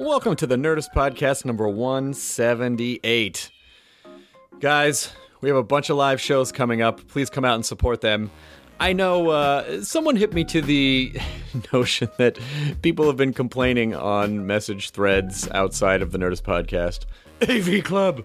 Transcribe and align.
Welcome 0.00 0.34
to 0.36 0.46
the 0.48 0.56
Nerdist 0.56 0.88
Podcast 0.92 1.44
number 1.44 1.68
178. 1.68 3.50
Guys, 4.58 5.12
we 5.40 5.48
have 5.48 5.56
a 5.56 5.62
bunch 5.62 5.88
of 5.88 5.96
live 5.96 6.20
shows 6.20 6.50
coming 6.50 6.82
up. 6.82 7.06
Please 7.06 7.30
come 7.30 7.44
out 7.44 7.54
and 7.54 7.64
support 7.64 8.00
them. 8.00 8.32
I 8.80 8.92
know 8.92 9.28
uh, 9.28 9.82
someone 9.82 10.16
hit 10.16 10.32
me 10.32 10.42
to 10.46 10.60
the 10.60 11.16
notion 11.72 12.08
that 12.18 12.40
people 12.82 13.06
have 13.06 13.16
been 13.16 13.32
complaining 13.32 13.94
on 13.94 14.48
message 14.48 14.90
threads 14.90 15.48
outside 15.52 16.02
of 16.02 16.10
the 16.10 16.18
Nerdist 16.18 16.42
Podcast. 16.42 17.04
AV 17.48 17.84
Club! 17.84 18.24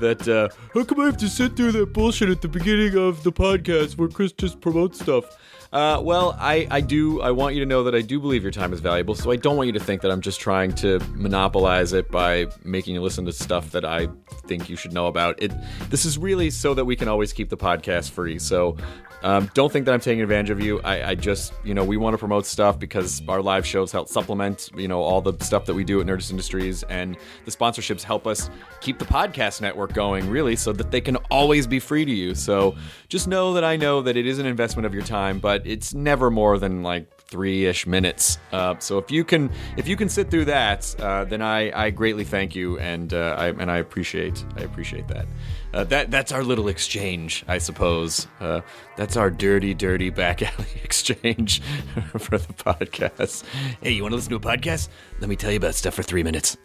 That, 0.00 0.26
uh, 0.26 0.48
how 0.72 0.84
come 0.84 1.00
I 1.00 1.04
have 1.04 1.18
to 1.18 1.28
sit 1.28 1.56
through 1.56 1.72
that 1.72 1.92
bullshit 1.92 2.30
at 2.30 2.40
the 2.40 2.48
beginning 2.48 2.96
of 2.96 3.22
the 3.22 3.32
podcast 3.32 3.98
where 3.98 4.08
Chris 4.08 4.32
just 4.32 4.60
promotes 4.62 4.98
stuff? 5.00 5.36
Uh, 5.72 5.98
well, 6.02 6.36
I, 6.38 6.66
I 6.70 6.82
do. 6.82 7.22
I 7.22 7.30
want 7.30 7.54
you 7.54 7.60
to 7.60 7.66
know 7.66 7.84
that 7.84 7.94
I 7.94 8.02
do 8.02 8.20
believe 8.20 8.42
your 8.42 8.52
time 8.52 8.74
is 8.74 8.80
valuable. 8.80 9.14
So 9.14 9.30
I 9.30 9.36
don't 9.36 9.56
want 9.56 9.68
you 9.68 9.72
to 9.72 9.80
think 9.80 10.02
that 10.02 10.10
I'm 10.10 10.20
just 10.20 10.38
trying 10.38 10.74
to 10.76 11.00
monopolize 11.14 11.94
it 11.94 12.10
by 12.10 12.46
making 12.62 12.94
you 12.94 13.00
listen 13.00 13.24
to 13.24 13.32
stuff 13.32 13.70
that 13.70 13.84
I 13.84 14.08
think 14.46 14.68
you 14.68 14.76
should 14.76 14.92
know 14.92 15.06
about. 15.06 15.42
It. 15.42 15.50
This 15.88 16.04
is 16.04 16.18
really 16.18 16.50
so 16.50 16.74
that 16.74 16.84
we 16.84 16.94
can 16.94 17.08
always 17.08 17.32
keep 17.32 17.48
the 17.48 17.56
podcast 17.56 18.10
free. 18.10 18.38
So 18.38 18.76
um, 19.22 19.50
don't 19.54 19.72
think 19.72 19.86
that 19.86 19.92
I'm 19.92 20.00
taking 20.00 20.20
advantage 20.20 20.50
of 20.50 20.60
you. 20.60 20.80
I, 20.80 21.10
I, 21.10 21.14
just, 21.14 21.52
you 21.64 21.74
know, 21.74 21.84
we 21.84 21.96
want 21.96 22.14
to 22.14 22.18
promote 22.18 22.44
stuff 22.46 22.78
because 22.78 23.22
our 23.28 23.40
live 23.40 23.66
shows 23.66 23.92
help 23.92 24.08
supplement, 24.08 24.70
you 24.76 24.88
know, 24.88 25.00
all 25.00 25.20
the 25.20 25.32
stuff 25.44 25.64
that 25.66 25.74
we 25.74 25.84
do 25.84 26.00
at 26.00 26.06
Nerdist 26.06 26.30
Industries, 26.30 26.82
and 26.84 27.16
the 27.44 27.50
sponsorships 27.50 28.02
help 28.02 28.26
us 28.26 28.50
keep 28.80 28.98
the 28.98 29.04
podcast 29.04 29.60
network 29.60 29.92
going, 29.92 30.28
really, 30.28 30.56
so 30.56 30.72
that 30.72 30.90
they 30.90 31.00
can 31.00 31.16
always 31.30 31.66
be 31.66 31.78
free 31.78 32.04
to 32.04 32.12
you. 32.12 32.34
So 32.34 32.74
just 33.08 33.28
know 33.28 33.54
that 33.54 33.64
I 33.64 33.76
know 33.76 34.02
that 34.02 34.16
it 34.16 34.26
is 34.26 34.38
an 34.38 34.46
investment 34.46 34.86
of 34.86 34.94
your 34.94 35.04
time, 35.04 35.38
but 35.38 35.66
it's 35.66 35.94
never 35.94 36.30
more 36.30 36.58
than 36.58 36.82
like 36.82 37.06
three-ish 37.32 37.86
minutes. 37.86 38.36
Uh, 38.52 38.74
so 38.78 38.98
if 38.98 39.10
you 39.10 39.24
can, 39.24 39.50
if 39.78 39.88
you 39.88 39.96
can 39.96 40.10
sit 40.10 40.30
through 40.30 40.44
that, 40.44 40.94
uh, 41.00 41.24
then 41.24 41.40
I, 41.40 41.86
I 41.86 41.90
greatly 41.90 42.24
thank 42.24 42.54
you, 42.54 42.78
and 42.78 43.14
uh, 43.14 43.34
I 43.38 43.48
and 43.48 43.70
I 43.70 43.78
appreciate, 43.78 44.44
I 44.56 44.60
appreciate 44.60 45.08
that. 45.08 45.26
Uh, 45.72 45.84
that 45.84 46.10
that's 46.10 46.30
our 46.30 46.44
little 46.44 46.68
exchange, 46.68 47.42
I 47.48 47.56
suppose. 47.56 48.26
Uh, 48.38 48.60
that's 48.96 49.16
our 49.16 49.30
dirty, 49.30 49.72
dirty 49.72 50.10
back 50.10 50.42
alley 50.42 50.66
exchange 50.84 51.62
for 52.18 52.36
the 52.36 52.52
podcast. 52.52 53.44
Hey, 53.80 53.92
you 53.92 54.02
want 54.02 54.12
to 54.12 54.16
listen 54.16 54.30
to 54.30 54.36
a 54.36 54.40
podcast? 54.40 54.90
Let 55.20 55.30
me 55.30 55.36
tell 55.36 55.50
you 55.50 55.56
about 55.56 55.74
stuff 55.74 55.94
for 55.94 56.02
three 56.02 56.22
minutes. 56.22 56.58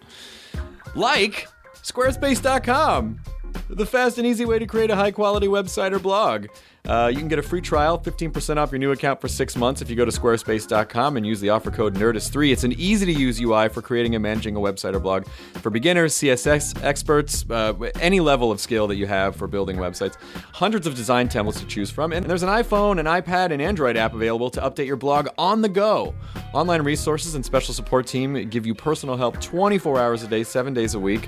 Like 0.93 1.47
Squarespace.com, 1.83 3.21
the 3.69 3.85
fast 3.85 4.17
and 4.17 4.27
easy 4.27 4.43
way 4.43 4.59
to 4.59 4.65
create 4.65 4.91
a 4.91 4.95
high 4.97 5.11
quality 5.11 5.47
website 5.47 5.93
or 5.93 5.99
blog. 5.99 6.47
Uh, 6.87 7.07
you 7.07 7.19
can 7.19 7.27
get 7.27 7.37
a 7.37 7.43
free 7.43 7.59
trial, 7.59 7.99
15% 7.99 8.55
off 8.55 8.71
your 8.71 8.79
new 8.79 8.91
account 8.91 9.19
for 9.19 9.27
six 9.27 9.57
months 9.57 9.81
if 9.81 9.89
you 9.89 9.95
go 9.95 10.05
to 10.05 10.11
squarespace.com 10.11 11.17
and 11.17 11.27
use 11.27 11.41
the 11.41 11.49
offer 11.49 11.69
code 11.69 11.95
NERDIST3. 11.95 12.53
It's 12.53 12.63
an 12.63 12.71
easy 12.73 13.05
to 13.05 13.11
use 13.11 13.41
UI 13.41 13.67
for 13.67 13.81
creating 13.81 14.15
and 14.15 14.23
managing 14.23 14.55
a 14.55 14.59
website 14.59 14.93
or 14.93 14.99
blog 15.01 15.27
for 15.55 15.69
beginners, 15.69 16.13
CSS 16.13 16.81
experts, 16.81 17.45
uh, 17.49 17.73
any 17.99 18.21
level 18.21 18.51
of 18.51 18.61
skill 18.61 18.87
that 18.87 18.95
you 18.95 19.05
have 19.05 19.35
for 19.35 19.47
building 19.47 19.75
websites. 19.75 20.15
Hundreds 20.53 20.87
of 20.87 20.95
design 20.95 21.27
templates 21.27 21.59
to 21.59 21.65
choose 21.65 21.91
from, 21.91 22.13
and 22.13 22.25
there's 22.25 22.43
an 22.43 22.49
iPhone, 22.49 22.99
an 22.99 23.05
iPad, 23.05 23.51
and 23.51 23.61
Android 23.61 23.97
app 23.97 24.13
available 24.13 24.49
to 24.49 24.61
update 24.61 24.87
your 24.87 24.95
blog 24.95 25.27
on 25.37 25.61
the 25.61 25.69
go. 25.69 26.15
Online 26.53 26.81
resources 26.81 27.35
and 27.35 27.43
special 27.43 27.73
support 27.73 28.07
team 28.07 28.49
give 28.49 28.65
you 28.65 28.73
personal 28.73 29.17
help 29.17 29.41
24 29.41 29.99
hours 29.99 30.23
a 30.23 30.27
day, 30.27 30.43
seven 30.43 30.73
days 30.73 30.93
a 30.93 30.99
week. 30.99 31.27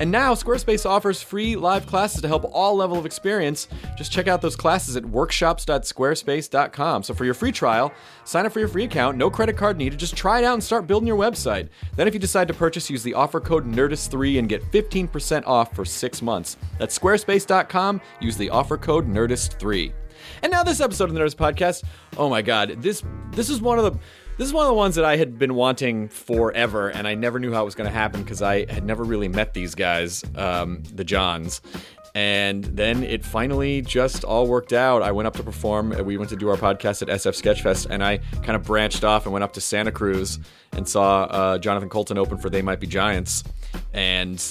And 0.00 0.10
now 0.10 0.34
Squarespace 0.34 0.84
offers 0.84 1.22
free 1.22 1.56
live 1.56 1.86
classes 1.86 2.20
to 2.20 2.28
help 2.28 2.44
all 2.52 2.74
level 2.74 2.98
of 2.98 3.06
experience. 3.06 3.68
Just 3.96 4.12
check 4.12 4.26
out 4.26 4.42
those 4.42 4.56
classes 4.56 4.95
at 4.96 5.04
workshops.squarespace.com. 5.04 7.02
So 7.02 7.14
for 7.14 7.24
your 7.24 7.34
free 7.34 7.52
trial, 7.52 7.92
sign 8.24 8.46
up 8.46 8.52
for 8.52 8.58
your 8.58 8.68
free 8.68 8.84
account, 8.84 9.16
no 9.16 9.30
credit 9.30 9.56
card 9.56 9.76
needed, 9.76 9.98
just 9.98 10.16
try 10.16 10.38
it 10.38 10.44
out 10.44 10.54
and 10.54 10.64
start 10.64 10.86
building 10.86 11.06
your 11.06 11.18
website. 11.18 11.68
Then 11.96 12.08
if 12.08 12.14
you 12.14 12.20
decide 12.20 12.48
to 12.48 12.54
purchase, 12.54 12.90
use 12.90 13.02
the 13.02 13.14
offer 13.14 13.40
code 13.40 13.66
NERDIST3 13.66 14.38
and 14.38 14.48
get 14.48 14.62
15% 14.72 15.46
off 15.46 15.74
for 15.74 15.84
6 15.84 16.22
months. 16.22 16.56
That's 16.78 16.98
squarespace.com, 16.98 18.00
use 18.20 18.36
the 18.36 18.50
offer 18.50 18.76
code 18.76 19.06
NERDIST3. 19.08 19.92
And 20.42 20.50
now 20.52 20.62
this 20.62 20.80
episode 20.80 21.08
of 21.08 21.14
the 21.14 21.20
Nerdist 21.20 21.36
Podcast. 21.36 21.84
Oh 22.16 22.28
my 22.28 22.42
god, 22.42 22.82
this 22.82 23.02
this 23.32 23.50
is 23.50 23.60
one 23.60 23.78
of 23.78 23.84
the 23.84 23.98
this 24.38 24.46
is 24.46 24.52
one 24.52 24.66
of 24.66 24.68
the 24.68 24.74
ones 24.74 24.96
that 24.96 25.04
I 25.04 25.16
had 25.16 25.38
been 25.38 25.54
wanting 25.54 26.08
forever, 26.08 26.90
and 26.90 27.08
I 27.08 27.14
never 27.14 27.38
knew 27.40 27.54
how 27.54 27.62
it 27.62 27.64
was 27.64 27.74
going 27.74 27.88
to 27.88 27.94
happen 27.94 28.22
because 28.22 28.42
I 28.42 28.70
had 28.70 28.84
never 28.84 29.02
really 29.02 29.28
met 29.28 29.54
these 29.54 29.74
guys, 29.74 30.22
um, 30.34 30.82
the 30.92 31.04
Johns. 31.04 31.62
And 32.16 32.64
then 32.64 33.02
it 33.02 33.26
finally 33.26 33.82
just 33.82 34.24
all 34.24 34.46
worked 34.46 34.72
out. 34.72 35.02
I 35.02 35.12
went 35.12 35.26
up 35.26 35.34
to 35.34 35.42
perform. 35.42 35.90
We 36.02 36.16
went 36.16 36.30
to 36.30 36.36
do 36.36 36.48
our 36.48 36.56
podcast 36.56 37.02
at 37.02 37.08
SF 37.08 37.42
Sketchfest, 37.42 37.88
and 37.90 38.02
I 38.02 38.20
kind 38.42 38.56
of 38.56 38.62
branched 38.62 39.04
off 39.04 39.26
and 39.26 39.34
went 39.34 39.42
up 39.42 39.52
to 39.52 39.60
Santa 39.60 39.92
Cruz 39.92 40.38
and 40.72 40.88
saw 40.88 41.24
uh, 41.24 41.58
Jonathan 41.58 41.90
Coulton 41.90 42.16
open 42.16 42.38
for 42.38 42.48
They 42.48 42.62
Might 42.62 42.80
Be 42.80 42.86
Giants. 42.86 43.44
And 43.92 44.42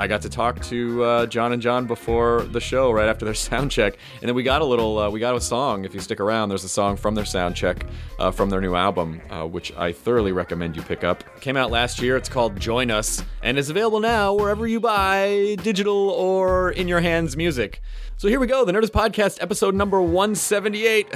I 0.00 0.06
got 0.06 0.22
to 0.22 0.30
talk 0.30 0.62
to 0.62 1.04
uh, 1.04 1.26
John 1.26 1.52
and 1.52 1.60
John 1.60 1.86
before 1.86 2.40
the 2.40 2.58
show, 2.58 2.90
right 2.90 3.06
after 3.06 3.26
their 3.26 3.34
sound 3.50 3.70
check, 3.70 3.98
and 4.22 4.28
then 4.30 4.34
we 4.34 4.42
got 4.42 4.62
a 4.62 4.64
little, 4.64 4.98
uh, 4.98 5.10
we 5.10 5.20
got 5.20 5.36
a 5.36 5.40
song. 5.42 5.84
If 5.84 5.92
you 5.92 6.00
stick 6.00 6.20
around, 6.20 6.48
there's 6.48 6.64
a 6.64 6.70
song 6.70 6.96
from 6.96 7.14
their 7.14 7.26
sound 7.26 7.54
check 7.54 7.84
uh, 8.18 8.30
from 8.30 8.48
their 8.48 8.62
new 8.62 8.74
album, 8.74 9.20
uh, 9.28 9.46
which 9.46 9.76
I 9.76 9.92
thoroughly 9.92 10.32
recommend 10.32 10.74
you 10.74 10.80
pick 10.80 11.04
up. 11.04 11.22
Came 11.42 11.58
out 11.58 11.70
last 11.70 12.00
year. 12.00 12.16
It's 12.16 12.30
called 12.30 12.58
Join 12.58 12.90
Us, 12.90 13.22
and 13.42 13.58
is 13.58 13.68
available 13.68 14.00
now 14.00 14.32
wherever 14.32 14.66
you 14.66 14.80
buy 14.80 15.58
digital 15.62 16.08
or 16.08 16.70
in 16.70 16.88
your 16.88 17.00
hands 17.00 17.36
music. 17.36 17.82
So 18.16 18.26
here 18.26 18.40
we 18.40 18.46
go, 18.46 18.64
the 18.64 18.72
Nerdist 18.72 18.92
Podcast, 18.92 19.42
episode 19.42 19.74
number 19.74 20.00
178. 20.00 21.08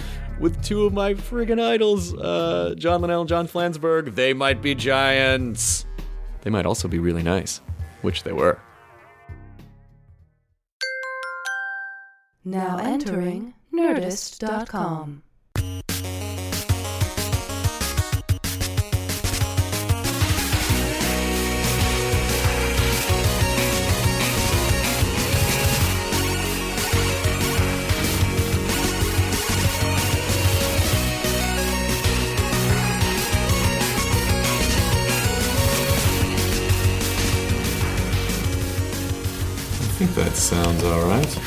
with 0.40 0.60
two 0.64 0.84
of 0.84 0.92
my 0.92 1.14
friggin' 1.14 1.62
idols, 1.62 2.12
uh, 2.14 2.74
John 2.76 3.02
Linnell 3.02 3.20
and 3.20 3.28
John 3.28 3.46
Flansburgh. 3.46 4.16
They 4.16 4.32
might 4.34 4.60
be 4.60 4.74
giants. 4.74 5.86
They 6.40 6.50
might 6.50 6.66
also 6.66 6.88
be 6.88 6.98
really 6.98 7.22
nice 7.22 7.60
which 8.02 8.22
they 8.22 8.32
were. 8.32 8.60
Now 12.44 12.78
entering 12.78 13.54
Nerdist.com. 13.72 15.22
think 40.06 40.16
that 40.16 40.34
sounds 40.34 40.82
all 40.82 41.04
right. 41.04 41.38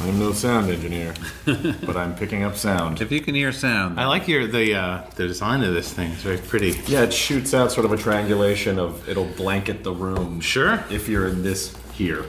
I'm 0.00 0.18
no 0.18 0.32
sound 0.32 0.70
engineer, 0.70 1.14
but 1.86 1.96
I'm 1.96 2.16
picking 2.16 2.42
up 2.42 2.56
sound. 2.56 3.00
If 3.00 3.12
you 3.12 3.20
can 3.20 3.36
hear 3.36 3.52
sound, 3.52 4.00
I 4.00 4.06
like 4.06 4.26
your 4.26 4.48
the 4.48 4.74
uh, 4.74 5.04
the 5.14 5.28
design 5.28 5.62
of 5.62 5.72
this 5.72 5.92
thing. 5.92 6.10
It's 6.10 6.22
very 6.22 6.38
pretty. 6.38 6.80
Yeah, 6.88 7.02
it 7.02 7.12
shoots 7.12 7.54
out 7.54 7.70
sort 7.70 7.86
of 7.86 7.92
a 7.92 7.96
triangulation 7.96 8.80
of 8.80 9.08
it'll 9.08 9.32
blanket 9.36 9.84
the 9.84 9.92
room. 9.92 10.40
Sure. 10.40 10.82
If 10.90 11.08
you're 11.08 11.28
in 11.28 11.44
this 11.44 11.76
here, 11.92 12.24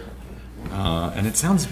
uh, 0.70 1.12
and 1.16 1.26
it 1.26 1.36
sounds 1.36 1.68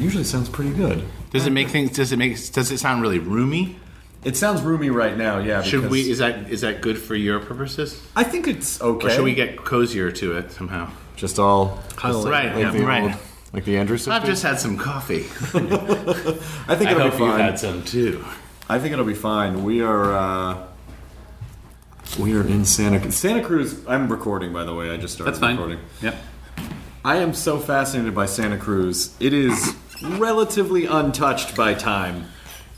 usually 0.00 0.24
sounds 0.24 0.48
pretty 0.48 0.72
good. 0.72 1.04
Does 1.30 1.46
it 1.46 1.52
make 1.52 1.68
things? 1.68 1.92
Does 1.92 2.10
it 2.10 2.16
make? 2.16 2.32
Does 2.52 2.72
it 2.72 2.78
sound 2.78 3.02
really 3.02 3.20
roomy? 3.20 3.76
It 4.24 4.36
sounds 4.36 4.62
roomy 4.62 4.90
right 4.90 5.16
now. 5.16 5.38
Yeah. 5.38 5.62
Should 5.62 5.90
we? 5.90 6.10
Is 6.10 6.18
that 6.18 6.50
is 6.50 6.62
that 6.62 6.80
good 6.80 6.98
for 6.98 7.14
your 7.14 7.38
purposes? 7.38 8.04
I 8.16 8.24
think 8.24 8.48
it's 8.48 8.80
okay. 8.80 9.06
Or 9.06 9.10
should 9.10 9.24
we 9.24 9.34
get 9.34 9.58
cozier 9.58 10.10
to 10.10 10.38
it 10.38 10.50
somehow? 10.50 10.90
Just 11.16 11.38
all 11.38 11.78
Right. 12.02 12.24
like 12.54 12.56
Yeah. 12.56 12.70
the 12.70 12.84
Right. 12.84 13.02
old- 13.04 13.12
like 13.52 13.64
the 13.64 13.76
Andrew 13.76 13.96
sisters? 13.98 14.14
I've 14.14 14.24
just 14.24 14.42
had 14.42 14.58
some 14.58 14.76
coffee. 14.78 15.26
I 16.68 16.74
think 16.76 16.88
I 16.88 16.92
it'll 16.92 17.10
hope 17.10 17.18
be 17.18 17.24
you've 17.24 17.32
fine. 17.34 17.40
had 17.40 17.58
some 17.58 17.82
too. 17.84 18.24
I 18.68 18.78
think 18.78 18.92
it'll 18.92 19.04
be 19.04 19.14
fine. 19.14 19.62
We 19.64 19.82
are 19.82 20.12
uh, 20.16 20.56
we 22.18 22.34
are 22.34 22.42
in 22.46 22.64
Santa 22.64 23.10
Santa 23.12 23.42
Cruz. 23.42 23.76
I'm 23.86 24.08
recording, 24.10 24.52
by 24.52 24.64
the 24.64 24.74
way. 24.74 24.90
I 24.90 24.96
just 24.96 25.14
started 25.14 25.32
that's 25.32 25.40
fine. 25.40 25.56
recording. 25.56 25.78
Yep. 26.02 26.14
I 27.04 27.16
am 27.16 27.34
so 27.34 27.58
fascinated 27.58 28.14
by 28.14 28.26
Santa 28.26 28.56
Cruz. 28.56 29.14
It 29.20 29.32
is 29.32 29.74
relatively 30.02 30.86
untouched 30.86 31.56
by 31.56 31.74
time. 31.74 32.26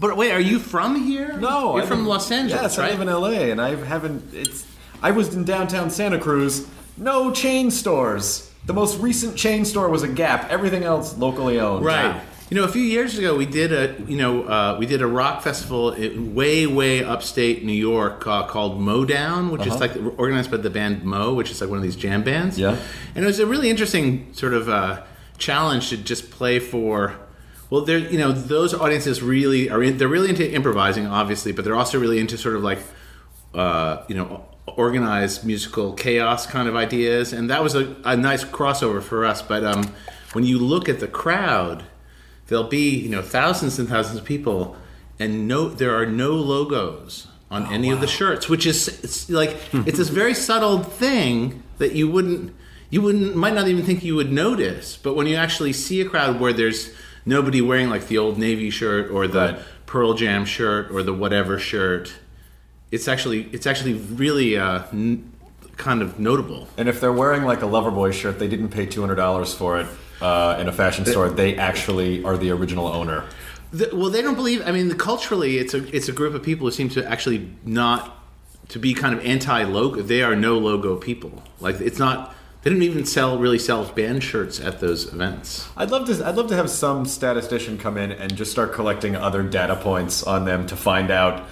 But 0.01 0.17
wait, 0.17 0.33
are 0.33 0.41
you 0.41 0.59
from 0.59 0.97
here? 1.05 1.35
No, 1.39 1.77
you're 1.77 1.85
I 1.85 1.87
from 1.87 2.01
live- 2.01 2.09
Los 2.09 2.31
Angeles, 2.31 2.63
Yes, 2.63 2.79
right? 2.79 2.89
I 2.89 2.91
live 2.97 3.01
in 3.03 3.09
LA, 3.09 3.51
and 3.53 3.61
I 3.61 3.75
haven't. 3.77 4.33
It's. 4.35 4.67
I 5.03 5.11
was 5.11 5.35
in 5.35 5.45
downtown 5.45 5.91
Santa 5.91 6.19
Cruz. 6.19 6.67
No 6.97 7.33
chain 7.33 7.71
stores. 7.71 8.51
The 8.67 8.73
most 8.73 8.99
recent 9.01 9.37
chain 9.37 9.65
store 9.65 9.89
was 9.89 10.03
a 10.03 10.09
Gap. 10.09 10.51
Everything 10.51 10.85
else 10.85 11.17
locally 11.17 11.61
owned. 11.61 11.85
Right. 11.85 12.21
You 12.51 12.59
know, 12.59 12.65
a 12.65 12.69
few 12.69 12.83
years 12.83 13.19
ago, 13.19 13.37
we 13.37 13.47
did 13.47 13.73
a 13.73 14.01
you 14.07 14.17
know 14.17 14.45
uh, 14.45 14.77
we 14.79 14.87
did 14.87 15.01
a 15.03 15.07
rock 15.07 15.43
festival 15.43 15.93
in 15.93 16.35
way 16.35 16.67
way 16.67 17.03
upstate 17.03 17.65
New 17.65 17.73
York 17.73 18.27
uh, 18.27 18.47
called 18.47 18.79
Modown, 18.79 19.51
which 19.51 19.67
is 19.67 19.81
like 19.81 19.93
organized 20.19 20.51
by 20.51 20.59
the 20.59 20.71
band 20.71 21.05
Mo, 21.05 21.35
which 21.35 21.51
is 21.51 21.61
like 21.61 21.71
one 21.71 21.79
of 21.79 21.83
these 21.83 21.97
jam 21.97 22.23
bands. 22.23 22.59
Yeah. 22.59 22.79
And 23.15 23.25
it 23.25 23.27
was 23.27 23.39
a 23.39 23.47
really 23.47 23.71
interesting 23.71 24.33
sort 24.35 24.53
of 24.53 24.69
uh, 24.69 25.03
challenge 25.39 25.89
to 25.89 25.97
just 25.97 26.31
play 26.31 26.59
for. 26.59 27.17
Well, 27.71 27.81
they're 27.81 27.99
you 27.99 28.19
know 28.19 28.31
those 28.31 28.75
audiences 28.75 29.23
really 29.23 29.71
are 29.71 29.83
in, 29.83 29.97
they're 29.97 30.07
really 30.07 30.29
into 30.29 30.49
improvising, 30.49 31.07
obviously, 31.07 31.51
but 31.53 31.65
they're 31.65 31.75
also 31.75 31.99
really 31.99 32.21
into 32.21 32.37
sort 32.37 32.57
of 32.57 32.63
like 32.63 32.79
uh, 33.55 34.05
you 34.07 34.15
know 34.15 34.45
organized 34.67 35.45
musical 35.45 35.93
chaos 35.93 36.47
kind 36.47 36.69
of 36.69 36.77
ideas, 36.77 37.33
and 37.33 37.51
that 37.51 37.63
was 37.63 37.75
a, 37.75 37.97
a 38.05 38.17
nice 38.17 38.45
crossover 38.45 39.03
for 39.03 39.25
us. 39.25 39.43
But 39.43 39.65
um, 39.65 39.93
when 40.33 40.45
you 40.45 40.59
look 40.59 40.89
at 40.89 41.01
the 41.01 41.09
crowd, 41.09 41.85
there'll 42.47 42.65
be 42.65 42.91
you 42.97 43.09
know 43.09 43.23
thousands 43.23 43.79
and 43.79 43.89
thousands 43.89 44.19
of 44.19 44.25
people, 44.25 44.77
and 45.19 45.47
no, 45.47 45.69
there 45.69 45.95
are 45.95 46.07
no 46.07 46.33
logos 46.33 47.27
on 47.51 47.73
any 47.73 47.91
of 47.91 48.01
the 48.01 48.07
shirts, 48.07 48.49
which 48.49 48.67
is 48.67 48.89
it's 49.05 49.31
like 49.31 49.57
it's 49.73 49.99
this 49.99 50.09
very 50.09 50.35
subtle 50.35 50.79
thing 50.83 51.63
that 51.79 51.93
you 51.93 52.11
wouldn't 52.11 52.55
you 52.91 53.03
wouldn't 53.03 53.37
might 53.37 53.55
not 53.55 53.69
even 53.69 53.85
think 53.85 54.03
you 54.03 54.15
would 54.17 54.33
notice, 54.33 54.97
but 54.97 55.15
when 55.15 55.27
you 55.27 55.37
actually 55.37 55.73
see 55.73 56.01
a 56.01 56.09
crowd 56.09 56.41
where 56.41 56.53
there's 56.53 56.91
nobody 57.27 57.61
wearing 57.61 57.91
like 57.91 58.09
the 58.09 58.19
old 58.19 58.39
navy 58.39 58.71
shirt 58.71 59.11
or 59.11 59.27
the 59.27 59.39
Right. 59.39 59.63
Pearl 59.87 60.15
Jam 60.15 60.45
shirt 60.45 60.91
or 60.91 61.03
the 61.03 61.13
whatever 61.13 61.59
shirt 61.59 62.15
it's 62.91 63.09
actually 63.09 63.49
it's 63.53 63.67
actually 63.67 63.95
really 63.95 64.57
uh, 64.57 64.85
n- 64.93 65.33
kind 65.77 66.03
of 66.03 66.19
notable. 66.19 66.69
And 66.77 66.89
if 66.89 67.01
they're 67.01 67.13
wearing 67.13 67.45
like 67.45 67.63
a 67.63 67.67
Loverboy 67.67 68.13
shirt, 68.13 68.39
they 68.39 68.49
didn't 68.49 68.69
pay 68.69 68.87
two 68.87 69.01
hundred 69.01 69.17
dollars 69.17 69.55
for 69.55 69.81
it 69.81 69.87
uh, 70.21 70.57
in 70.61 70.69
a 70.69 70.73
fashion 70.73 71.05
store. 71.05 71.29
They 71.31 71.57
actually 71.57 72.25
are 72.25 72.37
the 72.37 72.51
original 72.51 72.87
owner. 72.87 73.25
The, 73.73 73.91
well, 73.93 74.11
they 74.11 74.23
don't 74.23 74.37
believe. 74.37 74.63
I 74.67 74.71
mean, 74.71 74.89
the, 74.89 74.95
culturally, 74.95 75.59
it's 75.59 75.75
a 75.75 75.85
it's 75.95 76.09
a 76.09 76.13
group 76.13 76.35
of 76.35 76.43
people 76.43 76.67
who 76.67 76.71
seem 76.71 76.89
to 76.91 77.05
actually 77.11 77.51
not 77.65 78.23
to 78.69 78.79
be 78.79 78.95
kind 78.95 79.15
of 79.15 79.25
anti 79.25 79.65
logo. 79.65 80.03
They 80.03 80.23
are 80.23 80.37
no 80.37 80.59
logo 80.59 80.97
people. 80.97 81.43
Like 81.61 81.81
it's 81.81 81.99
not. 81.99 82.35
They 82.63 82.71
didn't 82.71 82.85
even 82.85 83.05
sell 83.05 83.39
really 83.39 83.59
sell 83.59 83.85
band 83.85 84.23
shirts 84.23 84.59
at 84.59 84.81
those 84.81 85.13
events. 85.13 85.69
I'd 85.77 85.91
love 85.91 86.07
to. 86.07 86.27
I'd 86.27 86.37
love 86.37 86.49
to 86.49 86.57
have 86.57 86.71
some 86.71 87.05
statistician 87.05 87.77
come 87.77 87.99
in 87.99 88.13
and 88.13 88.35
just 88.37 88.53
start 88.53 88.73
collecting 88.73 89.17
other 89.17 89.43
data 89.43 89.77
points 89.77 90.23
on 90.23 90.45
them 90.45 90.67
to 90.69 90.77
find 90.77 91.11
out. 91.11 91.47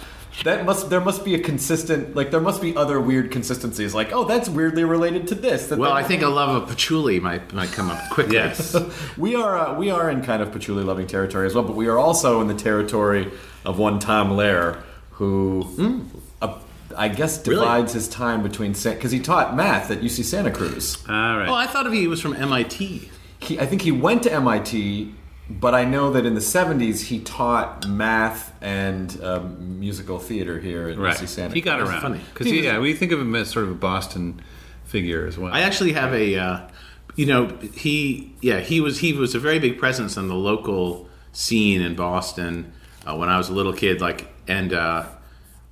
That 0.45 0.65
must 0.65 0.89
there 0.91 1.01
must 1.01 1.25
be 1.25 1.35
a 1.35 1.39
consistent 1.39 2.17
like 2.17 2.31
there 2.31 2.41
must 2.41 2.63
be 2.63 2.75
other 2.77 2.99
weird 3.01 3.31
consistencies 3.31 3.95
like 3.95 4.13
oh 4.13 4.25
that's 4.25 4.49
weirdly 4.49 4.83
related 4.85 5.29
to 5.29 5.35
this. 5.35 5.67
That 5.69 5.79
Well, 5.79 5.93
I 5.93 6.03
think 6.03 6.23
a 6.23 6.29
love 6.29 6.63
of 6.63 6.69
patchouli 6.69 7.21
might 7.21 7.53
might 7.53 7.71
come 7.71 7.91
up 7.91 8.01
quickly. 8.11 8.37
Yes. 8.37 8.75
we 9.19 9.35
are 9.37 9.57
uh, 9.57 9.79
we 9.79 9.91
are 9.91 10.11
in 10.11 10.23
kind 10.23 10.43
of 10.43 10.51
patchouli 10.51 10.85
loving 10.85 11.07
territory 11.07 11.47
as 11.47 11.55
well, 11.55 11.65
but 11.65 11.77
we 11.77 11.87
are 11.87 11.99
also 11.99 12.41
in 12.41 12.49
the 12.49 12.55
territory 12.55 13.31
of 13.65 13.79
one 13.79 13.99
Tom 13.99 14.31
Lehrer 14.31 14.83
who 15.11 16.05
uh, 16.41 16.59
I 16.97 17.09
guess 17.09 17.43
Hmm. 17.45 17.51
Really? 17.51 17.61
divides 17.61 17.93
his 17.93 18.09
time 18.09 18.43
between 18.43 18.73
because 18.73 19.11
he 19.13 19.21
taught 19.21 19.55
math 19.55 19.91
at 19.91 20.01
UC 20.01 20.25
Santa 20.25 20.51
Cruz. 20.51 20.97
All 21.09 21.15
right. 21.39 21.49
Oh, 21.49 21.55
I 21.55 21.67
thought 21.67 21.87
of 21.87 21.93
he 21.93 22.07
was 22.09 22.21
from 22.21 22.35
MIT. 22.35 23.11
He, 23.39 23.59
I 23.61 23.67
think 23.67 23.83
he 23.83 23.93
went 23.93 24.23
to 24.25 24.33
MIT, 24.33 25.15
but 25.61 25.75
I 25.75 25.85
know 25.85 26.13
that 26.13 26.25
in 26.27 26.35
the 26.35 26.41
70s 26.41 27.03
he 27.03 27.21
taught 27.21 27.87
math 27.89 28.53
and 28.61 29.23
um, 29.23 29.81
musical 29.81 30.19
theater 30.19 30.59
here 30.61 30.89
at 30.89 30.99
right. 30.99 31.17
UC 31.17 31.29
Santa 31.29 31.55
He 31.55 31.61
got 31.61 31.79
Cruz. 31.79 31.91
around. 31.91 32.01
funny. 32.03 32.21
Because 32.33 32.51
yeah, 32.51 32.79
we 32.79 32.95
think 32.95 33.13
of 33.13 33.21
him 33.21 33.35
as 33.35 33.51
sort 33.51 33.65
of 33.65 33.71
a 33.73 33.75
Boston 33.75 34.41
figure 34.85 35.27
as 35.27 35.39
well. 35.39 35.53
I 35.53 35.61
actually 35.61 35.93
have 35.93 36.13
a, 36.15 36.37
uh, 36.37 36.69
you 37.17 37.27
know, 37.27 37.49
he, 37.75 38.35
yeah, 38.41 38.61
he 38.61 38.81
was 38.81 39.01
he 39.01 39.13
was 39.13 39.35
a 39.35 39.39
very 39.39 39.59
big 39.59 39.79
presence 39.79 40.17
in 40.17 40.29
the 40.29 40.35
local 40.35 41.09
scene 41.33 41.81
in 41.83 41.95
Boston 41.95 42.73
uh, 43.07 43.17
when 43.17 43.29
I 43.29 43.37
was 43.39 43.49
a 43.49 43.53
little 43.53 43.73
kid. 43.73 44.01
Like, 44.01 44.29
and 44.49 44.73
uh, 44.73 45.07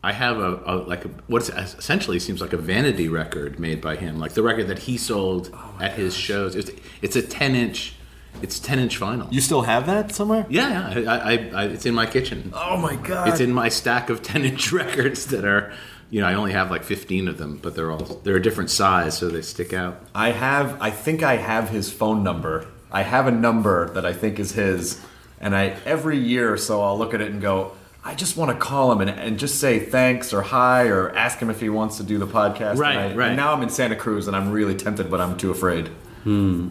I 0.03 0.13
have 0.13 0.39
a, 0.39 0.63
a 0.67 0.75
like 0.77 1.05
a, 1.05 1.09
what 1.27 1.49
essentially 1.49 2.19
seems 2.19 2.41
like 2.41 2.53
a 2.53 2.57
vanity 2.57 3.09
record 3.09 3.59
made 3.61 3.81
by 3.81 3.97
him, 3.97 4.19
like 4.19 4.33
the 4.33 4.43
record 4.43 4.69
that 4.69 4.81
he 4.81 4.97
sold 4.97 5.55
at 5.81 5.93
his 5.93 6.17
shows. 6.17 6.55
It's, 6.57 6.71
it's 7.03 7.17
a 7.17 7.23
ten 7.23 7.55
inch, 7.55 7.95
it's 8.43 8.59
ten 8.59 8.79
inch 8.79 8.99
vinyl. 8.99 9.33
You 9.33 9.41
still 9.41 9.63
have 9.63 9.87
that 9.87 10.13
somewhere? 10.15 10.47
yeah, 10.49 10.99
yeah, 10.99 11.13
I, 11.13 11.17
I, 11.33 11.51
I, 11.55 11.65
it's 11.67 11.87
in 11.87 11.95
my 11.95 12.07
kitchen. 12.07 12.53
Oh 12.55 12.77
my 12.77 12.97
god! 12.97 13.29
It's 13.29 13.41
in 13.41 13.53
my 13.53 13.69
stack 13.69 14.11
of 14.11 14.23
10 14.33 14.45
inch 14.45 14.73
records 14.73 15.27
that 15.27 15.45
are, 15.45 15.73
you 16.11 16.21
know, 16.21 16.27
I 16.27 16.35
only 16.35 16.53
have 16.53 16.71
like 16.71 16.83
15 16.85 17.29
of 17.29 17.39
them, 17.39 17.59
but 17.63 17.75
they're 17.77 17.91
all, 17.91 18.21
they're 18.25 18.37
a 18.37 18.43
different 18.43 18.71
size, 18.71 19.17
so 19.19 19.29
they 19.29 19.43
stick 19.43 19.73
out. 19.73 20.01
I 20.15 20.31
have. 20.33 20.81
I 20.81 20.91
think 20.91 21.23
I 21.23 21.37
have 21.37 21.69
his 21.69 21.93
phone 21.93 22.23
number. 22.23 22.67
I 22.93 23.03
have 23.03 23.27
a 23.27 23.31
number 23.33 23.91
that 23.91 24.05
I 24.07 24.13
think 24.13 24.39
is 24.41 24.53
his, 24.53 25.01
and 25.41 25.55
I 25.55 25.77
every 25.85 26.19
year 26.19 26.53
or 26.53 26.57
so 26.57 26.83
I'll 26.83 26.99
look 26.99 27.15
at 27.15 27.21
it 27.21 27.31
and 27.31 27.41
go. 27.41 27.73
I 28.03 28.15
just 28.15 28.35
want 28.39 28.51
to 28.51 28.57
call 28.57 28.91
him 28.93 29.03
and, 29.03 29.11
and 29.11 29.39
just 29.39 29.61
say 29.61 29.79
thanks 29.79 30.33
or 30.33 30.41
hi 30.41 30.87
or 30.87 31.15
ask 31.15 31.39
him 31.39 31.51
if 31.51 31.61
he 31.61 31.69
wants 31.69 31.99
to 31.99 32.03
do 32.03 32.17
the 32.17 32.27
podcast. 32.27 32.79
Right, 32.79 32.97
And 32.97 33.13
I- 33.13 33.15
right. 33.15 33.27
And 33.29 33.37
now 33.37 33.53
I'm 33.53 33.63
in 33.63 33.69
Santa 33.69 33.95
Cruz 33.95 34.27
and 34.27 34.35
I'm 34.35 34.51
really 34.51 34.75
tempted, 34.75 35.11
but 35.11 35.21
I'm 35.21 35.37
too 35.37 35.51
afraid. 35.51 35.89
Hmm. 36.25 36.69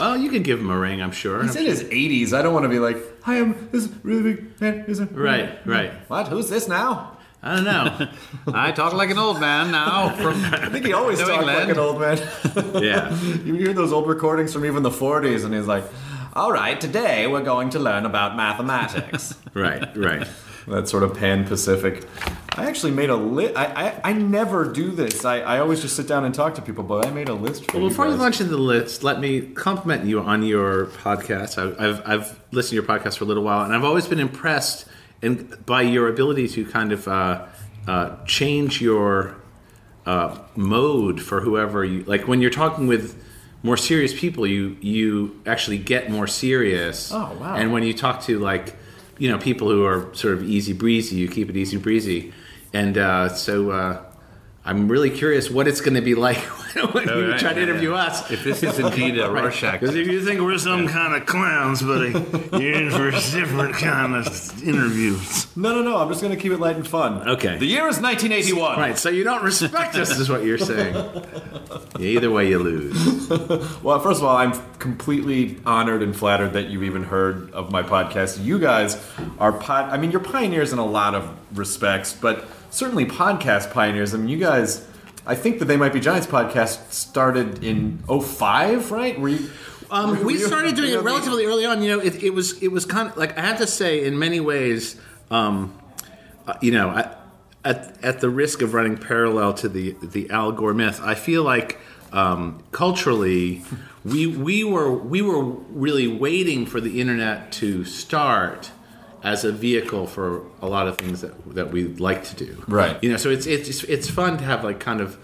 Oh, 0.00 0.14
you 0.14 0.30
can 0.30 0.42
give 0.42 0.60
him 0.60 0.70
a 0.70 0.78
ring, 0.78 1.02
I'm 1.02 1.10
sure. 1.12 1.42
He's 1.42 1.56
I'm 1.56 1.66
in 1.66 1.74
sure- 1.76 1.84
his 1.88 1.92
80s. 2.30 2.32
I 2.32 2.42
don't 2.42 2.52
want 2.54 2.64
to 2.64 2.68
be 2.68 2.78
like, 2.78 2.96
hi, 3.22 3.38
I'm 3.40 3.68
this 3.70 3.88
really 4.02 4.34
big 4.34 4.60
man. 4.60 4.84
A 4.88 5.04
Right, 5.06 5.66
right. 5.66 5.92
What? 6.08 6.28
Who's 6.28 6.48
this 6.48 6.68
now? 6.68 7.16
I 7.42 7.54
don't 7.56 7.64
know. 7.64 8.08
I 8.52 8.72
talk 8.72 8.92
like 8.94 9.10
an 9.10 9.18
old 9.18 9.40
man 9.40 9.70
now. 9.70 10.10
From 10.10 10.34
I 10.52 10.68
think 10.68 10.86
he 10.86 10.92
always 10.92 11.18
talks 11.18 11.30
talked 11.30 11.46
like 11.46 11.68
an 11.68 11.78
old 11.78 12.00
man. 12.00 12.18
yeah. 12.82 13.14
you 13.44 13.54
hear 13.54 13.72
those 13.72 13.92
old 13.92 14.08
recordings 14.08 14.52
from 14.52 14.64
even 14.64 14.82
the 14.82 14.90
40s, 14.90 15.44
and 15.44 15.54
he's 15.54 15.66
like, 15.66 15.84
all 16.34 16.52
right, 16.52 16.80
today 16.80 17.26
we're 17.26 17.42
going 17.42 17.70
to 17.70 17.78
learn 17.78 18.06
about 18.06 18.36
mathematics. 18.36 19.34
Right, 19.54 19.96
right. 19.96 20.26
That 20.68 20.88
sort 20.88 21.02
of 21.02 21.14
pan 21.14 21.44
Pacific. 21.46 22.06
I 22.56 22.66
actually 22.66 22.92
made 22.92 23.08
a 23.10 23.16
list. 23.16 23.56
I, 23.56 23.64
I, 24.02 24.10
I 24.10 24.12
never 24.14 24.64
do 24.72 24.90
this. 24.90 25.24
I, 25.24 25.40
I 25.40 25.60
always 25.60 25.80
just 25.80 25.94
sit 25.94 26.08
down 26.08 26.24
and 26.24 26.34
talk 26.34 26.54
to 26.56 26.62
people, 26.62 26.82
but 26.82 27.06
I 27.06 27.10
made 27.10 27.28
a 27.28 27.34
list 27.34 27.64
for 27.70 27.74
Well, 27.78 27.84
you 27.84 27.88
before 27.90 28.06
you 28.06 28.12
guys. 28.12 28.20
launch 28.20 28.40
into 28.40 28.52
the 28.56 28.62
list, 28.62 29.04
let 29.04 29.20
me 29.20 29.40
compliment 29.42 30.04
you 30.04 30.20
on 30.20 30.42
your 30.42 30.86
podcast. 30.86 31.56
I've, 31.58 31.80
I've, 31.80 32.02
I've 32.08 32.40
listened 32.50 32.70
to 32.70 32.74
your 32.76 32.84
podcast 32.84 33.18
for 33.18 33.24
a 33.24 33.26
little 33.28 33.44
while, 33.44 33.64
and 33.64 33.72
I've 33.74 33.84
always 33.84 34.06
been 34.06 34.18
impressed 34.18 34.86
in, 35.22 35.54
by 35.66 35.82
your 35.82 36.08
ability 36.08 36.48
to 36.48 36.64
kind 36.66 36.90
of 36.90 37.06
uh, 37.06 37.46
uh, 37.86 38.16
change 38.24 38.80
your 38.82 39.36
uh, 40.04 40.38
mode 40.56 41.20
for 41.22 41.40
whoever 41.40 41.84
you 41.84 42.02
like. 42.04 42.26
When 42.26 42.40
you're 42.40 42.50
talking 42.50 42.86
with 42.88 43.22
more 43.62 43.76
serious 43.76 44.18
people, 44.18 44.46
you 44.46 44.76
you 44.80 45.40
actually 45.46 45.78
get 45.78 46.10
more 46.10 46.26
serious. 46.26 47.12
Oh, 47.12 47.36
wow. 47.40 47.54
And 47.56 47.72
when 47.72 47.82
you 47.82 47.92
talk 47.92 48.22
to 48.22 48.38
like 48.38 48.74
you 49.18 49.28
know 49.28 49.38
people 49.38 49.68
who 49.68 49.84
are 49.84 50.12
sort 50.14 50.34
of 50.34 50.44
easy 50.44 50.72
breezy, 50.72 51.16
you 51.16 51.28
keep 51.28 51.50
it 51.50 51.56
easy 51.56 51.76
breezy, 51.76 52.32
and 52.72 52.96
uh, 52.98 53.28
so. 53.28 53.70
Uh, 53.70 54.04
I'm 54.68 54.86
really 54.86 55.08
curious 55.08 55.50
what 55.50 55.66
it's 55.66 55.80
going 55.80 55.94
to 55.94 56.02
be 56.02 56.14
like 56.14 56.36
when 56.92 57.08
you 57.08 57.30
right, 57.30 57.40
try 57.40 57.54
to 57.54 57.56
yeah, 57.58 57.62
interview 57.62 57.92
yeah. 57.92 58.04
us. 58.04 58.30
If 58.30 58.44
this 58.44 58.62
is 58.62 58.78
indeed 58.78 59.18
a 59.18 59.30
Rorschach, 59.32 59.80
Because 59.80 59.94
if 59.94 60.06
you 60.06 60.22
think 60.22 60.42
we're 60.42 60.58
some 60.58 60.86
kind 60.86 61.14
of 61.14 61.26
clowns, 61.26 61.80
buddy, 61.80 62.10
you're 62.52 62.74
in 62.74 62.90
for 62.90 63.08
a 63.08 63.12
different 63.32 63.76
kind 63.76 64.14
of 64.14 64.62
interviews. 64.62 65.46
No, 65.56 65.74
no, 65.74 65.82
no. 65.82 65.96
I'm 65.96 66.08
just 66.10 66.20
going 66.20 66.36
to 66.36 66.40
keep 66.40 66.52
it 66.52 66.60
light 66.60 66.76
and 66.76 66.86
fun. 66.86 67.26
Okay. 67.26 67.56
The 67.56 67.64
year 67.64 67.88
is 67.88 67.98
1981. 67.98 68.78
Right, 68.78 68.98
so 68.98 69.08
you 69.08 69.24
don't 69.24 69.42
respect 69.42 69.94
us, 69.94 70.10
is 70.10 70.28
what 70.28 70.44
you're 70.44 70.58
saying. 70.58 70.94
Either 71.98 72.30
way, 72.30 72.50
you 72.50 72.58
lose. 72.58 73.28
Well, 73.82 73.98
first 74.00 74.20
of 74.20 74.26
all, 74.26 74.36
I'm 74.36 74.52
completely 74.78 75.58
honored 75.66 76.02
and 76.02 76.16
flattered 76.16 76.52
that 76.52 76.68
you've 76.68 76.82
even 76.82 77.04
heard 77.04 77.50
of 77.52 77.70
my 77.70 77.82
podcast. 77.82 78.42
You 78.42 78.58
guys 78.58 79.02
are 79.38 79.52
pod. 79.52 79.90
I 79.90 79.98
mean, 79.98 80.10
you're 80.10 80.20
pioneers 80.20 80.72
in 80.72 80.78
a 80.78 80.86
lot 80.86 81.14
of 81.14 81.36
respects, 81.56 82.12
but 82.12 82.44
certainly 82.70 83.04
podcast 83.06 83.72
pioneers. 83.72 84.14
I 84.14 84.18
mean, 84.18 84.28
you 84.28 84.38
guys. 84.38 84.86
I 85.26 85.34
think 85.34 85.58
that 85.58 85.66
They 85.66 85.76
Might 85.76 85.92
Be 85.92 86.00
Giants 86.00 86.26
podcast 86.26 86.90
started 86.92 87.62
in 87.62 87.98
05, 88.06 88.90
right? 88.90 89.20
Were 89.20 89.28
you? 89.28 89.50
Um, 89.90 90.24
we 90.24 90.38
started 90.38 90.74
doing 90.74 90.92
it 90.92 91.02
relatively 91.02 91.44
early 91.44 91.66
on. 91.66 91.82
You 91.82 91.96
know, 91.96 92.00
it, 92.00 92.22
it 92.22 92.30
was 92.30 92.62
it 92.62 92.68
was 92.68 92.86
kind 92.86 93.08
of 93.08 93.16
like 93.16 93.36
I 93.36 93.42
have 93.42 93.58
to 93.58 93.66
say, 93.66 94.04
in 94.04 94.18
many 94.18 94.40
ways, 94.40 94.98
um, 95.30 95.78
uh, 96.46 96.54
you 96.62 96.72
know, 96.72 96.88
I, 96.88 97.14
at 97.64 98.02
at 98.02 98.20
the 98.20 98.30
risk 98.30 98.62
of 98.62 98.74
running 98.74 98.96
parallel 98.96 99.54
to 99.54 99.68
the 99.68 99.96
the 100.02 100.30
Al 100.30 100.52
Gore 100.52 100.74
myth, 100.74 101.00
I 101.02 101.14
feel 101.14 101.42
like 101.42 101.78
um, 102.12 102.62
culturally, 102.72 103.62
we 104.10 104.26
we 104.26 104.64
were 104.64 104.92
we 104.92 105.22
were 105.22 105.42
really 105.42 106.08
waiting 106.08 106.66
for 106.66 106.80
the 106.80 107.00
internet 107.00 107.52
to 107.52 107.84
start 107.84 108.70
as 109.22 109.44
a 109.44 109.50
vehicle 109.52 110.06
for 110.06 110.42
a 110.62 110.68
lot 110.68 110.86
of 110.88 110.96
things 110.96 111.20
that 111.20 111.54
that 111.54 111.70
we 111.70 111.84
like 111.88 112.24
to 112.24 112.36
do. 112.36 112.62
Right. 112.68 112.96
You 113.02 113.10
know, 113.10 113.16
so 113.16 113.30
it's 113.30 113.46
it's 113.46 113.84
it's 113.84 114.08
fun 114.08 114.38
to 114.38 114.44
have 114.44 114.62
like 114.64 114.80
kind 114.80 115.00
of, 115.00 115.18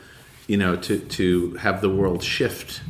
you 0.46 0.56
know, 0.56 0.76
to 0.76 0.98
to 0.98 1.54
have 1.54 1.80
the 1.80 1.90
world 1.90 2.22
shift 2.22 2.80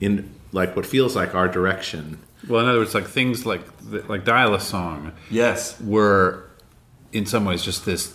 in 0.00 0.30
like 0.52 0.74
what 0.76 0.86
feels 0.86 1.14
like 1.14 1.34
our 1.34 1.48
direction. 1.48 2.18
well, 2.48 2.60
in 2.62 2.68
other 2.68 2.78
words, 2.80 2.94
like 2.94 3.06
things 3.06 3.46
like 3.46 3.62
like 4.08 4.24
dial 4.24 4.54
a 4.54 4.60
song 4.60 5.12
Yes. 5.30 5.80
were 5.80 6.44
in 7.12 7.26
some 7.26 7.44
ways 7.44 7.62
just 7.64 7.84
this, 7.84 8.14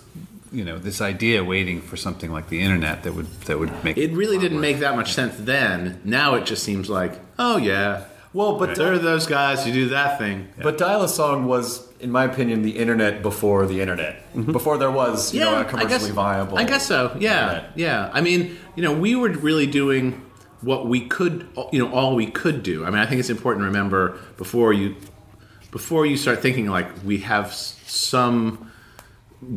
you 0.55 0.63
know, 0.63 0.79
this 0.79 1.01
idea 1.01 1.43
waiting 1.43 1.81
for 1.81 1.97
something 1.97 2.31
like 2.31 2.47
the 2.49 2.61
internet 2.61 3.03
that 3.03 3.13
would 3.13 3.29
that 3.41 3.59
would 3.59 3.83
make 3.83 3.97
It 3.97 4.11
really 4.13 4.37
didn't 4.37 4.61
make 4.61 4.79
that 4.79 4.95
much 4.95 5.13
sense 5.13 5.35
then. 5.37 5.99
Now 6.03 6.35
it 6.35 6.45
just 6.45 6.63
seems 6.63 6.89
like, 6.89 7.19
oh 7.37 7.57
yeah, 7.57 8.05
Well, 8.35 8.57
but 8.59 8.75
there 8.75 8.91
are 8.91 8.97
those 8.97 9.27
guys 9.27 9.65
who 9.65 9.71
do 9.71 9.87
that 9.89 10.19
thing. 10.19 10.49
But 10.61 10.77
Dial 10.77 11.01
a 11.01 11.07
Song 11.07 11.45
was, 11.45 11.87
in 12.01 12.11
my 12.11 12.25
opinion, 12.25 12.63
the 12.63 12.77
internet 12.77 13.21
before 13.21 13.65
the 13.65 13.79
internet. 13.79 14.29
Mm-hmm. 14.33 14.51
Before 14.51 14.77
there 14.77 14.91
was, 14.91 15.33
you 15.33 15.39
know, 15.39 15.61
a 15.61 15.63
commercially 15.63 16.11
viable. 16.11 16.57
I 16.57 16.65
guess 16.65 16.85
so. 16.85 17.15
Yeah, 17.17 17.47
internet. 17.47 17.71
yeah. 17.77 18.09
I 18.11 18.19
mean, 18.19 18.57
you 18.75 18.83
know, 18.83 18.91
we 18.91 19.15
were 19.15 19.29
really 19.29 19.67
doing 19.67 20.21
what 20.59 20.85
we 20.85 21.07
could, 21.07 21.47
you 21.71 21.79
know, 21.79 21.89
all 21.93 22.13
we 22.13 22.27
could 22.27 22.61
do. 22.61 22.83
I 22.83 22.89
mean, 22.89 22.99
I 22.99 23.05
think 23.05 23.21
it's 23.21 23.29
important 23.29 23.61
to 23.61 23.67
remember 23.67 24.19
before 24.35 24.73
you, 24.73 24.97
before 25.71 26.05
you 26.05 26.17
start 26.17 26.41
thinking 26.41 26.67
like 26.67 26.87
we 27.05 27.19
have 27.19 27.53
some 27.53 28.69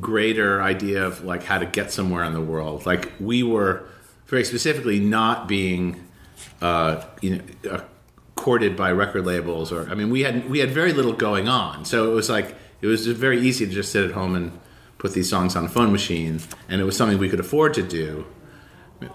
greater 0.00 0.62
idea 0.62 1.04
of 1.04 1.24
like 1.24 1.44
how 1.44 1.58
to 1.58 1.66
get 1.66 1.92
somewhere 1.92 2.24
in 2.24 2.32
the 2.32 2.40
world. 2.40 2.86
Like 2.86 3.12
we 3.18 3.42
were 3.42 3.84
very 4.26 4.44
specifically 4.44 5.00
not 5.00 5.48
being, 5.48 6.04
uh, 6.60 7.04
you 7.20 7.36
know, 7.36 7.70
uh, 7.70 7.80
courted 8.36 8.76
by 8.76 8.92
record 8.92 9.26
labels 9.26 9.72
or 9.72 9.88
I 9.90 9.94
mean, 9.94 10.10
we 10.10 10.22
had 10.22 10.48
we 10.48 10.60
had 10.60 10.70
very 10.70 10.92
little 10.92 11.12
going 11.12 11.48
on. 11.48 11.84
So 11.84 12.10
it 12.10 12.14
was 12.14 12.28
like 12.28 12.54
it 12.80 12.86
was 12.86 13.06
very 13.06 13.40
easy 13.40 13.66
to 13.66 13.72
just 13.72 13.92
sit 13.92 14.04
at 14.04 14.12
home 14.12 14.34
and 14.34 14.58
put 14.98 15.12
these 15.12 15.28
songs 15.28 15.56
on 15.56 15.64
a 15.64 15.68
phone 15.68 15.92
machine, 15.92 16.40
and 16.68 16.80
it 16.80 16.84
was 16.84 16.96
something 16.96 17.18
we 17.18 17.28
could 17.28 17.40
afford 17.40 17.74
to 17.74 17.82
do. 17.82 18.26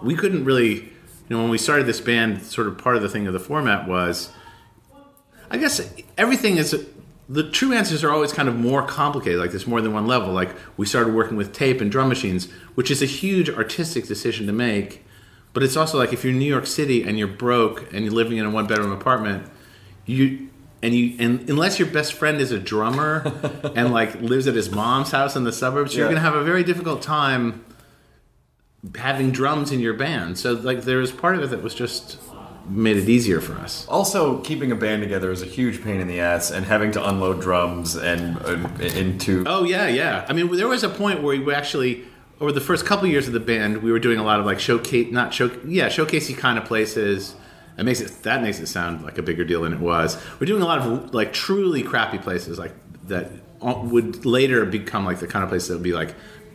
We 0.02 0.14
couldn't 0.14 0.44
really, 0.44 0.74
you 0.74 0.90
know, 1.28 1.40
when 1.40 1.50
we 1.50 1.58
started 1.58 1.86
this 1.86 2.00
band, 2.00 2.42
sort 2.42 2.66
of 2.66 2.78
part 2.78 2.96
of 2.96 3.02
the 3.02 3.08
thing 3.08 3.26
of 3.26 3.32
the 3.32 3.40
format 3.40 3.86
was 3.86 4.30
I 5.50 5.58
guess 5.58 5.92
everything 6.18 6.56
is. 6.56 6.74
The 7.28 7.48
true 7.50 7.72
answers 7.72 8.04
are 8.04 8.10
always 8.10 8.32
kind 8.32 8.48
of 8.48 8.56
more 8.56 8.86
complicated. 8.86 9.38
Like 9.38 9.50
there's 9.50 9.66
more 9.66 9.80
than 9.80 9.92
one 9.92 10.06
level. 10.06 10.32
Like 10.32 10.54
we 10.76 10.86
started 10.86 11.14
working 11.14 11.36
with 11.36 11.52
tape 11.52 11.80
and 11.80 11.90
drum 11.90 12.08
machines, 12.08 12.50
which 12.74 12.90
is 12.90 13.02
a 13.02 13.06
huge 13.06 13.48
artistic 13.48 14.06
decision 14.06 14.46
to 14.46 14.52
make. 14.52 15.04
But 15.54 15.62
it's 15.62 15.76
also 15.76 15.96
like 15.96 16.12
if 16.12 16.24
you're 16.24 16.32
in 16.32 16.38
New 16.38 16.44
York 16.44 16.66
City 16.66 17.02
and 17.02 17.18
you're 17.18 17.28
broke 17.28 17.92
and 17.92 18.04
you're 18.04 18.12
living 18.12 18.38
in 18.38 18.44
a 18.44 18.50
one 18.50 18.66
bedroom 18.66 18.92
apartment, 18.92 19.48
you 20.04 20.50
and 20.82 20.94
you 20.94 21.16
and 21.18 21.48
unless 21.48 21.78
your 21.78 21.88
best 21.88 22.12
friend 22.12 22.40
is 22.40 22.50
a 22.50 22.58
drummer 22.58 23.22
and 23.74 23.90
like 23.92 24.20
lives 24.20 24.46
at 24.46 24.54
his 24.54 24.70
mom's 24.70 25.12
house 25.12 25.34
in 25.34 25.44
the 25.44 25.52
suburbs, 25.52 25.96
you're 25.96 26.08
gonna 26.08 26.20
have 26.20 26.34
a 26.34 26.44
very 26.44 26.62
difficult 26.62 27.00
time 27.00 27.64
having 28.96 29.30
drums 29.30 29.72
in 29.72 29.80
your 29.80 29.94
band. 29.94 30.38
So 30.38 30.52
like 30.52 30.82
there 30.82 30.98
was 30.98 31.10
part 31.10 31.36
of 31.36 31.42
it 31.42 31.46
that 31.50 31.62
was 31.62 31.74
just 31.74 32.18
made 32.66 32.96
it 32.96 33.08
easier 33.08 33.40
for 33.40 33.54
us. 33.54 33.86
Also, 33.88 34.38
keeping 34.38 34.72
a 34.72 34.74
band 34.74 35.02
together 35.02 35.30
is 35.30 35.42
a 35.42 35.46
huge 35.46 35.82
pain 35.82 36.00
in 36.00 36.08
the 36.08 36.20
ass, 36.20 36.50
and 36.50 36.66
having 36.66 36.92
to 36.92 37.08
unload 37.08 37.40
drums 37.40 37.96
and 37.96 38.38
uh, 38.38 38.68
into. 38.82 39.44
Oh 39.46 39.64
yeah, 39.64 39.86
yeah. 39.88 40.24
I 40.28 40.32
mean, 40.32 40.54
there 40.56 40.68
was 40.68 40.82
a 40.82 40.88
point 40.88 41.22
where 41.22 41.40
we 41.40 41.54
actually, 41.54 42.04
over 42.40 42.52
the 42.52 42.60
first 42.60 42.86
couple 42.86 43.06
years 43.08 43.26
of 43.26 43.32
the 43.32 43.40
band, 43.40 43.82
we 43.82 43.92
were 43.92 43.98
doing 43.98 44.18
a 44.18 44.24
lot 44.24 44.40
of 44.40 44.46
like 44.46 44.60
showcase, 44.60 45.12
not 45.12 45.34
show, 45.34 45.50
yeah, 45.66 45.88
showcasey 45.88 46.36
kind 46.36 46.58
of 46.58 46.64
places. 46.64 47.34
It 47.76 47.84
makes 47.84 48.00
it 48.00 48.22
that 48.22 48.42
makes 48.42 48.60
it 48.60 48.66
sound 48.66 49.02
like 49.02 49.18
a 49.18 49.22
bigger 49.22 49.44
deal 49.44 49.62
than 49.62 49.72
it 49.72 49.80
was. 49.80 50.16
We're 50.38 50.46
doing 50.46 50.62
a 50.62 50.66
lot 50.66 50.78
of 50.78 51.12
like 51.12 51.32
truly 51.32 51.82
crappy 51.82 52.18
places, 52.18 52.58
like 52.58 52.72
that 53.08 53.30
would 53.60 54.24
later 54.24 54.64
become 54.64 55.04
like 55.04 55.20
the 55.20 55.26
kind 55.26 55.42
of 55.42 55.48
place 55.48 55.68
that 55.68 55.74
would 55.74 55.82
be 55.82 55.92
like 55.92 56.14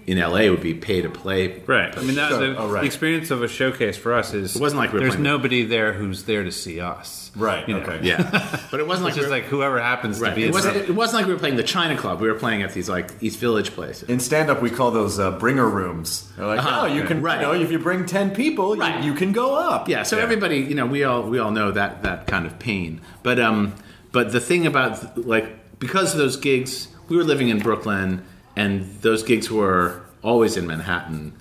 in 0.10 0.18
LA 0.18 0.50
would 0.50 0.62
be 0.62 0.74
pay 0.74 1.02
to 1.02 1.10
play. 1.10 1.62
Right. 1.68 1.96
I 1.98 2.02
mean, 2.02 2.16
that, 2.16 2.30
Sure. 2.30 2.40
the, 2.40 2.58
Oh, 2.58 2.68
right. 2.70 2.82
the 2.82 2.86
experience 2.88 3.30
of 3.32 3.44
a 3.44 3.48
showcase 3.48 3.96
for 3.98 4.14
us 4.14 4.34
is 4.34 4.56
It 4.56 4.62
wasn't 4.62 4.80
like 4.80 4.92
we 4.92 4.96
were 4.96 5.00
there's 5.06 5.12
playing- 5.16 5.24
nobody 5.24 5.66
there 5.66 5.94
who's 5.94 6.24
there 6.24 6.44
to 6.44 6.52
see 6.52 6.80
us. 6.80 7.32
Right, 7.36 7.68
You 7.68 7.76
know? 7.76 7.82
okay. 7.82 8.00
Yeah, 8.02 8.60
but 8.72 8.80
it 8.80 8.88
wasn't 8.88 9.06
like 9.06 9.12
It's 9.12 9.20
just 9.20 9.30
like 9.30 9.44
whoever 9.46 9.80
happens 9.80 10.20
right. 10.20 10.32
to 10.32 10.36
be. 10.36 10.46
It 10.46 10.52
wasn't, 10.52 10.78
it 10.78 10.90
wasn't 10.96 11.18
like 11.22 11.28
we 11.28 11.34
were 11.34 11.40
playing 11.40 11.58
the 11.58 11.64
China 11.64 11.96
Club. 11.96 12.20
We 12.22 12.28
were 12.28 12.34
playing 12.40 12.64
at 12.64 12.74
these 12.74 12.90
like 12.90 13.12
East 13.22 13.40
Village 13.40 13.72
places. 13.72 14.10
In 14.10 14.20
stand 14.20 14.50
up, 14.50 14.62
we 14.64 14.72
call 14.72 14.90
those 14.92 15.20
uh, 15.20 15.32
bringer 15.38 15.70
rooms. 15.70 16.28
They're 16.36 16.48
like, 16.48 16.60
Uh-huh. 16.60 16.80
oh, 16.82 16.86
you 16.88 17.04
can, 17.04 17.22
Right. 17.22 17.40
you 17.40 17.46
know, 17.46 17.54
if 17.54 17.72
you 17.72 17.78
bring 17.78 18.06
10 18.08 18.32
people, 18.32 18.74
you- 18.76 18.82
Right. 18.82 19.04
you, 19.04 19.14
can 19.14 19.32
go 19.32 19.54
up. 19.56 19.88
Yeah, 19.88 20.02
so 20.04 20.18
everybody, 20.18 20.58
you 20.58 20.74
know, 20.74 20.88
we 20.88 21.04
all 21.04 21.22
we 21.24 21.38
all 21.38 21.52
know 21.52 21.70
that 21.72 22.02
that 22.02 22.26
kind 22.26 22.48
of 22.48 22.58
pain. 22.58 23.00
But 23.22 23.40
um, 23.40 23.74
but 24.12 24.32
the 24.32 24.40
thing 24.40 24.66
about 24.66 25.16
like 25.28 25.78
because 25.78 26.14
of 26.14 26.18
those 26.18 26.36
gigs, 26.36 26.88
we 27.10 27.16
were 27.16 27.24
living 27.24 27.50
in 27.50 27.60
Brooklyn, 27.60 28.24
and 28.60 28.84
those 29.02 29.24
gigs 29.24 29.50
were 29.50 30.02
always 30.22 30.58
in 30.58 30.68
Manhattan. 30.68 31.34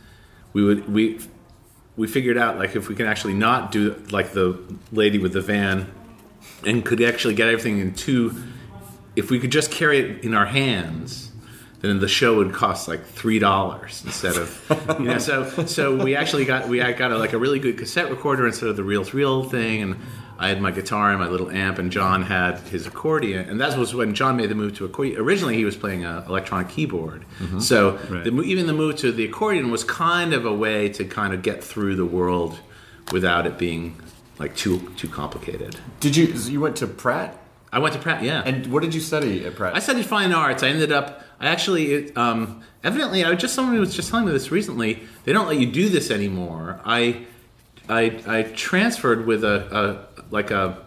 We 0.53 0.63
would 0.63 0.89
we 0.89 1.21
we 1.97 2.07
figured 2.07 2.39
out 2.39 2.59
like 2.59 2.77
if 2.77 2.89
we 2.89 2.95
can 2.95 3.07
actually 3.07 3.35
not 3.35 3.73
do 3.73 4.01
like 4.13 4.33
the 4.33 4.57
lady 4.93 5.19
with 5.19 5.33
the 5.33 5.41
van, 5.41 5.93
and 6.65 6.85
could 6.85 7.03
actually 7.03 7.35
get 7.35 7.49
everything 7.49 7.81
in 7.81 7.95
two. 7.95 8.41
If 9.17 9.33
we 9.33 9.41
could 9.41 9.51
just 9.51 9.73
carry 9.73 9.99
it 9.99 10.25
in 10.25 10.33
our 10.33 10.47
hands, 10.47 11.33
then 11.81 11.99
the 11.99 12.07
show 12.07 12.37
would 12.37 12.53
cost 12.53 12.87
like 12.87 13.05
three 13.05 13.41
dollars 13.41 14.01
instead 14.07 14.37
of 14.37 14.97
you 15.01 15.07
know. 15.07 15.19
So 15.19 15.67
so 15.67 15.97
we 15.97 16.15
actually 16.15 16.45
got 16.45 16.69
we 16.69 16.79
got 16.79 17.11
a, 17.11 17.19
like 17.19 17.33
a 17.33 17.39
really 17.39 17.59
good 17.59 17.77
cassette 17.79 18.11
recorder 18.11 18.47
instead 18.47 18.69
of 18.69 18.77
the 18.77 18.85
reel 18.85 19.05
to 19.05 19.17
reel 19.17 19.43
thing, 19.43 19.83
and 19.83 19.97
I 20.39 20.49
had 20.49 20.61
my 20.63 20.71
guitar 20.71 21.11
and 21.11 21.19
my 21.19 21.29
little 21.29 21.51
amp, 21.51 21.79
and 21.79 21.91
John 21.91 22.23
had 22.23 22.59
his 22.61 22.87
accordion, 22.87 23.49
and 23.49 23.61
that 23.61 23.77
was 23.77 23.95
when 23.95 24.15
John 24.15 24.37
made 24.37 24.49
the 24.51 24.55
move 24.55 24.77
to 24.79 24.85
accordion. 24.85 25.21
Originally, 25.21 25.57
he 25.57 25.65
was 25.65 25.77
playing 25.77 26.05
an 26.05 26.23
electronic 26.29 26.69
keyboard, 26.69 27.25
so 27.61 27.99
Right. 28.09 28.23
the, 28.25 28.43
even 28.43 28.67
the 28.67 28.73
move 28.73 28.97
to 28.99 29.11
the 29.11 29.25
accordion 29.25 29.71
was 29.71 29.83
kind 29.85 30.33
of 30.33 30.47
a 30.47 30.53
way 30.55 30.89
to 30.91 31.05
kind 31.05 31.35
of 31.35 31.43
get 31.43 31.63
through 31.65 31.97
the 31.97 32.07
world 32.07 32.59
without 33.13 33.47
it 33.47 33.59
being 33.59 34.01
like 34.39 34.55
too 34.55 34.79
too 34.97 35.09
complicated. 35.09 35.77
Did 35.99 36.15
you, 36.17 36.27
you 36.27 36.61
went 36.61 36.77
to 36.77 36.87
Pratt? 36.87 37.37
I 37.73 37.81
went 37.81 37.95
to 37.95 38.01
Pratt, 38.01 38.23
yeah. 38.23 38.43
And 38.47 38.69
what 38.73 38.83
did 38.83 38.95
you 38.95 39.01
study 39.01 39.45
at 39.45 39.57
Pratt? 39.57 39.75
I 39.75 39.81
studied 39.81 40.07
fine 40.07 40.33
arts. 40.33 40.63
I 40.63 40.69
ended 40.69 40.93
up. 40.93 41.23
I 41.41 41.47
actually, 41.49 41.93
it, 41.93 42.17
um, 42.17 42.63
evidently, 42.85 43.25
I 43.25 43.31
was 43.31 43.41
just 43.41 43.55
someone 43.55 43.79
was 43.79 43.95
just 43.95 44.09
telling 44.11 44.27
me 44.27 44.33
this 44.33 44.51
recently. 44.51 45.01
They 45.25 45.33
don't 45.33 45.49
let 45.49 45.59
you 45.59 45.67
do 45.71 45.89
this 45.89 46.11
anymore. 46.11 46.81
I, 46.85 47.27
I, 47.89 48.21
I 48.27 48.43
transferred 48.55 49.27
with 49.27 49.45
a, 49.45 49.57
a 49.77 50.08
like 50.31 50.51
a 50.51 50.79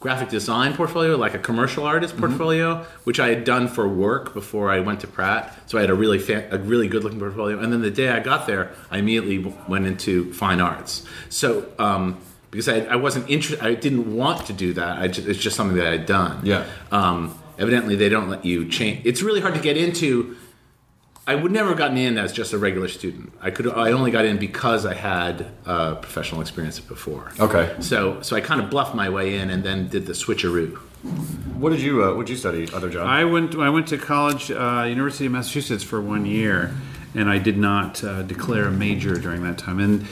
graphic 0.00 0.30
design 0.30 0.74
portfolio, 0.74 1.16
like 1.16 1.34
a 1.34 1.38
commercial 1.38 1.84
artist 1.84 2.16
portfolio, 2.16 2.86
which 3.04 3.20
I 3.20 3.28
had 3.28 3.44
done 3.44 3.68
for 3.68 3.86
work 3.86 4.32
before 4.32 4.70
I 4.70 4.80
went 4.80 5.00
to 5.00 5.06
Pratt. 5.06 5.58
So 5.66 5.76
I 5.76 5.82
had 5.82 5.90
a 5.90 5.94
really 5.94 6.18
fa- 6.18 6.48
a 6.50 6.58
really 6.58 6.88
good 6.88 7.04
looking 7.04 7.18
portfolio. 7.18 7.58
And 7.58 7.70
then 7.72 7.82
the 7.82 7.90
day 7.90 8.08
I 8.08 8.20
got 8.20 8.46
there, 8.46 8.72
I 8.90 8.98
immediately 8.98 9.54
went 9.68 9.86
into 9.86 10.32
fine 10.32 10.60
arts. 10.60 11.04
So. 11.28 11.66
Um, 11.78 12.18
because 12.50 12.68
I, 12.68 12.80
I 12.80 12.96
wasn't 12.96 13.30
interested, 13.30 13.64
I 13.64 13.74
didn't 13.74 14.12
want 14.16 14.46
to 14.46 14.52
do 14.52 14.72
that. 14.72 14.98
I 14.98 15.06
ju- 15.06 15.22
it's 15.24 15.38
just 15.38 15.54
something 15.54 15.76
that 15.76 15.86
I 15.86 15.92
had 15.92 16.06
done. 16.06 16.44
Yeah. 16.44 16.66
Um, 16.90 17.38
evidently, 17.60 17.94
they 17.94 18.08
don't 18.08 18.28
let 18.28 18.44
you 18.44 18.68
change. 18.68 19.06
It's 19.06 19.22
really 19.22 19.40
hard 19.40 19.54
to 19.54 19.60
get 19.60 19.76
into. 19.76 20.36
I 21.30 21.36
would 21.36 21.52
never 21.52 21.68
have 21.68 21.78
gotten 21.78 21.96
in 21.96 22.18
as 22.18 22.32
just 22.32 22.52
a 22.52 22.58
regular 22.58 22.88
student. 22.88 23.32
I 23.40 23.52
could. 23.52 23.68
I 23.68 23.92
only 23.92 24.10
got 24.10 24.24
in 24.24 24.36
because 24.38 24.84
I 24.84 24.94
had 24.94 25.46
uh, 25.64 25.94
professional 25.94 26.40
experience 26.40 26.80
before. 26.80 27.30
Okay. 27.38 27.76
So, 27.78 28.20
so 28.20 28.34
I 28.34 28.40
kind 28.40 28.60
of 28.60 28.68
bluffed 28.68 28.96
my 28.96 29.08
way 29.08 29.36
in, 29.36 29.48
and 29.48 29.62
then 29.62 29.86
did 29.86 30.06
the 30.06 30.12
switcheroo. 30.12 30.76
What 31.54 31.70
did 31.70 31.82
you 31.82 32.02
uh, 32.02 32.14
What 32.14 32.26
did 32.26 32.32
you 32.32 32.36
study, 32.36 32.68
other 32.74 32.90
John? 32.90 33.06
I 33.06 33.24
went. 33.24 33.54
I 33.54 33.70
went 33.70 33.86
to 33.88 33.96
college, 33.96 34.50
uh, 34.50 34.86
University 34.88 35.26
of 35.26 35.32
Massachusetts, 35.32 35.84
for 35.84 36.00
one 36.00 36.26
year, 36.26 36.74
and 37.14 37.30
I 37.30 37.38
did 37.38 37.56
not 37.56 38.02
uh, 38.02 38.22
declare 38.22 38.66
a 38.66 38.72
major 38.72 39.14
during 39.14 39.44
that 39.44 39.56
time. 39.56 39.78
And 39.78 40.08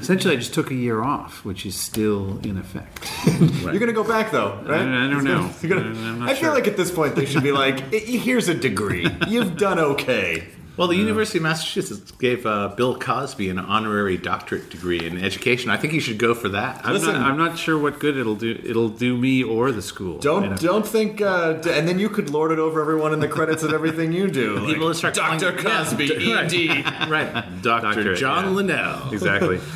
essentially, 0.00 0.34
I 0.34 0.36
just 0.38 0.52
took 0.54 0.70
a 0.70 0.74
year 0.74 1.02
off, 1.02 1.44
which 1.44 1.64
is 1.66 1.74
still 1.76 2.38
in 2.44 2.56
effect. 2.58 3.08
You're 3.62 3.78
gonna 3.78 3.92
go 3.92 4.04
back 4.04 4.30
though, 4.30 4.60
right? 4.66 4.80
I- 4.82 5.06
I 5.06 5.10
don't 5.10 5.24
know. 5.24 5.50
You're 5.62 5.78
gonna- 5.78 5.94
not 6.18 6.28
I 6.28 6.34
feel 6.34 6.44
sure. 6.50 6.54
like 6.54 6.66
at 6.66 6.76
this 6.76 6.90
point 6.90 7.14
they 7.16 7.24
should 7.26 7.42
be 7.42 7.52
like, 7.52 7.92
"Here's 7.92 8.48
a 8.48 8.54
degree. 8.54 9.06
You've 9.28 9.56
done 9.56 9.78
okay." 9.78 10.48
Well, 10.76 10.88
the 10.88 10.96
University 10.96 11.38
of 11.38 11.44
Massachusetts 11.44 12.10
gave 12.12 12.44
uh, 12.46 12.68
Bill 12.68 12.98
Cosby 12.98 13.48
an 13.48 13.58
honorary 13.60 14.16
doctorate 14.16 14.70
degree 14.70 15.06
in 15.06 15.22
education. 15.22 15.70
I 15.70 15.76
think 15.76 15.92
you 15.92 16.00
should 16.00 16.18
go 16.18 16.34
for 16.34 16.48
that. 16.48 16.80
I'm, 16.84 16.94
Listen- 16.94 17.12
not, 17.12 17.22
I'm 17.30 17.36
not 17.38 17.56
sure 17.58 17.78
what 17.78 18.00
good 18.00 18.16
it'll 18.16 18.34
do. 18.34 18.60
It'll 18.64 18.88
do 18.88 19.16
me 19.16 19.44
or 19.44 19.70
the 19.70 19.82
school. 19.82 20.18
Don't 20.18 20.42
you 20.44 20.50
know? 20.50 20.56
don't 20.56 20.86
think, 20.86 21.20
uh, 21.20 21.52
d- 21.54 21.70
and 21.70 21.86
then 21.86 21.98
you 22.00 22.08
could 22.08 22.30
lord 22.30 22.50
it 22.50 22.58
over 22.58 22.80
everyone 22.80 23.12
in 23.12 23.20
the 23.20 23.28
credits 23.28 23.62
of 23.62 23.72
everything 23.72 24.12
you 24.12 24.28
do. 24.28 24.56
Like, 24.58 24.66
People 24.74 24.92
start 24.94 25.16
yeah, 25.16 25.38
Cosby, 25.52 26.10
right. 26.34 26.52
ED. 26.52 27.08
right, 27.10 27.62
Doctor 27.62 28.14
John 28.16 28.44
yeah. 28.44 28.50
Linnell. 28.50 29.12
exactly. 29.12 29.60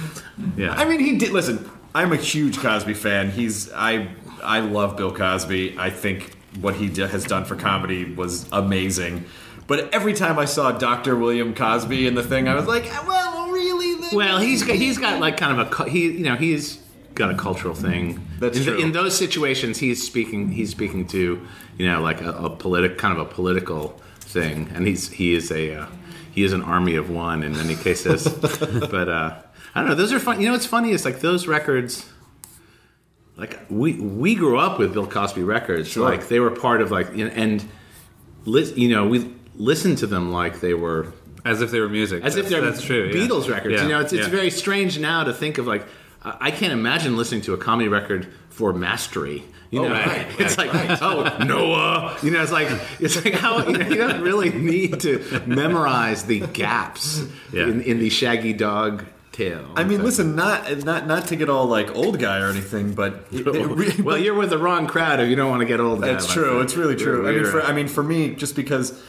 Yeah. 0.57 0.73
I 0.73 0.85
mean, 0.85 1.01
he 1.01 1.19
did. 1.19 1.31
Listen, 1.33 1.69
I'm 1.97 2.13
a 2.13 2.17
huge 2.17 2.59
Cosby 2.59 2.95
fan. 2.95 3.31
He's 3.31 3.73
I 3.73 4.09
I 4.43 4.61
love 4.61 4.97
Bill 4.97 5.13
Cosby. 5.13 5.77
I 5.79 5.91
think 5.91 6.37
what 6.61 6.75
he 6.77 6.89
d- 6.89 7.03
has 7.03 7.25
done 7.25 7.45
for 7.45 7.57
comedy 7.57 8.05
was 8.15 8.49
amazing. 8.53 9.25
But 9.69 9.93
every 9.93 10.15
time 10.15 10.39
I 10.39 10.47
saw 10.47 10.73
Dr. 10.73 11.15
William 11.15 11.55
Cosby 11.55 12.07
in 12.07 12.15
the 12.15 12.23
thing, 12.23 12.49
I 12.49 12.55
was 12.55 12.67
like, 12.67 12.85
well, 13.07 13.51
really? 13.51 14.17
Well, 14.17 14.39
he's 14.39 14.65
got, 14.65 14.77
he's 14.77 14.97
got 14.97 15.21
like 15.21 15.37
kind 15.37 15.61
of 15.61 15.81
a 15.81 15.89
he 15.91 16.11
you 16.11 16.25
know 16.25 16.37
he's 16.37 16.83
got 17.15 17.31
a 17.31 17.37
cultural 17.37 17.75
thing. 17.75 18.27
That's 18.39 18.57
in, 18.57 18.65
true. 18.65 18.79
In 18.79 18.93
those 18.93 19.17
situations, 19.17 19.77
he's 19.77 20.05
speaking 20.05 20.51
he's 20.51 20.71
speaking 20.71 21.07
to 21.09 21.47
you 21.77 21.87
know 21.87 22.01
like 22.01 22.23
a, 22.23 22.31
a 22.31 22.51
politic 22.51 22.97
kind 22.97 23.19
of 23.19 23.27
a 23.27 23.31
political 23.31 24.01
thing, 24.21 24.71
and 24.75 24.87
he's 24.87 25.11
he 25.11 25.35
is 25.35 25.53
a 25.53 25.83
uh, 25.83 25.87
he 26.33 26.45
is 26.45 26.55
an 26.55 26.63
army 26.63 26.95
of 26.95 27.11
one 27.11 27.43
in 27.43 27.53
many 27.53 27.77
cases. 27.77 28.27
but 28.91 29.09
uh, 29.11 29.37
I 29.75 29.81
don't 29.81 29.91
know. 29.91 29.95
Those 29.95 30.15
are 30.15 30.19
fun. 30.19 30.41
You 30.41 30.47
know 30.47 30.53
what's 30.53 30.65
funny 30.65 30.93
is 30.93 31.05
like 31.05 31.21
those 31.21 31.47
records. 31.47 32.09
Like 33.37 33.61
we 33.69 34.01
we 34.01 34.35
grew 34.35 34.59
up 34.59 34.79
with 34.79 34.95
Bill 34.95 35.07
Cosby 35.07 35.43
records. 35.43 35.89
Sure. 35.89 36.09
Like 36.09 36.29
they 36.29 36.41
were 36.41 36.51
part 36.51 36.81
of 36.81 36.91
like 36.91 37.15
know, 37.15 37.27
and 37.27 37.63
you 38.47 38.89
know 38.89 39.07
we 39.07 39.35
listened 39.59 39.99
to 39.99 40.07
them 40.07 40.33
like 40.33 40.61
they 40.61 40.73
were 40.75 41.13
As 41.45 41.61
if 41.61 41.71
they 41.71 41.81
were 41.81 41.89
music. 41.89 42.25
as 42.25 42.37
if 42.37 42.45
That's- 42.45 42.51
they're 42.63 42.71
that's 42.71 42.83
true. 42.83 43.07
yeah. 43.09 43.15
Beatles 43.27 43.51
records. 43.51 43.75
Yeah, 43.75 43.83
You 43.83 43.89
know, 43.91 44.01
it's, 44.01 44.13
it's 44.13 44.27
yeah. 44.27 44.33
very 44.33 44.51
strange 44.51 44.99
now 44.99 45.25
to 45.25 45.33
think 45.33 45.59
of 45.59 45.67
like 45.67 45.83
I 46.23 46.37
I 46.49 46.51
can't 46.51 46.73
imagine 46.73 47.17
listening 47.17 47.43
to 47.43 47.55
a 47.55 47.59
comedy 47.59 47.89
record 47.89 48.27
for 48.51 48.73
mastery. 48.73 49.45
You 49.71 49.85
oh, 49.85 49.89
know, 49.89 49.95
Oh, 49.95 49.99
right, 49.99 50.27
it's 50.41 50.57
like 50.57 50.71
oh 51.03 51.37
Noah. 51.45 52.17
You 52.23 52.31
know, 52.31 52.43
it's 52.43 52.51
like 52.53 52.69
it's 53.01 53.23
like 53.23 53.35
how 53.35 53.67
you, 53.67 53.77
know, 53.79 53.87
you 53.89 53.97
don't 53.97 54.23
really 54.23 54.51
need 54.51 55.01
to 55.01 55.43
memorize 55.47 56.25
the 56.25 56.41
gaps 56.41 57.23
Yeah. 57.53 57.65
in, 57.65 57.83
in 57.83 57.99
the 57.99 58.09
Shaggy 58.11 58.53
Dog 58.55 59.05
tale. 59.33 59.67
I 59.77 59.85
mean, 59.85 60.03
listen, 60.03 60.35
not 60.35 60.85
not 60.85 61.07
not 61.07 61.27
to 61.29 61.37
get 61.37 61.49
all 61.51 61.67
like 61.67 61.95
old 61.95 62.19
guy 62.19 62.39
or 62.41 62.49
anything, 62.49 62.95
but 62.95 63.27
it, 63.31 63.47
it 63.47 63.67
re- 63.67 64.01
well, 64.03 64.17
you're 64.19 64.35
with 64.35 64.51
the 64.51 64.59
wrong 64.59 64.87
crowd 64.87 65.21
if 65.21 65.29
you 65.29 65.37
don't 65.37 65.51
want 65.51 65.61
to 65.61 65.67
get 65.67 65.81
old. 65.81 66.01
That's 66.01 66.27
true. 66.33 66.45
friend. 66.47 66.63
It's 66.63 66.75
really 66.77 66.97
true. 66.97 67.29
I 67.29 67.33
mean, 67.33 67.45
for 67.45 67.61
I 67.63 67.73
mean, 67.73 67.89
for 67.89 68.03
me, 68.03 68.35
just 68.35 68.57
because. 68.57 69.01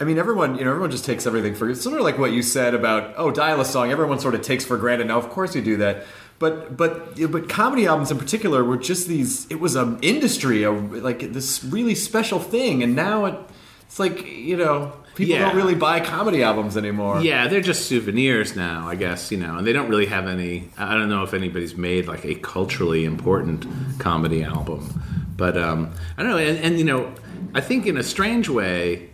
I 0.00 0.04
mean, 0.04 0.18
everyone, 0.18 0.56
you 0.58 0.64
know, 0.64 0.70
everyone 0.70 0.90
just 0.90 1.04
takes 1.04 1.26
everything 1.26 1.54
for 1.54 1.72
sort 1.74 1.96
of 1.98 2.02
like 2.02 2.18
what 2.18 2.32
you 2.32 2.42
said 2.42 2.74
about 2.74 3.14
oh, 3.16 3.30
dial 3.30 3.60
a 3.60 3.64
song. 3.64 3.90
Everyone 3.90 4.18
sort 4.18 4.34
of 4.34 4.42
takes 4.42 4.64
for 4.64 4.76
granted. 4.76 5.06
Now, 5.06 5.18
of 5.18 5.28
course, 5.30 5.54
you 5.54 5.62
do 5.62 5.76
that, 5.78 6.04
but 6.38 6.76
but 6.76 7.16
but 7.30 7.48
comedy 7.48 7.86
albums 7.86 8.10
in 8.10 8.18
particular 8.18 8.64
were 8.64 8.76
just 8.76 9.06
these. 9.06 9.46
It 9.50 9.60
was 9.60 9.76
an 9.76 9.98
industry, 10.02 10.64
a, 10.64 10.72
like 10.72 11.32
this 11.32 11.62
really 11.64 11.94
special 11.94 12.40
thing, 12.40 12.82
and 12.82 12.96
now 12.96 13.26
it, 13.26 13.38
it's 13.82 14.00
like 14.00 14.26
you 14.26 14.56
know, 14.56 14.92
people 15.14 15.36
Yeah. 15.36 15.46
don't 15.46 15.56
really 15.56 15.76
buy 15.76 16.00
comedy 16.00 16.42
albums 16.42 16.76
anymore. 16.76 17.20
Yeah, 17.22 17.46
they're 17.46 17.60
just 17.60 17.86
souvenirs 17.86 18.56
now, 18.56 18.88
I 18.88 18.96
guess, 18.96 19.30
you 19.30 19.38
know, 19.38 19.58
and 19.58 19.66
they 19.66 19.72
don't 19.72 19.88
really 19.88 20.06
have 20.06 20.26
any. 20.26 20.70
I 20.76 20.94
don't 20.94 21.08
know 21.08 21.22
if 21.22 21.34
anybody's 21.34 21.76
made 21.76 22.08
like 22.08 22.24
a 22.24 22.34
culturally 22.34 23.04
important 23.04 23.64
comedy 24.00 24.42
album, 24.42 25.02
but 25.36 25.56
um, 25.56 25.92
I 26.18 26.22
don't 26.24 26.32
know, 26.32 26.38
and, 26.38 26.58
and 26.58 26.78
you 26.78 26.84
know, 26.84 27.12
I 27.54 27.60
think 27.60 27.86
in 27.86 27.96
a 27.96 28.02
strange 28.02 28.48
way. 28.48 29.10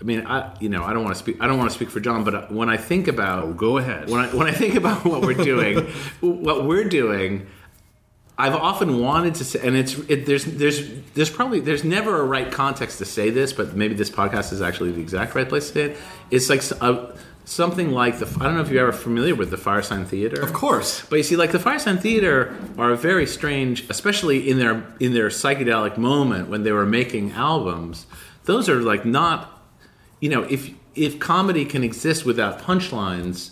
I 0.00 0.04
mean, 0.04 0.26
I 0.26 0.56
you 0.60 0.68
know 0.68 0.84
I 0.84 0.92
don't 0.92 1.02
want 1.04 1.16
to 1.16 1.18
speak 1.18 1.36
I 1.40 1.46
don't 1.48 1.58
want 1.58 1.70
to 1.70 1.74
speak 1.74 1.90
for 1.90 2.00
John, 2.00 2.24
but 2.24 2.34
uh, 2.34 2.42
when 2.48 2.68
I 2.68 2.76
think 2.76 3.08
about 3.08 3.44
Oh, 3.44 3.52
go 3.52 3.78
ahead. 3.78 4.08
when 4.08 4.20
I 4.20 4.28
when 4.34 4.46
I 4.46 4.52
think 4.52 4.74
about 4.76 5.04
what 5.04 5.22
we're 5.22 5.34
doing, 5.34 5.78
what 6.20 6.64
we're 6.64 6.84
doing, 6.88 7.46
I've 8.38 8.54
often 8.54 9.00
wanted 9.00 9.34
to 9.36 9.44
say, 9.44 9.60
and 9.66 9.74
it's 9.76 9.98
it, 10.08 10.24
there's 10.26 10.44
there's 10.44 10.88
there's 11.14 11.30
probably 11.30 11.58
there's 11.60 11.82
never 11.82 12.20
a 12.20 12.24
right 12.24 12.50
context 12.52 12.98
to 12.98 13.04
say 13.04 13.30
this, 13.30 13.52
but 13.52 13.74
maybe 13.74 13.94
this 13.94 14.10
podcast 14.10 14.52
is 14.52 14.62
actually 14.62 14.92
the 14.92 15.00
exact 15.00 15.34
right 15.34 15.48
place 15.48 15.66
to 15.68 15.72
say 15.72 15.82
it. 15.90 15.96
It's 16.30 16.48
like 16.48 16.62
a, 16.80 17.16
something 17.44 17.90
like 17.90 18.20
the 18.20 18.26
I 18.40 18.44
don't 18.44 18.54
know 18.54 18.60
if 18.60 18.68
you're 18.70 18.82
ever 18.82 18.92
familiar 18.92 19.34
with 19.34 19.50
the 19.50 19.56
Firesign 19.56 20.06
Theater, 20.06 20.40
of 20.40 20.52
course. 20.52 21.04
but 21.10 21.16
you 21.16 21.24
see, 21.24 21.34
like 21.34 21.50
the 21.50 21.58
Firesign 21.58 21.98
Theater 22.00 22.54
are 22.78 22.94
very 22.94 23.26
strange, 23.26 23.90
especially 23.90 24.48
in 24.48 24.60
their 24.60 24.84
in 25.00 25.12
their 25.14 25.28
psychedelic 25.30 25.96
moment 25.98 26.48
when 26.48 26.62
they 26.62 26.70
were 26.70 26.86
making 26.86 27.32
albums. 27.32 28.06
Those 28.44 28.68
are 28.68 28.80
like 28.80 29.04
not, 29.04 29.57
you 30.20 30.28
know, 30.28 30.42
if 30.44 30.70
if 30.94 31.18
comedy 31.18 31.64
can 31.64 31.84
exist 31.84 32.24
without 32.24 32.60
punchlines, 32.60 33.50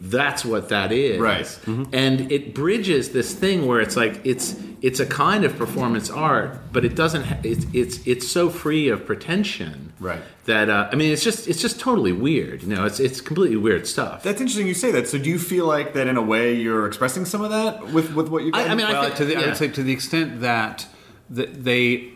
that's 0.00 0.44
what 0.44 0.68
that 0.70 0.90
is, 0.92 1.20
Right. 1.20 1.44
Mm-hmm. 1.44 1.84
And 1.94 2.32
it 2.32 2.54
bridges 2.54 3.12
this 3.12 3.32
thing 3.32 3.66
where 3.66 3.80
it's 3.80 3.96
like 3.96 4.20
it's 4.24 4.60
it's 4.82 5.00
a 5.00 5.06
kind 5.06 5.44
of 5.44 5.56
performance 5.56 6.10
art, 6.10 6.58
but 6.72 6.84
it 6.84 6.94
doesn't. 6.96 7.22
Ha- 7.24 7.38
it's 7.44 7.64
it's 7.72 8.06
it's 8.06 8.28
so 8.28 8.50
free 8.50 8.88
of 8.88 9.06
pretension, 9.06 9.92
Right. 10.00 10.20
That 10.46 10.68
uh, 10.68 10.88
I 10.92 10.96
mean, 10.96 11.10
it's 11.12 11.22
just 11.24 11.46
it's 11.48 11.62
just 11.62 11.78
totally 11.80 12.12
weird. 12.12 12.62
You 12.64 12.74
know, 12.74 12.84
it's 12.84 12.98
it's 13.00 13.20
completely 13.20 13.56
weird 13.56 13.86
stuff. 13.86 14.22
That's 14.24 14.40
interesting 14.40 14.66
you 14.66 14.74
say 14.74 14.90
that. 14.92 15.08
So, 15.08 15.16
do 15.16 15.30
you 15.30 15.38
feel 15.38 15.66
like 15.66 15.94
that 15.94 16.06
in 16.08 16.16
a 16.18 16.22
way 16.22 16.52
you're 16.54 16.86
expressing 16.86 17.24
some 17.24 17.40
of 17.42 17.50
that 17.50 17.92
with 17.92 18.12
with 18.14 18.28
what 18.28 18.42
you? 18.42 18.50
I- 18.52 18.66
I 18.68 18.74
mean, 18.74 18.84
I 18.86 19.04
think- 19.04 19.14
to 19.16 19.24
the, 19.24 19.36
I 19.36 19.46
would 19.46 19.56
say 19.56 19.68
to 19.68 19.82
the 19.82 19.92
extent 19.92 20.40
that, 20.40 20.86
that 21.30 21.64
they 21.64 22.10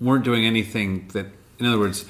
weren't 0.00 0.24
doing 0.24 0.44
anything 0.46 1.08
that, 1.12 1.26
in 1.60 1.66
other 1.66 1.78
words, 1.78 2.06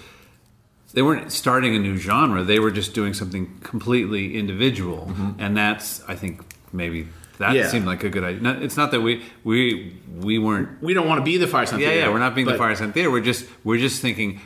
they 0.94 1.02
weren't 1.02 1.30
starting 1.32 1.74
a 1.76 1.78
new 1.78 1.96
genre. 1.96 2.42
They 2.44 2.58
were 2.58 2.70
just 2.70 2.94
doing 2.94 3.12
something 3.14 3.58
completely 3.62 4.36
individual, 4.36 5.12
and 5.38 5.56
that's 5.56 6.02
I 6.08 6.14
think 6.16 6.40
maybe 6.72 7.02
that 7.02 7.10
Mm-hmm. 7.48 7.56
Yeah. 7.56 7.68
seemed 7.68 7.86
like 7.86 8.04
a 8.04 8.08
good 8.10 8.22
idea. 8.24 8.40
No, 8.40 8.52
it's 8.52 8.76
not 8.76 8.90
that 8.92 9.00
we 9.02 9.22
we 9.42 9.96
we 10.20 10.38
weren't. 10.38 10.80
we 10.82 10.94
don't 10.94 11.08
want 11.08 11.18
to 11.18 11.24
be 11.24 11.36
the 11.36 11.46
Firesign 11.46 11.80
Yeah, 11.80 11.88
Theater. 11.88 11.96
yeah, 12.06 12.08
we're 12.12 12.20
not 12.20 12.34
being 12.36 12.46
the 12.46 12.52
but- 12.56 12.60
Firesign 12.60 12.92
Theater. 12.94 13.10
We're 13.10 13.20
just 13.32 13.46
we're 13.64 13.78
just 13.78 14.00
thinking 14.00 14.40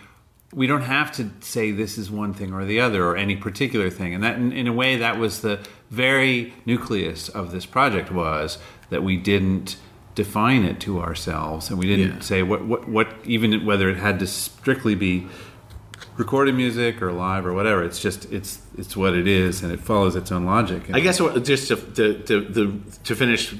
we 0.55 0.67
don't 0.67 0.81
have 0.99 1.13
to 1.13 1.31
say 1.41 1.71
this 1.71 1.99
is 1.99 2.11
one 2.11 2.33
thing 2.33 2.55
or 2.55 2.65
the 2.65 2.81
other 2.81 3.05
or 3.05 3.15
any 3.19 3.37
particular 3.37 3.91
thing. 3.91 4.15
And 4.15 4.25
that 4.25 4.37
in, 4.37 4.51
in 4.53 4.67
a 4.67 4.73
way 4.73 4.97
that 4.97 5.19
was 5.19 5.43
the 5.43 5.61
very 5.91 6.55
nucleus 6.65 7.29
of 7.29 7.51
this 7.53 7.67
project 7.67 8.11
was 8.11 8.57
that 8.89 9.03
we 9.03 9.19
didn't 9.19 9.77
define 10.15 10.65
it 10.65 10.81
to 10.81 11.01
ourselves 11.01 11.69
and 11.69 11.79
we 11.79 11.87
didn't 11.87 12.15
Yeah. 12.15 12.21
say 12.21 12.43
what 12.43 12.65
what 12.65 12.89
what 12.89 13.09
even 13.27 13.67
whether 13.67 13.91
it 13.91 13.99
had 13.99 14.19
to 14.21 14.27
strictly 14.27 14.95
be 14.95 15.27
recorded 16.19 16.55
music 16.55 17.01
or 17.01 17.13
live 17.13 17.47
or 17.47 17.55
whatever. 17.55 17.83
It's 17.83 18.01
just 18.01 18.31
it's 18.31 18.61
it's 18.77 18.97
what 18.97 19.15
it 19.15 19.27
is 19.27 19.63
and 19.63 19.73
it 19.73 19.81
follows 19.81 20.17
its 20.17 20.31
own 20.31 20.45
logic. 20.45 20.83
I 20.93 21.01
guess 21.01 21.21
what, 21.21 21.43
just 21.45 21.69
to, 21.69 21.77
to, 21.77 22.19
to, 22.25 22.53
to, 22.53 22.83
to 23.05 23.17
finish, 23.17 23.55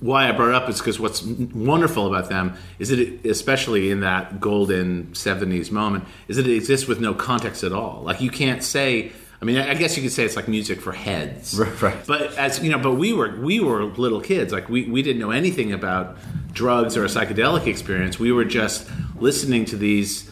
why 0.00 0.28
I 0.28 0.32
brought 0.32 0.50
it 0.50 0.54
up 0.54 0.68
is 0.68 0.78
because 0.78 1.00
what's 1.00 1.22
wonderful 1.22 2.06
about 2.06 2.28
them 2.28 2.54
is 2.78 2.90
that, 2.90 2.98
it, 2.98 3.26
especially 3.26 3.90
in 3.90 4.00
that 4.00 4.40
golden 4.40 5.08
'70s 5.08 5.70
moment, 5.70 6.04
is 6.28 6.36
that 6.36 6.46
it 6.46 6.54
exists 6.54 6.86
with 6.86 7.00
no 7.00 7.14
context 7.14 7.64
at 7.64 7.72
all. 7.72 8.02
Like 8.02 8.20
you 8.20 8.30
can't 8.30 8.62
say. 8.62 9.12
I 9.42 9.46
mean, 9.46 9.56
I 9.58 9.72
I 9.72 9.74
guess 9.74 9.96
you 9.96 10.02
could 10.02 10.12
say 10.12 10.24
it's 10.24 10.36
like 10.36 10.48
music 10.48 10.80
for 10.80 10.92
heads, 10.92 11.58
Right, 11.58 11.82
right. 11.82 12.06
But 12.06 12.38
as 12.38 12.62
you 12.62 12.70
know, 12.70 12.78
but 12.78 12.92
we 12.92 13.12
were 13.12 13.38
we 13.40 13.60
were 13.60 13.84
little 13.84 14.20
kids. 14.20 14.52
Like 14.52 14.68
we, 14.68 14.84
we 14.84 15.02
didn't 15.02 15.20
know 15.20 15.32
anything 15.32 15.72
about 15.72 16.16
drugs 16.52 16.96
or 16.96 17.04
a 17.04 17.08
psychedelic 17.08 17.66
experience. 17.66 18.18
We 18.18 18.32
were 18.32 18.44
just 18.44 18.88
listening 19.18 19.66
to 19.66 19.76
these 19.76 20.30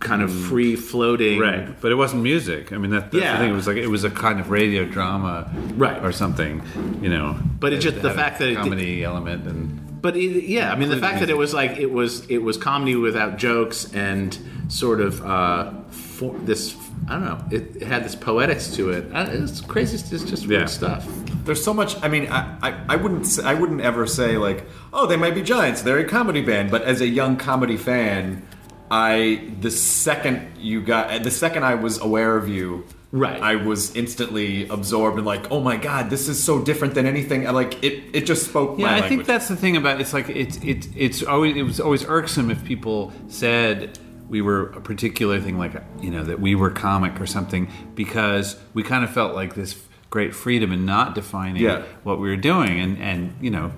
kind 0.00 0.22
of 0.22 0.32
free 0.32 0.76
floating, 0.76 1.40
Right, 1.40 1.80
but 1.80 1.90
it 1.90 1.96
wasn't 1.96 2.22
music. 2.22 2.72
I 2.72 2.78
mean, 2.78 2.92
that, 2.92 3.10
that's 3.10 3.22
Yeah. 3.24 3.32
the 3.32 3.38
thing. 3.38 3.50
It 3.50 3.54
was 3.54 3.66
like 3.66 3.76
it 3.78 3.88
was 3.88 4.04
a 4.04 4.10
kind 4.10 4.38
of 4.38 4.48
radio 4.50 4.84
drama, 4.84 5.50
Right. 5.76 6.02
or 6.04 6.12
something. 6.12 6.62
You 7.02 7.08
know, 7.08 7.36
But 7.58 7.72
it 7.72 7.78
just- 7.80 8.00
the 8.00 8.08
had 8.10 8.16
a 8.18 8.22
fact 8.22 8.38
that 8.38 8.46
it 8.48 8.54
did- 8.54 8.58
comedy 8.62 9.02
element 9.04 9.46
and 9.46 9.80
But 10.00 10.16
it, 10.16 10.44
yeah, 10.48 10.72
I 10.72 10.76
mean 10.76 10.90
the 10.90 10.96
fact 10.98 11.18
that 11.20 11.28
it 11.30 11.36
was 11.36 11.52
like 11.52 11.78
it 11.78 11.90
was 11.90 12.24
it 12.28 12.38
was 12.44 12.56
comedy 12.56 12.94
without 12.94 13.36
jokes 13.38 13.92
and 13.92 14.38
sort 14.68 15.00
of 15.00 15.20
uh, 15.24 15.70
for, 15.90 16.36
this 16.44 16.76
I 17.08 17.14
don't 17.14 17.24
know 17.24 17.38
it, 17.50 17.76
it 17.80 17.82
had 17.82 18.04
this 18.04 18.14
poetics 18.14 18.68
to 18.76 18.90
it. 18.90 19.06
It's 19.12 19.60
crazy. 19.60 19.96
It's 19.96 20.22
just 20.24 20.44
Yeah. 20.44 20.58
weird 20.58 20.70
stuff. 20.70 21.04
There's 21.44 21.64
so 21.64 21.74
much. 21.74 21.96
I 22.04 22.08
mean, 22.08 22.28
I, 22.30 22.40
I, 22.62 22.74
I 22.90 22.96
wouldn't 22.96 23.26
say, 23.26 23.42
I 23.42 23.54
wouldn't 23.54 23.80
ever 23.80 24.06
say 24.06 24.36
like, 24.36 24.64
oh, 24.92 25.06
they 25.06 25.16
might 25.16 25.34
be 25.34 25.42
giants. 25.42 25.80
They're 25.82 25.98
a 25.98 26.04
comedy 26.04 26.42
band. 26.42 26.70
But 26.70 26.82
as 26.82 27.00
a 27.00 27.06
young 27.08 27.36
comedy 27.36 27.78
fan, 27.78 28.42
I 28.90 29.50
the 29.60 29.70
second 29.70 30.56
you 30.58 30.82
got 30.82 31.22
the 31.22 31.30
second 31.30 31.64
I 31.64 31.74
was 31.74 31.98
aware 32.00 32.36
of 32.36 32.48
you. 32.48 32.84
Right. 33.10 33.40
I 33.40 33.56
was 33.56 33.96
instantly 33.96 34.68
absorbed 34.68 35.16
and 35.16 35.26
like, 35.26 35.50
oh 35.50 35.60
my 35.60 35.78
god, 35.78 36.10
this 36.10 36.28
is 36.28 36.42
so 36.42 36.62
different 36.62 36.94
than 36.94 37.06
anything. 37.06 37.46
I 37.46 37.52
Like 37.52 37.82
it, 37.82 38.04
it 38.12 38.26
just 38.26 38.46
spoke 38.46 38.78
yeah. 38.78 38.86
I 38.86 38.90
language. 38.92 39.08
think 39.08 39.26
that's 39.26 39.48
the 39.48 39.56
thing 39.56 39.76
about 39.78 40.00
it's 40.00 40.12
like 40.12 40.28
it's 40.28 40.58
it's 40.62 40.88
it's 40.94 41.22
always 41.22 41.56
it 41.56 41.62
was 41.62 41.80
always 41.80 42.04
irksome 42.04 42.50
if 42.50 42.62
people 42.64 43.12
said 43.28 43.98
we 44.28 44.42
were 44.42 44.66
a 44.72 44.80
particular 44.82 45.40
thing, 45.40 45.56
like 45.58 45.72
you 46.02 46.10
know 46.10 46.22
that 46.24 46.38
we 46.38 46.54
were 46.54 46.68
comic 46.70 47.18
or 47.18 47.26
something, 47.26 47.70
because 47.94 48.60
we 48.74 48.82
kind 48.82 49.02
of 49.04 49.10
felt 49.10 49.34
like 49.34 49.54
this 49.54 49.82
great 50.10 50.34
freedom 50.34 50.70
in 50.72 50.84
not 50.84 51.14
defining 51.14 51.62
Yeah. 51.62 51.82
what 52.02 52.18
we 52.18 52.28
were 52.28 52.36
doing, 52.36 52.78
and 52.78 52.98
and 52.98 53.34
you 53.40 53.50
know, 53.50 53.72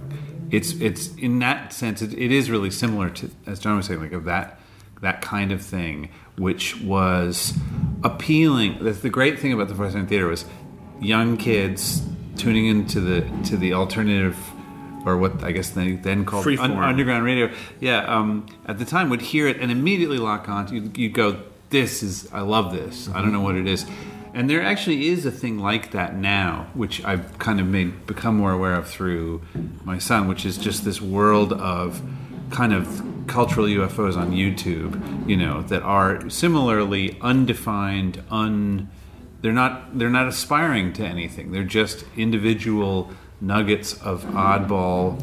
it's 0.51 0.73
it's 0.73 1.14
in 1.14 1.38
that 1.38 1.73
sense 1.73 2.03
it, 2.03 2.12
it 2.14 2.33
is 2.33 2.51
really 2.51 2.70
similar 2.73 3.11
to 3.11 3.31
as 3.46 3.61
John 3.61 3.77
was 3.77 3.87
saying, 3.87 4.01
like 4.01 4.12
of 4.12 4.25
that 4.25 4.60
that 5.01 5.23
kind 5.23 5.53
of 5.53 5.63
thing, 5.63 6.11
which 6.37 6.81
was 6.81 7.55
appealing. 8.03 8.83
The, 8.83 8.93
the 8.93 9.11
great 9.11 9.39
thing 9.39 9.53
about 9.53 9.69
the 9.69 9.75
Firesign 9.75 10.09
Theater 10.09 10.27
was 10.27 10.45
young 11.01 11.37
kids 11.37 12.03
tuning 12.37 12.67
into 12.67 13.01
the 13.01 13.21
to 13.45 13.57
the 13.57 13.73
alternative 13.75 14.37
or 15.07 15.17
what 15.17 15.43
I 15.43 15.53
guess 15.53 15.71
they 15.71 15.93
then 15.93 16.25
called 16.25 16.45
Freeform. 16.45 16.77
underground 16.77 17.25
radio. 17.25 17.51
Yeah, 17.81 18.05
um, 18.05 18.47
at 18.67 18.79
the 18.79 18.85
time 18.85 19.11
would 19.11 19.23
hear 19.23 19.47
it 19.47 19.59
and 19.59 19.71
immediately 19.71 20.19
lock 20.19 20.49
on. 20.49 20.73
You 20.73 20.91
you 20.95 21.09
go, 21.11 21.41
this 21.71 22.03
is 22.03 22.29
I 22.33 22.41
love 22.41 22.73
this. 22.73 23.09
I 23.09 23.21
don't 23.21 23.33
know 23.33 23.41
what 23.41 23.57
it 23.57 23.67
is. 23.67 23.87
And 24.33 24.49
there 24.49 24.63
actually 24.63 25.09
is 25.09 25.27
a 25.27 25.31
thing 25.33 25.59
like 25.59 25.91
that 25.91 26.15
now, 26.15 26.69
which 26.75 27.05
I've 27.05 27.37
kind 27.39 27.59
of 27.59 27.67
made 27.67 28.07
become 28.07 28.37
more 28.37 28.53
aware 28.53 28.75
of 28.75 28.89
through 28.89 29.43
my 29.85 29.99
son, 29.99 30.29
which 30.29 30.47
is 30.47 30.57
just 30.57 30.85
this 30.85 31.01
world 31.01 31.53
of 31.53 32.01
kind 32.51 32.73
of 32.73 33.19
cultural 33.31 33.66
UFOs 33.66 34.16
on 34.16 34.33
YouTube, 34.33 35.29
you 35.29 35.37
know, 35.37 35.62
that 35.62 35.83
are 35.83 36.29
similarly 36.29 37.16
undefined, 37.23 38.23
un 38.31 38.90
they're 39.43 39.53
not 39.53 39.99
they're 39.99 40.11
not 40.11 40.29
aspiring 40.29 40.93
to 40.95 41.03
anything. 41.05 41.51
They're 41.53 41.64
just 41.64 42.05
individual 42.16 43.11
nuggets 43.40 43.95
of 44.03 44.23
oddball. 44.25 45.19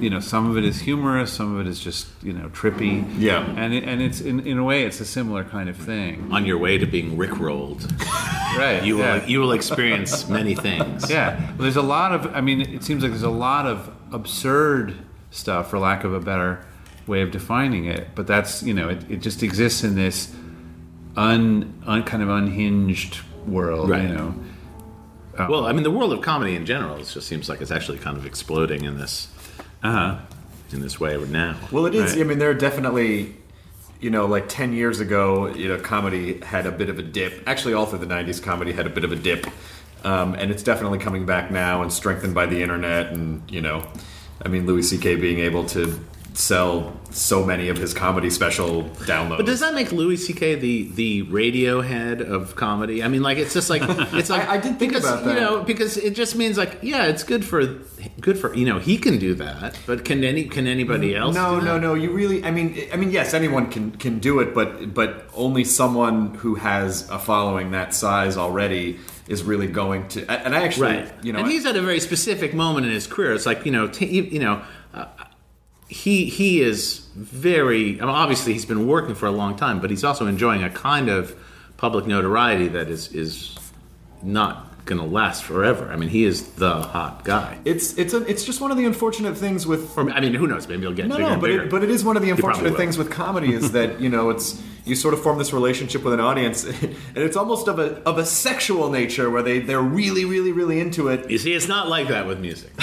You 0.00 0.08
know, 0.10 0.20
some 0.20 0.48
of 0.48 0.56
it 0.56 0.64
is 0.64 0.80
humorous, 0.82 1.32
some 1.32 1.56
of 1.56 1.66
it 1.66 1.68
is 1.68 1.80
just 1.80 2.06
you 2.22 2.32
know 2.32 2.48
trippy. 2.50 3.04
Yeah. 3.18 3.44
and 3.56 3.74
it, 3.74 3.82
and 3.84 4.00
it's 4.00 4.20
in, 4.20 4.40
in 4.46 4.56
a 4.58 4.62
way 4.64 4.84
it's 4.84 5.00
a 5.00 5.04
similar 5.04 5.42
kind 5.42 5.68
of 5.68 5.76
thing. 5.76 6.28
On 6.30 6.46
your 6.46 6.58
way 6.58 6.78
to 6.78 6.86
being 6.86 7.16
rickrolled, 7.16 7.82
Right. 8.56 8.84
you 8.84 8.98
will 8.98 9.22
you 9.24 9.40
will 9.40 9.52
experience 9.52 10.28
many 10.28 10.54
things. 10.54 11.10
Yeah, 11.10 11.40
well, 11.40 11.56
there's 11.58 11.76
a 11.76 11.82
lot 11.82 12.12
of. 12.12 12.32
I 12.34 12.40
mean, 12.40 12.60
it 12.60 12.84
seems 12.84 13.02
like 13.02 13.10
there's 13.12 13.22
a 13.24 13.30
lot 13.30 13.66
of 13.66 13.90
absurd 14.12 14.94
stuff, 15.32 15.70
for 15.70 15.78
lack 15.80 16.04
of 16.04 16.12
a 16.14 16.20
better 16.20 16.64
way 17.10 17.20
of 17.22 17.30
defining 17.30 17.84
it. 17.84 18.08
But 18.14 18.26
that's 18.26 18.62
you 18.62 18.72
know, 18.72 18.88
it, 18.88 19.10
it 19.10 19.20
just 19.20 19.42
exists 19.42 19.84
in 19.84 19.94
this 19.96 20.34
un, 21.16 21.82
un 21.86 22.02
kind 22.04 22.22
of 22.22 22.30
unhinged 22.30 23.20
world. 23.46 23.90
Right. 23.90 24.08
You 24.08 24.14
know. 24.14 24.34
Well, 25.48 25.66
I 25.66 25.72
mean, 25.72 25.84
the 25.84 25.90
world 25.90 26.12
of 26.12 26.20
comedy 26.20 26.54
in 26.54 26.66
general 26.66 26.96
it 26.96 27.06
just 27.06 27.26
seems 27.26 27.48
like 27.48 27.62
it's 27.62 27.70
actually 27.70 27.98
kind 27.98 28.16
of 28.18 28.26
exploding 28.26 28.84
in 28.84 28.98
this 28.98 29.28
Uh 29.82 29.92
huh. 29.92 30.18
in 30.72 30.80
this 30.80 31.00
way 31.00 31.16
now. 31.16 31.56
Well, 31.72 31.86
it 31.86 31.94
is. 31.94 32.12
Right. 32.12 32.20
I 32.20 32.24
mean, 32.24 32.38
there 32.38 32.50
are 32.50 32.54
definitely, 32.68 33.36
you 34.00 34.10
know, 34.10 34.26
like 34.26 34.48
10 34.48 34.74
years 34.74 35.00
ago, 35.00 35.48
you 35.54 35.68
know, 35.68 35.78
comedy 35.78 36.40
had 36.40 36.66
a 36.66 36.70
bit 36.70 36.90
of 36.90 36.98
a 36.98 37.02
dip. 37.02 37.42
Actually, 37.46 37.72
all 37.74 37.86
through 37.86 38.00
the 38.00 38.06
90s, 38.06 38.42
comedy 38.42 38.72
had 38.72 38.86
a 38.86 38.90
bit 38.90 39.02
of 39.04 39.12
a 39.12 39.16
dip. 39.16 39.46
Um, 40.04 40.34
and 40.34 40.50
it's 40.50 40.62
definitely 40.62 40.98
coming 40.98 41.24
back 41.24 41.50
now 41.50 41.80
and 41.82 41.90
strengthened 41.92 42.34
by 42.34 42.46
the 42.46 42.60
internet. 42.62 43.12
And, 43.12 43.50
you 43.50 43.62
know, 43.62 43.86
I 44.44 44.48
mean, 44.48 44.66
Louis 44.66 44.82
C.K. 44.82 45.16
being 45.16 45.38
able 45.38 45.64
to 45.66 45.98
sell 46.34 46.96
so 47.10 47.44
many 47.44 47.68
of 47.68 47.76
his 47.76 47.92
comedy 47.92 48.30
special 48.30 48.84
downloads. 48.84 49.38
But 49.38 49.46
does 49.46 49.60
that 49.60 49.74
make 49.74 49.90
Louis 49.92 50.16
C.K. 50.16 50.56
the 50.56 50.90
the 50.92 51.24
Radiohead 51.24 52.20
of 52.20 52.56
comedy? 52.56 53.02
I 53.02 53.08
mean, 53.08 53.22
like 53.22 53.38
it's 53.38 53.52
just 53.52 53.70
like 53.70 53.82
it's 54.14 54.30
like 54.30 54.48
I- 54.48 54.54
I 54.54 54.56
did 54.58 54.78
think 54.78 54.92
because, 54.92 55.04
about 55.04 55.24
that. 55.24 55.34
You 55.34 55.40
know, 55.40 55.62
because 55.62 55.96
it 55.96 56.14
just 56.14 56.36
means 56.36 56.56
like 56.56 56.78
yeah, 56.82 57.06
it's 57.06 57.22
good 57.24 57.44
for 57.44 57.80
good 58.20 58.38
for 58.38 58.54
you 58.54 58.66
know 58.66 58.78
he 58.78 58.96
can 58.96 59.18
do 59.18 59.34
that, 59.34 59.78
but 59.86 60.04
can 60.04 60.22
any 60.24 60.44
can 60.44 60.66
anybody 60.66 61.12
mm, 61.12 61.20
else? 61.20 61.34
No, 61.34 61.58
no, 61.60 61.78
no. 61.78 61.94
You 61.94 62.12
really, 62.12 62.44
I 62.44 62.50
mean, 62.50 62.88
I 62.92 62.96
mean, 62.96 63.10
yes, 63.10 63.34
anyone 63.34 63.70
can 63.70 63.92
can 63.92 64.18
do 64.18 64.40
it, 64.40 64.54
but 64.54 64.94
but 64.94 65.28
only 65.34 65.64
someone 65.64 66.34
who 66.34 66.54
has 66.56 67.08
a 67.10 67.18
following 67.18 67.72
that 67.72 67.94
size 67.94 68.36
already 68.36 68.98
is 69.28 69.42
really 69.42 69.66
going 69.68 70.08
to. 70.08 70.30
And 70.30 70.54
I 70.54 70.64
actually, 70.64 70.96
right? 70.96 71.12
you 71.22 71.32
know, 71.32 71.40
and 71.40 71.48
he's 71.48 71.66
at 71.66 71.76
a 71.76 71.82
very 71.82 72.00
specific 72.00 72.54
moment 72.54 72.86
in 72.86 72.92
his 72.92 73.06
career. 73.06 73.32
It's 73.32 73.46
like 73.46 73.64
you 73.64 73.72
know, 73.72 73.88
t- 73.88 74.06
you 74.06 74.40
know. 74.40 74.62
He 75.90 76.26
he 76.26 76.60
is 76.62 77.00
very. 77.16 78.00
I 78.00 78.04
mean, 78.06 78.14
obviously, 78.14 78.52
he's 78.52 78.64
been 78.64 78.86
working 78.86 79.16
for 79.16 79.26
a 79.26 79.32
long 79.32 79.56
time, 79.56 79.80
but 79.80 79.90
he's 79.90 80.04
also 80.04 80.26
enjoying 80.28 80.62
a 80.62 80.70
kind 80.70 81.08
of 81.08 81.34
public 81.78 82.06
notoriety 82.06 82.68
that 82.68 82.88
is 82.88 83.12
is 83.12 83.58
not 84.22 84.84
going 84.86 85.00
to 85.00 85.06
last 85.06 85.42
forever. 85.44 85.90
I 85.92 85.96
mean, 85.96 86.08
he 86.08 86.24
is 86.24 86.52
the 86.52 86.74
hot 86.82 87.24
guy. 87.24 87.58
it's 87.64 87.98
it's 87.98 88.14
a 88.14 88.18
it's 88.30 88.44
just 88.44 88.60
one 88.60 88.70
of 88.70 88.76
the 88.76 88.84
unfortunate 88.84 89.36
things 89.36 89.66
with 89.66 89.96
Or 89.98 90.08
I 90.10 90.20
mean, 90.20 90.34
who 90.34 90.46
knows? 90.46 90.68
Maybe 90.68 90.82
he'll 90.82 90.92
get 90.92 91.08
No, 91.08 91.16
bigger 91.16 91.28
no, 91.30 91.34
but 91.40 91.46
bigger. 91.48 91.62
it, 91.64 91.70
but 91.70 91.82
it 91.82 91.90
is 91.90 92.04
one 92.04 92.16
of 92.16 92.22
the 92.22 92.30
unfortunate 92.30 92.76
things 92.76 92.96
with 92.96 93.10
comedy 93.10 93.52
is 93.52 93.72
that 93.72 94.00
you 94.00 94.08
know 94.08 94.30
it's 94.30 94.62
you 94.84 94.94
sort 94.94 95.12
of 95.14 95.20
form 95.22 95.38
this 95.38 95.52
relationship 95.52 96.02
with 96.04 96.14
an 96.14 96.20
audience, 96.20 96.64
and 96.82 96.94
it's 97.16 97.36
almost 97.36 97.66
of 97.68 97.78
a 97.80 98.00
of 98.08 98.16
a 98.18 98.24
sexual 98.24 98.90
nature 98.90 99.28
where 99.28 99.42
they 99.42 99.58
they're 99.58 99.82
really 99.82 100.24
really 100.24 100.52
really 100.52 100.78
into 100.78 101.08
it. 101.08 101.28
You 101.30 101.38
see, 101.38 101.52
it's 101.52 101.68
not 101.68 101.88
like 101.88 102.06
that 102.08 102.26
with 102.28 102.38
music. 102.38 102.70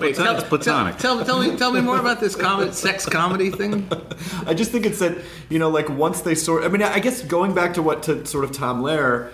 Wait, 0.00 0.14
tell, 0.14 0.36
it's 0.36 0.48
platonic. 0.48 0.96
Tell, 0.96 1.16
tell, 1.16 1.24
tell 1.24 1.40
me, 1.40 1.56
tell 1.56 1.72
me 1.72 1.80
more 1.80 1.98
about 1.98 2.20
this 2.20 2.34
comedy, 2.34 2.72
sex 2.72 3.06
comedy 3.06 3.50
thing. 3.50 3.88
I 4.46 4.54
just 4.54 4.70
think 4.70 4.86
it's 4.86 5.00
that 5.00 5.18
you 5.48 5.58
know 5.58 5.68
like 5.68 5.88
once 5.88 6.22
they 6.22 6.34
sort. 6.34 6.64
I 6.64 6.68
mean, 6.68 6.82
I 6.82 7.00
guess 7.00 7.22
going 7.22 7.54
back 7.54 7.74
to 7.74 7.82
what 7.82 8.02
to 8.04 8.24
sort 8.26 8.44
of 8.44 8.52
Tom 8.52 8.82
Lehrer 8.82 9.30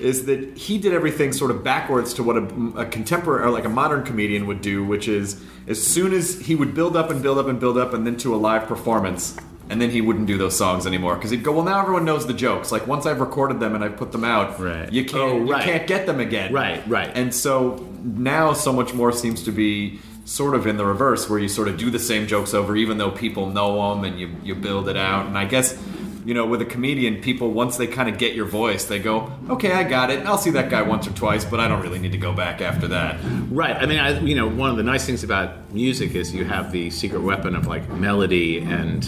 is 0.00 0.26
that 0.26 0.56
he 0.56 0.78
did 0.78 0.92
everything 0.92 1.32
sort 1.32 1.50
of 1.50 1.62
backwards 1.62 2.14
to 2.14 2.22
what 2.22 2.36
a, 2.36 2.80
a 2.80 2.86
contemporary 2.86 3.44
or 3.44 3.50
like 3.50 3.64
a 3.64 3.68
modern 3.68 4.04
comedian 4.04 4.46
would 4.46 4.60
do, 4.60 4.84
which 4.84 5.08
is 5.08 5.42
as 5.66 5.84
soon 5.84 6.12
as 6.12 6.40
he 6.40 6.54
would 6.54 6.74
build 6.74 6.96
up 6.96 7.10
and 7.10 7.22
build 7.22 7.38
up 7.38 7.46
and 7.46 7.60
build 7.60 7.78
up 7.78 7.94
and 7.94 8.06
then 8.06 8.16
to 8.16 8.34
a 8.34 8.36
live 8.36 8.66
performance. 8.66 9.36
And 9.74 9.80
then 9.82 9.90
he 9.90 10.00
wouldn't 10.00 10.26
do 10.28 10.38
those 10.38 10.56
songs 10.56 10.86
anymore 10.86 11.16
because 11.16 11.32
he'd 11.32 11.42
go, 11.42 11.50
well, 11.50 11.64
now 11.64 11.80
everyone 11.80 12.04
knows 12.04 12.28
the 12.28 12.32
jokes. 12.32 12.70
Like 12.70 12.86
once 12.86 13.06
I've 13.06 13.18
recorded 13.18 13.58
them 13.58 13.74
and 13.74 13.82
I've 13.82 13.96
put 13.96 14.12
them 14.12 14.22
out, 14.22 14.60
Right. 14.60 14.92
you 14.92 15.04
can't 15.04 15.20
Oh, 15.20 15.38
right. 15.40 15.66
you 15.66 15.72
can't 15.72 15.86
get 15.88 16.06
them 16.06 16.20
again. 16.20 16.52
Right, 16.52 16.80
right. 16.86 17.10
And 17.12 17.34
so 17.34 17.84
now 18.04 18.52
so 18.52 18.72
much 18.72 18.94
more 18.94 19.10
seems 19.10 19.42
to 19.42 19.50
be 19.50 19.98
sort 20.26 20.54
of 20.54 20.68
in 20.68 20.76
the 20.76 20.86
reverse, 20.86 21.28
where 21.28 21.40
you 21.40 21.48
sort 21.48 21.66
of 21.66 21.76
do 21.76 21.90
the 21.90 21.98
same 21.98 22.28
jokes 22.28 22.54
over, 22.54 22.76
even 22.76 22.98
though 22.98 23.10
people 23.10 23.46
know 23.50 23.92
them, 23.96 24.04
and 24.04 24.20
you 24.20 24.30
you 24.44 24.54
build 24.54 24.88
it 24.88 24.96
out. 24.96 25.26
And 25.26 25.36
I 25.36 25.44
guess 25.44 25.76
you 26.24 26.32
know, 26.34 26.46
with 26.46 26.62
a 26.62 26.64
comedian, 26.64 27.20
people 27.20 27.50
once 27.50 27.76
they 27.76 27.86
kind 27.88 28.08
of 28.08 28.16
get 28.16 28.34
your 28.34 28.46
voice, 28.46 28.84
they 28.86 28.98
go, 29.00 29.30
okay, 29.50 29.72
I 29.72 29.82
got 29.82 30.08
it. 30.10 30.24
I'll 30.24 30.38
see 30.38 30.48
that 30.52 30.70
guy 30.70 30.80
once 30.80 31.06
or 31.06 31.10
twice, 31.12 31.44
but 31.44 31.58
I 31.60 31.68
don't 31.68 31.82
really 31.82 31.98
need 31.98 32.12
to 32.12 32.18
go 32.18 32.32
back 32.32 32.62
after 32.62 32.88
that. 32.88 33.18
Right. 33.50 33.76
I 33.76 33.84
mean, 33.84 33.98
I, 33.98 34.18
you 34.20 34.34
know, 34.34 34.48
one 34.48 34.70
of 34.70 34.78
the 34.78 34.82
nice 34.84 35.04
things 35.04 35.22
about 35.24 35.70
music 35.74 36.14
is 36.14 36.32
you 36.34 36.46
have 36.46 36.72
the 36.72 36.88
secret 36.88 37.20
weapon 37.22 37.54
of 37.54 37.66
like 37.66 37.86
melody 37.90 38.60
and 38.60 39.04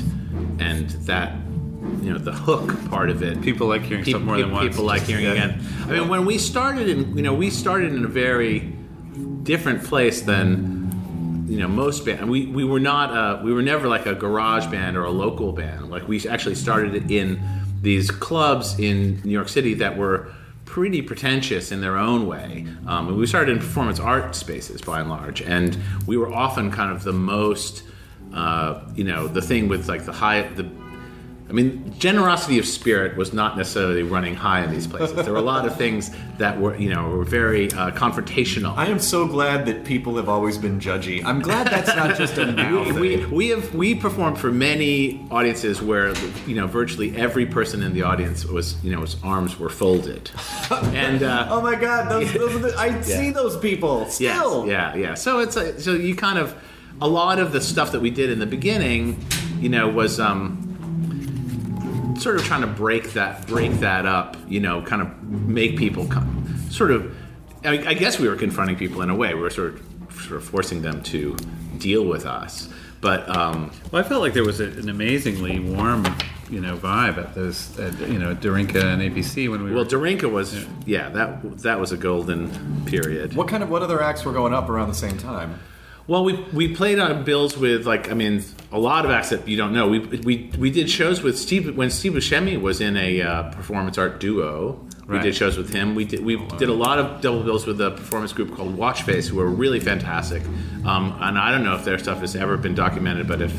and 0.59 0.89
that 1.07 1.33
you 2.03 2.13
know 2.13 2.19
the 2.19 2.33
hook 2.33 2.75
part 2.91 3.11
of 3.11 3.23
it. 3.23 3.41
People 3.43 3.67
like 3.69 3.83
hearing 3.83 4.05
stuff 4.05 4.23
more 4.23 4.37
than 4.39 4.51
once. 4.51 4.69
People 4.69 4.85
like 4.85 5.03
hearing 5.03 5.25
Yeah. 5.25 5.33
again. 5.33 5.61
I 5.89 5.93
mean, 5.93 6.09
when 6.09 6.25
we 6.27 6.39
started 6.39 6.89
in, 6.89 7.17
you 7.17 7.23
know, 7.23 7.35
we 7.35 7.51
started 7.51 7.93
in 7.95 8.05
a 8.05 8.09
very 8.09 8.73
different 9.43 9.85
place 9.85 10.23
than 10.23 11.45
you 11.49 11.59
know 11.59 11.69
most 11.69 12.05
band. 12.05 12.29
We 12.29 12.47
we 12.47 12.65
were 12.65 12.81
not 12.81 13.11
uh, 13.11 13.41
we 13.43 13.53
were 13.53 13.63
never 13.63 13.87
like 13.89 14.07
a 14.07 14.15
garage 14.15 14.67
band 14.67 14.97
or 14.97 15.05
a 15.05 15.11
local 15.11 15.53
band. 15.53 15.91
Like 15.91 16.09
we 16.09 16.27
actually 16.29 16.57
started 16.57 17.11
in 17.11 17.41
these 17.83 18.11
clubs 18.11 18.79
in 18.81 19.21
New 19.23 19.31
York 19.33 19.49
City 19.49 19.75
that 19.75 19.97
were 19.97 20.33
pretty 20.65 21.01
pretentious 21.01 21.71
in 21.71 21.81
their 21.81 21.97
own 21.97 22.27
way. 22.27 22.67
Um, 22.87 23.17
we 23.17 23.27
started 23.27 23.53
in 23.53 23.59
performance 23.59 24.01
art 24.01 24.35
spaces 24.35 24.83
by 24.83 25.01
and 25.01 25.09
large, 25.09 25.41
and 25.41 25.79
we 26.07 26.17
were 26.17 26.33
often 26.33 26.73
kind 26.73 26.91
of 26.91 27.05
the 27.05 27.13
most 27.13 27.85
uh, 28.33 28.81
you 28.95 29.05
know 29.05 29.29
the 29.29 29.43
thing 29.43 29.69
with 29.69 29.89
like 29.89 30.05
the 30.05 30.13
high 30.13 30.43
the 30.43 30.69
I 31.49 31.53
mean, 31.53 31.95
generosity 31.97 32.59
of 32.59 32.67
spirit 32.67 33.17
was 33.17 33.33
not 33.33 33.57
necessarily 33.57 34.03
running 34.03 34.35
high 34.35 34.65
in 34.65 34.73
these 34.73 34.89
places. 34.89 35.15
There 35.15 35.33
were 35.33 35.39
a 35.39 35.43
lot 35.43 35.65
of 35.65 35.77
things 35.77 36.11
that 36.39 36.61
were, 36.61 36.77
you 36.77 36.93
know, 36.93 37.09
were 37.11 37.23
very 37.23 37.71
uh, 37.71 37.93
confrontational. 37.93 38.77
I 38.77 38.87
am 38.87 38.99
so 38.99 39.29
glad 39.29 39.65
that 39.67 39.85
people 39.85 40.17
have 40.17 40.29
always 40.29 40.59
been 40.59 40.81
judgy. 40.81 41.25
I'm 41.25 41.41
glad 41.41 41.69
that's 41.69 41.95
not 41.95 42.17
just 42.17 42.37
a 42.39 42.47
now 42.53 42.83
thing. 42.83 42.99
we, 42.99 43.25
we 43.27 43.49
have 43.51 43.73
we 43.77 43.95
performed 43.95 44.39
for 44.41 44.51
many 44.51 45.25
audiences 45.31 45.81
where 45.81 46.13
you 46.49 46.57
know 46.57 46.67
virtually 46.67 47.17
every 47.17 47.47
person 47.47 47.81
in 47.81 47.93
the 47.95 48.03
audience 48.03 48.45
was 48.45 48.75
you 48.83 48.91
know 48.91 49.03
his 49.03 49.15
arms 49.23 49.57
were 49.57 49.71
folded, 49.71 50.29
and 50.71 51.23
uh, 51.23 51.47
oh 51.49 51.61
my 51.61 51.77
god, 51.77 52.11
those, 52.11 52.33
those 52.33 52.57
are 52.57 52.59
the, 52.59 52.77
I 52.77 53.01
see 53.03 53.31
those 53.31 53.57
people 53.57 54.01
Yes, 54.01 54.15
still. 54.15 54.67
yeah, 54.67 54.97
yeah. 54.97 55.15
So 55.15 55.39
it's 55.39 55.55
a, 55.55 55.81
so 55.81 55.93
you 55.93 56.17
kind 56.17 56.41
of 56.41 56.57
a 57.01 57.09
lot 57.09 57.39
of 57.39 57.53
the 57.53 57.61
stuff 57.61 57.93
that 57.93 58.01
we 58.01 58.11
did 58.11 58.31
in 58.31 58.39
the 58.39 58.47
beginning, 58.47 59.25
you 59.61 59.69
know, 59.69 59.89
was 59.89 60.19
um, 60.19 60.63
sort 62.19 62.37
of 62.37 62.45
trying 62.45 62.63
to 62.63 62.67
break 62.67 63.13
that 63.13 63.47
break 63.47 63.73
that 63.81 64.07
up. 64.07 64.37
You 64.49 64.61
know, 64.61 64.83
kind 64.83 65.03
of 65.03 65.23
make 65.23 65.77
people 65.77 66.07
come, 66.07 66.47
sort 66.71 66.91
of. 66.91 67.15
I, 67.65 67.91
I 67.91 67.95
guess 67.95 68.19
we 68.19 68.29
were 68.29 68.37
confronting 68.37 68.77
people 68.77 69.03
in 69.03 69.11
a 69.11 69.15
way. 69.15 69.35
We 69.35 69.41
were 69.41 69.51
sort 69.51 69.75
of 69.75 69.83
sort 70.23 70.37
of 70.37 70.45
forcing 70.45 70.83
them 70.83 71.03
to 71.05 71.37
deal 71.79 72.05
with 72.05 72.27
us. 72.27 72.69
But 73.01 73.29
um, 73.29 73.71
Well, 73.93 74.05
I 74.05 74.09
felt 74.09 74.23
like 74.23 74.33
there 74.33 74.45
was 74.45 74.61
a, 74.61 74.65
an 74.65 74.89
amazingly 74.89 75.59
warm, 75.61 76.05
you 76.51 76.61
know, 76.61 76.77
vibe 76.77 77.19
at 77.19 77.35
those, 77.35 77.79
at, 77.79 77.99
you 78.09 78.19
know, 78.19 78.35
Darinka 78.35 78.83
and 78.83 79.03
ABC 79.03 79.51
when 79.51 79.63
we 79.63 79.71
were. 79.71 79.77
well, 79.77 79.85
were. 79.85 79.91
Darinka 79.91 80.31
was 80.31 80.65
yeah 80.87 81.09
that 81.11 81.59
that 81.59 81.79
was 81.79 81.93
a 81.93 81.97
golden 81.97 82.85
period. 82.87 83.35
What 83.35 83.49
kind 83.49 83.63
of 83.63 83.71
what 83.71 83.83
other 83.83 84.03
acts 84.03 84.25
were 84.25 84.33
going 84.33 84.55
up 84.55 84.69
around 84.69 84.89
the 84.89 84.95
same 84.95 85.19
time? 85.19 85.59
Well, 86.09 86.23
we 86.25 86.35
we 86.53 86.75
played 86.75 86.99
on 87.01 87.25
bills 87.25 87.57
with 87.59 87.87
like 87.87 88.11
I 88.11 88.15
mean 88.15 88.45
a 88.71 88.79
lot 88.79 89.05
of 89.05 89.11
acts 89.11 89.31
that 89.31 89.49
you 89.49 89.57
don't 89.57 89.73
know. 89.73 89.89
We 89.89 89.99
we 89.99 90.51
we 90.59 90.71
did 90.71 90.89
shows 90.89 91.21
with 91.23 91.37
Steve 91.39 91.77
when 91.77 91.91
Steve 91.91 92.13
Buscemi 92.13 92.61
was 92.61 92.81
in 92.81 92.97
a 92.97 93.23
uh, 93.23 93.43
performance 93.51 93.99
art 93.99 94.21
duo. 94.21 94.81
We 95.09 95.21
did 95.21 95.37
shows 95.37 95.57
with 95.57 95.73
him. 95.73 95.95
We 95.95 96.05
did 96.05 96.25
we 96.25 96.37
did 96.59 96.69
a 96.69 96.73
lot 96.75 96.99
of 96.99 97.21
double 97.21 97.43
bills 97.45 97.65
with 97.67 97.81
a 97.81 97.93
performance 97.93 98.33
group 98.33 98.57
called 98.57 98.77
Watchface, 98.77 99.29
who 99.29 99.37
were 99.37 99.47
really 99.49 99.79
fantastic. 99.79 100.43
Um, 100.85 101.17
and 101.21 101.39
I 101.39 101.53
don't 101.53 101.63
know 101.65 101.77
if 101.77 101.85
their 101.85 101.99
stuff 101.99 102.19
has 102.21 102.35
ever 102.35 102.57
been 102.57 102.75
documented, 102.75 103.27
but 103.29 103.41
if 103.41 103.53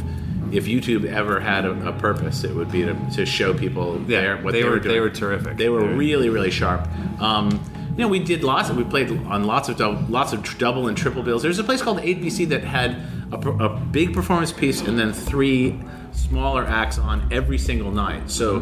if 0.51 0.65
YouTube 0.65 1.05
ever 1.05 1.39
had 1.41 1.65
a, 1.65 1.89
a 1.89 1.93
purpose, 1.93 2.43
it 2.45 2.53
would 2.55 2.71
be 2.71 2.83
to, 2.83 2.93
to 3.15 3.25
show 3.25 3.53
people 3.53 3.97
Yeah, 4.07 4.21
their, 4.21 4.37
what 4.37 4.51
they 4.53 4.61
they, 4.61 4.63
were- 4.65 4.71
were 4.75 4.79
doing. 4.79 4.93
they 4.95 4.99
were 5.01 5.09
terrific. 5.09 5.57
They 5.57 5.67
were 5.69 5.81
They 5.81 5.87
were- 5.87 5.95
really 5.95 6.29
really 6.29 6.51
sharp. 6.51 6.87
Um, 7.21 7.59
you 7.97 8.03
know, 8.03 8.07
we 8.07 8.19
did 8.19 8.43
lots. 8.43 8.69
Of, 8.69 8.77
we 8.77 8.83
played 8.83 9.09
on 9.09 9.45
lots 9.45 9.69
of 9.69 9.77
double, 9.77 9.99
lots 10.07 10.31
of 10.31 10.57
double 10.59 10.87
and 10.87 10.95
triple 10.95 11.23
bills. 11.23 11.41
There's 11.41 11.57
a 11.57 11.63
place 11.63 11.81
called 11.81 11.97
ABC 11.97 12.47
that 12.49 12.63
had 12.63 12.91
a, 13.31 13.37
a 13.37 13.69
big 13.69 14.13
performance 14.13 14.51
piece 14.51 14.81
and 14.81 14.99
then 14.99 15.11
three 15.11 15.79
smaller 16.11 16.63
acts 16.63 16.99
on 16.99 17.27
every 17.33 17.57
single 17.57 17.91
night. 17.91 18.29
So 18.29 18.59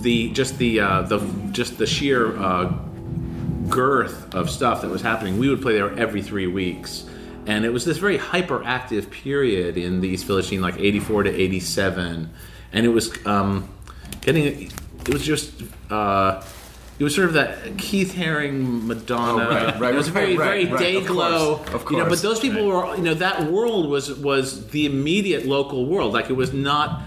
the 0.00 0.30
just 0.30 0.56
the 0.58 0.80
uh, 0.80 1.02
the 1.02 1.18
just 1.50 1.78
the 1.78 1.86
sheer 1.86 2.36
uh, 2.36 2.72
girth 3.68 4.32
of 4.34 4.48
stuff 4.50 4.82
that 4.82 4.90
was 4.90 5.02
happening. 5.02 5.38
We 5.38 5.48
would 5.48 5.60
play 5.60 5.72
there 5.72 5.92
every 5.98 6.22
three 6.22 6.46
weeks. 6.46 7.06
And 7.46 7.64
it 7.64 7.70
was 7.70 7.84
this 7.84 7.98
very 7.98 8.18
hyperactive 8.18 9.10
period 9.10 9.76
in 9.76 10.00
the 10.00 10.08
East 10.08 10.24
Village 10.26 10.46
scene, 10.46 10.62
like 10.62 10.78
84 10.78 11.24
to 11.24 11.30
87. 11.34 12.30
And 12.72 12.86
it 12.86 12.88
was 12.88 13.14
um, 13.26 13.68
getting, 14.22 14.70
it 15.00 15.08
was 15.08 15.22
just, 15.22 15.52
uh, 15.90 16.42
it 16.98 17.04
was 17.04 17.14
sort 17.14 17.26
of 17.26 17.34
that 17.34 17.76
Keith 17.76 18.14
Haring 18.14 18.84
Madonna. 18.84 19.44
Oh, 19.44 19.48
right, 19.48 19.80
right, 19.80 19.94
it 19.94 19.96
was 19.96 20.08
very, 20.08 20.36
right, 20.36 20.46
very 20.46 20.66
right, 20.66 20.78
day 20.78 20.96
of 20.96 21.06
glow. 21.06 21.56
course, 21.56 21.74
of 21.74 21.90
You 21.90 21.98
know, 21.98 22.08
but 22.08 22.22
those 22.22 22.38
people 22.38 22.66
were, 22.66 22.94
you 22.96 23.02
know, 23.02 23.14
that 23.14 23.50
world 23.50 23.88
was 23.88 24.12
was 24.14 24.68
the 24.68 24.86
immediate 24.86 25.44
local 25.46 25.86
world. 25.86 26.12
Like 26.12 26.30
it 26.30 26.34
was 26.34 26.52
not, 26.52 27.02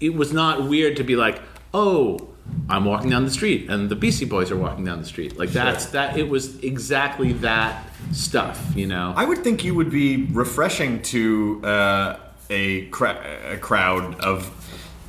it 0.00 0.14
was 0.14 0.32
not 0.32 0.68
weird 0.68 0.96
to 0.96 1.04
be 1.04 1.16
like, 1.16 1.40
oh, 1.72 2.28
I'm 2.68 2.84
walking 2.84 3.10
down 3.10 3.24
the 3.24 3.30
street 3.30 3.70
and 3.70 3.88
the 3.88 3.96
Beastie 3.96 4.24
Boys 4.24 4.50
are 4.50 4.56
walking 4.56 4.84
down 4.84 5.00
the 5.00 5.06
street. 5.06 5.38
Like 5.38 5.50
that's 5.50 5.86
that. 5.86 6.18
It 6.18 6.28
was 6.28 6.62
exactly 6.62 7.32
that 7.34 7.84
stuff. 8.12 8.72
You 8.74 8.86
know. 8.86 9.14
I 9.16 9.24
would 9.24 9.38
think 9.38 9.64
you 9.64 9.74
would 9.74 9.90
be 9.90 10.26
refreshing 10.26 11.00
to 11.02 11.62
uh, 11.64 12.18
a, 12.50 12.86
cra- 12.86 13.52
a 13.52 13.56
crowd 13.56 14.20
of 14.20 14.52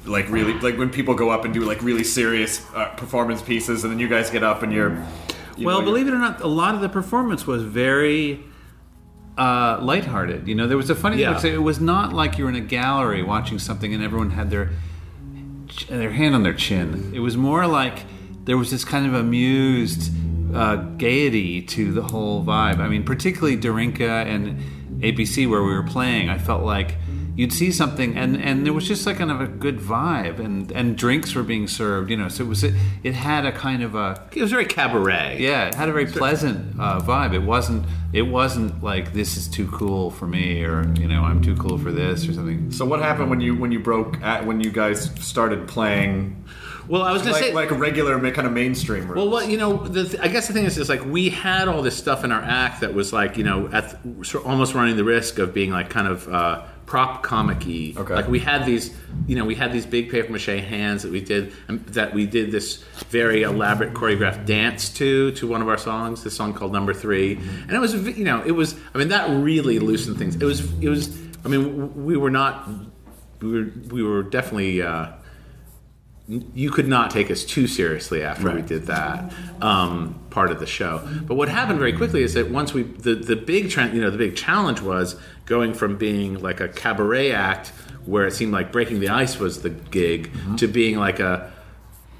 like 0.07 0.29
really 0.29 0.53
like 0.59 0.77
when 0.77 0.89
people 0.89 1.13
go 1.15 1.29
up 1.29 1.45
and 1.45 1.53
do 1.53 1.61
like 1.61 1.81
really 1.81 2.03
serious 2.03 2.65
uh, 2.73 2.89
performance 2.95 3.41
pieces, 3.41 3.83
and 3.83 3.91
then 3.91 3.99
you 3.99 4.07
guys 4.07 4.29
get 4.29 4.43
up 4.43 4.63
and 4.63 4.71
you're. 4.73 4.95
you 5.57 5.65
well, 5.65 5.79
know, 5.79 5.85
believe 5.85 6.07
it 6.07 6.13
or 6.13 6.19
not, 6.19 6.41
a 6.41 6.47
lot 6.47 6.75
of 6.75 6.81
the 6.81 6.89
performance 6.89 7.45
was 7.45 7.63
very 7.63 8.43
uh, 9.37 9.79
lighthearted. 9.81 10.47
You 10.47 10.55
know, 10.55 10.67
there 10.67 10.77
was 10.77 10.89
a 10.89 10.95
funny 10.95 11.17
Yeah. 11.21 11.37
thing. 11.37 11.53
It 11.53 11.63
was 11.63 11.79
not 11.79 12.13
like 12.13 12.37
you 12.37 12.45
were 12.45 12.49
in 12.49 12.55
a 12.55 12.61
gallery 12.61 13.21
watching 13.23 13.59
something 13.59 13.93
and 13.93 14.03
everyone 14.03 14.31
had 14.31 14.49
their 14.49 14.71
their 15.89 16.11
hand 16.11 16.33
on 16.33 16.43
their 16.43 16.53
chin. 16.53 17.11
It 17.13 17.19
was 17.19 17.37
more 17.37 17.67
like 17.67 18.05
there 18.45 18.57
was 18.57 18.71
this 18.71 18.83
kind 18.85 19.05
of 19.05 19.13
amused 19.13 20.11
uh, 20.55 20.77
gaiety 20.97 21.61
to 21.61 21.91
the 21.91 22.01
whole 22.01 22.43
vibe. 22.43 22.79
I 22.79 22.87
mean, 22.87 23.03
particularly 23.03 23.57
Darinka 23.57 24.25
and 24.25 25.01
ABC 25.03 25.47
where 25.49 25.61
we 25.61 25.73
were 25.73 25.83
playing. 25.83 26.29
I 26.29 26.37
felt 26.37 26.63
like 26.63 26.95
you'd 27.37 27.53
see 27.53 27.71
something 27.71 28.17
and 28.17 28.35
and 28.41 28.65
there 28.65 28.73
was 28.73 28.85
just 28.87 29.05
like 29.05 29.17
kind 29.17 29.31
of 29.31 29.39
a 29.39 29.47
good 29.47 29.79
vibe 29.79 30.39
and 30.39 30.69
and 30.73 30.97
drinks 30.97 31.33
were 31.35 31.43
being 31.43 31.67
served. 31.67 32.09
You 32.09 32.17
know, 32.17 32.27
so 32.27 32.43
it 32.43 32.47
was 32.47 32.63
it 32.65 33.13
had 33.13 33.45
a 33.45 33.51
kind 33.53 33.81
of 33.83 33.95
a 33.95 34.27
it 34.35 34.41
was 34.41 34.51
very 34.51 34.65
cabaret. 34.65 35.37
yeah, 35.39 35.67
it 35.67 35.75
had 35.75 35.87
a 35.87 35.93
very 35.93 36.07
pleasant 36.07 36.77
uh, 36.79 36.99
vibe. 36.99 37.33
It 37.33 37.43
wasn't. 37.43 37.85
It 38.13 38.23
wasn't 38.23 38.81
like 38.83 39.13
this 39.13 39.37
is 39.37 39.47
too 39.47 39.67
cool 39.69 40.11
for 40.11 40.27
me, 40.27 40.63
or 40.63 40.91
you 40.97 41.07
know, 41.07 41.23
I'm 41.23 41.41
too 41.41 41.55
cool 41.55 41.77
for 41.77 41.91
this, 41.91 42.27
or 42.27 42.33
something. 42.33 42.71
So 42.71 42.83
what 42.85 42.99
happened 43.01 43.29
when 43.29 43.39
you 43.41 43.55
when 43.55 43.71
you 43.71 43.79
broke 43.79 44.21
at 44.21 44.45
when 44.45 44.59
you 44.61 44.71
guys 44.71 45.11
started 45.19 45.67
playing 45.67 46.43
Well, 46.87 47.03
I 47.03 47.11
was 47.11 47.21
gonna 47.21 47.33
like 47.33 47.43
say. 47.43 47.53
like 47.53 47.71
a 47.71 47.75
regular 47.75 48.17
kind 48.31 48.47
of 48.47 48.53
mainstream? 48.53 49.09
well, 49.09 49.29
what 49.29 49.49
you 49.49 49.57
know, 49.57 49.75
the, 49.85 50.05
th- 50.05 50.21
I 50.21 50.29
guess 50.29 50.47
the 50.47 50.53
thing 50.53 50.63
is, 50.65 50.77
is 50.77 50.87
like 50.87 51.03
we 51.05 51.29
had 51.29 51.67
all 51.67 51.81
this 51.81 51.97
stuff 51.97 52.23
in 52.23 52.31
our 52.31 52.41
act 52.41 52.79
that 52.81 52.93
was 52.93 53.11
like, 53.11 53.35
you 53.37 53.43
know, 53.43 53.67
at 53.73 54.01
th- 54.01 54.35
almost 54.37 54.73
running 54.73 54.95
the 54.95 55.03
risk 55.03 55.37
of 55.37 55.53
being 55.53 55.71
like 55.71 55.89
kind 55.89 56.07
of 56.07 56.27
uh, 56.29 56.63
prop 56.87 57.21
comic-y. 57.21 57.93
Okay. 57.95 58.15
Like 58.15 58.27
we 58.27 58.39
had 58.39 58.65
these, 58.65 58.95
you 59.27 59.35
know, 59.35 59.45
we 59.45 59.53
had 59.53 59.71
these 59.71 59.85
big 59.85 60.09
paper 60.09 60.31
mache 60.31 60.45
hands 60.45 61.03
that 61.03 61.11
we 61.11 61.21
did, 61.21 61.53
um, 61.67 61.83
that 61.89 62.15
we 62.15 62.25
did 62.25 62.51
this 62.51 62.77
very 63.09 63.43
elaborate 63.43 63.93
choreographed 63.93 64.45
dance 64.45 64.89
to 64.93 65.31
to 65.33 65.47
one 65.47 65.61
of 65.61 65.67
our 65.67 65.77
songs, 65.77 66.23
this 66.23 66.35
song 66.35 66.53
called 66.53 66.73
Number 66.73 66.93
Three, 66.93 67.35
and 67.35 67.71
it 67.71 67.79
was, 67.79 67.93
you 67.93 68.23
know, 68.23 68.41
it 68.43 68.53
was. 68.53 68.75
I 68.95 68.97
mean, 68.97 69.09
that 69.09 69.29
really 69.29 69.77
loosened 69.77 70.17
things. 70.17 70.35
It 70.37 70.45
was, 70.45 70.61
it 70.81 70.89
was. 70.89 71.15
I 71.45 71.49
mean, 71.49 72.05
we 72.05 72.17
were 72.17 72.31
not. 72.31 72.67
We 73.41 73.51
were, 73.51 73.71
we 73.89 74.01
were 74.01 74.23
definitely. 74.23 74.81
Uh, 74.81 75.11
you 76.27 76.71
could 76.71 76.87
not 76.87 77.09
take 77.09 77.31
us 77.31 77.45
too 77.45 77.67
seriously 77.67 78.21
after 78.21 78.53
we 78.53 78.61
did 78.61 78.87
that 78.87 79.33
um, 79.61 80.19
part 80.29 80.51
of 80.51 80.59
the 80.59 80.65
show. 80.65 81.07
But 81.25 81.35
what 81.35 81.47
happened 81.47 81.79
very 81.79 81.93
quickly 81.93 82.21
is 82.21 82.33
that 82.33 82.51
once 82.51 82.73
we 82.73 82.83
the 82.83 83.15
the 83.15 83.35
big 83.35 83.69
trend, 83.69 83.93
you 83.93 84.01
know, 84.01 84.09
the 84.09 84.17
big 84.17 84.35
challenge 84.35 84.81
was 84.81 85.15
going 85.45 85.73
from 85.73 85.97
being 85.97 86.41
like 86.41 86.59
a 86.59 86.67
cabaret 86.67 87.31
act 87.31 87.69
where 88.05 88.25
it 88.25 88.33
seemed 88.33 88.51
like 88.51 88.71
breaking 88.71 88.99
the 88.99 89.09
ice 89.09 89.39
was 89.39 89.61
the 89.61 89.69
gig 89.69 90.31
to 90.57 90.67
being 90.67 90.97
like 90.97 91.19
a 91.19 91.51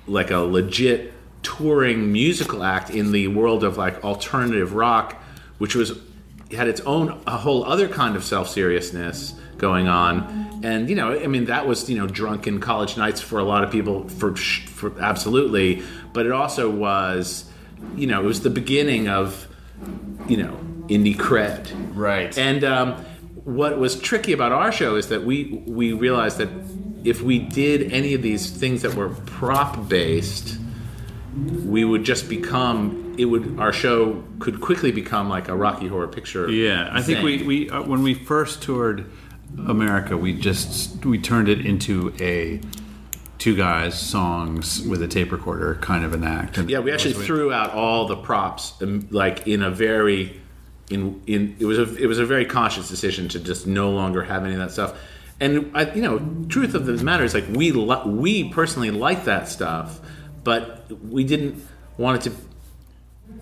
like 0.08 0.32
a 0.32 0.38
legit 0.38 1.14
touring 1.44 2.12
musical 2.12 2.64
act 2.64 2.90
in 2.90 3.12
the 3.12 3.28
world 3.28 3.64
of 3.64 3.78
like 3.78 4.04
alternative 4.06 4.74
rock, 4.74 5.22
which 5.58 5.76
was 5.76 6.00
had 6.52 6.70
its 6.70 6.80
own 6.82 7.22
a 7.28 7.38
whole 7.38 7.66
other 7.66 7.90
kind 7.90 8.16
of 8.16 8.24
self 8.24 8.48
seriousness 8.48 9.34
going 9.58 9.88
on, 9.88 10.47
and 10.64 10.90
you 10.90 10.96
know, 10.96 11.18
I 11.20 11.28
mean, 11.28 11.46
that 11.46 11.68
was 11.68 11.90
you 11.90 11.98
know 11.98 12.08
drunken 12.08 12.60
college 12.60 12.98
nights 12.98 13.22
for 13.22 13.40
a 13.40 13.44
lot 13.44 13.64
of 13.64 13.72
people 13.72 14.08
for 14.10 14.36
for 14.36 15.00
absolutely, 15.02 15.82
but 16.14 16.26
it 16.26 16.32
also 16.32 16.70
was, 16.70 17.46
you 17.96 18.08
know, 18.08 18.22
it 18.22 18.26
was 18.26 18.42
the 18.42 18.50
beginning 18.50 19.08
of, 19.08 19.48
you 20.28 20.38
know, 20.38 20.58
indie 20.88 21.16
cred, 21.16 21.70
Right. 21.96 22.38
and 22.38 22.64
um, 22.64 22.94
what 23.44 23.78
was 23.78 24.00
tricky 24.00 24.34
about 24.34 24.52
our 24.52 24.72
show 24.72 24.96
is 24.96 25.08
that 25.10 25.24
we 25.26 25.62
we 25.66 25.94
realized 25.94 26.38
that 26.40 26.50
if 27.04 27.22
we 27.22 27.40
did 27.40 27.92
any 27.94 28.14
of 28.14 28.22
these 28.22 28.50
things 28.50 28.82
that 28.82 28.94
were 28.96 29.10
prop 29.10 29.88
based, 29.88 30.58
we 31.66 31.86
would 31.86 32.04
just 32.04 32.28
become 32.30 33.16
it 33.18 33.26
would 33.26 33.58
our 33.60 33.72
show 33.74 34.24
could 34.40 34.60
quickly 34.62 34.92
become 34.92 35.30
like 35.30 35.48
a 35.48 35.56
Rocky 35.56 35.88
Horror 35.88 36.08
Picture. 36.08 36.50
Yeah, 36.50 36.90
I 36.92 37.02
think 37.02 37.24
we 37.24 37.44
we 37.44 37.70
uh, 37.70 37.84
when 37.84 38.04
we 38.04 38.14
first 38.14 38.62
toured 38.62 39.06
America, 39.68 40.18
we 40.18 40.34
just 40.34 41.06
we 41.06 41.20
turned 41.20 41.50
it 41.50 41.66
into 41.66 42.14
a 42.20 42.60
two 43.38 43.56
guys 43.56 43.98
songs 44.00 44.82
with 44.88 45.02
a 45.02 45.08
tape 45.08 45.32
recorder 45.32 45.76
kind 45.76 46.04
of 46.04 46.14
an 46.14 46.24
act. 46.24 46.58
And 46.58 46.70
Yeah, 46.70 46.80
we 46.80 46.92
actually 46.92 47.14
threw 47.14 47.52
out 47.54 47.72
all 47.72 48.08
the 48.08 48.16
props, 48.16 48.74
um, 48.82 49.08
like 49.12 49.48
in 49.48 49.62
a 49.62 49.70
very, 49.72 50.40
in 50.90 51.22
in 51.28 51.56
it 51.60 51.66
was 51.66 51.78
a 51.80 51.96
it 51.96 52.08
was 52.08 52.20
a 52.20 52.26
very 52.26 52.46
conscious 52.46 52.88
decision 52.88 53.30
to 53.30 53.40
just 53.40 53.68
no 53.68 53.92
longer 53.92 54.24
have 54.24 54.44
any 54.44 54.54
of 54.54 54.60
that 54.60 54.72
stuff. 54.72 54.98
And 55.40 55.72
I, 55.76 55.92
you 55.94 56.02
know, 56.02 56.20
truth 56.50 56.74
of 56.74 56.86
the 56.88 56.94
matter 57.04 57.24
is, 57.24 57.34
like 57.34 57.46
we 57.50 57.72
li- 57.72 58.02
we 58.06 58.50
personally 58.50 58.90
like 58.92 59.26
that 59.26 59.48
stuff, 59.48 60.00
but 60.44 60.92
we 61.04 61.24
didn't 61.24 61.64
want 61.98 62.26
it 62.26 62.30
to. 62.32 62.38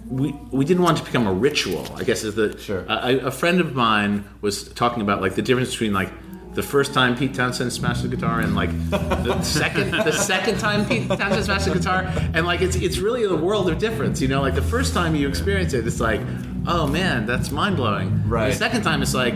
We, 0.10 0.32
we 0.52 0.66
didn't 0.66 0.84
want 0.84 0.98
it 0.98 1.02
to 1.02 1.06
become 1.06 1.26
a 1.26 1.34
ritual. 1.34 1.88
I 1.96 2.04
guess 2.04 2.24
is 2.24 2.36
the 2.36 2.58
Sure. 2.60 2.86
a, 2.88 3.18
a 3.28 3.32
friend 3.32 3.60
of 3.60 3.74
mine 3.74 4.24
was 4.42 4.68
talking 4.70 5.02
about 5.02 5.22
like 5.22 5.36
the 5.36 5.42
difference 5.42 5.72
between 5.72 5.94
like 5.94 6.12
the 6.54 6.64
first 6.64 6.94
time 6.94 7.18
Pete 7.18 7.34
Townshend 7.34 7.74
smashed 7.74 8.04
the 8.04 8.08
guitar 8.08 8.40
and 8.40 8.56
like 8.56 8.70
the 8.90 9.42
second 9.62 9.92
the 9.92 10.12
second 10.12 10.58
time 10.60 10.86
Pete 10.86 11.08
Townshend 11.08 11.44
smashed 11.46 11.66
the 11.66 11.74
guitar 11.74 12.06
and 12.34 12.46
like 12.46 12.62
it's 12.62 12.76
it's 12.78 12.98
really 13.00 13.24
a 13.24 13.36
world 13.36 13.70
of 13.70 13.78
difference. 13.80 14.22
You 14.22 14.28
know, 14.28 14.42
like 14.42 14.56
the 14.56 14.62
first 14.62 14.94
time 14.94 15.16
you 15.16 15.28
experience 15.28 15.74
it, 15.74 15.86
it's 15.86 16.00
like, 16.00 16.22
oh 16.68 16.88
man, 16.88 17.26
that's 17.26 17.52
mind 17.52 17.76
blowing. 17.76 18.28
Right. 18.28 18.52
The 18.52 18.58
second 18.58 18.84
time, 18.84 19.02
it's 19.02 19.14
like, 19.14 19.36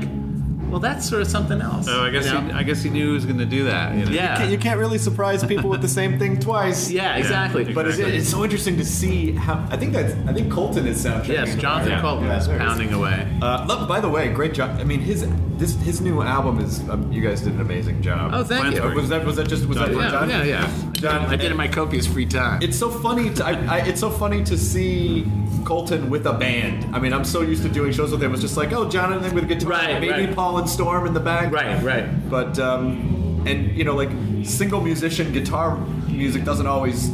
well, 0.70 0.80
that's 0.80 1.08
sort 1.08 1.22
of 1.22 1.28
something 1.28 1.62
else. 1.62 1.86
So 1.86 2.04
I 2.04 2.10
guess 2.10 2.26
you 2.26 2.34
know? 2.34 2.42
he, 2.42 2.52
I 2.52 2.64
guess 2.64 2.82
he 2.84 2.90
knew 2.90 3.08
he 3.08 3.14
was 3.14 3.26
going 3.26 3.38
to 3.40 3.46
do 3.46 3.66
that. 3.66 3.96
You 3.96 4.06
know? 4.06 4.12
yeah. 4.12 4.44
you 4.44 4.58
can't 4.58 4.80
really 4.80 4.98
surprise 4.98 5.44
people 5.44 5.70
with 5.70 5.82
the 5.82 5.88
same 5.88 6.18
thing 6.20 6.40
twice. 6.40 6.90
yeah, 7.00 7.16
exactly. 7.18 7.74
But 7.74 7.88
it's, 7.88 7.98
it's 7.98 8.30
so 8.30 8.44
interesting 8.44 8.78
to 8.78 8.86
see 8.86 9.32
how. 9.34 9.66
I 9.70 9.78
think 9.78 9.94
that's. 9.94 10.14
I 10.28 10.34
think 10.34 10.52
Coulton 10.52 10.88
is 10.88 11.04
soundchecking. 11.04 11.28
yes, 11.30 11.56
Jonathan 11.56 11.92
Yeah. 11.94 12.02
Coulton 12.02 12.26
Yeah, 12.28 12.38
is 12.38 12.48
there 12.48 12.56
it 12.56 12.62
is. 12.62 12.68
pounding 12.68 12.94
away. 12.94 13.28
Uh, 13.42 13.66
look, 13.68 13.88
by 13.88 14.00
the 14.00 14.10
way, 14.10 14.32
great 14.32 14.54
job. 14.54 14.78
I 14.80 14.84
mean, 14.84 15.00
his 15.00 15.28
this 15.58 15.76
his 15.82 16.02
new 16.02 16.22
album 16.22 16.60
is. 16.60 16.88
Um, 16.90 17.12
you 17.12 17.22
guys 17.22 17.42
did 17.42 17.54
an 17.54 17.62
amazing 17.62 18.02
job. 18.02 18.32
Oh, 18.34 18.44
thank 18.44 18.76
you. 18.76 18.82
Was 18.82 19.10
that 19.10 19.26
was 19.26 19.36
that 19.38 19.48
just 19.48 19.66
was 19.66 19.78
that 19.78 19.88
for 19.90 19.94
Yeah, 20.00 20.12
John? 20.12 20.30
yeah, 20.30 20.44
yeah. 20.44 20.72
John, 20.94 21.26
I 21.26 21.32
did 21.38 21.46
it 21.46 21.52
in 21.52 21.58
my 21.58 21.68
copious 21.68 22.06
free 22.08 22.26
time. 22.26 22.62
It's 22.62 22.78
so 22.78 22.90
funny. 22.90 23.34
To, 23.36 23.46
I, 23.46 23.52
I, 23.78 23.78
it's 23.86 24.00
so 24.02 24.10
funny 24.10 24.44
to 24.44 24.58
see 24.58 25.26
Coulton 25.66 26.10
with 26.10 26.26
a 26.26 26.34
band. 26.34 26.94
I 26.96 27.00
mean, 27.00 27.14
I'm 27.14 27.24
so 27.24 27.42
used 27.42 27.64
to 27.64 27.70
doing 27.70 27.92
shows 27.94 28.12
with 28.12 28.22
him. 28.22 28.34
It's 28.34 28.42
just 28.42 28.58
like, 28.58 28.74
oh, 28.74 28.90
Jonathan 28.90 29.34
with 29.34 29.46
a 29.46 29.48
guitar, 29.48 29.70
Right, 29.72 30.02
maybe 30.02 30.26
right. 30.26 30.36
Paul 30.36 30.58
and 30.60 30.69
Storm 30.69 31.06
in 31.08 31.13
the 31.13 31.19
back. 31.19 31.52
right, 31.52 31.82
right. 31.84 32.30
But 32.30 32.58
um, 32.60 33.43
and 33.48 33.76
you 33.76 33.84
know, 33.84 33.95
like 33.95 34.10
single 34.43 34.82
musician 34.82 35.32
guitar 35.32 35.78
music 36.08 36.43
doesn't 36.45 36.67
always 36.67 37.10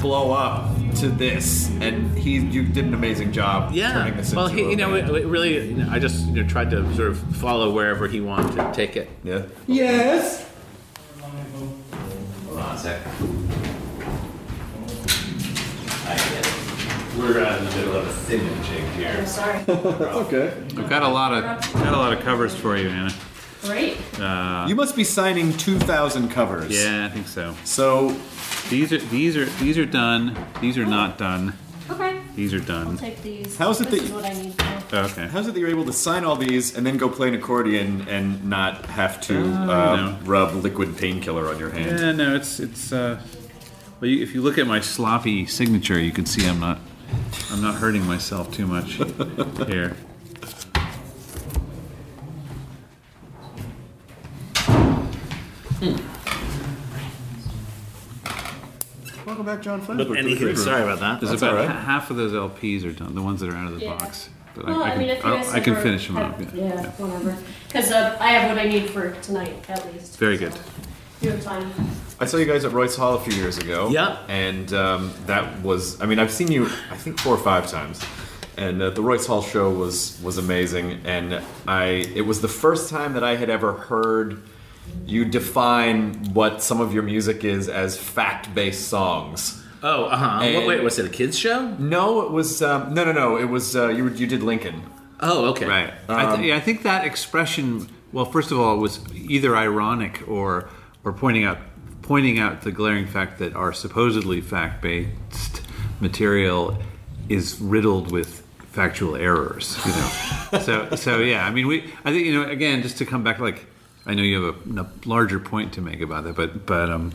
blow 0.00 0.32
up 0.32 0.70
to 0.96 1.08
this, 1.08 1.70
and 1.80 2.16
he 2.18 2.38
you 2.38 2.64
did 2.64 2.84
an 2.84 2.94
amazing 2.94 3.32
job 3.32 3.72
Yeah. 3.72 3.92
turning 3.92 4.16
this 4.16 4.34
Well, 4.34 4.46
into 4.46 4.58
he, 4.58 4.64
a 4.66 4.70
you 4.70 4.76
know, 4.76 4.94
it, 4.94 5.02
band. 5.06 5.16
it 5.16 5.26
really, 5.26 5.68
you 5.70 5.76
know, 5.76 5.88
I 5.90 5.98
just 5.98 6.26
you 6.26 6.42
know, 6.42 6.48
tried 6.48 6.70
to 6.70 6.94
sort 6.94 7.08
of 7.10 7.18
follow 7.36 7.70
wherever 7.72 8.08
he 8.08 8.20
wanted 8.20 8.56
to 8.56 8.70
take 8.74 8.96
it. 8.96 9.08
yeah. 9.24 9.42
Yes. 9.66 10.44
Hold 11.20 12.58
on 12.58 12.74
a 12.74 12.78
second. 12.78 13.12
I 16.04 16.16
get 16.16 16.46
it. 16.46 17.01
We're 17.18 17.44
uh, 17.44 17.58
in 17.58 17.64
the 17.66 17.70
middle 17.76 17.96
of 17.96 18.06
a 18.08 18.12
singing 18.12 18.62
jig 18.62 18.84
here. 18.94 19.14
I'm 19.18 19.26
sorry. 19.26 19.62
Okay. 19.68 20.54
I've 20.78 20.88
got 20.88 21.02
a 21.02 21.08
lot 21.08 21.32
of 21.34 21.42
got 21.74 21.92
a 21.92 21.96
lot 21.96 22.12
of 22.12 22.20
covers 22.20 22.54
for 22.54 22.76
you, 22.76 22.88
Anna. 22.88 23.12
Great. 23.62 23.96
You 24.68 24.74
must 24.74 24.96
be 24.96 25.04
signing 25.04 25.52
two 25.56 25.78
thousand 25.78 26.30
covers. 26.30 26.70
Yeah, 26.72 27.06
I 27.06 27.08
think 27.10 27.26
so. 27.28 27.54
So 27.64 28.16
These 28.70 28.92
are 28.92 28.98
these 28.98 29.36
are 29.36 29.44
these 29.62 29.76
are 29.78 29.84
done. 29.86 30.36
These 30.60 30.78
are 30.78 30.86
not 30.86 31.18
done. 31.18 31.52
Okay. 31.90 32.20
These 32.34 32.54
are 32.54 32.60
done. 32.60 32.96
Take 32.96 33.22
these. 33.22 33.56
How's 33.56 33.80
it 33.82 33.88
this 33.90 34.00
that 34.00 34.06
is 34.06 34.12
what 34.12 34.24
I 34.24 34.32
need. 34.32 34.54
For. 34.88 34.96
Okay. 34.96 35.26
how's 35.26 35.46
it 35.48 35.52
that 35.54 35.60
you're 35.60 35.68
able 35.70 35.84
to 35.84 35.92
sign 35.92 36.24
all 36.24 36.36
these 36.36 36.76
and 36.76 36.86
then 36.86 36.96
go 36.96 37.08
play 37.08 37.28
an 37.28 37.34
accordion 37.34 38.06
and 38.08 38.42
not 38.44 38.86
have 38.86 39.20
to 39.22 39.34
Uh, 39.36 39.44
uh, 39.44 39.96
you 39.96 40.02
know. 40.02 40.18
rub 40.24 40.54
liquid 40.54 40.96
painkiller 40.96 41.48
on 41.48 41.58
your 41.58 41.70
hand? 41.70 41.98
Yeah, 42.00 42.12
no, 42.12 42.34
it's 42.36 42.58
it's. 42.58 42.90
Uh, 42.92 43.20
well, 44.00 44.10
you, 44.10 44.22
if 44.22 44.34
you 44.34 44.40
look 44.42 44.56
at 44.58 44.66
my 44.66 44.80
sloppy 44.80 45.44
signature, 45.46 45.98
you 45.98 46.10
can 46.12 46.24
see 46.26 46.46
I'm 46.48 46.58
not 46.60 46.78
I'm 47.50 47.60
not 47.62 47.74
hurting 47.76 48.06
myself 48.06 48.52
too 48.52 48.66
much 48.66 48.92
here. 49.68 49.96
Welcome 59.26 59.46
back, 59.46 59.62
John 59.62 59.80
Flynn. 59.80 60.00
Anything. 60.16 60.56
Sorry 60.56 60.82
about 60.82 61.00
that. 61.00 61.20
There's 61.20 61.30
That's 61.30 61.42
about 61.42 61.54
all 61.54 61.64
right. 61.66 61.68
ha- 61.70 61.80
half 61.80 62.10
of 62.10 62.16
those 62.16 62.32
LPs 62.32 62.84
are 62.84 62.92
done. 62.92 63.14
The 63.14 63.22
ones 63.22 63.40
that 63.40 63.48
are 63.50 63.56
out 63.56 63.68
of 63.72 63.78
the 63.78 63.84
Yeah. 63.86 63.96
box. 63.96 64.28
But 64.54 64.66
Well, 64.66 64.82
I, 64.82 64.88
I, 64.88 64.88
I, 64.88 64.90
can, 64.90 64.98
mean, 64.98 65.08
if 65.10 65.24
you 65.24 65.30
I, 65.32 65.36
guys 65.36 65.54
I 65.54 65.60
can 65.60 65.72
ever 65.74 65.82
finish 65.82 66.06
them 66.06 66.16
have- 66.16 66.32
up. 66.34 66.40
Yeah. 66.54 66.62
Yeah, 66.64 66.74
yeah. 66.82 66.90
whatever. 66.98 67.38
Because 67.68 67.90
uh, 67.92 68.16
I 68.20 68.32
have 68.32 68.50
what 68.50 68.58
I 68.58 68.68
need 68.68 68.90
for 68.90 69.12
tonight, 69.22 69.64
at 69.70 69.92
least. 69.92 70.18
Very 70.18 70.36
So, 70.36 70.48
good. 70.48 70.58
You 71.22 71.30
have 71.30 71.42
time. 71.44 71.72
I 72.18 72.24
saw 72.26 72.36
you 72.36 72.46
guys 72.46 72.64
at 72.64 72.72
Royce 72.72 72.96
Hall 72.96 73.14
a 73.14 73.20
few 73.20 73.32
years 73.34 73.56
ago. 73.58 73.88
Yeah. 73.90 74.18
And 74.28 74.72
um, 74.72 75.12
that 75.26 75.62
was, 75.62 76.00
I 76.00 76.06
mean, 76.06 76.18
I've 76.18 76.32
seen 76.32 76.50
you, 76.50 76.66
I 76.90 76.96
think, 76.96 77.20
four 77.20 77.34
or 77.34 77.38
five 77.38 77.70
times. 77.70 78.04
And 78.56 78.82
uh, 78.82 78.90
the 78.90 79.02
Royce 79.02 79.26
Hall 79.26 79.40
show 79.42 79.70
was 79.70 80.20
was 80.22 80.36
amazing. 80.38 81.00
And 81.04 81.40
I, 81.66 81.84
it 82.14 82.22
was 82.26 82.40
the 82.40 82.48
first 82.48 82.90
time 82.90 83.12
that 83.14 83.22
I 83.24 83.36
had 83.36 83.50
ever 83.50 83.72
heard 83.72 84.42
you 85.06 85.24
define 85.24 86.32
what 86.34 86.60
some 86.60 86.80
of 86.80 86.92
your 86.92 87.02
music 87.04 87.44
is 87.44 87.68
as 87.68 87.96
fact-based 87.96 88.88
songs. 88.88 89.62
Oh, 89.82 90.04
uh 90.06 90.16
huh. 90.16 90.42
And- 90.44 90.66
Wait, 90.66 90.82
was 90.82 90.98
it 90.98 91.06
a 91.06 91.08
kids 91.08 91.38
show? 91.38 91.68
No, 91.78 92.22
it 92.22 92.30
was 92.32 92.62
um, 92.62 92.94
no, 92.94 93.04
no, 93.04 93.12
no. 93.12 93.36
It 93.36 93.46
was 93.48 93.74
uh, 93.76 93.88
you. 93.88 94.08
You 94.08 94.26
did 94.26 94.42
Lincoln. 94.42 94.82
Oh, 95.20 95.46
okay. 95.50 95.66
Right. 95.66 95.94
I, 96.08 96.34
th- 96.36 96.46
yeah, 96.48 96.56
I 96.56 96.60
think 96.60 96.82
that 96.82 97.04
expression. 97.04 97.88
Well, 98.12 98.24
first 98.26 98.50
of 98.50 98.58
all, 98.60 98.74
it 98.74 98.80
was 98.80 99.00
either 99.14 99.56
ironic 99.56 100.28
or 100.28 100.68
or 101.04 101.12
pointing 101.12 101.44
out 101.44 101.58
pointing 102.02 102.38
out 102.38 102.62
the 102.62 102.72
glaring 102.72 103.06
fact 103.06 103.38
that 103.38 103.54
our 103.54 103.72
supposedly 103.72 104.40
fact 104.40 104.82
based 104.82 105.62
material 106.00 106.76
is 107.28 107.60
riddled 107.60 108.10
with 108.10 108.40
factual 108.72 109.16
errors. 109.16 109.78
You 109.86 109.92
know. 109.92 110.58
so 110.62 110.96
so 110.96 111.18
yeah. 111.18 111.46
I 111.46 111.50
mean, 111.50 111.66
we. 111.66 111.84
I 112.04 112.10
think 112.10 112.26
you 112.26 112.34
know. 112.34 112.48
Again, 112.48 112.82
just 112.82 112.98
to 112.98 113.06
come 113.06 113.22
back, 113.22 113.38
like 113.38 113.66
I 114.04 114.14
know 114.14 114.22
you 114.22 114.42
have 114.42 114.56
a, 114.56 114.80
a 114.80 114.86
larger 115.06 115.38
point 115.38 115.72
to 115.74 115.80
make 115.80 116.00
about 116.00 116.24
that, 116.24 116.34
but 116.34 116.66
but 116.66 116.90
um. 116.90 117.12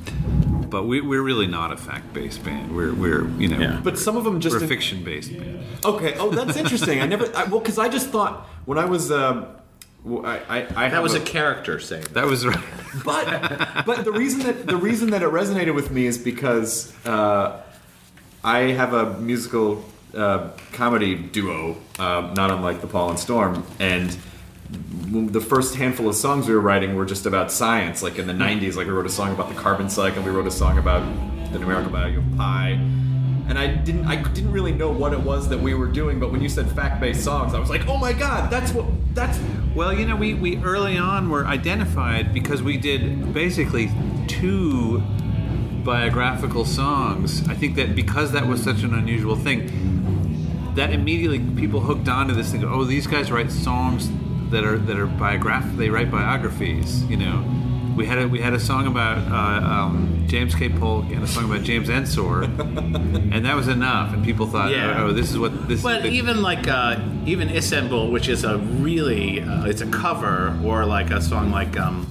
But 0.69 0.83
we, 0.83 0.99
we're 0.99 1.21
really 1.21 1.47
not 1.47 1.71
a 1.71 1.77
fact-based 1.77 2.43
band. 2.43 2.75
We're, 2.75 2.93
we're 2.93 3.25
you 3.39 3.47
know, 3.47 3.57
Yeah. 3.57 3.79
But 3.81 3.97
some 3.97 4.17
of 4.17 4.25
them 4.25 4.41
just 4.41 4.53
we're 4.53 4.65
a 4.65 4.67
fiction-based 4.67 5.37
band. 5.37 5.63
Okay. 5.85 6.15
Oh, 6.17 6.29
that's 6.29 6.57
interesting. 6.57 6.99
I 6.99 7.05
never. 7.05 7.25
I, 7.37 7.45
well, 7.45 7.61
because 7.61 7.77
I 7.77 7.87
just 7.87 8.09
thought 8.09 8.47
when 8.65 8.77
I 8.77 8.85
was. 8.85 9.11
Um, 9.11 9.47
well, 10.07 10.25
I, 10.25 10.37
I, 10.47 10.85
I 10.85 10.89
That 10.89 11.03
was 11.03 11.13
a 11.13 11.17
a 11.21 11.25
character 11.25 11.79
saying. 11.79 12.05
That 12.13 12.25
was 12.25 12.45
right. 12.45 12.57
but 13.03 13.85
but 13.85 14.05
the 14.05 14.11
reason 14.11 14.39
that 14.41 14.65
the 14.65 14.77
reason 14.77 15.09
that 15.11 15.21
it 15.21 15.29
resonated 15.29 15.75
with 15.75 15.91
me 15.91 16.05
is 16.05 16.17
because 16.17 16.93
uh, 17.05 17.61
I 18.43 18.59
have 18.71 18.93
a 18.93 19.19
musical 19.19 19.83
uh, 20.15 20.49
comedy 20.71 21.15
duo, 21.15 21.77
uh, 21.99 22.33
not 22.35 22.51
unlike 22.51 22.81
the 22.81 22.87
Paul 22.87 23.09
and 23.09 23.19
Storm, 23.19 23.65
and 23.79 24.17
the 24.69 25.41
first 25.41 25.75
handful 25.75 26.07
of 26.07 26.15
songs 26.15 26.47
we 26.47 26.53
were 26.53 26.61
writing 26.61 26.95
were 26.95 27.05
just 27.05 27.25
about 27.25 27.51
science. 27.51 28.01
Like 28.01 28.17
in 28.17 28.27
the 28.27 28.33
'90s, 28.33 28.75
like 28.75 28.87
we 28.87 28.93
wrote 28.93 29.05
a 29.05 29.09
song 29.09 29.33
about 29.33 29.49
the 29.49 29.55
carbon 29.55 29.89
cycle, 29.89 30.23
we 30.23 30.31
wrote 30.31 30.47
a 30.47 30.51
song 30.51 30.77
about 30.77 31.01
the 31.51 31.59
numerical 31.59 31.91
value 31.91 32.19
of 32.19 32.37
pi. 32.37 32.69
And 33.49 33.57
I 33.57 33.67
didn't, 33.67 34.05
I 34.05 34.21
didn't 34.21 34.51
really 34.51 34.73
know 34.73 34.91
what 34.91 35.13
it 35.13 35.21
was 35.21 35.47
that 35.47 35.57
we 35.57 35.73
were 35.73 35.87
doing. 35.87 36.19
But 36.19 36.33
when 36.33 36.41
you 36.41 36.49
said 36.49 36.69
fact-based 36.69 37.23
songs, 37.23 37.53
I 37.53 37.59
was 37.59 37.69
like, 37.69 37.87
"Oh 37.87 37.95
my 37.97 38.11
god, 38.11 38.51
that's 38.51 38.73
what, 38.73 38.85
that's 39.17 39.39
Well, 39.75 39.93
you 39.93 40.05
know, 40.05 40.15
we, 40.15 40.35
we 40.35 40.57
early 40.57 40.97
on 40.97 41.29
were 41.29 41.45
identified 41.45 42.33
because 42.33 42.61
we 42.61 42.77
did 42.77 43.33
basically 43.33 43.91
two 44.27 44.99
biographical 45.83 46.65
songs. 46.65 47.47
I 47.49 47.55
think 47.55 47.75
that 47.77 47.95
because 47.95 48.31
that 48.33 48.47
was 48.47 48.63
such 48.63 48.83
an 48.83 48.93
unusual 48.93 49.35
thing, 49.35 50.73
that 50.75 50.91
immediately 50.91 51.39
people 51.39 51.79
hooked 51.79 52.07
onto 52.07 52.33
this 52.33 52.51
thing. 52.51 52.63
Oh, 52.63 52.83
these 52.83 53.07
guys 53.07 53.31
write 53.31 53.51
songs 53.51 54.09
that 54.51 54.63
are 54.63 54.77
that 54.77 54.97
are 54.97 55.07
biograph. 55.07 55.65
They 55.75 55.89
write 55.89 56.11
biographies. 56.11 57.03
You 57.05 57.17
know, 57.17 57.43
we 57.97 58.05
had 58.05 58.19
a 58.19 58.27
we 58.27 58.39
had 58.39 58.53
a 58.53 58.59
song 58.59 58.85
about 58.87 59.17
uh, 59.29 59.67
um, 59.67 60.23
James 60.27 60.53
K. 60.55 60.69
Polk 60.69 61.05
and 61.05 61.23
a 61.23 61.27
song 61.27 61.45
about 61.51 61.63
James 61.63 61.89
Ensor, 61.89 62.43
and 63.33 63.43
that 63.43 63.55
was 63.55 63.67
enough. 63.67 64.13
And 64.13 64.23
people 64.23 64.45
thought, 64.45 64.71
Yeah. 64.71 65.01
oh, 65.03 65.11
this 65.11 65.31
is 65.31 65.37
what 65.39 65.67
this. 65.67 65.81
But 65.81 66.05
even 66.05 66.41
like 66.43 66.67
uh, 66.67 66.99
even 67.25 67.49
Istanbul, 67.49 68.11
which 68.11 68.29
is 68.29 68.43
a 68.43 68.59
really 68.59 69.41
uh, 69.41 69.65
it's 69.65 69.81
a 69.81 69.87
cover, 69.87 70.57
or 70.63 70.85
like 70.85 71.09
a 71.09 71.21
song 71.21 71.49
like 71.51 71.77
um, 71.79 72.05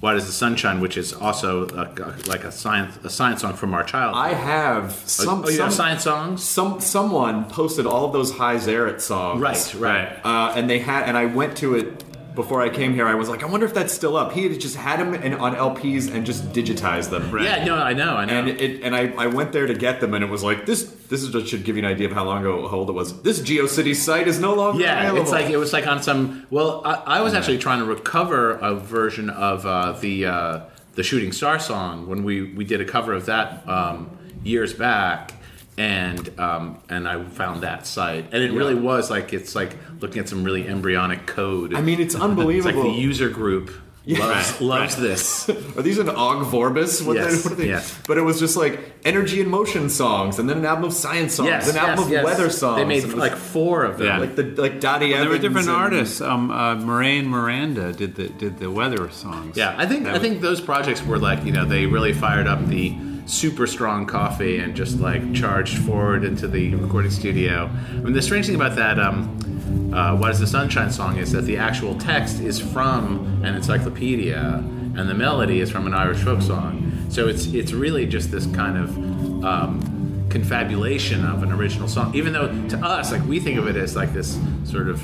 "Why 0.00 0.12
Does 0.12 0.26
the 0.26 0.32
Sun 0.32 0.56
Shine," 0.56 0.80
which 0.80 0.98
is 0.98 1.14
also 1.14 1.66
a, 1.68 1.88
like 2.26 2.44
a 2.44 2.52
science 2.52 2.98
a 3.02 3.08
science 3.10 3.40
song 3.40 3.54
from 3.54 3.72
our 3.72 3.82
childhood. 3.82 4.22
I 4.22 4.34
have 4.34 4.92
some. 4.92 5.42
oh, 5.44 5.48
you 5.48 5.56
some 5.56 5.66
have 5.66 5.74
science 5.74 6.02
songs? 6.04 6.44
Some 6.44 6.80
someone 6.80 7.44
posted 7.46 7.86
all 7.86 8.04
of 8.04 8.12
those 8.12 8.32
Hy 8.32 8.56
Zaret 8.56 9.00
songs. 9.00 9.40
Right, 9.40 9.74
right. 9.74 10.20
Uh, 10.22 10.52
and 10.54 10.68
they 10.68 10.80
had, 10.80 11.04
and 11.08 11.16
I 11.16 11.24
went 11.26 11.56
to 11.58 11.74
it 11.76 12.04
before 12.34 12.62
I 12.62 12.68
came 12.68 12.94
here. 12.94 13.06
I 13.06 13.14
was 13.14 13.28
like, 13.28 13.42
I 13.42 13.46
wonder 13.46 13.66
if 13.66 13.74
that's 13.74 13.92
still 13.92 14.16
up. 14.16 14.32
He 14.32 14.48
had 14.48 14.60
just 14.60 14.76
had 14.76 15.00
them 15.00 15.14
in, 15.14 15.34
on 15.34 15.54
LPs 15.54 16.12
and 16.12 16.24
just 16.24 16.52
digitized 16.52 17.10
them. 17.10 17.36
Yeah, 17.38 17.64
no, 17.64 17.76
I 17.76 17.92
know, 17.92 18.16
I 18.16 18.24
know. 18.24 18.34
And 18.34 18.48
it, 18.48 18.82
and 18.82 18.94
I, 18.94 19.12
I 19.16 19.26
went 19.26 19.52
there 19.52 19.66
to 19.66 19.74
get 19.74 20.00
them, 20.00 20.14
and 20.14 20.24
it 20.24 20.30
was 20.30 20.42
like 20.42 20.66
this. 20.66 20.84
This 20.84 21.22
is 21.22 21.30
just 21.30 21.48
should 21.48 21.64
give 21.64 21.76
you 21.76 21.84
an 21.84 21.90
idea 21.90 22.08
of 22.08 22.12
how 22.12 22.24
long 22.24 22.40
ago 22.40 22.68
how 22.68 22.76
old 22.76 22.90
it 22.90 22.92
was. 22.92 23.20
This 23.22 23.40
GeoCities 23.40 23.96
site 23.96 24.28
is 24.28 24.38
no 24.38 24.54
longer 24.54 24.82
yeah, 24.82 25.00
available. 25.00 25.22
it's 25.22 25.32
like 25.32 25.50
it 25.50 25.56
was 25.56 25.72
like 25.72 25.86
on 25.86 26.02
some. 26.02 26.46
Well, 26.50 26.82
I, 26.84 27.18
I 27.18 27.20
was 27.20 27.34
actually 27.34 27.58
trying 27.58 27.80
to 27.80 27.84
recover 27.84 28.52
a 28.52 28.74
version 28.74 29.30
of 29.30 29.66
uh, 29.66 29.92
the 29.92 30.26
uh, 30.26 30.60
the 30.94 31.02
Shooting 31.02 31.32
Star 31.32 31.58
song 31.58 32.06
when 32.06 32.24
we 32.24 32.52
we 32.52 32.64
did 32.64 32.80
a 32.80 32.84
cover 32.84 33.12
of 33.12 33.26
that 33.26 33.68
um, 33.68 34.16
years 34.44 34.72
back, 34.72 35.32
and 35.80 36.38
um, 36.38 36.78
and 36.90 37.08
I 37.08 37.22
found 37.24 37.62
that 37.62 37.86
site, 37.86 38.26
and 38.32 38.42
it 38.42 38.52
really 38.52 38.74
was 38.74 39.10
like 39.10 39.32
it's 39.32 39.54
like 39.54 39.76
looking 40.00 40.20
at 40.20 40.28
some 40.28 40.44
really 40.44 40.68
embryonic 40.68 41.26
code. 41.26 41.74
I 41.74 41.80
mean, 41.80 42.00
it's 42.00 42.14
it's 42.18 42.64
like 42.66 42.74
the 42.74 42.90
user 42.90 43.30
group 43.30 43.70
loves, 44.06 44.52
Right, 44.52 44.60
loves 44.60 44.96
this. 44.96 45.48
Are 45.76 45.82
these 45.82 45.96
an 45.96 46.10
Ogg 46.10 46.44
Vorbis? 46.46 47.04
What 47.06 47.16
Yes, 47.16 47.42
they, 47.42 47.42
what 47.48 47.52
are 47.52 47.62
they? 47.62 47.68
yes. 47.68 47.98
But 48.06 48.18
it 48.18 48.22
was 48.22 48.38
just 48.38 48.58
like 48.58 48.78
energy 49.06 49.40
and 49.40 49.50
motion 49.50 49.88
songs, 49.88 50.38
and 50.38 50.50
then 50.50 50.58
an 50.58 50.66
album 50.66 50.84
of 50.84 50.92
science 50.92 51.34
songs, 51.34 51.48
yes, 51.48 51.70
an 51.70 51.76
album 51.78 51.96
yes, 51.96 52.04
of 52.04 52.12
yes. 52.12 52.24
weather 52.26 52.50
songs. 52.50 52.76
They 52.76 52.84
made 52.84 53.02
and 53.04 53.12
it 53.12 53.16
was 53.16 53.30
like 53.30 53.38
four 53.38 53.84
of 53.84 53.96
them. 53.96 54.06
Yeah. 54.08 54.18
like 54.18 54.36
the 54.36 54.42
like 54.60 54.80
Dottie 54.80 55.14
there 55.14 55.30
were 55.30 55.38
different 55.38 55.68
and- 55.68 55.76
artists. 55.76 56.20
Um, 56.20 56.50
uh, 56.50 56.74
Marais 56.74 57.20
and 57.20 57.28
Miranda 57.28 57.94
did 57.94 58.16
the 58.16 58.28
did 58.28 58.58
the 58.58 58.70
weather 58.70 59.08
songs. 59.08 59.56
Yeah, 59.56 59.74
I 59.78 59.86
think 59.86 60.04
That 60.04 60.10
I 60.10 60.12
was- 60.12 60.20
think 60.22 60.42
those 60.42 60.60
projects 60.60 61.02
were 61.02 61.18
like 61.18 61.42
you 61.46 61.52
know 61.52 61.64
they 61.64 61.86
really 61.86 62.12
fired 62.12 62.46
up 62.46 62.66
the 62.66 62.90
super 63.30 63.66
strong 63.66 64.06
coffee 64.06 64.58
and 64.58 64.74
just 64.74 64.98
like 64.98 65.32
charged 65.32 65.78
forward 65.78 66.24
into 66.24 66.48
the 66.48 66.74
recording 66.74 67.10
studio. 67.10 67.70
I 67.90 67.92
mean, 67.94 68.12
the 68.12 68.22
strange 68.22 68.46
thing 68.46 68.56
about 68.56 68.76
that 68.76 68.98
um, 68.98 69.92
uh, 69.94 70.16
"What 70.16 70.32
Is 70.32 70.40
the 70.40 70.46
Sunshine" 70.46 70.90
song 70.90 71.16
is 71.16 71.30
that 71.32 71.42
the 71.42 71.56
actual 71.56 71.94
text 71.96 72.40
is 72.40 72.58
from 72.60 73.42
an 73.44 73.54
encyclopedia 73.54 74.62
and 74.96 75.08
the 75.08 75.14
melody 75.14 75.60
is 75.60 75.70
from 75.70 75.86
an 75.86 75.94
Irish 75.94 76.18
folk 76.18 76.42
song. 76.42 76.92
So 77.08 77.28
it's 77.28 77.46
it's 77.46 77.72
really 77.72 78.06
just 78.06 78.30
this 78.30 78.46
kind 78.46 78.76
of 78.76 79.44
um, 79.44 80.26
confabulation 80.28 81.24
of 81.24 81.42
an 81.42 81.52
original 81.52 81.88
song. 81.88 82.14
Even 82.14 82.32
though 82.32 82.48
to 82.68 82.76
us, 82.78 83.12
like 83.12 83.24
we 83.26 83.38
think 83.38 83.58
of 83.58 83.68
it 83.68 83.76
as 83.76 83.94
like 83.94 84.12
this 84.12 84.38
sort 84.64 84.88
of 84.88 85.00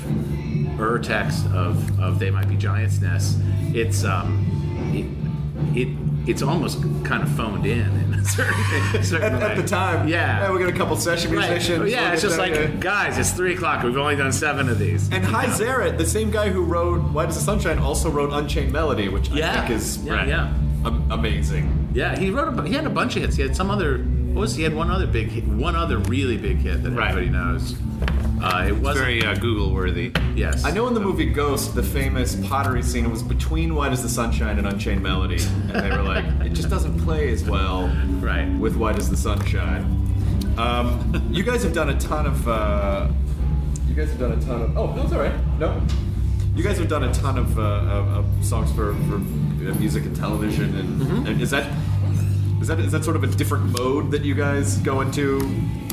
ur 0.79 0.99
text 0.99 1.45
of, 1.47 1.99
of 1.99 2.19
"They 2.19 2.29
Might 2.29 2.49
Be 2.49 2.57
Giants' 2.57 2.99
Nests," 2.99 3.39
it's 3.73 4.03
um, 4.03 4.45
it, 4.93 5.77
it 5.79 6.06
it's 6.27 6.41
almost 6.41 6.81
kind 7.03 7.23
of 7.23 7.29
phoned 7.35 7.65
in 7.65 7.79
in 8.01 8.13
a 8.13 8.25
certain, 8.25 8.63
certain 9.03 9.33
At, 9.35 9.43
at 9.43 9.57
the 9.57 9.63
time, 9.67 10.07
Yeah. 10.07 10.51
we 10.51 10.59
got 10.59 10.69
a 10.69 10.73
couple 10.73 10.95
session 10.97 11.33
Right. 11.33 11.49
musicians. 11.49 11.89
Yeah, 11.91 12.11
it's 12.13 12.21
just 12.21 12.37
like, 12.37 12.79
guys, 12.79 13.17
it's 13.17 13.31
three 13.31 13.53
o'clock. 13.55 13.83
We've 13.83 13.95
only 13.97 14.15
done 14.15 14.31
seven 14.31 14.69
of 14.69 14.77
these. 14.79 15.09
And 15.11 15.23
Hy 15.25 15.45
Zaret, 15.47 15.97
the 15.97 16.05
same 16.05 16.29
guy 16.31 16.49
who 16.49 16.63
wrote 16.63 17.01
"Why 17.13 17.25
Does 17.25 17.35
the 17.35 17.41
Sunshine," 17.41 17.79
also 17.79 18.09
wrote 18.09 18.31
"Unchained 18.33 18.71
Melody," 18.71 19.09
which 19.09 19.31
I 19.31 19.53
think 19.59 19.69
is 19.71 19.97
yeah, 20.03 20.25
yeah, 20.25 20.53
am- 20.85 21.09
amazing. 21.11 21.89
yeah. 21.93 22.17
He 22.17 22.29
wrote. 22.29 22.57
A, 22.57 22.67
he 22.67 22.73
had 22.73 22.85
a 22.85 22.89
bunch 22.89 23.15
of 23.15 23.21
hits. 23.23 23.35
He 23.35 23.41
had 23.43 23.55
some 23.55 23.69
other 23.71 23.99
what 24.33 24.41
was 24.41 24.55
he 24.55 24.63
had 24.63 24.75
one 24.75 24.91
other 24.91 25.07
big 25.07 25.29
hit, 25.29 25.47
one 25.47 25.75
other 25.75 25.97
really 25.97 26.37
big 26.37 26.57
hit 26.57 26.83
that 26.83 26.91
Right. 26.91 27.09
everybody 27.09 27.29
knows. 27.31 27.75
Uh, 28.41 28.65
it 28.67 28.71
was 28.77 28.95
very 28.97 29.23
uh, 29.25 29.33
Google 29.35 29.73
worthy. 29.73 30.11
yes. 30.35 30.63
I 30.63 30.71
know 30.71 30.87
in 30.87 30.93
the 30.93 30.99
movie 30.99 31.25
Ghost, 31.25 31.73
the 31.73 31.81
famous 31.83 32.35
pottery 32.47 32.83
scene 32.83 33.09
was 33.09 33.23
between 33.23 33.73
Why 33.73 33.89
Does 33.89 34.03
the 34.03 34.09
Sunshine 34.09 34.57
and 34.59 34.67
Unchained 34.67 35.01
Melody. 35.01 35.39
And 35.41 35.71
they 35.71 35.89
were 35.89 36.03
like, 36.03 36.25
it 36.45 36.53
just 36.53 36.69
doesn't 36.69 36.99
play 36.99 37.31
as 37.31 37.43
well 37.43 37.87
Right. 38.19 38.47
with 38.59 38.75
Why 38.75 38.93
Does 38.93 39.09
the 39.09 39.17
Sunshine. 39.17 39.83
Um, 40.57 41.29
you 41.31 41.43
guys 41.43 41.63
have 41.63 41.73
done 41.73 41.89
a 41.89 41.99
ton 41.99 42.25
of. 42.25 42.47
Uh, 42.47 43.07
you 43.87 43.95
guys 43.95 44.09
have 44.09 44.19
done 44.19 44.31
a 44.33 44.41
ton 44.41 44.61
of. 44.61 44.77
Oh, 44.77 44.93
no, 44.95 45.03
it's 45.03 45.13
all 45.13 45.19
right. 45.19 45.33
No. 45.59 45.81
You 46.55 46.63
guys 46.63 46.77
have 46.79 46.87
done 46.87 47.03
a 47.03 47.13
ton 47.13 47.37
of, 47.37 47.57
uh, 47.59 47.61
of, 47.61 48.07
of 48.39 48.45
songs 48.45 48.71
for, 48.71 48.93
for 49.07 49.15
uh, 49.15 49.73
music 49.79 50.05
and 50.05 50.15
television, 50.15 50.75
and, 50.75 51.27
and 51.27 51.41
is 51.41 51.51
that 51.51 51.71
is 52.61 52.67
that 52.67 52.79
is 52.79 52.91
that 52.91 53.03
sort 53.03 53.15
of 53.15 53.23
a 53.23 53.27
different 53.27 53.77
mode 53.77 54.09
that 54.11 54.23
you 54.23 54.33
guys 54.33 54.77
go 54.79 55.01
into? 55.01 55.39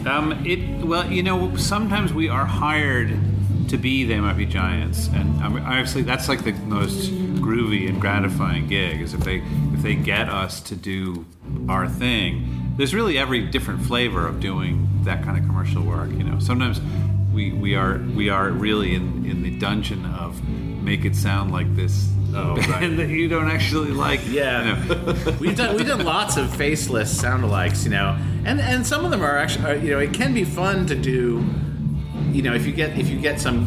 Um, 0.06 0.44
it 0.46 0.84
well, 0.84 1.10
you 1.10 1.22
know, 1.22 1.56
sometimes 1.56 2.12
we 2.12 2.28
are 2.28 2.44
hired 2.44 3.16
to 3.68 3.78
be 3.78 4.04
They 4.04 4.20
Might 4.20 4.36
Be 4.36 4.46
Giants, 4.46 5.08
and 5.08 5.42
um, 5.42 5.56
obviously 5.56 6.02
that's 6.02 6.28
like 6.28 6.44
the 6.44 6.52
most 6.52 7.10
groovy 7.40 7.88
and 7.88 8.00
gratifying 8.00 8.68
gig. 8.68 9.00
Is 9.00 9.14
if 9.14 9.20
they 9.20 9.42
if 9.72 9.82
they 9.82 9.94
get 9.94 10.28
us 10.28 10.60
to 10.62 10.76
do 10.76 11.24
our 11.68 11.88
thing. 11.88 12.60
There's 12.76 12.92
really 12.92 13.18
every 13.18 13.46
different 13.46 13.82
flavor 13.82 14.26
of 14.26 14.40
doing 14.40 14.88
that 15.04 15.22
kind 15.22 15.38
of 15.38 15.44
commercial 15.44 15.82
work. 15.82 16.10
You 16.10 16.24
know, 16.24 16.38
sometimes 16.40 16.80
we 17.32 17.52
we 17.52 17.74
are 17.74 17.98
we 18.14 18.28
are 18.28 18.50
really 18.50 18.94
in 18.94 19.24
in 19.24 19.42
the 19.42 19.56
dungeon 19.58 20.04
of 20.06 20.42
make 20.48 21.04
it 21.04 21.16
sound 21.16 21.52
like 21.52 21.74
this. 21.76 22.10
Oh, 22.34 22.54
right. 22.56 22.68
band 22.68 22.98
that 22.98 23.08
you 23.08 23.28
don't 23.28 23.48
actually 23.48 23.90
like. 23.92 24.20
Yeah, 24.28 24.76
you 24.82 24.94
know. 24.94 25.36
we've 25.40 25.56
done 25.56 25.76
we've 25.76 25.86
done 25.86 26.04
lots 26.04 26.36
of 26.36 26.54
faceless 26.54 27.12
soundalikes, 27.22 27.84
you 27.84 27.90
know, 27.90 28.16
and 28.44 28.60
and 28.60 28.86
some 28.86 29.04
of 29.04 29.10
them 29.10 29.22
are 29.22 29.36
actually, 29.38 29.64
are, 29.66 29.76
you 29.76 29.90
know, 29.92 29.98
it 30.00 30.12
can 30.12 30.34
be 30.34 30.44
fun 30.44 30.86
to 30.86 30.94
do, 30.94 31.44
you 32.32 32.42
know, 32.42 32.54
if 32.54 32.66
you 32.66 32.72
get 32.72 32.98
if 32.98 33.08
you 33.08 33.18
get 33.18 33.40
some. 33.40 33.66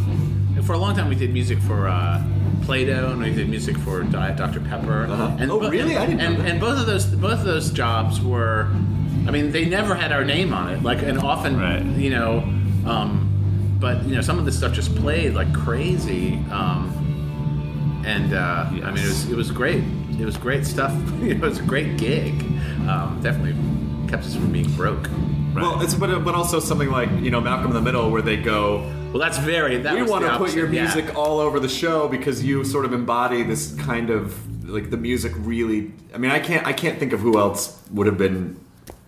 For 0.64 0.74
a 0.74 0.78
long 0.78 0.96
time, 0.96 1.08
we 1.08 1.16
did 1.16 1.32
music 1.32 1.60
for 1.60 1.88
uh, 1.88 2.22
Play-Doh, 2.64 3.12
and 3.12 3.22
we 3.22 3.32
did 3.34 3.48
music 3.48 3.78
for 3.78 4.04
Diet 4.04 4.36
Dr 4.38 4.60
Pepper. 4.60 5.06
Uh-huh. 5.06 5.38
And 5.40 5.50
Oh, 5.50 5.62
bo- 5.62 5.70
really? 5.70 5.96
I 5.96 6.06
didn't 6.06 6.18
know 6.20 6.26
And, 6.26 6.38
that. 6.40 6.46
and 6.50 6.60
both 6.60 6.78
of 6.80 6.86
those 6.86 7.06
both 7.06 7.40
of 7.40 7.46
those 7.46 7.72
jobs 7.72 8.20
were, 8.20 8.68
I 9.28 9.32
mean, 9.32 9.52
they 9.52 9.64
never 9.64 9.96
had 9.96 10.12
our 10.12 10.26
name 10.26 10.52
on 10.54 10.70
it. 10.74 10.84
Like, 10.84 11.04
and 11.04 11.20
often, 11.20 11.58
Right. 11.58 11.86
you 11.86 12.10
know, 12.10 12.40
um, 12.86 13.78
but 13.80 14.04
you 14.06 14.16
know, 14.16 14.22
some 14.22 14.40
of 14.40 14.44
this 14.46 14.58
stuff 14.58 14.74
just 14.74 14.94
played 14.96 15.36
like 15.36 15.54
crazy. 15.54 16.34
Um, 16.52 16.92
and 18.06 18.34
uh, 18.34 18.66
I 18.68 18.72
mean, 18.72 19.04
it 19.04 19.08
was 19.08 19.30
it 19.32 19.36
was 19.36 19.52
great. 19.52 19.84
It 20.20 20.26
was 20.26 20.38
great 20.38 20.66
stuff. 20.66 20.94
it 21.22 21.40
was 21.40 21.60
a 21.60 21.64
great 21.64 21.98
gig. 21.98 22.42
Um, 22.88 23.20
definitely 23.22 23.56
kept 24.08 24.24
us 24.24 24.36
from 24.36 24.52
being 24.52 24.72
broke. 24.74 25.10
Well, 25.54 25.82
it's 25.82 25.96
but, 25.96 26.24
but 26.24 26.36
also 26.36 26.60
something 26.60 26.90
like 26.90 27.10
you 27.22 27.32
know 27.32 27.42
Malcolm 27.42 27.68
in 27.68 27.74
the 27.74 27.82
Middle, 27.82 28.12
where 28.12 28.22
they 28.22 28.38
go, 28.38 28.82
Well, 29.12 29.20
that's 29.20 29.38
very. 29.40 29.78
That 29.78 29.96
we 29.96 30.04
want 30.04 30.26
to 30.26 30.38
put 30.38 30.54
your 30.54 30.66
opposite, 30.66 30.74
yeah. 30.74 30.84
music 30.84 31.16
all 31.16 31.40
over 31.40 31.60
the 31.60 31.70
show 31.70 32.08
because 32.08 32.44
you 32.44 32.64
sort 32.64 32.86
of 32.86 32.94
embody 32.94 33.44
this 33.44 33.74
kind 33.76 34.10
of 34.10 34.70
like 34.70 34.90
the 34.90 34.98
music 34.98 35.34
really. 35.38 35.92
I 36.14 36.18
mean, 36.18 36.32
I 36.32 36.40
can't 36.40 36.66
I 36.66 36.74
can't 36.74 37.00
think 37.00 37.14
of 37.14 37.20
who 37.20 37.40
else 37.40 37.82
would 37.92 38.08
have 38.08 38.18
been 38.18 38.60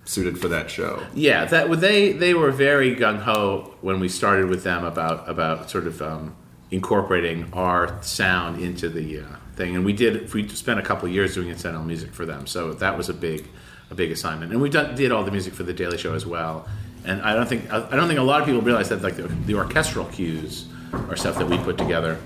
suited 0.06 0.40
for 0.40 0.48
that 0.48 0.72
show. 0.72 1.06
Yeah, 1.14 1.46
that 1.46 1.70
they 1.80 2.12
they 2.14 2.34
were 2.34 2.52
very 2.52 2.96
gung 2.96 3.20
ho 3.20 3.76
when 3.82 4.00
we 4.00 4.10
started 4.10 4.50
with 4.50 4.64
them 4.64 4.84
about 4.84 5.30
about 5.30 5.70
sort 5.70 5.86
of 5.86 6.02
um, 6.02 6.36
incorporating 6.72 7.52
our 7.54 8.02
sound 8.04 8.62
into 8.62 8.90
the 8.90 9.22
uh, 9.22 9.24
thing, 9.56 9.76
and 9.76 9.86
we 9.86 9.94
did. 9.94 10.34
We 10.34 10.48
spent 10.50 10.80
a 10.80 10.84
couple 10.84 11.08
years 11.10 11.36
doing 11.36 11.50
incidental 11.50 11.84
music 11.84 12.14
for 12.14 12.26
them, 12.26 12.48
so 12.48 12.74
that 12.74 12.98
was 12.98 13.10
a 13.10 13.14
big 13.14 13.48
a 13.92 13.96
big 13.96 14.12
assignment. 14.12 14.52
And 14.52 14.62
we 14.62 14.70
done, 14.70 14.96
did 14.96 15.12
all 15.12 15.24
the 15.24 15.32
music 15.32 15.54
for 15.54 15.64
the 15.64 15.74
Daily 15.74 15.98
Show 15.98 16.14
as 16.14 16.26
well. 16.26 16.68
And 17.06 17.22
I 17.22 17.34
don't 17.34 17.48
think 17.48 17.72
I 17.72 17.96
don't 17.96 18.08
think 18.08 18.20
a 18.20 18.24
lot 18.24 18.42
of 18.42 18.46
people 18.46 18.62
realize 18.62 18.90
that 18.90 19.02
like 19.02 19.16
the, 19.16 19.24
the 19.24 19.56
orchestral 19.56 20.06
cues 20.06 20.68
are 20.94 21.16
stuff 21.16 21.38
that 21.38 21.48
we 21.48 21.58
put 21.58 21.78
together. 21.78 22.20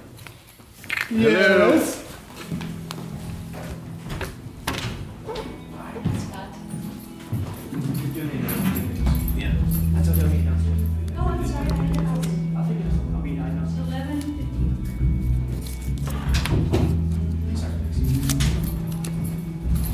Yes. 1.12 2.00
Yeah. 2.00 2.58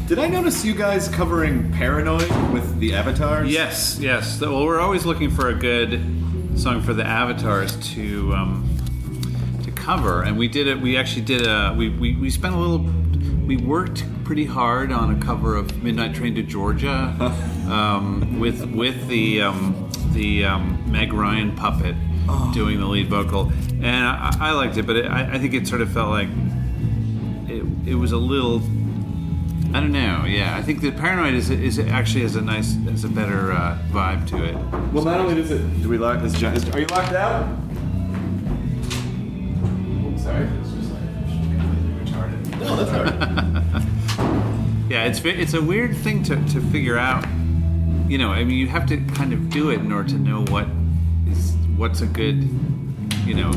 Did 0.09 0.17
I 0.17 0.27
notice 0.27 0.65
you 0.65 0.73
guys 0.73 1.07
covering 1.07 1.71
Paranoid 1.71 2.31
with 2.51 2.79
the 2.79 2.95
Avatars? 2.95 3.47
Yes, 3.47 3.99
yes. 3.99 4.41
Well, 4.41 4.65
we're 4.65 4.79
always 4.79 5.05
looking 5.05 5.29
for 5.29 5.49
a 5.49 5.53
good 5.53 6.01
song 6.59 6.81
for 6.81 6.95
the 6.95 7.05
avatars 7.05 7.77
to 7.93 8.33
um, 8.33 8.67
to 9.63 9.69
cover, 9.69 10.23
and 10.23 10.35
we 10.35 10.47
did 10.47 10.65
it. 10.65 10.81
We 10.81 10.97
actually 10.97 11.25
did 11.25 11.45
a. 11.45 11.75
We, 11.77 11.89
we, 11.89 12.15
we 12.15 12.31
spent 12.31 12.55
a 12.55 12.57
little. 12.57 12.79
We 13.45 13.57
worked 13.57 14.03
pretty 14.23 14.45
hard 14.45 14.91
on 14.91 15.15
a 15.15 15.23
cover 15.23 15.55
of 15.55 15.83
Midnight 15.83 16.15
Train 16.15 16.33
to 16.33 16.41
Georgia 16.41 17.15
um, 17.69 18.39
with 18.39 18.65
with 18.73 19.07
the 19.09 19.43
um, 19.43 19.91
the 20.13 20.43
um, 20.43 20.91
Meg 20.91 21.13
Ryan 21.13 21.55
puppet 21.55 21.95
doing 22.51 22.79
the 22.79 22.87
lead 22.87 23.09
vocal, 23.09 23.51
and 23.83 24.07
I, 24.07 24.35
I 24.39 24.51
liked 24.53 24.75
it, 24.77 24.87
but 24.87 24.95
it, 24.95 25.05
I, 25.05 25.35
I 25.35 25.37
think 25.37 25.53
it 25.53 25.67
sort 25.67 25.81
of 25.81 25.91
felt 25.93 26.09
like 26.09 26.29
it, 27.47 27.63
it 27.85 27.93
was 27.93 28.11
a 28.11 28.17
little 28.17 28.63
I 29.71 29.79
don't 29.79 29.91
know. 29.91 30.25
Yeah, 30.25 30.57
I 30.57 30.63
think 30.63 30.81
the 30.81 30.91
paranoid 30.91 31.35
is 31.35 31.49
is 31.49 31.77
actually 31.77 32.21
has 32.21 32.35
a 32.35 32.41
nice 32.41 32.75
has 32.85 33.03
a 33.03 33.09
better 33.09 33.51
uh, 33.51 33.77
vibe 33.91 34.27
to 34.29 34.43
it. 34.43 34.55
Well, 34.91 35.05
not 35.05 35.19
only 35.19 35.35
does 35.35 35.51
it. 35.51 35.59
Do 35.81 35.89
we 35.89 35.97
lock 35.97 36.21
this? 36.21 36.33
Is, 36.33 36.69
are 36.69 36.79
you 36.79 36.87
locked 36.87 37.13
out? 37.13 37.45
Sorry, 40.17 40.45
it's 40.45 40.71
just 40.71 40.91
like 40.91 41.03
completely 41.59 42.11
retarded. 42.11 42.59
No, 42.59 42.83
that's. 42.83 43.85
Yeah, 44.89 45.03
it's 45.03 45.23
it's 45.23 45.53
a 45.53 45.61
weird 45.61 45.95
thing 45.95 46.23
to, 46.23 46.35
to 46.47 46.61
figure 46.71 46.97
out. 46.97 47.23
You 48.07 48.17
know, 48.17 48.29
I 48.31 48.43
mean, 48.43 48.57
you 48.57 48.67
have 48.69 48.87
to 48.87 48.97
kind 49.13 49.33
of 49.33 49.51
do 49.51 49.69
it 49.69 49.81
in 49.81 49.91
order 49.91 50.09
to 50.09 50.17
know 50.17 50.43
what 50.45 50.65
is 51.27 51.53
what's 51.77 52.01
a 52.01 52.07
good, 52.07 52.49
you 53.23 53.35
know, 53.35 53.51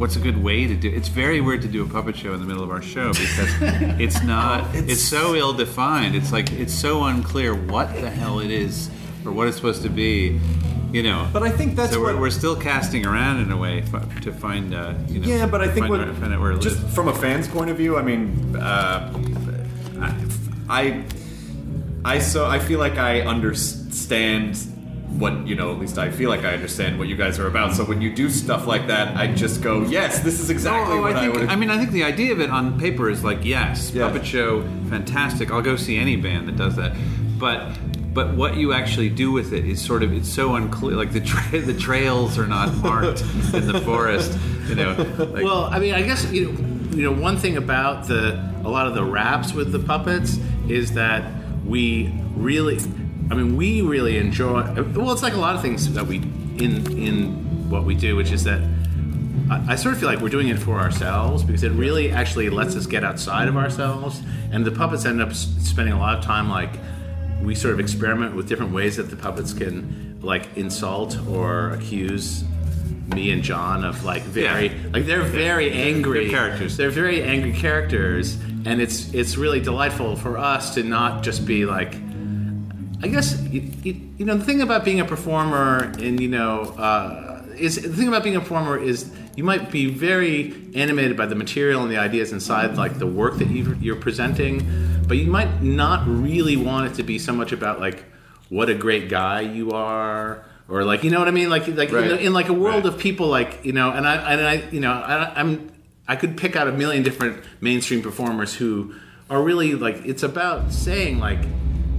what's 0.00 0.16
a 0.16 0.18
good 0.18 0.42
way 0.42 0.66
to 0.66 0.74
do. 0.74 0.88
It's 0.88 1.08
very 1.08 1.42
weird 1.42 1.60
to 1.62 1.68
do 1.68 1.84
a 1.84 1.86
puppet 1.88 2.16
show 2.16 2.32
in 2.32 2.40
the 2.40 2.46
middle 2.46 2.62
of 2.64 2.70
our 2.70 2.80
show 2.80 3.12
because 3.12 3.50
it's 4.00 4.22
not. 4.22 4.74
it's, 4.74 5.02
so 5.02 5.34
ill 5.34 5.52
defined. 5.52 6.14
It's 6.16 6.32
like 6.32 6.50
it's 6.52 6.72
so 6.72 7.04
unclear 7.04 7.54
what 7.54 7.92
the 8.00 8.08
hell 8.08 8.40
it 8.40 8.50
is 8.50 8.88
or 9.26 9.32
what 9.32 9.46
it's 9.46 9.56
supposed 9.56 9.82
to 9.82 9.90
be. 9.90 10.40
You 10.90 11.04
know, 11.04 11.28
But 11.32 11.44
I 11.44 11.50
think 11.50 11.76
that's 11.76 11.92
so 11.92 12.00
we're, 12.00 12.14
what- 12.14 12.20
we're 12.22 12.30
still 12.30 12.56
casting 12.56 13.06
around 13.06 13.40
in 13.42 13.52
a 13.52 13.56
way 13.56 13.82
f- 13.82 14.20
to 14.22 14.32
find. 14.32 14.74
Uh, 14.74 14.94
you 15.06 15.20
know, 15.20 15.26
Yeah, 15.28 15.46
but 15.46 15.60
I 15.60 15.66
think 15.68 15.80
find, 15.86 15.90
what, 15.90 16.00
where- 16.00 16.14
find 16.14 16.32
out 16.34 16.40
where 16.40 16.50
it 16.52 16.60
just 16.62 16.80
lives. 16.82 16.94
from 16.94 17.06
a 17.08 17.14
fan's 17.14 17.46
point 17.46 17.70
of 17.70 17.76
view, 17.76 17.96
I 17.98 18.02
mean, 18.02 18.56
uh, 18.56 19.12
I, 20.68 21.04
I 22.04 22.18
so 22.18 22.46
I 22.46 22.58
feel 22.58 22.78
like 22.80 22.96
I 22.96 23.20
understand 23.20 24.56
what 25.18 25.46
you 25.46 25.54
know. 25.54 25.72
At 25.72 25.78
least 25.78 25.98
I 25.98 26.10
feel 26.10 26.28
like 26.30 26.44
I 26.44 26.54
understand 26.54 26.98
what 26.98 27.08
you 27.08 27.16
guys 27.16 27.38
are 27.38 27.46
about. 27.46 27.74
So 27.74 27.84
when 27.84 28.00
you 28.00 28.12
do 28.14 28.30
stuff 28.30 28.66
like 28.66 28.86
that, 28.86 29.16
I 29.16 29.26
just 29.32 29.62
go, 29.62 29.82
yes, 29.82 30.20
this 30.20 30.40
is 30.40 30.50
exactly 30.50 30.96
Oh, 30.98 31.00
what 31.02 31.14
I 31.16 31.18
I, 31.18 31.22
think. 31.22 31.34
would. 31.34 31.48
I, 31.48 31.56
mean, 31.56 31.70
I 31.70 31.78
think 31.78 31.90
the 31.90 32.04
idea 32.04 32.32
of 32.32 32.40
it 32.40 32.50
on 32.50 32.78
paper 32.78 33.10
is 33.10 33.22
like, 33.24 33.44
yes, 33.44 33.90
Yeah. 33.92 34.06
puppet 34.08 34.26
show, 34.26 34.62
fantastic. 34.88 35.50
I'll 35.50 35.62
go 35.62 35.76
see 35.76 35.96
any 35.96 36.16
band 36.16 36.48
that 36.48 36.56
does 36.56 36.76
that. 36.76 36.92
But 37.38 37.70
but 38.12 38.34
what 38.34 38.56
you 38.56 38.72
actually 38.72 39.08
do 39.08 39.30
with 39.30 39.52
it 39.52 39.64
is 39.64 39.80
sort 39.80 40.02
of 40.02 40.12
it's 40.12 40.28
so 40.28 40.54
unclear. 40.56 40.96
Like 40.96 41.12
the 41.12 41.20
tra- 41.20 41.60
the 41.60 41.74
trails 41.74 42.38
are 42.38 42.46
not 42.46 42.74
marked 42.76 43.20
in 43.54 43.66
the 43.66 43.80
forest. 43.84 44.36
You 44.68 44.74
know. 44.76 44.92
Like, 45.18 45.44
well, 45.44 45.64
I 45.64 45.78
mean, 45.78 45.94
I 45.94 46.02
guess 46.02 46.30
you 46.32 46.50
know, 46.52 46.96
you 46.96 47.02
know, 47.04 47.12
one 47.12 47.36
thing 47.36 47.56
about 47.56 48.08
the 48.08 48.34
a 48.64 48.68
lot 48.68 48.86
of 48.86 48.94
the 48.94 49.04
raps 49.04 49.52
with 49.54 49.72
the 49.72 49.78
puppets 49.78 50.38
is 50.68 50.92
that 50.94 51.22
we 51.64 52.12
really, 52.36 52.78
I 53.30 53.34
mean, 53.34 53.56
we 53.56 53.80
really 53.80 54.16
enjoy. 54.18 54.62
Well, 54.94 55.12
it's 55.12 55.22
like 55.22 55.34
a 55.34 55.38
lot 55.40 55.54
of 55.54 55.62
things 55.62 55.92
that 55.94 56.06
we 56.06 56.16
in 56.16 56.98
in 56.98 57.70
what 57.70 57.84
we 57.84 57.94
do, 57.94 58.16
which 58.16 58.32
is 58.32 58.42
that 58.44 58.60
I, 59.50 59.72
I 59.72 59.76
sort 59.76 59.94
of 59.94 60.00
feel 60.00 60.08
like 60.08 60.20
we're 60.20 60.28
doing 60.28 60.48
it 60.48 60.58
for 60.58 60.78
ourselves 60.80 61.42
because 61.44 61.62
it 61.62 61.70
really 61.72 62.10
actually 62.10 62.50
lets 62.50 62.74
us 62.76 62.86
get 62.86 63.04
outside 63.04 63.48
of 63.48 63.56
ourselves, 63.56 64.20
and 64.52 64.64
the 64.64 64.72
puppets 64.72 65.04
end 65.04 65.22
up 65.22 65.32
spending 65.34 65.94
a 65.94 65.98
lot 65.98 66.18
of 66.18 66.24
time 66.24 66.50
like 66.50 66.70
we 67.42 67.54
sort 67.54 67.72
of 67.72 67.80
experiment 67.80 68.34
with 68.34 68.48
different 68.48 68.72
ways 68.72 68.96
that 68.96 69.04
the 69.10 69.16
puppets 69.16 69.52
can 69.52 70.18
like 70.20 70.48
insult 70.56 71.16
or 71.28 71.70
accuse 71.70 72.44
me 73.14 73.30
and 73.32 73.42
John 73.42 73.82
of 73.84 74.04
like 74.04 74.22
very 74.22 74.66
Yeah. 74.66 74.74
like 74.92 75.06
they're 75.06 75.22
very 75.22 75.70
angry 75.72 76.28
characters. 76.30 76.76
They're 76.76 76.90
very 76.90 77.22
angry 77.22 77.52
characters, 77.52 78.34
and 78.66 78.80
it's 78.80 79.14
it's 79.14 79.36
really 79.36 79.60
delightful 79.60 80.16
for 80.16 80.36
us 80.36 80.74
to 80.74 80.82
not 80.82 81.22
just 81.22 81.46
be 81.46 81.64
like. 81.64 81.94
I 83.02 83.08
guess 83.08 83.40
you, 83.50 84.24
know 84.26 84.36
the 84.36 84.44
thing 84.44 84.60
about 84.60 84.84
being 84.84 85.00
a 85.00 85.04
performer, 85.04 85.92
and 85.98 86.20
you 86.20 86.28
know, 86.28 86.62
uh, 86.76 87.42
is 87.56 87.76
the 87.80 87.88
thing 87.88 88.08
about 88.08 88.22
being 88.22 88.36
a 88.36 88.40
performer 88.40 88.78
is 88.78 89.10
you 89.36 89.44
might 89.44 89.70
be 89.70 89.86
very 89.86 90.54
animated 90.74 91.16
by 91.16 91.26
the 91.26 91.34
material 91.34 91.82
and 91.82 91.90
the 91.90 91.96
ideas 91.96 92.32
inside, 92.32 92.76
like 92.76 92.98
the 92.98 93.06
work 93.06 93.38
that 93.38 93.48
you, 93.48 93.74
you're 93.80 93.96
presenting, 93.96 94.66
but 95.06 95.16
you 95.16 95.30
might 95.30 95.62
not 95.62 96.06
really 96.06 96.56
want 96.56 96.90
it 96.92 96.94
to 96.96 97.02
be 97.02 97.18
so 97.18 97.32
much 97.32 97.52
about 97.52 97.80
like 97.80 98.04
what 98.50 98.68
a 98.68 98.74
great 98.74 99.08
guy 99.08 99.40
you 99.40 99.70
are 99.70 100.44
or 100.68 100.84
like 100.84 101.02
you 101.04 101.10
know 101.10 101.18
what 101.20 101.28
I 101.28 101.30
mean 101.30 101.48
like 101.48 101.66
like 101.68 101.92
Right. 101.92 102.10
in, 102.10 102.18
in 102.18 102.32
like 102.32 102.48
a 102.48 102.52
world 102.52 102.84
Right. 102.84 102.92
of 102.94 102.98
people 103.00 103.28
like 103.28 103.64
you 103.64 103.72
know 103.72 103.90
and 103.92 104.06
I 104.06 104.32
and 104.32 104.40
I 104.46 104.54
you 104.70 104.80
know 104.80 104.92
I, 104.92 105.32
I'm 105.40 105.70
I 106.08 106.16
could 106.16 106.36
pick 106.36 106.56
out 106.56 106.66
a 106.68 106.72
million 106.72 107.02
different 107.04 107.42
mainstream 107.60 108.02
performers 108.02 108.54
who 108.54 108.94
are 109.30 109.40
really 109.42 109.74
like 109.74 110.04
it's 110.04 110.22
about 110.24 110.72
saying 110.72 111.18
like 111.20 111.38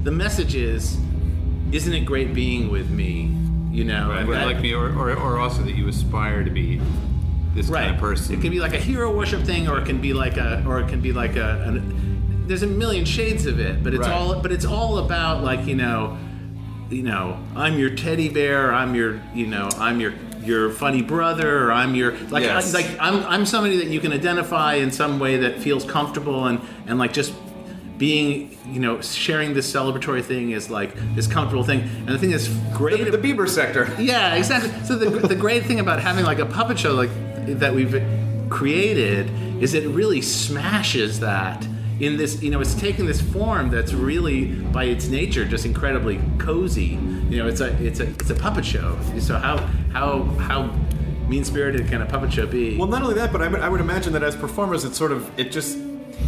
the 0.04 0.12
message 0.12 0.56
is 0.56 0.98
isn't 1.72 1.94
it 1.94 2.02
great 2.06 2.34
being 2.34 2.70
with 2.72 2.90
me 2.90 3.36
you 3.72 3.84
know 3.86 4.10
Right, 4.10 4.28
or 4.28 4.34
that- 4.34 4.46
like 4.46 4.60
me, 4.62 4.74
or, 4.74 4.88
or, 4.90 5.12
or 5.16 5.40
also 5.40 5.62
that 5.64 5.76
you 5.76 5.88
aspire 5.88 6.44
to 6.44 6.50
be 6.52 6.82
this 7.54 7.68
right 7.68 7.84
kind 7.84 7.96
of 7.96 8.02
person. 8.02 8.36
it 8.36 8.42
can 8.42 8.52
be 8.52 8.60
like 8.60 8.74
a 8.74 8.80
hero 8.80 9.16
worship 9.16 9.44
thing 9.44 9.68
or 9.68 9.80
it 9.80 9.86
can 9.86 10.00
be 10.02 10.14
like 10.14 10.38
a 10.38 10.64
or 10.68 10.80
it 10.80 10.88
can 10.90 11.02
be 11.02 11.12
like 11.14 11.36
a 11.36 11.62
an, 11.68 12.46
there's 12.48 12.64
a 12.64 12.68
million 12.68 13.06
shades 13.06 13.46
of 13.46 13.60
it 13.60 13.84
but 13.84 13.94
it's 13.94 14.08
Right. 14.08 14.12
all 14.12 14.42
but 14.42 14.52
it's 14.52 14.66
all 14.66 14.98
about 15.00 15.44
like 15.44 15.66
you 15.66 15.76
know 15.76 16.18
you 16.90 17.04
know 17.04 17.38
i'm 17.56 17.78
your 17.80 17.90
teddy 17.92 18.28
bear 18.30 18.74
i'm 18.74 18.96
your 18.96 19.22
you 19.34 19.48
know 19.48 19.70
i'm 19.78 20.00
your 20.02 20.14
your 20.44 20.72
funny 20.72 21.02
brother 21.02 21.66
or 21.68 21.72
i'm 21.72 21.94
your 21.96 22.18
like 22.30 22.44
Yes. 22.44 22.74
like 22.74 22.88
i'm 23.00 23.24
i'm 23.26 23.46
somebody 23.46 23.78
that 23.78 23.88
you 23.88 24.00
can 24.02 24.12
identify 24.12 24.74
in 24.76 24.92
some 24.92 25.20
way 25.20 25.38
that 25.38 25.60
feels 25.60 25.86
comfortable 25.86 26.48
and 26.48 26.60
and 26.88 26.98
like 27.00 27.14
just 27.14 27.34
being 28.02 28.58
you 28.66 28.80
know 28.80 29.00
sharing 29.00 29.54
this 29.54 29.72
celebratory 29.72 30.24
thing 30.24 30.50
is 30.50 30.72
like 30.72 30.92
this 31.14 31.28
comfortable 31.28 31.64
thing 31.64 31.82
and 31.82 32.08
the 32.10 32.18
thing 32.18 32.32
that's 32.32 32.48
great 32.76 33.06
The, 33.06 33.16
the 33.16 33.18
Bieber 33.20 33.48
sector. 33.48 33.96
yeah, 34.00 34.34
exactly. 34.34 34.72
So 34.86 34.96
the, 34.96 35.28
the 35.28 35.36
great 35.36 35.66
thing 35.66 35.80
about 35.80 36.02
having 36.02 36.26
like 36.26 36.40
a 36.40 36.48
puppet 36.48 36.80
show 36.80 36.94
like 36.96 37.12
that 37.60 37.76
we've 37.76 38.04
created 38.50 39.30
is 39.62 39.76
it 39.76 39.88
really 39.90 40.20
smashes 40.20 41.20
that 41.20 41.64
in 42.00 42.18
this. 42.18 42.42
You 42.42 42.50
know, 42.50 42.60
it's 42.60 42.74
taking 42.74 43.06
this 43.06 43.22
form 43.22 43.70
that's 43.70 43.94
really 43.94 44.46
by 44.46 44.86
its 44.86 45.06
nature 45.06 45.46
just 45.46 45.68
incredibly 45.68 46.20
cozy. 46.40 46.98
You 47.30 47.38
know, 47.38 47.48
it's 47.48 47.62
a 47.62 47.68
it's 47.86 48.00
a 48.00 48.08
it's 48.10 48.32
a 48.32 48.36
puppet 48.36 48.66
show. 48.66 48.98
So 49.20 49.38
how 49.38 49.58
how 49.94 50.24
how 50.40 50.76
mean 51.28 51.44
spirited 51.44 51.88
can 51.88 52.02
a 52.02 52.08
puppet 52.08 52.34
show 52.34 52.48
be? 52.48 52.78
Well, 52.78 52.88
not 52.88 53.04
only 53.04 53.14
that, 53.14 53.32
but 53.32 53.44
I 53.44 53.48
would, 53.48 53.62
I 53.62 53.70
would 53.70 53.80
imagine 53.80 54.12
that 54.14 54.24
as 54.24 54.36
performers, 54.36 54.86
it 54.86 54.96
sort 54.96 55.12
of 55.12 55.30
it 55.40 55.52
just 55.52 55.78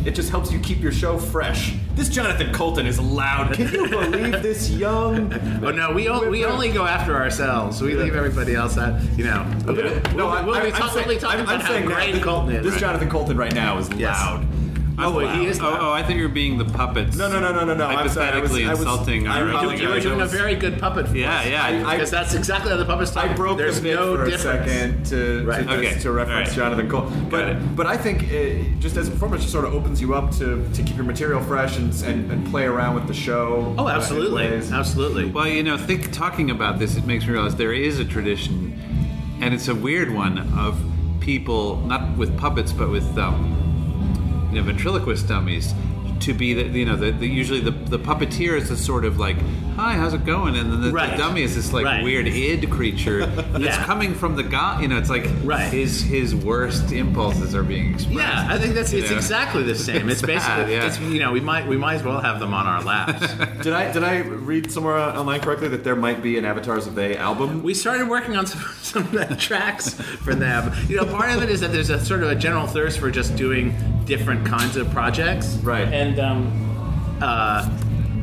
it 0.06 0.16
just 0.16 0.30
helps 0.30 0.52
you 0.52 0.60
keep 0.60 0.82
your 0.82 0.92
show 0.92 1.18
fresh. 1.18 1.76
This 1.96 2.10
Jonathan 2.10 2.52
Coulton 2.54 2.86
is 2.86 3.00
loud. 3.00 3.54
Can 3.54 3.72
you 3.74 3.88
believe 3.88 4.42
this 4.44 4.70
young? 4.70 5.32
Oh 5.64 5.72
no, 5.72 5.92
we 5.92 6.10
we 6.30 6.46
only 6.46 6.72
go 6.72 6.86
after 6.86 7.16
ourselves. 7.16 7.82
We 7.82 7.96
leave 7.96 8.16
everybody 8.16 8.56
else 8.56 8.78
out. 8.78 9.02
You 9.18 9.26
know, 9.26 9.44
No, 9.66 9.74
we'll, 10.16 10.28
I, 10.28 10.42
we'll 10.44 10.56
I, 10.56 10.62
be 10.66 10.72
I'm 10.72 10.74
talking, 10.74 10.94
saying, 10.94 11.08
we'll 11.08 11.16
be 11.16 11.22
talking 11.22 11.40
I'm, 11.40 11.46
about 11.46 11.56
I'm 11.56 11.62
how 11.62 11.68
saying 11.68 11.88
that 11.90 11.96
great 11.96 12.12
this, 12.14 12.24
Coulton 12.24 12.56
is. 12.56 12.64
this 12.64 12.72
right? 12.74 12.82
Jonathan 12.82 13.10
Coulton 13.10 13.38
right 13.38 13.54
now 13.54 13.78
is 13.78 13.90
Yes. 13.94 14.18
loud. 14.20 14.46
Oh, 15.00 15.16
wait, 15.18 15.30
he 15.36 15.46
is 15.48 15.60
Oh, 15.60 15.76
oh, 15.80 15.92
I 15.92 16.04
thought 16.04 16.16
you 16.16 16.24
were 16.24 16.30
being 16.30 16.58
the 16.58 16.66
puppets. 16.66 17.18
No, 17.18 17.28
no, 17.28 17.40
no, 17.40 17.52
no, 17.52 17.66
no, 17.66 17.74
no. 17.74 17.86
I'm 17.88 18.08
sorry. 18.10 18.28
I 18.30 18.40
was- 18.40 18.52
Hypothetically 18.52 18.66
I 18.66 18.70
was- 18.72 18.80
insulting 18.82 19.28
I 19.28 19.40
our 19.40 19.46
was- 19.46 19.56
I 19.56 19.76
You 19.76 19.90
were 19.90 20.00
doing 20.00 20.22
a 20.22 20.26
very 20.26 20.56
good 20.56 20.80
puppet. 20.80 21.08
For 21.08 21.18
Yeah, 21.18 21.40
us. 21.40 21.48
yeah. 21.48 21.88
I- 21.88 21.96
because 21.96 22.12
that's 22.12 22.34
exactly 22.36 22.70
how 22.72 22.78
the 22.78 22.86
puppets 22.86 23.12
talk. 23.12 23.26
I 23.26 23.34
broke 23.34 23.58
There's 23.58 23.78
the 23.78 23.82
bit 23.82 23.96
no 23.96 24.16
for 24.16 24.24
a 24.26 24.38
second 24.38 25.06
to, 25.08 25.44
Right. 25.46 25.68
to, 25.68 25.74
Okay. 25.76 26.00
to 26.00 26.12
reference 26.12 26.50
All 26.50 26.64
right. 26.64 26.72
Jonathan 26.76 26.90
Coulton. 26.90 27.28
But 27.30 27.50
it. 27.50 27.76
but 27.76 27.88
I 27.88 27.98
think 27.98 28.32
it, 28.32 28.80
just 28.80 28.96
as 28.98 29.08
a 29.08 29.12
performer, 29.12 29.36
it 29.38 29.40
just 29.40 29.52
sort 29.52 29.66
of 29.66 29.74
opens 29.74 30.00
you 30.00 30.14
up 30.14 30.32
to, 30.38 30.64
to 30.74 30.84
keep 30.84 30.96
your 30.96 31.06
material 31.06 31.42
fresh 31.42 31.78
and, 31.78 31.92
and, 32.06 32.32
and 32.32 32.46
play 32.52 32.66
around 32.66 32.94
with 32.96 33.08
the 33.08 33.14
show. 33.16 33.74
Oh, 33.78 33.86
uh, 33.86 33.90
in 33.90 33.96
absolutely, 33.96 34.48
ways. 34.48 34.72
absolutely. 34.72 35.26
Well, 35.26 35.48
you 35.48 35.64
know, 35.64 35.78
think 35.78 36.12
talking 36.12 36.52
about 36.52 36.78
this, 36.80 36.98
it 36.98 37.06
makes 37.08 37.26
me 37.26 37.34
realize 37.34 37.56
there 37.56 37.74
is 37.74 38.00
a 38.00 38.06
tradition, 38.06 38.78
and 39.42 39.54
it's 39.56 39.68
a 39.70 39.76
weird 39.76 40.14
one 40.14 40.38
of 40.58 40.78
people 41.20 41.78
not 41.88 42.16
with 42.18 42.38
puppets 42.38 42.72
but 42.74 42.90
with 42.90 43.18
um, 43.18 43.56
you 44.54 44.62
know 44.62 44.66
ventriloquist 44.66 45.28
dummies 45.28 45.74
to 46.20 46.34
be 46.34 46.54
the 46.54 46.64
you 46.78 46.86
know 46.86 46.96
the, 46.96 47.12
the 47.12 47.28
usually 47.28 47.60
the 47.60 47.72
the 47.72 47.98
puppeteer 47.98 48.56
is 48.56 48.70
a 48.70 48.78
sort 48.78 49.04
of 49.04 49.18
like 49.18 49.38
hi 49.76 49.94
how's 49.94 50.14
it 50.14 50.26
going 50.26 50.56
and 50.56 50.72
then 50.72 50.82
the, 50.82 50.92
Right. 50.92 51.12
the 51.12 51.18
dummy 51.18 51.42
is 51.42 51.56
this 51.56 51.74
like 51.74 51.86
Right. 51.86 52.04
weird 52.04 52.28
id 52.28 52.68
creature 52.68 53.26
that's 53.26 53.64
Yeah. 53.64 53.84
coming 53.86 54.14
from 54.14 54.36
the 54.36 54.44
guy 54.44 54.82
you 54.82 54.88
know 54.88 54.98
it's 54.98 55.10
like 55.10 55.28
Right. 55.44 55.72
his 55.72 56.02
his 56.02 56.36
worst 56.36 56.92
impulses 56.92 57.56
are 57.56 57.64
being 57.64 57.94
expressed 57.94 58.18
yeah, 58.18 58.48
I 58.50 58.58
think 58.60 58.76
that's 58.76 58.94
it's 58.94 59.10
know? 59.10 59.16
exactly 59.18 59.64
the 59.64 59.76
same. 59.76 60.10
It's 60.10 60.22
It's 60.24 60.28
bad, 60.28 60.28
basically, 60.68 60.74
yeah. 60.74 60.86
it's, 60.86 61.00
you 61.00 61.20
know, 61.20 61.32
we 61.32 61.40
might 61.42 61.68
we 61.68 61.76
might 61.78 61.96
as 61.96 62.04
well 62.04 62.20
have 62.22 62.40
them 62.40 62.54
on 62.54 62.66
our 62.68 62.84
laps. 62.84 63.20
Did 63.64 63.74
I 63.74 63.92
did 63.92 64.04
I 64.04 64.20
read 64.20 64.72
somewhere 64.72 64.98
online 64.98 65.40
correctly 65.42 65.68
that 65.70 65.84
there 65.84 65.96
might 65.96 66.22
be 66.22 66.38
an 66.38 66.46
Avatars 66.46 66.86
of 66.88 66.96
They 66.96 67.18
album? 67.18 67.64
we 67.64 67.74
started 67.74 68.08
working 68.08 68.36
on 68.38 68.46
some, 68.46 68.62
some 68.82 69.04
of 69.04 69.12
the 69.12 69.36
tracks 69.36 69.94
for 69.94 70.36
them. 70.36 70.72
You 70.88 70.98
know, 70.98 71.06
part 71.06 71.32
of 71.32 71.42
it 71.44 71.50
is 71.50 71.60
that 71.62 71.72
there's 71.72 71.90
a 71.90 72.04
sort 72.04 72.22
of 72.24 72.30
a 72.30 72.36
general 72.36 72.68
thirst 72.68 73.00
for 73.00 73.10
just 73.10 73.36
doing 73.36 73.74
different 74.06 74.46
kinds 74.46 74.78
of 74.78 74.90
projects, 74.92 75.58
Right. 75.64 75.88
And 75.92 76.20
um, 76.20 77.18
uh, 77.22 77.68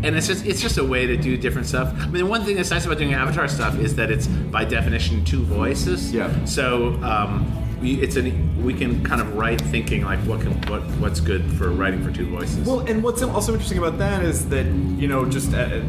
and 0.03 0.17
it's 0.17 0.27
just 0.27 0.47
it's 0.47 0.61
just 0.61 0.79
a 0.79 0.85
way 0.85 1.07
to 1.07 1.17
do 1.17 1.37
different 1.37 1.67
stuff. 1.67 1.95
I 1.99 2.07
mean, 2.09 2.29
one 2.29 2.45
thing 2.45 2.57
that's 2.57 2.71
nice 2.71 2.87
about 2.87 2.99
doing 2.99 3.15
Avatar 3.15 3.49
stuff 3.49 3.79
is 3.79 3.95
that 3.97 4.11
it's 4.11 4.27
by 4.27 4.65
definition 4.65 5.25
two 5.25 5.43
voices. 5.43 6.13
Yeah. 6.13 6.45
So 6.45 6.95
um, 7.03 7.47
we, 7.81 8.01
it's 8.01 8.17
an 8.17 8.63
we 8.63 8.75
can 8.75 9.05
kind 9.05 9.21
of 9.21 9.37
write 9.37 9.61
thinking 9.61 10.05
like 10.05 10.19
what 10.21 10.41
can 10.41 10.53
what 10.71 10.83
what's 10.99 11.21
good 11.21 11.45
for 11.53 11.71
writing 11.71 12.03
for 12.03 12.11
two 12.11 12.29
voices. 12.29 12.67
Well, 12.67 12.81
and 12.81 13.03
what's 13.03 13.23
also 13.23 13.53
interesting 13.53 13.79
about 13.79 13.99
that 13.99 14.23
is 14.25 14.49
that 14.49 14.67
you 14.67 15.09
know 15.09 15.25
just. 15.25 15.55
Uh, 15.55 15.83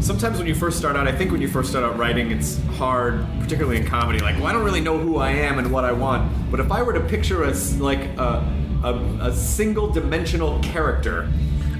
Sometimes 0.00 0.38
when 0.38 0.46
you 0.46 0.54
first 0.54 0.78
start 0.78 0.94
out, 0.94 1.08
I 1.08 1.12
think 1.12 1.32
when 1.32 1.42
you 1.42 1.48
first 1.48 1.70
start 1.70 1.84
out 1.84 1.98
writing, 1.98 2.30
it's 2.30 2.64
hard, 2.76 3.26
particularly 3.40 3.78
in 3.78 3.84
comedy. 3.84 4.20
Like, 4.20 4.36
well, 4.36 4.46
I 4.46 4.52
don't 4.52 4.64
really 4.64 4.80
know 4.80 4.96
who 4.96 5.16
I 5.16 5.32
am 5.32 5.58
and 5.58 5.72
what 5.72 5.84
I 5.84 5.90
want. 5.90 6.52
But 6.52 6.60
if 6.60 6.70
I 6.70 6.82
were 6.82 6.92
to 6.92 7.00
picture 7.00 7.42
a 7.42 7.52
like 7.78 8.04
a, 8.16 8.80
a, 8.84 9.18
a 9.22 9.32
single-dimensional 9.32 10.60
character 10.60 11.28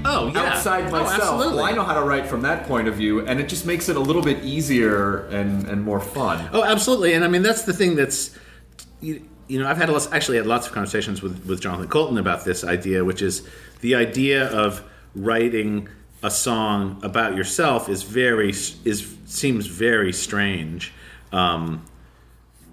oh 0.09 0.31
yeah, 0.33 0.43
outside 0.53 0.85
Oh, 0.87 0.91
myself, 0.91 1.11
absolutely. 1.13 1.55
well, 1.57 1.65
I 1.65 1.71
know 1.71 1.83
how 1.83 1.93
to 1.99 2.05
write 2.05 2.27
from 2.27 2.41
that 2.41 2.65
point 2.67 2.87
of 2.87 2.95
view, 2.95 3.25
and 3.25 3.39
it 3.39 3.47
just 3.49 3.65
makes 3.65 3.89
it 3.89 3.95
a 3.95 3.99
little 3.99 4.21
bit 4.21 4.43
easier 4.43 5.25
and, 5.27 5.67
and 5.67 5.83
more 5.83 5.99
fun. 5.99 6.49
Oh, 6.53 6.63
absolutely, 6.63 7.13
and 7.13 7.23
I 7.23 7.27
mean 7.27 7.41
that's 7.43 7.63
the 7.63 7.73
thing 7.73 7.95
that's 7.95 8.37
you, 9.01 9.21
you 9.47 9.59
know 9.59 9.67
I've 9.69 9.77
had 9.77 9.89
lots, 9.89 10.11
actually 10.11 10.37
had 10.37 10.45
lots 10.47 10.67
of 10.67 10.73
conversations 10.73 11.21
with 11.21 11.45
with 11.45 11.61
Jonathan 11.61 11.87
Coulton 11.87 12.17
about 12.17 12.45
this 12.45 12.63
idea, 12.63 13.05
which 13.05 13.21
is 13.21 13.47
the 13.81 13.95
idea 13.95 14.47
of 14.47 14.83
writing 15.15 15.87
a 16.21 16.29
song 16.29 16.99
about 17.03 17.35
yourself 17.35 17.87
is 17.89 18.03
very 18.03 18.49
is 18.49 19.15
seems 19.25 19.67
very 19.67 20.11
strange. 20.13 20.91
Um, 21.31 21.85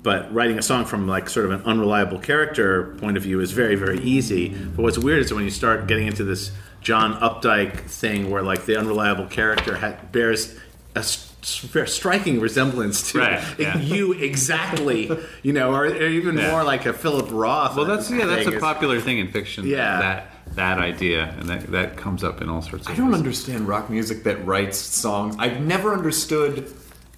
but 0.02 0.32
writing 0.32 0.56
a 0.58 0.62
song 0.62 0.84
from 0.84 1.08
like 1.08 1.28
sort 1.28 1.46
of 1.46 1.52
an 1.52 1.62
unreliable 1.62 2.18
character 2.20 2.94
point 2.98 3.16
of 3.16 3.22
view 3.24 3.40
is 3.40 3.50
very 3.50 3.74
very 3.74 3.98
easy 4.00 4.50
but 4.50 4.82
what's 4.82 4.96
weird 4.98 5.18
is 5.18 5.32
when 5.34 5.42
you 5.42 5.50
start 5.50 5.88
getting 5.88 6.06
into 6.06 6.22
this 6.22 6.52
john 6.86 7.14
updike 7.20 7.80
thing 8.02 8.30
where 8.30 8.42
like 8.42 8.64
the 8.64 8.76
unreliable 8.76 9.26
character 9.26 9.76
ha- 9.76 9.96
bears 10.12 10.54
a 10.94 11.00
s- 11.00 11.32
s- 11.42 11.92
striking 11.92 12.38
resemblance 12.38 13.10
to 13.10 13.18
Right, 13.18 13.42
yeah. 13.58 13.76
you 13.94 14.12
exactly 14.12 15.10
you 15.42 15.52
know 15.52 15.72
or, 15.74 15.86
or 15.86 16.06
even 16.20 16.38
Yeah. 16.38 16.52
more 16.52 16.62
like 16.62 16.86
a 16.86 16.92
philip 16.92 17.28
roth 17.32 17.74
well 17.76 17.86
that's 17.86 18.08
yeah 18.08 18.26
that's 18.26 18.46
a 18.46 18.60
popular 18.60 19.00
thing 19.00 19.18
in 19.18 19.32
fiction 19.32 19.66
Yeah. 19.66 19.98
that 20.00 20.30
that 20.54 20.78
idea 20.78 21.34
and 21.40 21.48
that 21.48 21.66
that 21.72 21.96
comes 21.96 22.22
up 22.22 22.40
in 22.40 22.48
all 22.48 22.62
sorts 22.62 22.86
of 22.86 22.92
I 22.92 22.96
don't 22.96 23.08
ways. 23.10 23.18
understand 23.18 23.66
rock 23.66 23.90
music 23.90 24.22
that 24.22 24.38
writes 24.46 24.78
songs. 24.78 25.34
I've 25.40 25.60
never 25.60 25.92
understood 25.92 26.72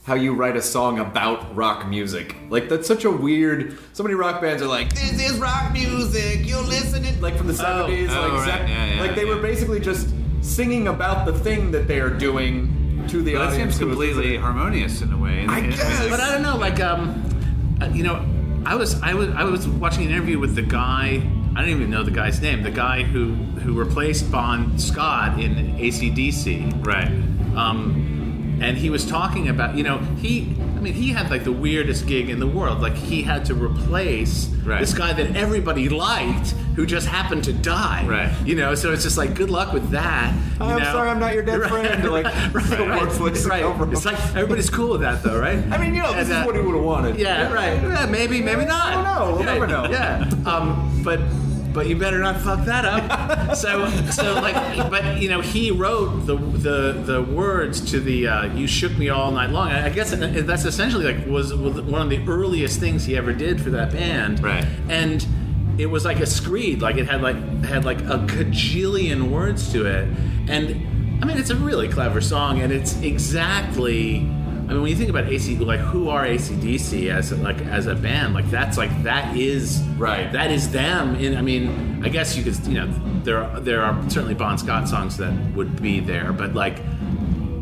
how 0.09 0.15
you 0.15 0.33
write 0.35 0.57
a 0.57 0.63
song 0.63 0.99
about 0.99 1.55
rock 1.55 1.87
music. 1.87 2.35
Like 2.51 2.69
that's 2.69 2.89
such 2.89 3.05
a 3.05 3.11
weird. 3.11 3.79
So 3.93 4.03
many 4.03 4.15
rock 4.17 4.41
bands 4.41 4.63
are 4.63 4.67
like, 4.67 4.93
"This 4.95 5.21
is 5.31 5.39
rock 5.39 5.73
music. 5.73 6.41
You'll 6.45 6.63
listen 6.65 7.05
it." 7.05 7.21
Like 7.21 7.37
from 7.37 7.47
the 7.47 7.55
seventies, 7.55 8.09
Oh, 8.13 8.21
like 8.23 8.33
right. 8.33 8.47
Zac- 8.47 8.69
Yeah, 8.69 8.95
yeah, 8.95 9.01
like 9.03 9.15
they 9.15 9.27
yeah. 9.27 9.35
were 9.35 9.41
basically 9.43 9.79
just 9.81 10.09
singing 10.41 10.89
about 10.89 11.27
the 11.27 11.33
thing 11.39 11.71
that 11.73 11.87
they 11.87 12.01
are 12.01 12.11
doing 12.11 13.05
to 13.09 13.23
the 13.23 13.35
But 13.35 13.51
that 13.51 13.55
seems 13.57 13.79
completely 13.79 14.15
listening. 14.15 14.41
harmonious 14.41 15.03
in 15.03 15.13
a 15.13 15.17
way 15.19 15.45
I 15.47 15.61
mean, 15.61 15.71
guess. 15.71 16.09
But 16.09 16.21
I 16.21 16.33
don't 16.33 16.43
know, 16.43 16.57
like 16.57 16.81
um, 16.81 17.23
uh, 17.83 17.87
you 17.93 18.03
know, 18.03 18.25
I 18.65 18.75
was 18.75 19.01
I 19.03 19.15
was 19.15 19.29
I 19.31 19.45
was 19.45 19.69
watching 19.69 20.05
an 20.07 20.11
interview 20.11 20.39
with 20.39 20.55
the 20.55 20.63
guy. 20.63 21.23
I 21.57 21.61
don't 21.63 21.71
even 21.71 21.91
know 21.91 22.03
the 22.03 22.11
guy's 22.13 22.41
name. 22.41 22.63
The 22.63 22.71
guy 22.71 23.03
who 23.03 23.35
who 23.63 23.75
replaced 23.79 24.31
Bon 24.33 24.79
Scott 24.79 25.39
in 25.41 25.77
ACDC. 25.77 26.87
right 26.87 27.09
Um, 27.57 28.15
and 28.61 28.77
he 28.77 28.91
was 28.91 29.07
talking 29.07 29.49
about 29.49 29.77
you 29.77 29.83
know 29.85 29.99
he. 30.21 30.57
I 30.77 30.81
mean, 30.81 30.95
he 30.95 31.09
had 31.09 31.29
like 31.29 31.43
the 31.43 31.51
weirdest 31.53 32.07
gig 32.07 32.31
in 32.31 32.39
the 32.39 32.47
world. 32.47 32.81
Like 32.81 32.95
he 32.95 33.23
had 33.23 33.45
to 33.47 33.55
replace 33.55 34.47
Right. 34.65 34.79
this 34.81 34.93
guy 34.95 35.13
that 35.15 35.35
everybody 35.35 35.89
liked, 35.89 36.51
who 36.77 36.85
just 36.87 37.09
happened 37.09 37.43
to 37.45 37.53
die. 37.55 38.07
Right. 38.07 38.31
You 38.47 38.55
know, 38.55 38.75
so 38.77 38.93
it's 38.93 39.03
just 39.03 39.17
like 39.19 39.35
good 39.35 39.51
luck 39.51 39.73
with 39.73 39.91
that. 39.91 40.33
you 40.61 40.65
I'm 40.67 40.79
know? 40.79 40.85
sorry, 40.93 41.09
I'm 41.09 41.19
not 41.19 41.33
your 41.35 41.43
dead 41.43 41.63
friend. 41.69 42.09
Like, 42.11 42.25
right, 42.53 42.53
the 42.53 42.87
right, 42.87 43.03
worthless 43.03 43.45
right. 43.47 43.65
It's 43.93 44.05
like 44.05 44.19
everybody's 44.37 44.69
cool 44.71 44.91
with 44.91 45.01
that, 45.01 45.23
though, 45.25 45.41
right? 45.41 45.59
I 45.73 45.79
mean, 45.79 45.95
you 45.95 46.03
know, 46.03 46.13
this 46.13 46.29
And, 46.29 46.37
uh, 46.37 46.41
is 46.43 46.47
what 46.47 46.55
he 46.55 46.61
would 46.61 46.75
have 46.77 46.85
wanted. 46.85 47.19
yeah, 47.19 47.51
right. 47.53 47.83
Yeah, 47.83 48.07
maybe, 48.07 48.41
maybe 48.43 48.65
not. 48.67 48.87
I 48.87 48.95
don't 48.95 49.05
know. 49.05 49.33
We'll 49.37 49.41
yeah, 49.47 49.53
never 49.55 49.67
know. 49.67 49.87
Yeah. 49.91 50.31
Um, 50.45 51.01
but 51.03 51.19
but 51.73 51.87
you 51.87 51.97
better 51.97 52.19
not 52.19 52.41
fuck 52.41 52.65
that 52.67 52.85
up. 52.85 53.57
so 53.57 53.89
so 54.11 54.35
like, 54.35 54.55
but 54.91 55.21
you 55.21 55.29
know, 55.29 55.41
he 55.41 55.71
wrote 55.71 56.27
the 56.27 56.37
the 56.37 56.93
the 56.93 57.23
words 57.23 57.91
to 57.91 58.01
the 58.01 58.29
uh, 58.29 58.45
"You 58.55 58.67
Shook 58.67 58.97
Me 58.97 59.09
All 59.09 59.31
Night 59.31 59.51
Long." 59.51 59.69
I 59.69 59.87
I 59.87 59.91
guess 59.91 60.11
that's 60.11 60.65
essentially 60.65 61.13
like 61.13 61.27
was 61.27 61.55
one 61.55 62.03
of 62.03 62.11
the 62.11 62.25
earliest 62.27 62.81
things 62.81 63.05
he 63.05 63.17
ever 63.17 63.33
did 63.33 63.61
for 63.61 63.71
that 63.71 63.93
band. 63.93 64.43
Right. 64.43 64.67
And 64.89 65.27
it 65.79 65.87
was 65.87 66.05
like 66.05 66.21
a 66.21 66.27
screed, 66.27 66.83
like 66.83 66.97
it 66.97 67.07
had 67.09 67.23
like 67.23 67.37
had 67.65 67.85
like 67.85 68.01
a 68.01 68.19
cajillion 68.27 69.31
words 69.31 69.73
to 69.73 69.87
it, 69.87 70.09
and 70.49 71.23
I 71.23 71.27
mean, 71.27 71.39
it's 71.39 71.51
a 71.51 71.57
really 71.57 71.89
clever 71.89 72.21
song, 72.21 72.61
and 72.61 72.73
it's 72.73 73.01
exactly. 73.01 74.29
I 74.69 74.73
mean, 74.73 74.83
when 74.83 74.91
you 74.91 74.97
think 74.97 75.09
about 75.09 75.27
AC, 75.29 75.57
like 75.57 75.81
who 75.81 76.11
are 76.11 76.27
ACDC 76.27 77.11
as 77.11 77.33
a, 77.33 77.37
like 77.37 77.59
as 77.63 77.87
a 77.87 77.95
band? 77.95 78.35
Like 78.35 78.51
that's 78.51 78.77
like 78.77 79.03
that 79.03 79.35
is 79.35 79.81
Right. 79.97 80.31
That 80.31 80.51
is 80.51 80.71
them. 80.71 81.15
In 81.17 81.37
I 81.37 81.41
mean, 81.43 82.03
I 82.05 82.11
guess 82.11 82.37
you 82.37 82.45
could 82.45 82.55
you 82.67 82.75
know 82.75 82.87
there 83.25 83.43
are, 83.43 83.61
there 83.61 83.83
are 83.83 83.95
certainly 84.11 84.35
Bon 84.35 84.59
Scott 84.59 84.87
songs 84.87 85.17
that 85.17 85.33
would 85.55 85.81
be 85.81 86.01
there, 86.01 86.33
but 86.35 86.55
like 86.55 86.81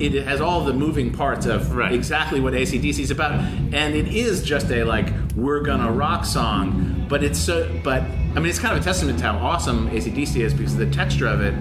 it 0.01 0.13
has 0.27 0.41
all 0.41 0.63
the 0.65 0.73
moving 0.75 1.13
parts 1.13 1.47
of 1.47 1.75
Right. 1.75 1.93
exactly 1.93 2.41
what 2.41 2.53
ACDC 2.55 2.99
is 2.99 3.11
about, 3.13 3.33
and 3.73 3.95
it 3.95 4.09
is 4.09 4.43
just 4.43 4.71
a 4.73 4.83
like 4.83 5.07
we're 5.37 5.61
gonna 5.61 5.91
rock 5.93 6.25
song, 6.25 7.07
but 7.09 7.23
it's 7.23 7.39
so 7.39 7.71
but 7.85 8.03
I 8.03 8.41
mean 8.41 8.47
it's 8.47 8.59
kind 8.59 8.77
of 8.77 8.83
a 8.83 8.85
testament 8.85 9.21
to 9.21 9.25
how 9.31 9.39
awesome 9.39 9.89
ACDC 9.91 10.41
is 10.41 10.53
because 10.53 10.77
the 10.77 10.91
texture 10.91 11.29
of 11.29 11.41
it 11.41 11.55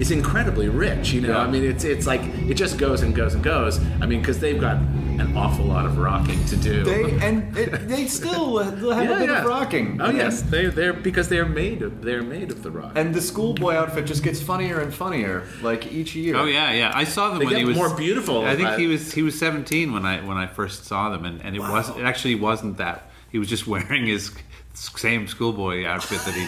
is 0.00 0.10
incredibly 0.10 0.68
rich. 0.68 1.12
You 1.12 1.20
know, 1.20 1.28
Yeah. 1.28 1.38
I 1.46 1.50
mean 1.50 1.64
it's 1.64 1.84
it's 1.84 2.06
like 2.06 2.22
it 2.48 2.54
just 2.54 2.78
goes 2.78 3.02
and 3.02 3.14
goes 3.14 3.34
and 3.34 3.44
goes. 3.44 3.78
I 4.00 4.06
mean 4.06 4.20
because 4.20 4.40
they've 4.40 4.60
got 4.60 4.76
an 4.76 5.36
awful 5.36 5.66
lot 5.66 5.84
of 5.84 5.98
rocking 5.98 6.42
to 6.46 6.56
do. 6.56 6.82
They 6.82 7.04
and 7.26 7.56
it, 7.56 7.86
they 7.88 8.06
still 8.06 8.56
have 8.64 8.80
Yeah, 8.82 9.16
a 9.16 9.18
bit 9.18 9.28
yeah. 9.28 9.40
of 9.40 9.44
rocking. 9.46 10.00
Oh 10.00 10.10
yes, 10.10 10.40
they 10.42 10.66
they're 10.66 10.92
because 10.94 11.28
they're 11.28 11.44
made 11.44 11.82
of 11.82 12.02
they're 12.02 12.22
made 12.22 12.50
of 12.50 12.62
the 12.62 12.70
rock. 12.70 12.92
And 12.96 13.14
the 13.14 13.20
schoolboy 13.20 13.74
outfit 13.74 14.06
just 14.06 14.22
gets 14.24 14.40
funnier 14.40 14.80
and 14.80 14.92
funnier, 14.94 15.44
like 15.62 15.92
each 15.92 16.14
year. 16.16 16.36
Oh 16.36 16.46
yeah, 16.46 16.72
yeah. 16.72 16.92
I 16.94 17.04
saw 17.04 17.28
them 17.30 17.38
They 17.38 17.44
when 17.44 17.54
get 17.54 17.58
he 17.60 17.64
was 17.66 17.76
more 17.76 17.94
beautiful. 17.96 18.44
I 18.46 18.56
think 18.56 18.68
I- 18.68 18.78
he 18.78 18.86
was 18.86 19.12
he 19.12 19.22
was 19.22 19.38
17 19.38 19.92
when 19.92 20.04
I 20.06 20.24
when 20.26 20.38
I 20.38 20.46
first 20.46 20.86
saw 20.86 21.10
them, 21.10 21.24
and, 21.24 21.42
and 21.42 21.54
it 21.54 21.60
wasn't. 21.60 21.98
It 22.00 22.04
actually 22.04 22.36
wasn't 22.36 22.78
that. 22.78 23.10
He 23.30 23.38
was 23.38 23.48
just 23.48 23.66
wearing 23.72 24.06
his 24.06 24.32
same 24.74 25.26
schoolboy 25.28 25.84
outfit 25.84 26.20
that 26.24 26.34
he 26.34 26.46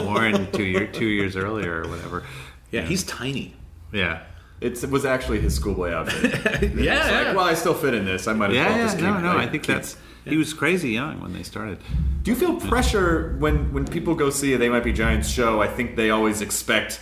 worn 0.00 0.50
two 0.52 0.64
year 0.64 0.86
two 0.86 1.06
years 1.06 1.36
earlier 1.36 1.82
or 1.82 1.88
whatever. 1.88 2.22
Yeah, 2.70 2.82
he's 2.82 3.02
tiny. 3.04 3.54
Yeah. 3.92 4.22
It's, 4.60 4.82
it 4.82 4.90
was 4.90 5.04
actually 5.04 5.40
his 5.40 5.54
schoolboy 5.54 5.90
outfit. 5.92 6.32
Yeah, 6.76 7.10
yeah. 7.10 7.26
like, 7.28 7.36
well, 7.36 7.44
I 7.44 7.54
still 7.54 7.74
fit 7.74 7.92
in 7.94 8.04
this. 8.06 8.26
I 8.26 8.32
might 8.32 8.50
as 8.50 8.56
well 8.56 8.64
Yeah, 8.64 8.82
just 8.84 8.98
yeah, 8.98 9.12
keep. 9.14 9.22
no, 9.22 9.32
no. 9.32 9.36
like, 9.38 9.48
I 9.48 9.50
think 9.50 9.62
keep- 9.64 9.74
that's 9.76 9.96
he 10.24 10.36
was 10.36 10.52
crazy 10.54 10.90
young 10.90 11.20
when 11.20 11.32
they 11.32 11.44
started. 11.44 11.78
Do 12.24 12.30
you 12.32 12.36
feel 12.36 12.56
pressure 12.60 13.36
when 13.38 13.72
when 13.72 13.86
people 13.86 14.14
go 14.16 14.30
see 14.30 14.54
a 14.54 14.58
They 14.58 14.68
Might 14.68 14.82
Be 14.82 14.92
Giants 14.92 15.28
show? 15.28 15.62
I 15.62 15.68
think 15.68 15.94
they 15.94 16.10
always 16.10 16.40
expect 16.40 17.00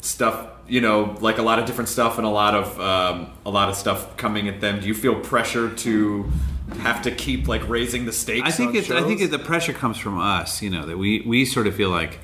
stuff, 0.00 0.48
you 0.66 0.80
know, 0.80 1.16
like 1.20 1.38
a 1.38 1.42
lot 1.42 1.58
of 1.60 1.66
different 1.66 1.88
stuff 1.88 2.18
and 2.18 2.26
a 2.26 2.30
lot 2.30 2.54
of 2.54 2.80
um, 2.80 3.30
a 3.46 3.50
lot 3.50 3.68
of 3.68 3.76
stuff 3.76 4.16
coming 4.16 4.48
at 4.48 4.60
them. 4.60 4.80
Do 4.80 4.88
you 4.88 4.94
feel 4.94 5.14
pressure 5.20 5.72
to 5.72 6.24
have 6.80 7.02
to 7.02 7.10
keep 7.12 7.46
like 7.46 7.68
raising 7.68 8.06
the 8.06 8.12
stakes? 8.12 8.48
I 8.48 8.50
think 8.50 8.70
on 8.70 8.76
it's. 8.76 8.90
I 8.90 9.02
think 9.02 9.20
it, 9.20 9.30
the 9.30 9.38
pressure 9.38 9.72
comes 9.72 9.96
from 9.98 10.18
us. 10.18 10.60
You 10.60 10.70
know 10.70 10.84
that 10.86 10.98
we 10.98 11.20
we 11.20 11.44
sort 11.44 11.68
of 11.68 11.76
feel 11.76 11.90
like, 11.90 12.18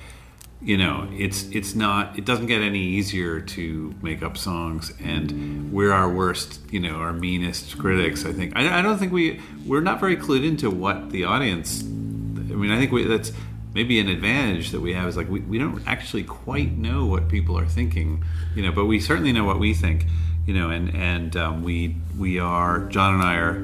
you 0.63 0.77
know, 0.77 1.09
it's 1.13 1.45
it's 1.45 1.75
not. 1.75 2.19
It 2.19 2.25
doesn't 2.27 2.47
get 2.47 2.61
any 2.61 2.81
easier 2.81 3.41
to 3.41 3.95
make 4.03 4.23
up 4.23 4.37
songs, 4.37 4.93
and 5.03 5.73
we're 5.73 5.93
our 5.93 6.11
worst. 6.13 6.61
You 6.71 6.81
know, 6.81 6.97
our 6.97 7.13
meanest 7.13 7.79
critics. 7.79 8.27
I 8.27 8.33
think. 8.33 8.55
I, 8.57 8.79
I 8.79 8.83
don't 8.83 8.99
think 8.99 9.13
we 9.13 9.41
we're 9.65 9.81
not 9.81 10.01
very 10.01 10.17
clued 10.17 10.47
into 10.47 10.71
what 10.71 11.11
the 11.11 11.25
audience. 11.25 11.83
I 11.83 12.55
mean, 12.55 12.71
I 12.71 12.79
think 12.79 12.93
we, 12.93 13.05
that's 13.05 13.33
maybe 13.73 14.01
an 14.01 14.09
advantage 14.09 14.71
that 14.73 14.81
we 14.81 14.93
have 14.93 15.09
is 15.09 15.17
like 15.17 15.31
we, 15.31 15.41
we 15.41 15.59
don't 15.59 15.83
actually 15.87 16.25
quite 16.25 16.73
know 16.73 17.07
what 17.07 17.29
people 17.29 17.57
are 17.59 17.67
thinking. 17.67 18.23
You 18.55 18.63
know, 18.63 18.73
but 18.73 18.85
we 18.85 19.01
certainly 19.01 19.33
know 19.33 19.45
what 19.45 19.59
we 19.59 19.73
think. 19.73 20.05
You 20.47 20.55
know, 20.55 20.69
and 20.69 20.95
and 20.95 21.37
um, 21.37 21.63
we 21.63 21.97
we 22.19 22.39
are 22.39 22.81
John 22.89 23.15
and 23.15 23.23
I 23.23 23.37
are 23.37 23.59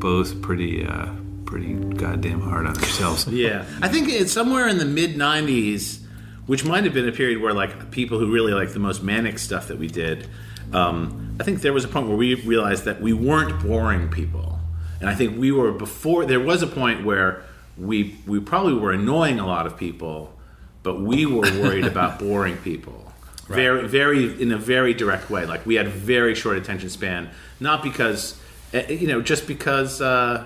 both 0.00 0.42
pretty 0.42 0.84
uh, 0.84 1.10
pretty 1.44 1.74
goddamn 1.74 2.40
hard 2.40 2.66
on 2.66 2.76
ourselves. 2.76 3.28
Yeah, 3.28 3.64
I 3.80 3.88
think 3.88 4.08
it's 4.08 4.32
somewhere 4.32 4.66
in 4.66 4.78
the 4.78 4.84
mid 4.84 5.14
'90s, 5.14 6.00
which 6.48 6.64
might 6.64 6.82
have 6.82 6.92
been 6.94 7.08
a 7.08 7.12
period 7.12 7.40
where 7.40 7.52
like 7.52 7.90
people 7.92 8.18
who 8.18 8.32
really 8.32 8.52
like 8.52 8.72
the 8.72 8.78
most 8.80 9.02
manic 9.02 9.38
stuff 9.38 9.68
that 9.68 9.78
we 9.78 9.86
did. 9.86 10.26
Um, 10.72 11.36
I 11.38 11.44
think 11.44 11.60
there 11.60 11.72
was 11.72 11.84
a 11.84 11.88
point 11.88 12.08
where 12.08 12.16
we 12.16 12.34
realized 12.34 12.84
that 12.86 13.00
we 13.00 13.12
weren't 13.12 13.62
boring 13.62 14.08
people, 14.08 14.58
and 15.00 15.08
I 15.08 15.14
think 15.14 15.38
we 15.38 15.52
were 15.52 15.70
before. 15.72 16.26
There 16.26 16.40
was 16.40 16.62
a 16.62 16.66
point 16.66 17.04
where 17.04 17.44
we 17.76 18.16
we 18.26 18.40
probably 18.40 18.74
were 18.74 18.92
annoying 18.92 19.38
a 19.38 19.46
lot 19.46 19.66
of 19.66 19.76
people, 19.76 20.34
but 20.82 21.00
we 21.00 21.24
were 21.26 21.42
worried 21.62 21.84
about 21.94 22.18
boring 22.18 22.56
people. 22.58 23.04
Very, 23.48 23.86
very 23.88 24.42
in 24.42 24.52
a 24.52 24.58
very 24.58 24.92
direct 24.92 25.30
way. 25.30 25.46
Like 25.46 25.64
we 25.64 25.76
had 25.76 25.88
very 25.88 26.34
short 26.34 26.58
attention 26.58 26.90
span, 26.90 27.30
not 27.60 27.82
because, 27.82 28.38
eh, 28.74 28.90
you 28.92 29.06
know, 29.06 29.20
just 29.22 29.46
because. 29.46 30.00
Uh, 30.00 30.44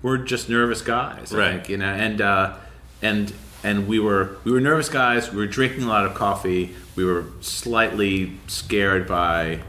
we're 0.00 0.18
just 0.18 0.48
nervous 0.48 0.80
guys, 0.80 1.34
I 1.34 1.36
Right. 1.38 1.52
think, 1.54 1.70
you 1.70 1.76
know, 1.76 1.86
and 1.92 2.20
uh, 2.20 2.54
and 3.02 3.32
and 3.62 3.88
we 3.88 3.98
were 3.98 4.36
we 4.44 4.52
were 4.52 4.60
nervous 4.60 4.88
guys. 4.88 5.30
We 5.30 5.38
were 5.38 5.46
drinking 5.46 5.84
a 5.84 5.88
lot 5.88 6.06
of 6.06 6.14
coffee. 6.14 6.74
We 6.96 7.04
were 7.04 7.24
slightly 7.40 8.38
scared 8.46 9.06
by 9.06 9.60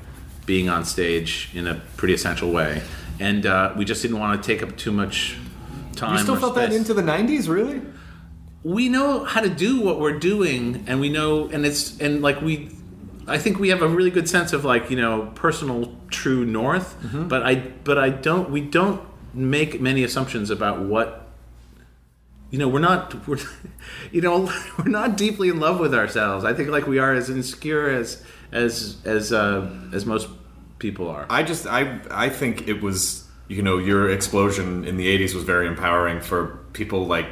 being 0.45 0.69
on 0.69 0.85
stage 0.85 1.49
in 1.53 1.67
a 1.67 1.75
pretty 1.97 2.13
essential 2.13 2.51
way, 2.51 2.81
and 3.19 3.45
uh, 3.45 3.73
we 3.77 3.85
just 3.85 4.01
didn't 4.01 4.19
want 4.19 4.41
to 4.41 4.47
take 4.47 4.63
up 4.63 4.77
too 4.77 4.91
much 4.91 5.37
time. 5.95 6.17
You 6.17 6.23
still 6.23 6.35
felt 6.35 6.55
that 6.55 6.73
into 6.73 6.93
the 6.93 7.03
'90s, 7.03 7.47
really? 7.47 7.81
we 8.63 8.89
know 8.89 9.23
how 9.23 9.41
to 9.41 9.49
do 9.49 9.81
what 9.81 9.99
we're 9.99 10.19
doing, 10.19 10.83
and 10.87 10.99
we 10.99 11.09
know, 11.09 11.47
and 11.49 11.65
it's 11.65 11.99
and 11.99 12.21
like 12.21 12.41
we. 12.41 12.71
I 13.27 13.37
think 13.37 13.59
we 13.59 13.69
have 13.69 13.83
a 13.83 13.87
really 13.87 14.09
good 14.09 14.27
sense 14.27 14.53
of 14.53 14.65
like 14.65 14.89
you 14.89 14.97
know 14.97 15.31
personal 15.35 15.95
true 16.09 16.45
north, 16.45 16.95
but 17.29 17.43
I 17.43 17.55
but 17.55 17.97
I 17.97 18.09
don't 18.09 18.49
we 18.49 18.61
don't 18.61 19.01
make 19.33 19.79
many 19.79 20.03
assumptions 20.03 20.49
about 20.49 20.79
what 20.79 21.28
you 22.51 22.57
know 22.57 22.67
we're 22.67 22.79
not 22.79 23.27
we're 23.27 23.37
you 24.11 24.21
know 24.21 24.51
we're 24.77 24.89
not 24.89 25.17
deeply 25.17 25.49
in 25.49 25.59
love 25.59 25.79
with 25.79 25.93
ourselves. 25.93 26.45
I 26.45 26.53
think 26.53 26.69
like 26.69 26.87
we 26.87 26.99
are 26.99 27.13
as 27.13 27.29
insecure 27.29 27.89
as 27.89 28.23
as 28.51 28.97
as 29.05 29.31
uh, 29.31 29.69
as 29.93 30.05
most 30.05 30.29
people 30.79 31.09
are. 31.09 31.25
I 31.29 31.43
just 31.43 31.67
I 31.67 31.99
I 32.09 32.29
think 32.29 32.67
it 32.67 32.81
was 32.81 33.27
you 33.47 33.61
know 33.61 33.77
your 33.77 34.09
explosion 34.09 34.85
in 34.85 34.97
the 34.97 35.07
'80s 35.17 35.33
was 35.33 35.43
very 35.43 35.67
empowering 35.67 36.21
for 36.21 36.59
people 36.73 37.05
like 37.05 37.27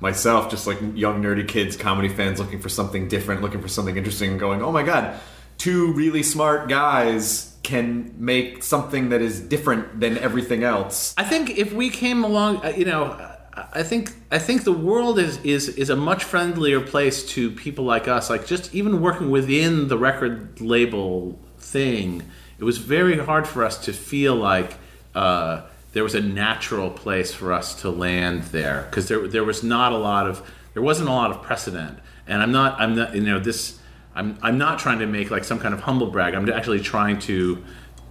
myself, 0.00 0.50
just 0.50 0.66
like 0.66 0.78
young 0.94 1.22
nerdy 1.22 1.46
kids, 1.46 1.76
comedy 1.76 2.08
fans 2.08 2.38
looking 2.38 2.60
for 2.60 2.68
something 2.68 3.08
different, 3.08 3.42
looking 3.42 3.62
for 3.62 3.68
something 3.68 3.96
interesting, 3.96 4.32
and 4.32 4.40
going, 4.40 4.62
oh 4.62 4.72
my 4.72 4.82
god, 4.82 5.18
two 5.58 5.92
really 5.92 6.22
smart 6.22 6.68
guys 6.68 7.56
can 7.62 8.14
make 8.16 8.62
something 8.62 9.08
that 9.08 9.20
is 9.20 9.40
different 9.40 9.98
than 9.98 10.16
everything 10.18 10.62
else. 10.62 11.14
I 11.18 11.24
think 11.24 11.50
if 11.50 11.72
we 11.72 11.90
came 11.90 12.22
along, 12.22 12.64
uh, 12.64 12.68
you 12.68 12.84
know, 12.84 13.35
I- 13.56 13.82
think 13.82 14.12
I 14.30 14.38
think 14.38 14.64
the 14.64 14.72
world 14.72 15.18
is 15.18 15.38
is 15.38 15.68
is 15.68 15.90
a 15.90 15.96
much 15.96 16.24
friendlier 16.24 16.80
place 16.80 17.24
to 17.34 17.50
people 17.50 17.84
like 17.84 18.06
us. 18.06 18.28
Like 18.28 18.46
just 18.46 18.74
even 18.74 19.00
working 19.00 19.30
within 19.30 19.88
the 19.88 19.96
record 19.96 20.60
label 20.60 21.38
thing, 21.58 22.22
it 22.58 22.64
was 22.64 22.78
very 22.78 23.18
hard 23.18 23.46
for 23.46 23.64
us 23.64 23.78
to 23.86 23.92
feel 23.92 24.34
like 24.34 24.76
uh, 25.14 25.62
there 25.92 26.02
was 26.02 26.14
a 26.14 26.20
natural 26.20 26.90
place 26.90 27.32
for 27.32 27.52
us 27.52 27.80
to 27.80 27.90
land 27.90 28.42
there 28.44 28.86
because 28.90 29.08
there 29.08 29.26
there 29.26 29.44
was 29.44 29.62
not 29.62 29.92
a 29.92 29.98
lot 29.98 30.26
of 30.26 30.42
there 30.74 30.82
wasn't 30.82 31.08
a 31.08 31.12
lot 31.12 31.30
of 31.30 31.42
precedent. 31.42 31.98
And 32.26 32.42
I'm 32.42 32.52
not 32.52 32.78
I'm 32.80 32.94
not 32.94 33.14
you 33.14 33.22
know 33.22 33.38
this 33.38 33.78
I'm 34.14 34.38
I'm 34.42 34.58
not 34.58 34.78
trying 34.78 34.98
to 34.98 35.06
make 35.06 35.30
like 35.30 35.44
some 35.44 35.58
kind 35.58 35.72
of 35.72 35.80
humble 35.80 36.10
brag. 36.10 36.34
I'm 36.34 36.48
actually 36.50 36.80
trying 36.80 37.18
to 37.20 37.64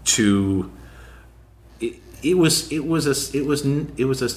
to 0.06 0.72
it, 1.80 1.96
it 2.24 2.36
was 2.36 2.72
it 2.72 2.86
was 2.86 3.06
a 3.06 3.38
it 3.38 3.46
was 3.46 3.66
it 3.66 4.06
was 4.06 4.22
a 4.22 4.30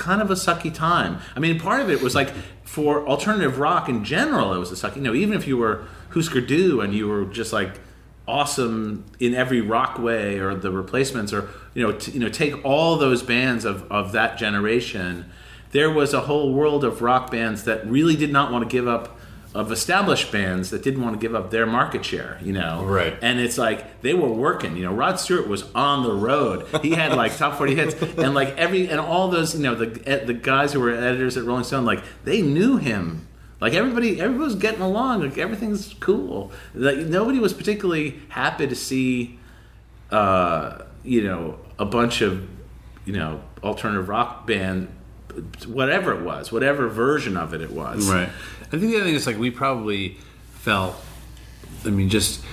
kind 0.00 0.20
of 0.20 0.30
a 0.30 0.34
sucky 0.34 0.74
time. 0.74 1.18
I 1.36 1.38
mean, 1.38 1.60
part 1.60 1.80
of 1.80 1.90
it 1.90 2.02
was 2.02 2.14
like 2.16 2.30
for 2.64 3.06
alternative 3.06 3.58
rock 3.60 3.88
in 3.88 4.02
general, 4.02 4.52
it 4.54 4.58
was 4.58 4.72
a 4.72 4.74
sucky. 4.74 4.96
You 4.96 5.02
know, 5.02 5.14
even 5.14 5.36
if 5.36 5.46
you 5.46 5.56
were 5.56 5.84
Husker 6.12 6.40
Du 6.40 6.80
and 6.80 6.92
you 6.92 7.06
were 7.06 7.26
just 7.26 7.52
like 7.52 7.78
awesome 8.26 9.04
in 9.20 9.34
every 9.34 9.60
rock 9.60 9.98
way, 9.98 10.38
or 10.38 10.54
the 10.54 10.72
Replacements, 10.72 11.32
or 11.32 11.48
you 11.74 11.86
know, 11.86 11.92
t- 11.92 12.12
you 12.12 12.18
know, 12.18 12.28
take 12.28 12.64
all 12.64 12.96
those 12.96 13.22
bands 13.22 13.64
of 13.64 13.90
of 13.92 14.12
that 14.12 14.38
generation. 14.38 15.30
There 15.72 15.90
was 15.90 16.12
a 16.12 16.22
whole 16.22 16.52
world 16.52 16.82
of 16.82 17.00
rock 17.00 17.30
bands 17.30 17.62
that 17.64 17.86
really 17.86 18.16
did 18.16 18.32
not 18.32 18.50
want 18.50 18.68
to 18.68 18.68
give 18.68 18.88
up. 18.88 19.19
Of 19.52 19.72
established 19.72 20.30
bands 20.30 20.70
that 20.70 20.84
didn't 20.84 21.02
want 21.02 21.16
to 21.16 21.20
give 21.20 21.34
up 21.34 21.50
their 21.50 21.66
market 21.66 22.04
share, 22.04 22.38
you 22.40 22.52
know, 22.52 22.84
Right. 22.84 23.16
and 23.20 23.40
it's 23.40 23.58
like 23.58 24.00
they 24.00 24.14
were 24.14 24.28
working. 24.30 24.76
You 24.76 24.84
know, 24.84 24.92
Rod 24.92 25.18
Stewart 25.18 25.48
was 25.48 25.64
on 25.74 26.04
the 26.04 26.12
road. 26.12 26.66
He 26.82 26.92
had 26.92 27.14
like 27.16 27.36
top 27.36 27.58
forty 27.58 27.74
hits, 27.74 28.00
and 28.18 28.32
like 28.32 28.56
every 28.56 28.88
and 28.88 29.00
all 29.00 29.26
those, 29.28 29.56
you 29.56 29.62
know, 29.64 29.74
the 29.74 30.00
eh, 30.08 30.24
the 30.24 30.34
guys 30.34 30.72
who 30.72 30.78
were 30.78 30.90
editors 30.90 31.36
at 31.36 31.42
Rolling 31.44 31.64
Stone, 31.64 31.84
like 31.84 32.00
they 32.22 32.42
knew 32.42 32.76
him. 32.76 33.26
Like 33.60 33.74
everybody, 33.74 34.20
everybody 34.20 34.44
was 34.44 34.54
getting 34.54 34.82
along. 34.82 35.22
Like 35.22 35.36
everything's 35.36 35.94
cool. 35.98 36.52
Like 36.72 36.98
nobody 36.98 37.40
was 37.40 37.52
particularly 37.52 38.20
happy 38.28 38.68
to 38.68 38.76
see, 38.76 39.36
uh, 40.12 40.82
you 41.02 41.22
know, 41.24 41.58
a 41.78 41.84
bunch 41.84 42.20
of, 42.20 42.48
you 43.04 43.12
know, 43.14 43.40
alternative 43.64 44.08
rock 44.08 44.46
band, 44.46 44.88
whatever 45.66 46.12
it 46.12 46.22
was, 46.22 46.50
whatever 46.52 46.88
version 46.88 47.36
of 47.36 47.52
it 47.52 47.60
it 47.60 47.70
was. 47.72 48.08
Right. 48.08 48.28
I 48.72 48.78
think 48.78 48.92
the 48.92 48.96
other 48.96 49.06
thing 49.06 49.14
is 49.14 49.26
like 49.26 49.38
we 49.38 49.50
probably 49.50 50.16
felt. 50.52 50.96
I 51.84 51.90
mean, 51.90 52.08
just 52.08 52.44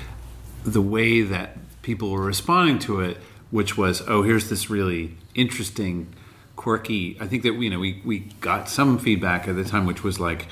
the 0.63 0.81
way 0.81 1.21
that 1.21 1.57
people 1.81 2.11
were 2.11 2.23
responding 2.23 2.79
to 2.79 3.01
it, 3.01 3.17
which 3.51 3.77
was, 3.77 4.01
oh, 4.07 4.23
here's 4.23 4.49
this 4.49 4.69
really 4.69 5.17
interesting, 5.35 6.13
quirky. 6.55 7.17
I 7.19 7.27
think 7.27 7.43
that 7.43 7.53
you 7.53 7.69
know 7.69 7.79
we 7.79 8.01
we 8.03 8.19
got 8.41 8.67
some 8.67 8.97
feedback 8.97 9.47
at 9.47 9.55
the 9.55 9.63
time, 9.63 9.85
which 9.85 10.03
was 10.03 10.19
like, 10.19 10.47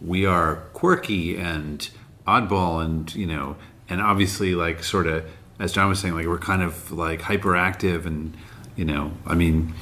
we 0.00 0.26
are 0.26 0.56
quirky 0.74 1.36
and 1.36 1.88
oddball, 2.26 2.84
and 2.84 3.14
you 3.14 3.26
know 3.26 3.56
and 3.88 4.02
obviously 4.02 4.54
like 4.54 4.84
sort 4.84 5.06
of 5.06 5.24
as 5.58 5.72
John 5.72 5.88
was 5.88 6.00
saying, 6.00 6.14
like 6.14 6.26
we're 6.26 6.38
kind 6.38 6.62
of 6.62 6.92
like 6.92 7.22
hyperactive, 7.22 8.04
and 8.04 8.36
you 8.76 8.84
know, 8.84 9.12
I 9.24 9.34
mean, 9.34 9.72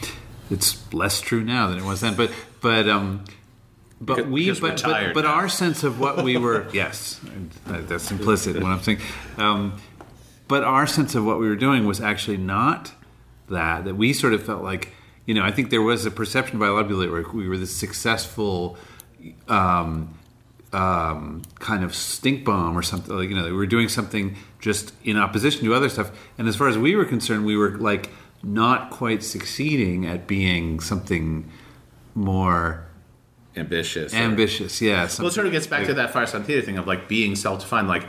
it's 0.49 0.93
less 0.95 1.21
true 1.21 1.43
now 1.43 1.69
than 1.69 1.79
it 1.79 1.85
was 1.85 2.03
then, 2.03 2.15
but 2.15 2.31
but 2.61 2.89
um. 2.89 3.25
But 4.05 4.17
Because- 4.17 4.31
we, 4.31 4.45
because 4.45 4.61
but, 4.61 4.83
but, 4.83 5.15
but 5.15 5.25
our 5.25 5.49
sense 5.49 5.83
of 5.85 5.99
what 6.01 6.23
we 6.25 6.37
were, 6.37 6.67
yes, 6.73 7.21
that's 7.67 8.11
implicit 8.11 8.57
what 8.63 8.67
I'm 8.71 8.83
saying. 8.83 8.99
Um, 9.39 9.75
but 10.49 10.63
our 10.65 10.87
sense 10.87 11.15
of 11.15 11.25
what 11.25 11.39
we 11.39 11.49
were 11.49 11.57
doing 11.57 11.87
was 11.87 12.01
actually 12.01 12.37
not 12.37 12.93
that. 13.49 13.85
That 13.85 13.95
we 13.97 14.13
sort 14.13 14.35
of 14.35 14.45
felt 14.45 14.63
like, 14.63 14.93
you 15.27 15.35
know, 15.35 15.43
I 15.43 15.51
think 15.53 15.71
there 15.71 15.81
was 15.83 16.05
a 16.05 16.11
perception 16.11 16.59
by 16.59 16.67
a 16.67 16.73
lot 16.73 16.81
of 16.81 16.89
people 16.89 17.01
that 17.01 17.11
we- 17.35 17.43
we 17.45 17.49
were 17.49 17.57
this 17.57 17.75
successful, 17.75 18.77
um, 19.49 20.11
um, 20.73 21.43
kind 21.61 21.85
of 21.85 21.95
stink 21.95 22.45
bomb 22.45 22.77
or 22.77 22.83
something. 22.83 23.17
Like 23.17 23.29
you 23.31 23.37
know, 23.37 23.45
that 23.45 23.51
we 23.53 23.57
were 23.57 23.67
doing 23.67 23.89
something 23.89 24.37
just 24.61 24.93
in 25.05 25.17
opposition 25.17 25.65
to 25.65 25.73
other 25.75 25.89
stuff. 25.89 26.11
And 26.37 26.49
as 26.49 26.57
far 26.57 26.69
as 26.69 26.77
we 26.77 26.95
were 26.97 27.05
concerned, 27.05 27.47
we 27.47 27.57
were 27.57 27.79
like 27.79 28.11
not 28.43 28.91
quite 28.91 29.23
succeeding 29.23 30.05
at 30.05 30.27
being 30.27 30.81
something 30.81 31.49
more 32.15 32.84
ambitious. 33.57 34.13
or- 34.13 34.17
ambitious. 34.17 34.81
Yeah, 34.81 35.09
Well, 35.19 35.29
it 35.29 35.33
sort 35.33 35.47
of 35.47 35.53
gets 35.53 35.67
back 35.67 35.87
to 35.87 35.95
that 35.95 36.13
Firesign 36.13 36.45
Theater 36.45 36.63
thing 36.63 36.79
of 36.79 36.87
like 36.87 37.09
being 37.09 37.37
self-defined. 37.37 37.89
Like 37.89 38.07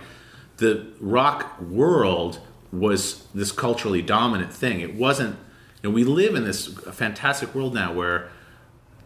the 0.58 0.86
rock 1.00 1.60
world 1.62 2.40
was 2.72 3.24
this 3.34 3.52
culturally 3.52 4.02
dominant 4.02 4.54
thing. 4.54 4.80
It 4.82 4.96
wasn't. 4.96 5.38
You 5.84 5.90
know, 5.90 5.96
we 5.96 6.04
live 6.04 6.36
in 6.36 6.44
this 6.46 6.68
fantastic 6.68 7.54
world 7.54 7.74
now 7.74 7.94
where 7.94 8.30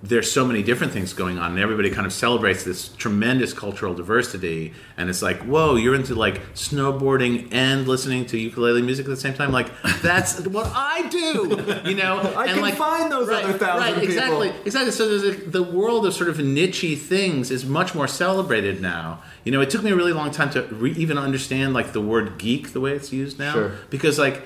there's 0.01 0.31
so 0.31 0.45
many 0.45 0.63
different 0.63 0.93
things 0.93 1.11
going 1.11 1.37
on, 1.37 1.51
and 1.51 1.59
everybody 1.59 1.89
kind 1.89 2.07
of 2.07 2.13
celebrates 2.13 2.63
this 2.63 2.87
tremendous 2.89 3.51
cultural 3.51 3.93
diversity. 3.93 4.73
And 4.95 5.09
it's 5.09 5.21
like, 5.21 5.41
whoa, 5.41 5.75
you're 5.75 5.93
into 5.95 6.15
like 6.15 6.41
snowboarding 6.53 7.49
and 7.51 7.85
listening 7.87 8.25
to 8.27 8.37
ukulele 8.39 8.81
music 8.81 9.05
at 9.05 9.09
the 9.09 9.17
same 9.17 9.33
time. 9.33 9.51
Like 9.51 9.69
that's 10.01 10.39
what 10.47 10.71
I 10.73 11.07
do, 11.09 11.81
you 11.89 11.95
know. 11.95 12.17
I 12.37 12.45
and 12.45 12.53
can 12.53 12.61
like, 12.61 12.75
find 12.75 13.11
those 13.11 13.27
right, 13.27 13.43
other 13.43 13.57
thousand 13.57 13.93
right, 13.95 14.03
exactly, 14.03 14.47
people. 14.49 14.65
exactly. 14.67 14.91
So 14.91 15.09
there's 15.09 15.23
a, 15.23 15.49
the 15.49 15.63
world 15.63 16.05
of 16.05 16.13
sort 16.13 16.29
of 16.29 16.37
nichey 16.37 16.97
things 16.97 17.51
is 17.51 17.65
much 17.65 17.93
more 17.93 18.07
celebrated 18.07 18.81
now. 18.81 19.21
You 19.43 19.51
know, 19.51 19.59
it 19.61 19.69
took 19.69 19.83
me 19.83 19.91
a 19.91 19.95
really 19.95 20.13
long 20.13 20.31
time 20.31 20.49
to 20.51 20.61
re- 20.63 20.93
even 20.93 21.17
understand 21.17 21.73
like 21.73 21.91
the 21.91 22.01
word 22.01 22.37
geek 22.37 22.71
the 22.71 22.79
way 22.79 22.93
it's 22.93 23.11
used 23.11 23.37
now, 23.37 23.51
Sure. 23.53 23.71
because 23.89 24.17
like 24.17 24.41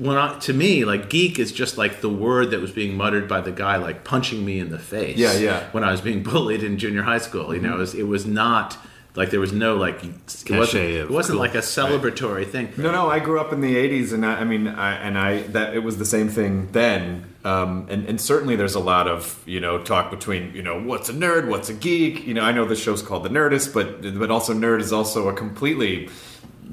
when 0.00 0.16
I, 0.16 0.38
to 0.40 0.54
me 0.54 0.86
like 0.86 1.10
geek 1.10 1.38
is 1.38 1.52
just 1.52 1.76
like 1.76 2.00
the 2.00 2.08
word 2.08 2.52
that 2.52 2.60
was 2.60 2.72
being 2.72 2.96
muttered 2.96 3.28
by 3.28 3.42
the 3.42 3.52
guy 3.52 3.76
like 3.76 4.02
punching 4.02 4.42
me 4.42 4.58
in 4.58 4.70
the 4.70 4.78
face. 4.78 5.18
Yeah, 5.18 5.34
yeah. 5.34 5.68
When 5.72 5.84
I 5.84 5.90
was 5.90 6.00
being 6.00 6.22
bullied 6.30 6.62
in 6.62 6.78
junior 6.78 7.02
high 7.02 7.18
school, 7.18 7.54
you 7.54 7.60
know, 7.60 7.74
it 7.74 7.78
was, 7.78 7.94
it 7.94 8.04
was 8.04 8.24
not 8.24 8.78
like 9.14 9.30
there 9.30 9.40
was 9.40 9.52
no 9.52 9.76
like 9.76 10.02
it 10.02 10.50
wasn't, 10.50 10.84
it 10.84 11.10
wasn't 11.10 11.34
cool. 11.34 11.40
like 11.40 11.54
a 11.54 11.58
celebratory 11.58 12.48
thing. 12.48 12.72
No, 12.78 12.90
no. 12.92 13.10
I 13.10 13.18
grew 13.18 13.40
up 13.40 13.52
in 13.52 13.60
the 13.60 13.76
'80s, 13.76 14.12
and 14.14 14.24
I, 14.24 14.40
I 14.40 14.44
mean, 14.44 14.68
I, 14.68 14.94
and 14.94 15.18
I 15.18 15.42
that 15.48 15.74
it 15.74 15.80
was 15.80 15.98
the 15.98 16.06
same 16.06 16.28
thing 16.28 16.70
then. 16.72 17.26
Um, 17.44 17.86
and, 17.90 18.06
and 18.06 18.20
certainly, 18.20 18.54
there's 18.54 18.76
a 18.76 18.80
lot 18.80 19.08
of 19.08 19.42
you 19.46 19.60
know 19.60 19.82
talk 19.82 20.10
between 20.10 20.54
you 20.54 20.62
know 20.62 20.80
what's 20.80 21.08
a 21.08 21.12
nerd, 21.12 21.48
what's 21.48 21.68
a 21.68 21.74
geek. 21.74 22.26
You 22.26 22.34
know, 22.34 22.42
I 22.42 22.52
know 22.52 22.64
the 22.64 22.76
show's 22.76 23.02
called 23.02 23.24
The 23.24 23.30
Nerdist, 23.30 23.74
but 23.74 24.00
but 24.18 24.30
also 24.30 24.54
nerd 24.54 24.80
is 24.80 24.92
also 24.92 25.28
a 25.28 25.34
completely 25.34 26.08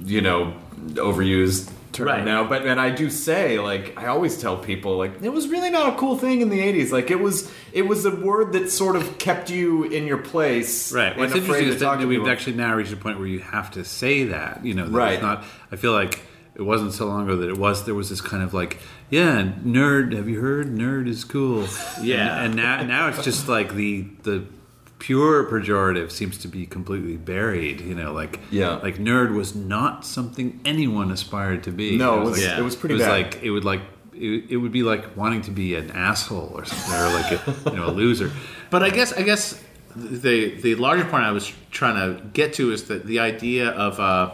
you 0.05 0.21
know 0.21 0.53
overused 0.93 1.71
term 1.98 2.08
Right. 2.08 2.24
now. 2.24 2.43
But 2.48 2.66
and 2.66 2.80
I 2.80 2.89
do 2.91 3.10
say 3.10 3.60
like 3.60 3.93
I 3.98 4.08
always 4.08 4.39
tell 4.41 4.58
people 4.58 4.98
like 4.98 5.22
it 5.22 5.30
was 5.34 5.48
really 5.50 5.70
not 5.70 5.93
a 5.93 5.98
cool 5.98 6.18
thing 6.18 6.41
in 6.41 6.50
the 6.50 6.60
'80s. 6.60 6.91
Like 6.91 7.12
it 7.12 7.20
was 7.20 7.52
it 7.74 7.88
was 7.88 8.06
a 8.06 8.16
word 8.16 8.54
that 8.54 8.70
sort 8.72 8.95
of 8.95 9.18
kept 9.18 9.50
you 9.50 9.84
in 9.84 10.08
your 10.08 10.18
place, 10.20 10.93
Right. 10.93 11.18
What's 11.18 11.36
interesting 11.36 11.68
is 11.68 11.80
that 11.82 12.00
we've 12.08 12.28
actually 12.28 12.56
now 12.56 12.74
reached 12.76 12.93
a 12.93 12.98
point 12.98 13.18
where 13.20 13.28
you 13.28 13.39
have 13.39 13.72
to 13.72 13.84
say 13.84 14.24
that. 14.26 14.64
You 14.64 14.74
know, 14.76 14.86
that 14.86 14.91
Right. 14.91 15.14
It's 15.14 15.22
not. 15.22 15.43
I 15.72 15.76
feel 15.76 15.91
like 15.91 16.22
it 16.56 16.62
wasn't 16.64 16.93
so 16.93 17.06
long 17.06 17.26
ago 17.26 17.36
that 17.38 17.50
it 17.50 17.58
was. 17.58 17.86
There 17.86 17.93
was 17.93 18.10
this 18.10 18.20
kind 18.22 18.41
of 18.41 18.52
like, 18.54 18.80
yeah, 19.12 19.43
nerd. 19.64 20.16
Have 20.16 20.28
you 20.28 20.39
heard? 20.41 20.68
Nerd 20.74 21.08
is 21.08 21.24
cool. 21.24 21.68
Yeah. 22.02 22.41
And, 22.41 22.54
and 22.54 22.56
now, 22.56 22.84
now 22.84 23.08
it's 23.10 23.24
just 23.24 23.48
like 23.48 23.74
the 23.76 24.08
the 24.24 24.43
pure 25.00 25.43
pejorative 25.45 26.12
seems 26.12 26.38
to 26.39 26.48
be 26.48 26.66
completely 26.66 27.18
buried. 27.18 27.82
You 27.82 27.95
know, 27.95 28.14
like 28.14 28.39
Yeah. 28.52 28.76
like 28.78 28.98
nerd 28.98 29.34
was 29.36 29.56
not 29.56 30.06
something 30.06 30.60
anyone 30.66 31.12
aspired 31.12 31.64
to 31.64 31.72
be. 31.72 31.98
No, 31.98 32.22
it 32.22 32.24
was- 32.24 32.32
like, 32.34 32.41
Yeah. 32.41 32.60
it 32.60 32.64
was 32.64 32.76
pretty 32.76 32.95
it 32.95 32.98
was 33.00 33.06
bad. 33.08 33.12
like 33.12 33.43
it 33.43 33.52
would 33.52 33.66
like. 33.66 33.82
It, 34.20 34.45
it 34.50 34.58
would 34.58 34.72
be 34.72 34.82
like 34.82 35.16
wanting 35.16 35.43
to 35.43 35.52
be 35.52 35.76
an 35.76 35.91
asshole 35.91 36.52
or 36.56 36.66
something, 36.66 36.91
or 36.95 37.14
like 37.14 37.32
a, 37.34 37.70
you 37.72 37.78
know 37.78 37.88
a 37.89 37.93
loser. 37.93 38.32
But 38.72 38.82
I 38.82 38.89
guess 38.89 39.14
I 39.14 39.22
guess 39.22 39.64
the 39.95 40.56
the 40.60 40.74
larger 40.76 41.06
point 41.06 41.24
I 41.24 41.32
was 41.32 41.54
trying 41.72 41.95
to 41.95 42.24
get 42.34 42.54
to 42.54 42.72
is 42.74 42.86
that 42.86 43.06
the 43.06 43.20
idea 43.20 43.70
of 43.70 44.00
uh, 44.00 44.32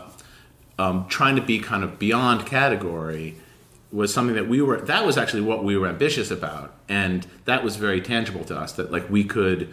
um, 0.79 1.05
trying 1.09 1.35
to 1.35 1.41
be 1.41 1.59
kind 1.59 1.83
of 1.83 1.99
beyond 1.99 2.45
category 2.45 3.35
was 3.91 4.13
something 4.13 4.35
that 4.35 4.47
we 4.47 4.61
were 4.61 4.79
that 4.81 5.05
was 5.05 5.17
actually 5.17 5.41
what 5.41 5.63
we 5.65 5.75
were 5.77 5.87
ambitious 5.87 6.31
about, 6.31 6.73
and 6.87 7.27
that 7.45 7.61
was 7.63 7.75
very 7.75 7.99
tangible 8.01 8.45
to 8.45 8.57
us. 8.57 8.71
That 8.73 8.89
like 8.89 9.09
we 9.09 9.23
could 9.25 9.67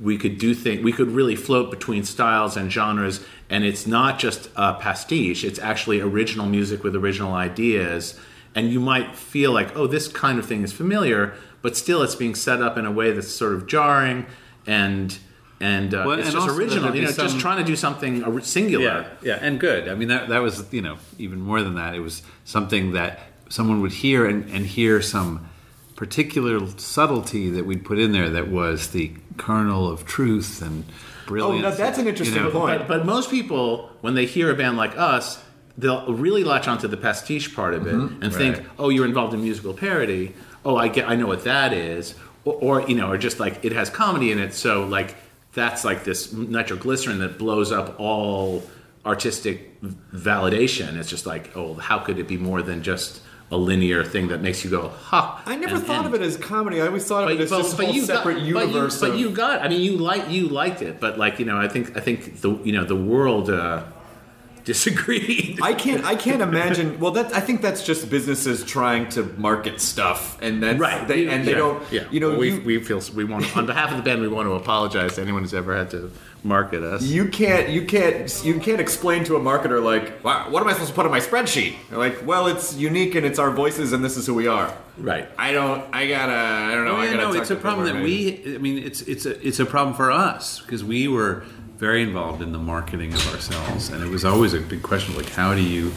we 0.00 0.18
could 0.18 0.38
do 0.38 0.54
things 0.54 0.82
we 0.82 0.92
could 0.92 1.08
really 1.08 1.36
float 1.36 1.70
between 1.70 2.04
styles 2.04 2.56
and 2.56 2.70
genres 2.70 3.24
and 3.48 3.64
it's 3.64 3.86
not 3.86 4.18
just 4.18 4.48
a 4.56 4.74
pastiche 4.74 5.44
it's 5.44 5.58
actually 5.58 6.00
original 6.00 6.46
music 6.46 6.82
with 6.82 6.94
original 6.94 7.32
ideas 7.32 8.18
and 8.54 8.70
you 8.70 8.80
might 8.80 9.16
feel 9.16 9.52
like 9.52 9.74
oh 9.76 9.86
this 9.86 10.08
kind 10.08 10.38
of 10.38 10.46
thing 10.46 10.62
is 10.62 10.72
familiar 10.72 11.34
but 11.62 11.76
still 11.76 12.02
it's 12.02 12.14
being 12.14 12.34
set 12.34 12.60
up 12.60 12.76
in 12.76 12.84
a 12.84 12.92
way 12.92 13.10
that's 13.10 13.32
sort 13.32 13.54
of 13.54 13.66
jarring 13.66 14.26
and 14.66 15.18
and 15.58 15.94
uh, 15.94 16.04
Well, 16.06 16.18
it's 16.18 16.28
and 16.28 16.36
just 16.36 16.58
original 16.58 16.94
you 16.94 17.02
know 17.02 17.12
just 17.12 17.40
trying 17.40 17.58
to 17.58 17.64
do 17.64 17.76
something 17.76 18.40
singular 18.42 18.84
Yeah, 18.84 19.06
yeah, 19.22 19.38
and 19.40 19.58
good. 19.58 19.88
I 19.88 19.94
mean, 19.94 20.08
that 20.08 20.28
that 20.28 20.42
was 20.42 20.70
you 20.72 20.82
know 20.82 20.98
even 21.18 21.40
more 21.40 21.62
than 21.62 21.76
that. 21.76 21.94
It 21.94 22.00
was 22.00 22.22
something 22.44 22.92
that 22.92 23.20
someone 23.48 23.80
would 23.80 23.92
hear 23.92 24.26
and, 24.26 24.48
and 24.50 24.66
hear 24.66 25.00
some 25.00 25.48
particular 25.96 26.60
subtlety 26.76 27.50
that 27.50 27.64
we'd 27.66 27.84
put 27.84 27.98
in 27.98 28.12
there 28.12 28.28
that 28.30 28.48
was 28.48 28.90
the 28.90 29.10
kernel 29.38 29.90
of 29.90 30.04
truth 30.04 30.62
and 30.62 30.84
brilliance. 31.26 31.64
Oh, 31.64 31.70
now 31.70 31.74
that's 31.74 31.98
an 31.98 32.06
interesting 32.06 32.36
you 32.36 32.44
know. 32.44 32.50
point. 32.50 32.80
But, 32.80 32.88
but 32.88 33.06
most 33.06 33.30
people, 33.30 33.90
when 34.02 34.14
they 34.14 34.26
hear 34.26 34.50
a 34.50 34.54
band 34.54 34.76
like 34.76 34.96
us, 34.96 35.42
they'll 35.78 36.06
really 36.12 36.44
latch 36.44 36.68
onto 36.68 36.86
the 36.88 36.96
pastiche 36.96 37.54
part 37.54 37.74
of 37.74 37.86
it 37.86 37.94
Mm-hmm. 37.94 38.22
and 38.22 38.32
think, 38.32 38.62
"Oh, 38.78 38.88
you're 38.90 39.06
involved 39.06 39.34
in 39.34 39.42
musical 39.42 39.74
parody. 39.74 40.34
Oh, 40.64 40.76
I 40.76 40.88
get, 40.88 41.08
I 41.08 41.16
know 41.16 41.26
what 41.26 41.44
that 41.44 41.72
is." 41.72 42.14
Or, 42.44 42.54
or 42.54 42.88
you 42.88 42.94
know, 42.94 43.10
or 43.10 43.18
just 43.18 43.40
like 43.40 43.64
it 43.64 43.72
has 43.72 43.90
comedy 43.90 44.30
in 44.32 44.38
it, 44.38 44.54
so 44.54 44.86
like 44.86 45.16
that's 45.52 45.84
like 45.84 46.04
this 46.04 46.32
nitroglycerin 46.32 47.18
that 47.18 47.38
blows 47.38 47.72
up 47.72 47.98
all 47.98 48.62
artistic 49.04 49.80
validation. 50.12 50.96
It's 50.96 51.08
just 51.08 51.26
like, 51.26 51.56
oh, 51.56 51.74
how 51.74 51.98
could 51.98 52.18
it 52.18 52.28
be 52.28 52.36
more 52.36 52.62
than 52.62 52.82
just 52.82 53.20
a 53.52 53.56
linear 53.56 54.02
thing 54.02 54.28
that 54.28 54.42
makes 54.42 54.64
you 54.64 54.70
go, 54.70 54.88
"Ha!" 54.88 55.42
I 55.46 55.54
never 55.56 55.76
and- 55.76 55.84
thought 55.84 56.04
and- 56.04 56.14
of 56.14 56.20
it 56.20 56.24
as 56.24 56.36
comedy. 56.36 56.80
I 56.80 56.86
always 56.88 57.04
thought 57.04 57.24
of 57.24 57.30
it 57.38 57.40
as 57.42 57.50
but, 57.50 57.58
just 57.62 57.76
but 57.76 57.86
a 57.88 57.92
whole 57.92 58.02
separate 58.02 58.34
got, 58.34 58.42
universe. 58.42 58.98
But 59.00 59.06
you, 59.06 59.12
but 59.12 59.18
you 59.20 59.30
got. 59.30 59.62
I 59.62 59.68
mean, 59.68 59.80
you 59.82 59.96
like 59.98 60.30
you 60.30 60.48
liked 60.48 60.82
it, 60.82 60.98
but 61.00 61.16
like 61.18 61.38
you 61.38 61.44
know, 61.44 61.56
I 61.56 61.68
think 61.68 61.96
I 61.96 62.00
think 62.00 62.40
the 62.40 62.50
you 62.64 62.72
know 62.72 62.84
the 62.84 62.96
world 62.96 63.48
uh, 63.50 63.84
disagreed. 64.64 65.60
I 65.62 65.74
can't. 65.74 66.04
I 66.04 66.16
can't 66.16 66.42
imagine. 66.42 66.98
Well, 66.98 67.12
that 67.12 67.32
I 67.34 67.40
think 67.40 67.62
that's 67.62 67.84
just 67.86 68.10
businesses 68.10 68.64
trying 68.64 69.08
to 69.10 69.22
market 69.38 69.80
stuff, 69.80 70.36
and 70.42 70.60
that's 70.62 70.78
right, 70.78 71.06
They, 71.06 71.28
and 71.28 71.46
they 71.46 71.52
yeah, 71.52 71.56
don't. 71.58 71.92
Yeah, 71.92 72.04
You 72.10 72.18
know, 72.20 72.30
Well, 72.30 72.38
we 72.40 72.50
you, 72.52 72.60
we 72.62 72.80
feel 72.82 73.00
we 73.14 73.24
want 73.24 73.56
on 73.56 73.66
behalf 73.66 73.90
of 73.92 73.96
the 73.96 74.02
band. 74.02 74.20
We 74.22 74.28
want 74.28 74.48
to 74.48 74.54
apologize 74.54 75.14
to 75.14 75.22
anyone 75.22 75.42
who's 75.42 75.54
ever 75.54 75.76
had 75.76 75.90
to 75.90 76.10
market 76.46 76.82
us. 76.82 77.02
you 77.02 77.28
can't. 77.28 77.68
You 77.68 77.84
can't. 77.84 78.44
You 78.44 78.58
can't 78.60 78.80
explain 78.80 79.24
to 79.24 79.36
a 79.36 79.40
marketer 79.40 79.82
like, 79.82 80.24
"Wow, 80.24 80.50
what 80.50 80.62
am 80.62 80.68
I 80.68 80.72
supposed 80.72 80.90
to 80.90 80.94
put 80.94 81.04
on 81.04 81.10
my 81.10 81.20
spreadsheet? 81.20 81.74
They're 81.90 81.98
like, 81.98 82.24
well, 82.26 82.46
it's 82.46 82.74
unique 82.76 83.14
and 83.14 83.26
it's 83.26 83.38
our 83.38 83.50
voices, 83.50 83.92
and 83.92 84.04
this 84.04 84.16
is 84.16 84.26
who 84.26 84.34
we 84.34 84.46
are. 84.46 84.72
right. 84.98 85.28
I 85.38 85.52
don't. 85.52 85.84
I 85.92 86.06
gotta. 86.08 86.32
I 86.32 86.74
don't 86.74 86.84
know. 86.84 86.96
I 86.96 87.04
yeah, 87.06 87.16
gotta. 87.16 87.34
no, 87.34 87.40
it's 87.40 87.50
a 87.50 87.56
problem 87.56 87.86
that 87.86 88.02
we. 88.02 88.54
I 88.54 88.58
mean, 88.58 88.78
it's 88.82 89.02
it's 89.02 89.26
a 89.26 89.46
it's 89.46 89.60
a 89.60 89.66
problem 89.66 89.94
for 89.94 90.10
us 90.10 90.60
because 90.60 90.82
we 90.84 91.08
were 91.08 91.44
very 91.76 92.02
involved 92.02 92.40
in 92.40 92.52
the 92.52 92.58
marketing 92.58 93.12
of 93.12 93.34
ourselves, 93.34 93.90
and 93.90 94.02
it 94.02 94.08
was 94.08 94.24
always 94.24 94.54
a 94.54 94.60
big 94.60 94.82
question 94.82 95.14
like 95.14 95.28
how 95.28 95.54
do 95.54 95.60
you, 95.62 95.92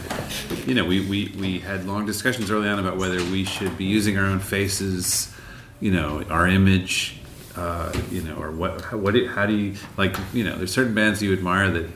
you 0.66 0.74
know, 0.74 0.84
we 0.84 1.00
we 1.08 1.34
we 1.40 1.60
had 1.60 1.86
long 1.86 2.06
discussions 2.06 2.52
early 2.52 2.68
on 2.68 2.80
about 2.80 2.98
whether 2.98 3.18
we 3.32 3.46
should 3.46 3.78
be 3.78 3.86
using 3.86 4.18
our 4.18 4.26
own 4.26 4.40
faces, 4.40 5.34
you 5.80 5.92
know, 5.92 6.24
our 6.30 6.48
image. 6.48 7.16
Uh, 7.60 7.92
you 8.10 8.22
know, 8.22 8.36
or 8.36 8.52
what? 8.52 8.82
How, 8.82 8.98
what? 8.98 9.14
do- 9.14 9.28
How 9.28 9.46
do 9.46 9.54
you 9.54 9.76
like? 9.98 10.16
You 10.34 10.44
know, 10.46 10.56
there's 10.58 10.72
certain 10.72 10.94
bands 10.94 11.22
you 11.22 11.34
admire 11.34 11.70
that 11.72 11.88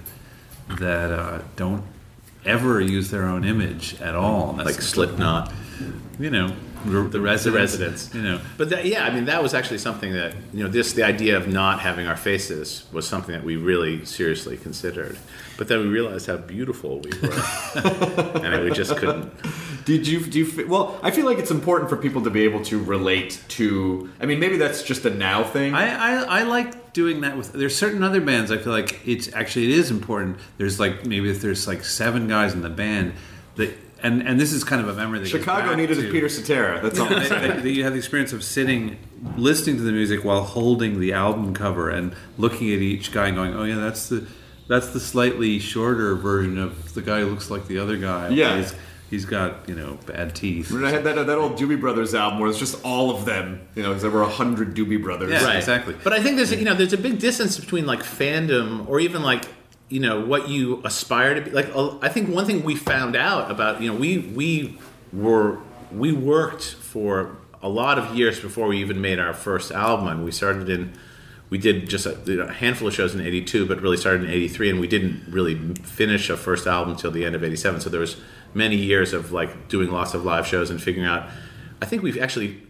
that 0.79 1.11
uh, 1.11 1.39
don't 1.55 1.83
ever 2.45 2.81
use 2.81 3.09
their 3.11 3.23
own 3.23 3.43
image 3.45 3.95
at 4.01 4.15
all. 4.15 4.53
That's 4.53 4.65
Like 4.71 4.81
Slipknot. 4.81 5.53
you 6.19 6.29
know, 6.29 6.53
the, 6.85 7.03
the 7.03 7.21
residents. 7.21 7.47
residents. 7.79 8.13
You 8.13 8.21
know, 8.21 8.41
But 8.57 8.69
that, 8.71 8.85
yeah, 8.85 9.05
I 9.05 9.13
mean, 9.13 9.25
that 9.25 9.41
was 9.41 9.53
actually 9.53 9.77
something 9.77 10.11
that 10.11 10.35
you 10.53 10.63
know, 10.63 10.69
this 10.69 10.91
the 10.93 11.03
idea 11.03 11.37
of 11.37 11.47
not 11.47 11.79
having 11.79 12.07
our 12.07 12.17
faces 12.17 12.83
was 12.91 13.07
something 13.07 13.33
that 13.33 13.45
we 13.45 13.55
really 13.55 14.03
seriously 14.05 14.57
considered. 14.57 15.17
But 15.57 15.67
then 15.69 15.79
we 15.79 15.87
realized 15.87 16.27
how 16.27 16.37
beautiful 16.37 16.99
we 16.99 17.11
were, 17.21 17.41
and 18.43 18.63
we 18.65 18.71
just 18.71 18.97
couldn't. 18.97 19.31
Did 19.85 20.07
you 20.07 20.25
do 20.25 20.39
you 20.39 20.67
well? 20.67 20.99
I 21.03 21.11
feel 21.11 21.25
like 21.25 21.37
it's 21.37 21.51
important 21.51 21.89
for 21.89 21.97
people 21.97 22.23
to 22.23 22.29
be 22.29 22.43
able 22.43 22.63
to 22.65 22.81
relate 22.83 23.41
to. 23.49 24.09
I 24.19 24.25
mean, 24.25 24.39
maybe 24.39 24.57
that's 24.57 24.83
just 24.83 25.05
a 25.05 25.09
now 25.09 25.43
thing. 25.43 25.73
I, 25.73 26.21
I, 26.21 26.39
I 26.39 26.43
like 26.43 26.93
doing 26.93 27.21
that 27.21 27.37
with. 27.37 27.53
There's 27.53 27.75
certain 27.75 28.03
other 28.03 28.21
bands. 28.21 28.51
I 28.51 28.57
feel 28.57 28.73
like 28.73 29.05
it's 29.05 29.31
actually 29.33 29.65
it 29.65 29.71
is 29.71 29.91
important. 29.91 30.37
There's 30.57 30.79
like 30.79 31.05
maybe 31.05 31.29
if 31.29 31.41
there's 31.41 31.67
like 31.67 31.83
seven 31.83 32.27
guys 32.27 32.53
in 32.53 32.61
the 32.61 32.69
band 32.69 33.13
that. 33.55 33.77
And, 34.05 34.21
and 34.27 34.37
this 34.37 34.51
is 34.51 34.65
kind 34.65 34.81
of 34.81 34.89
a 34.89 34.93
memory 34.93 35.19
that 35.19 35.29
Chicago 35.29 35.73
needed 35.75 35.95
to, 35.95 36.09
a 36.09 36.11
Peter 36.11 36.27
Cetera. 36.27 36.81
That's 36.81 36.99
all 36.99 37.07
that 37.07 37.63
you 37.63 37.85
have 37.85 37.93
the 37.93 37.99
experience 37.99 38.33
of 38.33 38.43
sitting, 38.43 38.97
listening 39.37 39.77
to 39.77 39.81
the 39.81 39.93
music 39.93 40.25
while 40.25 40.43
holding 40.43 40.99
the 40.99 41.13
album 41.13 41.53
cover 41.53 41.89
and 41.89 42.13
looking 42.37 42.73
at 42.73 42.79
each 42.81 43.13
guy 43.13 43.27
and 43.27 43.37
going, 43.37 43.55
"Oh 43.55 43.63
yeah, 43.63 43.75
that's 43.75 44.09
the 44.09 44.27
that's 44.67 44.89
the 44.89 44.99
slightly 44.99 45.59
shorter 45.59 46.15
version 46.15 46.57
of 46.57 46.93
the 46.93 47.01
guy 47.01 47.19
who 47.21 47.27
looks 47.27 47.49
like 47.49 47.67
the 47.67 47.79
other 47.79 47.97
guy. 47.97 48.29
Yeah. 48.29 48.57
he's, 48.57 48.73
he's 49.13 49.25
got 49.25 49.69
you 49.69 49.75
know 49.75 49.97
bad 50.07 50.33
teeth. 50.33 50.71
Remember 50.71 50.87
I 50.87 50.91
had 50.91 51.03
that 51.03 51.27
that 51.27 51.37
old 51.37 51.57
Doobie 51.57 51.79
Brothers 51.79 52.15
album 52.15 52.39
where 52.39 52.49
it's 52.49 52.57
just 52.57 52.83
all 52.83 53.11
of 53.11 53.25
them. 53.25 53.61
You 53.75 53.83
know, 53.83 53.89
because 53.89 54.01
there 54.01 54.11
were 54.11 54.23
a 54.23 54.29
hundred 54.29 54.75
Doobie 54.75 55.01
Brothers. 55.01 55.31
Yeah, 55.31 55.53
exactly. 55.53 55.95
But 56.03 56.13
I 56.13 56.21
think 56.21 56.37
there's 56.37 56.51
you 56.51 56.65
know 56.65 56.73
there's 56.73 56.93
a 56.93 56.97
big 56.97 57.19
distance 57.19 57.59
between 57.59 57.85
like 57.85 57.99
fandom 57.99 58.87
or 58.89 58.99
even 58.99 59.21
like 59.21 59.45
you 59.89 59.99
know 59.99 60.25
what 60.25 60.49
you 60.49 60.81
aspire 60.83 61.35
to 61.35 61.41
be. 61.41 61.51
Like 61.51 61.69
uh, 61.75 61.97
I 61.99 62.09
think 62.09 62.29
one 62.29 62.45
thing 62.45 62.63
we 62.63 62.75
found 62.75 63.15
out 63.15 63.51
about 63.51 63.81
you 63.81 63.91
know 63.91 63.97
we 63.97 64.17
we 64.17 64.79
were 65.13 65.59
we 65.91 66.11
worked 66.11 66.63
for 66.63 67.37
a 67.61 67.69
lot 67.69 67.99
of 67.99 68.15
years 68.17 68.39
before 68.39 68.67
we 68.67 68.79
even 68.79 68.99
made 68.99 69.19
our 69.19 69.33
first 69.33 69.71
album. 69.71 70.07
And 70.07 70.25
we 70.25 70.31
started 70.31 70.69
in 70.69 70.93
we 71.51 71.59
did 71.59 71.87
just 71.87 72.07
a, 72.07 72.47
a 72.47 72.51
handful 72.51 72.87
of 72.87 72.95
shows 72.95 73.13
in 73.13 73.21
82 73.21 73.67
but 73.67 73.79
really 73.79 73.97
started 73.97 74.23
in 74.23 74.31
83 74.31 74.71
and 74.71 74.79
we 74.79 74.87
didn't 74.87 75.21
really 75.29 75.53
finish 75.83 76.31
a 76.31 76.35
first 76.35 76.65
album 76.65 76.95
until 76.95 77.11
the 77.11 77.23
end 77.23 77.35
of 77.35 77.43
87 77.43 77.79
so 77.79 77.91
there 77.91 77.99
was 77.99 78.17
many 78.53 78.75
years 78.75 79.13
of 79.13 79.31
like 79.31 79.67
doing 79.67 79.89
lots 79.89 80.13
of 80.13 80.23
live 80.23 80.45
shows 80.45 80.69
and 80.69 80.81
figuring 80.81 81.07
out 81.07 81.29
i 81.81 81.85
think 81.85 82.01
we've 82.01 82.21
actually 82.21 82.61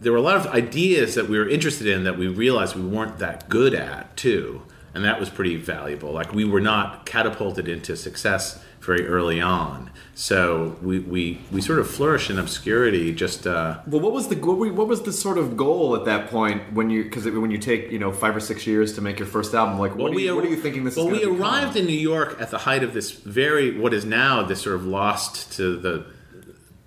there 0.00 0.12
were 0.12 0.18
a 0.18 0.22
lot 0.22 0.36
of 0.36 0.46
ideas 0.48 1.14
that 1.14 1.28
we 1.28 1.38
were 1.38 1.48
interested 1.48 1.86
in 1.86 2.04
that 2.04 2.18
we 2.18 2.28
realized 2.28 2.76
we 2.76 2.82
weren't 2.82 3.18
that 3.18 3.48
good 3.48 3.74
at 3.74 4.16
too 4.16 4.62
and 4.96 5.04
that 5.04 5.20
was 5.20 5.28
pretty 5.28 5.56
valuable. 5.56 6.10
Like 6.10 6.32
we 6.32 6.46
were 6.46 6.60
not 6.60 7.04
catapulted 7.04 7.68
into 7.68 7.98
success 7.98 8.64
very 8.86 9.06
early 9.06 9.40
on 9.40 9.90
so 10.14 10.76
we 10.80 10.98
we, 11.00 11.38
we 11.52 11.60
sort 11.60 11.78
of 11.78 11.90
flourished 11.90 12.30
in 12.30 12.38
obscurity 12.38 13.12
just 13.12 13.46
uh, 13.46 13.80
Well, 13.86 14.00
what 14.00 14.12
was 14.14 14.28
the 14.28 14.36
what, 14.36 14.88
was 14.88 15.02
the 15.02 15.12
sort 15.12 15.36
of 15.36 15.58
goal 15.58 15.94
at 15.94 16.06
that 16.06 16.30
point 16.30 16.72
when 16.72 16.88
you 16.88 17.04
because 17.04 17.26
when 17.26 17.50
you 17.50 17.58
take 17.58 17.90
you 17.90 17.98
know 17.98 18.12
five 18.12 18.34
or 18.34 18.40
six 18.40 18.66
years 18.66 18.94
to 18.94 19.02
make 19.02 19.18
your 19.18 19.28
first 19.28 19.52
album? 19.54 19.78
Like, 19.78 19.94
what, 19.94 20.12
are, 20.12 20.18
you, 20.18 20.30
ar- 20.30 20.36
what 20.36 20.44
are 20.46 20.48
you 20.48 20.56
thinking 20.56 20.84
this 20.84 20.96
well, 20.96 21.10
we 21.10 21.18
become? 21.18 21.38
arrived 21.42 21.76
in 21.76 21.84
New 21.84 22.02
York 22.12 22.40
at 22.40 22.50
the 22.50 22.56
height 22.56 22.82
of 22.82 22.94
this 22.94 23.10
very 23.10 23.78
what 23.78 23.92
is 23.92 24.06
now 24.06 24.42
this 24.42 24.62
sort 24.62 24.76
of 24.76 24.86
lost 24.86 25.52
to 25.58 25.76
the 25.76 26.06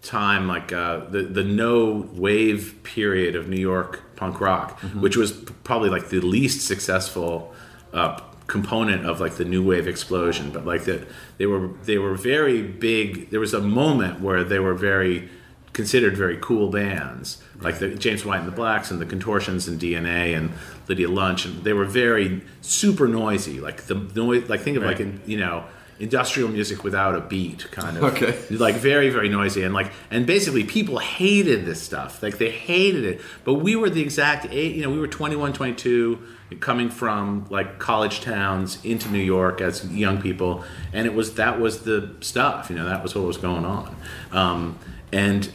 time 0.01 0.47
like 0.47 0.71
uh, 0.73 1.05
the 1.11 1.21
the 1.23 1.43
no 1.43 2.09
wave 2.13 2.79
period 2.81 3.35
of 3.35 3.47
New 3.47 3.61
York 3.61 4.15
punk 4.15 4.41
rock, 4.41 4.79
Mm-hmm. 4.79 5.01
which 5.01 5.15
was 5.17 5.31
probably 5.63 5.89
like 5.91 6.09
the 6.09 6.19
least 6.21 6.65
successful 6.65 7.53
uh, 7.93 8.19
component 8.49 9.05
of 9.05 9.21
like 9.21 9.35
the 9.35 9.45
new 9.45 9.63
wave 9.63 9.87
explosion. 9.87 10.51
But 10.51 10.65
like 10.65 10.83
that, 10.85 11.07
they 11.37 11.45
were 11.45 11.69
they 11.85 11.97
were 11.97 12.15
very 12.15 12.61
big. 12.61 13.29
There 13.29 13.39
was 13.39 13.53
a 13.53 13.61
moment 13.61 14.19
where 14.19 14.43
they 14.43 14.59
were 14.59 14.73
very 14.73 15.29
considered 15.71 16.17
very 16.17 16.37
cool 16.41 16.69
bands, 16.69 17.41
like 17.61 17.79
the 17.79 17.89
James 17.95 18.25
White 18.25 18.39
and 18.39 18.47
the 18.47 18.55
Blacks 18.55 18.91
and 18.91 18.99
the 18.99 19.05
Contortions 19.05 19.67
and 19.67 19.79
DNA 19.79 20.35
and 20.35 20.51
Lydia 20.89 21.07
Lunch, 21.07 21.45
and 21.45 21.63
they 21.63 21.73
were 21.73 21.85
very 21.85 22.41
super 22.61 23.07
noisy. 23.07 23.61
Like 23.61 23.83
the 23.83 23.95
noise, 23.95 24.49
like 24.49 24.61
think 24.61 24.75
of 24.75 24.83
like 24.83 24.99
in, 24.99 25.21
you 25.25 25.37
know 25.37 25.63
industrial 25.99 26.47
music 26.47 26.83
without 26.85 27.13
a 27.13 27.19
beat, 27.19 27.69
kind 27.71 27.97
of. 27.97 28.03
Okay. 28.03 28.37
Like 28.49 28.75
very 28.75 29.09
very 29.09 29.29
noisy 29.29 29.63
and 29.63 29.73
like 29.73 29.91
and 30.09 30.25
basically 30.25 30.63
people 30.63 30.97
hated 30.97 31.65
this 31.65 31.81
stuff. 31.81 32.23
Like 32.23 32.39
they 32.39 32.49
hated 32.49 33.05
it, 33.05 33.21
but 33.43 33.55
we 33.55 33.75
were 33.75 33.89
the 33.89 34.01
exact 34.01 34.47
age. 34.49 34.75
You 34.75 34.83
know, 34.83 34.89
we 34.89 34.99
were 34.99 35.07
21, 35.07 35.53
22 35.53 36.19
coming 36.59 36.89
from 36.89 37.45
like 37.49 37.79
college 37.79 38.21
towns 38.21 38.83
into 38.83 39.09
New 39.09 39.21
York 39.21 39.61
as 39.61 39.85
young 39.91 40.21
people, 40.21 40.63
and 40.93 41.05
it 41.05 41.13
was 41.13 41.35
that 41.35 41.59
was 41.59 41.81
the 41.83 42.09
stuff. 42.21 42.69
You 42.69 42.75
know, 42.75 42.85
that 42.85 43.03
was 43.03 43.15
what 43.15 43.25
was 43.25 43.37
going 43.37 43.65
on. 43.65 43.95
Um, 44.31 44.77
and 45.11 45.49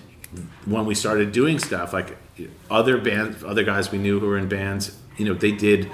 when 0.67 0.87
we 0.87 0.95
started 0.95 1.33
doing 1.33 1.59
stuff, 1.59 1.93
like 1.93 2.17
other 2.71 2.99
bands, 2.99 3.45
other 3.45 3.63
guys 3.65 3.91
we 3.93 3.99
knew 3.99 4.19
who 4.21 4.27
were 4.27 4.39
in 4.39 4.49
bands, 4.49 4.97
you 5.17 5.25
know, 5.25 5.35
they 5.35 5.53
did. 5.53 5.91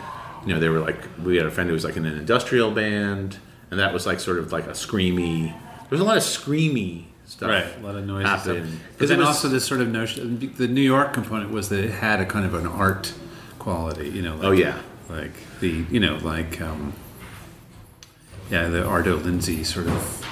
You 0.46 0.54
know, 0.54 0.58
they 0.60 0.70
were 0.70 0.80
like 0.80 0.96
we 1.22 1.36
had 1.36 1.44
a 1.44 1.50
friend 1.50 1.68
who 1.68 1.74
was 1.74 1.84
like 1.84 1.96
in 1.96 2.06
an 2.06 2.16
industrial 2.16 2.70
band, 2.70 3.38
and 3.70 3.78
that 3.78 3.92
was 3.92 4.06
like 4.06 4.20
sort 4.20 4.38
of 4.38 4.52
like 4.52 4.64
a 4.66 4.70
screamy. 4.70 5.48
There 5.52 5.90
was 5.90 6.00
a 6.00 6.04
lot 6.04 6.16
of 6.16 6.22
screamy 6.22 7.04
stuff. 7.26 7.50
Right, 7.50 7.66
a 7.78 7.86
lot 7.86 7.94
of 7.96 8.06
noise. 8.06 8.24
happening. 8.24 8.62
But 8.62 8.92
Because 8.92 9.08
then 9.10 9.18
was 9.18 9.28
also 9.28 9.48
this 9.48 9.64
sort 9.64 9.80
of 9.80 9.88
notion, 9.88 10.52
the 10.56 10.66
New 10.68 10.80
York 10.80 11.12
component 11.12 11.50
was 11.50 11.68
that 11.68 11.84
it 11.84 11.90
had 11.90 12.20
a 12.20 12.26
kind 12.26 12.46
of 12.46 12.54
an 12.54 12.66
art 12.66 13.12
quality, 13.58 14.08
you 14.08 14.22
know. 14.22 14.36
Like, 14.36 14.44
Oh, 14.44 14.50
yeah. 14.52 14.80
Like 15.10 15.32
the 15.60 15.84
you 15.90 15.98
know 15.98 16.16
like 16.22 16.60
um, 16.60 16.92
yeah, 18.50 18.68
the 18.68 18.82
Arto 18.82 19.22
Lindsay 19.22 19.64
sort 19.64 19.88
of 19.88 20.26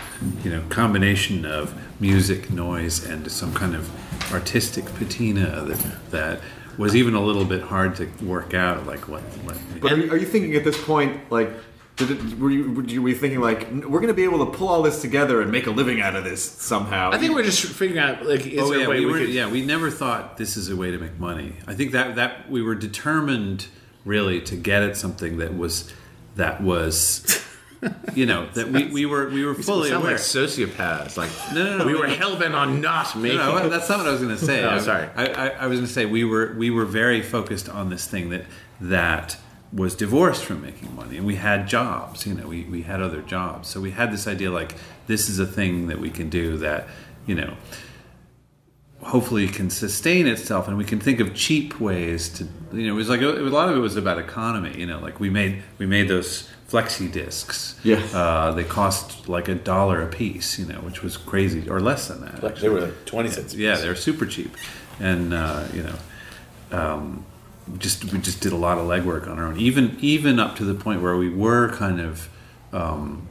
you 0.44 0.50
know 0.50 0.62
combination 0.68 1.44
of 1.44 1.74
music, 2.00 2.50
noise, 2.50 3.04
and 3.04 3.30
some 3.30 3.52
kind 3.52 3.74
of 3.74 4.32
artistic 4.32 4.84
patina 4.94 5.62
that 5.64 6.10
that 6.10 6.40
was 6.76 6.94
even 6.94 7.14
a 7.14 7.20
little 7.20 7.44
bit 7.44 7.62
hard 7.62 7.96
to 7.96 8.06
work 8.24 8.54
out. 8.54 8.86
Like 8.86 9.08
what? 9.08 9.22
what 9.22 9.56
But 9.80 9.92
are 9.92 9.96
you, 9.96 10.12
are 10.12 10.16
you 10.16 10.26
thinking 10.26 10.54
at 10.54 10.64
this 10.64 10.82
point 10.82 11.30
like? 11.30 11.50
Did 11.96 12.12
it, 12.12 12.38
were 12.38 12.48
you 12.48 12.70
were 12.74 12.84
you 12.84 13.02
were 13.02 13.12
thinking 13.12 13.40
like 13.40 13.68
we're 13.72 13.98
going 13.98 14.06
to 14.06 14.14
be 14.14 14.22
able 14.22 14.46
to 14.46 14.56
pull 14.56 14.68
all 14.68 14.82
this 14.82 15.02
together 15.02 15.42
and 15.42 15.50
make 15.50 15.66
a 15.66 15.72
living 15.72 16.00
out 16.00 16.14
of 16.14 16.22
this 16.22 16.40
somehow? 16.40 17.10
I 17.10 17.18
think 17.18 17.34
we're 17.34 17.42
just 17.42 17.64
figuring 17.66 17.98
out 17.98 18.24
like 18.24 18.46
is 18.46 18.60
oh 18.60 18.70
there 18.70 18.78
yeah, 18.78 18.86
a 18.86 18.88
way 18.88 19.00
we 19.00 19.06
we, 19.06 19.12
were, 19.12 19.18
could 19.18 19.30
yeah, 19.30 19.50
we 19.50 19.66
never 19.66 19.90
thought 19.90 20.36
this 20.36 20.56
is 20.56 20.68
a 20.68 20.76
way 20.76 20.92
to 20.92 20.98
make 20.98 21.18
money. 21.18 21.54
I 21.66 21.74
think 21.74 21.90
that 21.90 22.14
that 22.14 22.48
we 22.48 22.62
were 22.62 22.76
determined 22.76 23.66
really 24.08 24.40
to 24.40 24.56
get 24.56 24.82
at 24.82 24.96
something 24.96 25.38
that 25.38 25.56
was 25.56 25.92
that 26.36 26.60
was 26.62 27.44
you 28.14 28.26
know 28.26 28.48
that 28.54 28.68
we, 28.70 28.86
we 28.90 29.06
were 29.06 29.28
we 29.28 29.44
were 29.44 29.54
fully 29.54 29.90
sound 29.90 30.02
aware. 30.02 30.12
like 30.14 30.20
sociopaths. 30.20 31.16
Like 31.16 31.30
No, 31.54 31.62
no, 31.64 31.76
no, 31.78 31.86
we 31.86 31.94
we- 31.94 32.00
were 32.00 32.08
hell 32.08 32.36
bent 32.36 32.54
on 32.54 32.80
not 32.80 33.14
No, 33.14 33.22
making. 33.22 33.38
no, 33.38 33.68
that's 33.68 33.88
not 33.88 33.98
what 33.98 34.08
I 34.08 34.12
was 34.12 34.20
going 34.20 34.36
to 34.38 34.44
say. 34.44 34.64
Oh, 34.64 34.70
I- 34.70 34.78
sorry. 34.78 35.08
I, 35.14 35.26
I, 35.26 35.46
I 35.50 35.66
was 35.66 35.78
going 35.78 35.86
to 35.86 35.92
say 35.92 36.06
we 36.06 36.24
were 36.24 36.54
we 36.56 36.70
were 36.70 36.84
very 36.86 37.22
focused 37.22 37.68
on 37.68 37.90
this 37.90 38.06
thing 38.06 38.30
that 38.30 38.44
that 38.80 39.36
was 39.72 39.94
divorced 39.94 40.44
from 40.44 40.62
making 40.62 40.94
money, 40.96 41.18
and 41.18 41.26
we 41.26 41.36
had 41.36 41.68
jobs. 41.68 42.26
You 42.26 42.34
know, 42.34 42.46
we, 42.48 42.64
we 42.64 42.82
had 42.82 43.02
other 43.02 43.20
jobs, 43.20 43.68
so 43.68 43.80
we 43.80 43.90
had 43.90 44.10
this 44.12 44.26
idea 44.26 44.50
like 44.50 44.74
this 45.06 45.28
is 45.28 45.38
a 45.38 45.46
thing 45.46 45.88
that 45.88 46.00
we 46.00 46.10
can 46.10 46.30
do 46.30 46.56
that 46.58 46.88
you 47.26 47.34
know 47.34 47.54
hopefully 49.02 49.46
can 49.48 49.70
sustain 49.70 50.26
itself, 50.26 50.68
and 50.68 50.76
we 50.76 50.84
can 50.84 51.00
think 51.00 51.20
of 51.20 51.34
cheap 51.34 51.80
ways 51.80 52.28
to 52.28 52.44
you 52.72 52.86
know 52.86 52.92
it 52.92 52.96
was 52.96 53.08
like 53.08 53.20
a, 53.20 53.30
a 53.30 53.48
lot 53.48 53.68
of 53.68 53.76
it 53.76 53.80
was 53.80 53.96
about 53.96 54.18
economy. 54.18 54.78
You 54.78 54.86
know, 54.86 54.98
like 54.98 55.20
we 55.20 55.30
made 55.30 55.62
we 55.78 55.86
made 55.86 56.08
those 56.08 56.48
flexi 56.68 57.10
discs. 57.10 57.78
Yeah. 57.82 58.04
uh, 58.12 58.52
they 58.52 58.64
cost 58.64 59.28
like 59.28 59.48
a 59.48 59.54
dollar 59.54 60.02
a 60.02 60.08
piece. 60.08 60.58
You 60.58 60.66
know, 60.66 60.80
which 60.80 61.02
was 61.02 61.16
crazy, 61.16 61.68
or 61.68 61.80
less 61.80 62.08
than 62.08 62.20
that. 62.22 62.56
They 62.56 62.68
were 62.68 62.80
like 62.80 63.04
twenty 63.04 63.30
cents. 63.30 63.54
a 63.54 63.56
Yeah, 63.56 63.76
they 63.76 63.88
were 63.88 63.94
super 63.94 64.26
cheap, 64.26 64.56
and 65.00 65.32
uh, 65.32 65.64
you 65.72 65.82
know, 65.82 65.96
um, 66.72 67.24
just 67.78 68.12
we 68.12 68.18
just 68.18 68.40
did 68.40 68.52
a 68.52 68.56
lot 68.56 68.78
of 68.78 68.86
legwork 68.86 69.28
on 69.28 69.38
our 69.38 69.46
own. 69.46 69.58
Even 69.58 69.96
even 70.00 70.38
up 70.38 70.56
to 70.56 70.64
the 70.64 70.74
point 70.74 71.02
where 71.02 71.16
we 71.16 71.28
were 71.30 71.70
kind 71.72 72.00
of 72.00 72.28
um, 72.72 73.28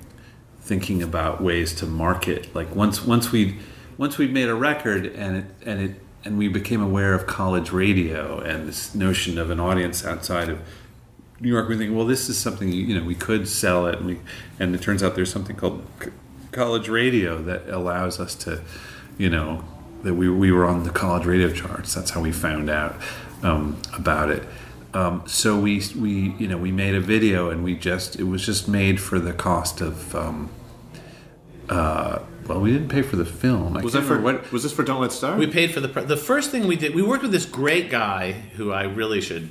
thinking 0.61 1.03
about 1.03 1.41
ways 1.41 1.73
to 1.75 1.85
market. 1.85 2.53
Like 2.55 2.73
once 2.75 3.05
once 3.05 3.31
we 3.31 3.59
once 3.97 4.17
we'd 4.17 4.33
made 4.33 4.49
a 4.49 4.55
record 4.55 5.05
and 5.05 5.37
it 5.37 5.45
and 5.65 5.81
it 5.81 6.01
and 6.23 6.37
we 6.37 6.47
became 6.47 6.81
aware 6.81 7.13
of 7.13 7.25
college 7.25 7.71
radio 7.71 8.39
and 8.39 8.67
this 8.67 8.93
notion 8.93 9.37
of 9.37 9.49
an 9.49 9.59
audience 9.59 10.05
outside 10.05 10.49
of 10.49 10.59
New 11.39 11.49
York, 11.49 11.69
we 11.69 11.77
think, 11.77 11.95
well, 11.95 12.05
this 12.05 12.29
is 12.29 12.37
something 12.37 12.71
you 12.71 12.99
know 12.99 13.05
we 13.05 13.15
could 13.15 13.47
sell 13.47 13.85
it, 13.85 13.97
and 13.99 14.07
we 14.07 14.19
and 14.59 14.73
it 14.73 14.81
turns 14.81 15.03
out 15.03 15.15
there's 15.15 15.31
something 15.31 15.55
called 15.55 15.85
college 16.51 16.89
radio 16.89 17.41
that 17.43 17.69
allows 17.69 18.19
us 18.19 18.33
to, 18.35 18.61
you 19.17 19.29
know, 19.29 19.63
that 20.03 20.15
we 20.15 20.29
we 20.29 20.51
were 20.51 20.65
on 20.65 20.83
the 20.83 20.89
college 20.89 21.25
radio 21.25 21.51
charts. 21.51 21.93
That's 21.93 22.11
how 22.11 22.21
we 22.21 22.31
found 22.31 22.69
out 22.69 22.95
um, 23.43 23.79
about 23.93 24.31
it. 24.31 24.43
Um, 24.95 25.23
so 25.27 25.59
we 25.59 25.83
we 25.95 26.33
you 26.39 26.47
know 26.47 26.57
we 26.57 26.71
made 26.71 26.95
a 26.95 27.01
video 27.01 27.51
and 27.51 27.63
we 27.63 27.75
just 27.75 28.19
it 28.19 28.23
was 28.23 28.43
just 28.43 28.67
made 28.67 28.99
for 28.99 29.19
the 29.19 29.33
cost 29.33 29.81
of. 29.81 30.15
Um, 30.15 30.49
uh, 31.69 32.19
well, 32.47 32.59
we 32.59 32.71
didn't 32.71 32.89
pay 32.89 33.01
for 33.01 33.15
the 33.15 33.25
film. 33.25 33.77
I 33.77 33.83
was 33.83 33.93
that 33.93 34.03
for 34.03 34.19
what 34.19 34.51
was 34.51 34.63
this 34.63 34.71
for 34.71 34.83
Don't 34.83 35.01
Let's 35.01 35.15
Start? 35.15 35.37
We 35.37 35.47
paid 35.47 35.73
for 35.73 35.79
the 35.79 35.89
pr- 35.89 36.01
the 36.01 36.17
first 36.17 36.51
thing 36.51 36.67
we 36.67 36.75
did. 36.75 36.95
We 36.95 37.01
worked 37.01 37.23
with 37.23 37.31
this 37.31 37.45
great 37.45 37.89
guy 37.89 38.31
who 38.31 38.71
I 38.71 38.83
really 38.83 39.21
should 39.21 39.49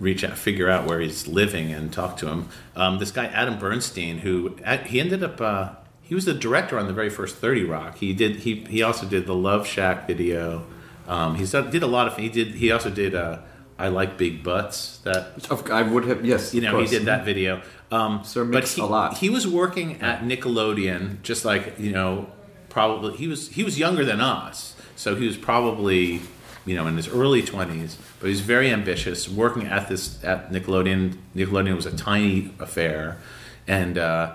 reach 0.00 0.24
out, 0.24 0.36
figure 0.36 0.68
out 0.68 0.86
where 0.86 1.00
he's 1.00 1.28
living, 1.28 1.72
and 1.72 1.92
talk 1.92 2.16
to 2.18 2.28
him. 2.28 2.48
Um, 2.74 2.98
this 2.98 3.10
guy 3.10 3.26
Adam 3.26 3.58
Bernstein, 3.58 4.18
who 4.18 4.56
at, 4.64 4.86
he 4.86 5.00
ended 5.00 5.22
up. 5.22 5.40
Uh, 5.40 5.70
he 6.02 6.14
was 6.14 6.24
the 6.24 6.34
director 6.34 6.78
on 6.78 6.86
the 6.86 6.92
very 6.92 7.10
first 7.10 7.36
Thirty 7.36 7.64
Rock. 7.64 7.98
He 7.98 8.12
did. 8.12 8.36
He 8.36 8.64
he 8.64 8.82
also 8.82 9.06
did 9.06 9.26
the 9.26 9.34
Love 9.34 9.66
Shack 9.66 10.06
video. 10.06 10.66
Um, 11.06 11.36
he's 11.36 11.52
did 11.52 11.82
a 11.82 11.86
lot 11.86 12.06
of. 12.06 12.16
He 12.16 12.28
did. 12.28 12.54
He 12.54 12.70
also 12.72 12.90
did. 12.90 13.14
Uh, 13.14 13.38
I 13.78 13.88
like 13.88 14.16
big 14.16 14.42
butts. 14.42 14.98
That 14.98 15.32
I 15.70 15.82
would 15.82 16.04
have 16.04 16.24
yes. 16.24 16.54
you 16.54 16.64
of 16.66 16.72
know, 16.72 16.80
he 16.80 16.86
did 16.86 17.06
that 17.06 17.24
video. 17.24 17.62
Um, 17.94 18.24
Sir 18.24 18.44
but 18.44 18.54
mixed 18.54 18.76
he, 18.76 18.82
a 18.82 18.86
lot. 18.86 19.18
He 19.18 19.30
was 19.30 19.46
working 19.46 20.02
at 20.02 20.22
Nickelodeon, 20.22 21.22
just 21.22 21.44
like 21.44 21.78
you 21.78 21.92
know, 21.92 22.28
probably 22.68 23.16
he 23.16 23.28
was 23.28 23.48
he 23.50 23.62
was 23.62 23.78
younger 23.78 24.04
than 24.04 24.20
us, 24.20 24.74
so 24.96 25.14
he 25.14 25.26
was 25.26 25.36
probably 25.36 26.20
you 26.66 26.74
know 26.74 26.88
in 26.88 26.96
his 26.96 27.08
early 27.08 27.42
twenties. 27.42 27.96
But 28.18 28.26
he 28.26 28.30
was 28.32 28.40
very 28.40 28.70
ambitious, 28.70 29.28
working 29.28 29.66
at 29.66 29.88
this 29.88 30.22
at 30.24 30.50
Nickelodeon. 30.50 31.18
Nickelodeon 31.36 31.76
was 31.76 31.86
a 31.86 31.96
tiny 31.96 32.52
affair, 32.58 33.18
and. 33.66 33.96
Uh, 33.96 34.34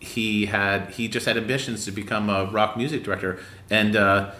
he 0.00 0.44
had 0.46 0.90
he 0.90 1.08
just 1.08 1.24
had 1.24 1.38
ambitions 1.38 1.86
to 1.86 1.90
become 1.90 2.28
a 2.28 2.44
rock 2.44 2.76
music 2.76 3.02
director 3.02 3.38
and 3.70 3.96
uh, 3.96 4.30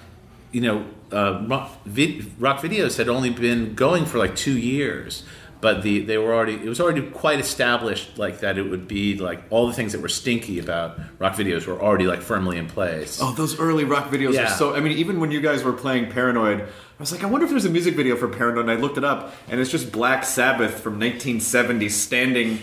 you 0.53 0.61
know 0.61 0.85
uh, 1.11 1.43
rock, 1.49 1.83
vid, 1.87 2.39
rock 2.39 2.61
videos 2.61 2.99
had 2.99 3.09
only 3.09 3.31
been 3.31 3.75
going 3.75 4.05
for 4.05 4.19
like 4.19 4.37
two 4.37 4.59
years 4.59 5.25
but 5.65 5.83
the 5.83 6.01
they 6.11 6.19
were 6.19 6.33
already 6.37 6.55
it 6.67 6.69
was 6.75 6.79
already 6.85 7.01
quite 7.23 7.41
established 7.41 8.19
like 8.19 8.37
that 8.41 8.59
it 8.59 8.67
would 8.73 8.87
be 8.87 9.17
like 9.29 9.41
all 9.49 9.67
the 9.67 9.73
things 9.73 9.93
that 9.93 10.03
were 10.03 10.11
stinky 10.23 10.59
about 10.59 10.89
rock 11.19 11.35
videos 11.43 11.67
were 11.67 11.81
already 11.81 12.07
like 12.07 12.21
firmly 12.21 12.57
in 12.59 12.67
place 12.69 13.19
Oh, 13.23 13.33
those 13.33 13.59
early 13.59 13.85
rock 13.85 14.11
videos 14.11 14.35
Yeah. 14.35 14.45
are 14.53 14.57
so. 14.61 14.75
I 14.77 14.81
mean, 14.81 14.93
even 14.99 15.21
when 15.21 15.31
you 15.31 15.41
guys 15.41 15.65
were 15.65 15.73
playing 15.85 16.11
Paranoid, 16.11 16.61
I 16.61 16.67
was 17.05 17.11
like, 17.13 17.25
I 17.25 17.27
wonder 17.33 17.45
if 17.47 17.51
there's 17.51 17.65
a 17.65 17.71
music 17.79 17.95
video 17.97 18.15
for 18.17 18.29
Paranoid. 18.29 18.69
And 18.69 18.71
I 18.71 18.77
looked 18.85 18.99
it 18.99 19.05
up, 19.05 19.33
and 19.49 19.59
it's 19.61 19.71
just 19.71 19.91
Black 19.91 20.23
Sabbath 20.25 20.75
from 20.85 20.95
1970 21.01 21.89
standing 21.89 22.59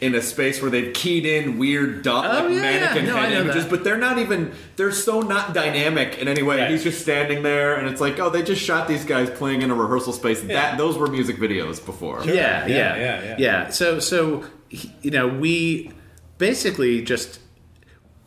in 0.00 0.14
a 0.14 0.20
space 0.20 0.60
where 0.60 0.70
they've 0.70 0.92
keyed 0.92 1.24
in 1.24 1.58
weird 1.58 2.02
dot 2.02 2.26
Oh, 2.26 2.44
like 2.44 2.54
yeah, 2.54 2.60
mannequin 2.60 3.06
yeah. 3.06 3.10
No, 3.12 3.16
head 3.18 3.32
images, 3.32 3.64
that. 3.64 3.70
but 3.70 3.82
they're 3.84 3.96
not 3.96 4.18
even. 4.18 4.52
They're 4.76 4.92
so 4.92 5.20
not 5.22 5.54
dynamic 5.54 6.18
in 6.18 6.28
any 6.28 6.42
way. 6.42 6.60
Right. 6.60 6.70
He's 6.70 6.82
just 6.82 7.00
standing 7.00 7.42
there, 7.42 7.76
and 7.76 7.88
it's 7.88 8.00
like, 8.00 8.18
oh, 8.18 8.28
they 8.28 8.42
just 8.42 8.60
shot 8.62 8.88
these 8.88 9.04
guys 9.04 9.30
playing 9.30 9.62
in 9.62 9.70
a 9.70 9.74
rehearsal 9.74 10.12
space. 10.12 10.42
That 10.42 10.76
those 10.76 10.98
were 10.98 11.06
music 11.06 11.36
videos 11.36 11.84
before. 11.84 12.22
yeah, 12.24 12.32
yeah, 12.34 12.66
Yeah, 12.66 12.96
yeah, 12.96 13.22
yeah, 13.24 13.36
yeah. 13.38 13.68
So, 13.70 13.98
so 14.00 14.44
you 14.70 15.10
know, 15.10 15.28
we 15.28 15.92
basically 16.38 17.02
just. 17.02 17.40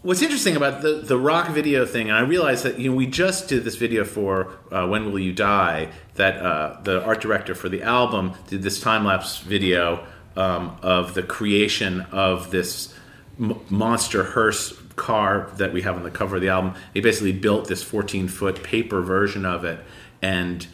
What's 0.02 0.22
interesting 0.22 0.56
about 0.56 0.82
the 0.82 1.02
the 1.02 1.18
rock 1.18 1.50
video 1.50 1.86
thing, 1.86 2.08
and 2.08 2.18
I 2.18 2.22
realized 2.22 2.64
that 2.64 2.80
you 2.80 2.90
know 2.90 2.96
we 2.96 3.06
just 3.06 3.50
did 3.50 3.66
this 3.66 3.76
video 3.76 4.06
for 4.06 4.58
uh, 4.72 4.88
"When 4.88 5.12
Will 5.12 5.20
You 5.20 5.34
Die." 5.34 5.90
That 6.16 6.38
uh, 6.38 6.80
the 6.84 7.04
art 7.04 7.20
director 7.20 7.54
for 7.54 7.68
the 7.68 7.82
album 7.84 8.32
did 8.48 8.64
this 8.64 8.80
time 8.80 9.04
lapse 9.04 9.40
video 9.40 10.08
um, 10.36 10.78
of 10.82 11.14
the 11.14 11.24
creation 11.24 12.02
of 12.12 12.52
this 12.52 12.94
m- 13.40 13.60
monster 13.70 14.24
hearse 14.24 14.74
car 14.96 15.50
that 15.58 15.72
we 15.74 15.82
have 15.82 15.96
on 15.96 16.04
the 16.04 16.12
cover 16.12 16.36
of 16.36 16.42
the 16.42 16.50
album. 16.50 16.74
He 16.94 17.02
basically 17.02 17.32
built 17.32 17.68
this 17.68 17.82
14 17.84 18.28
foot 18.28 18.64
paper 18.64 19.02
version 19.02 19.46
of 19.46 19.64
it 19.64 19.80
and 20.22 20.68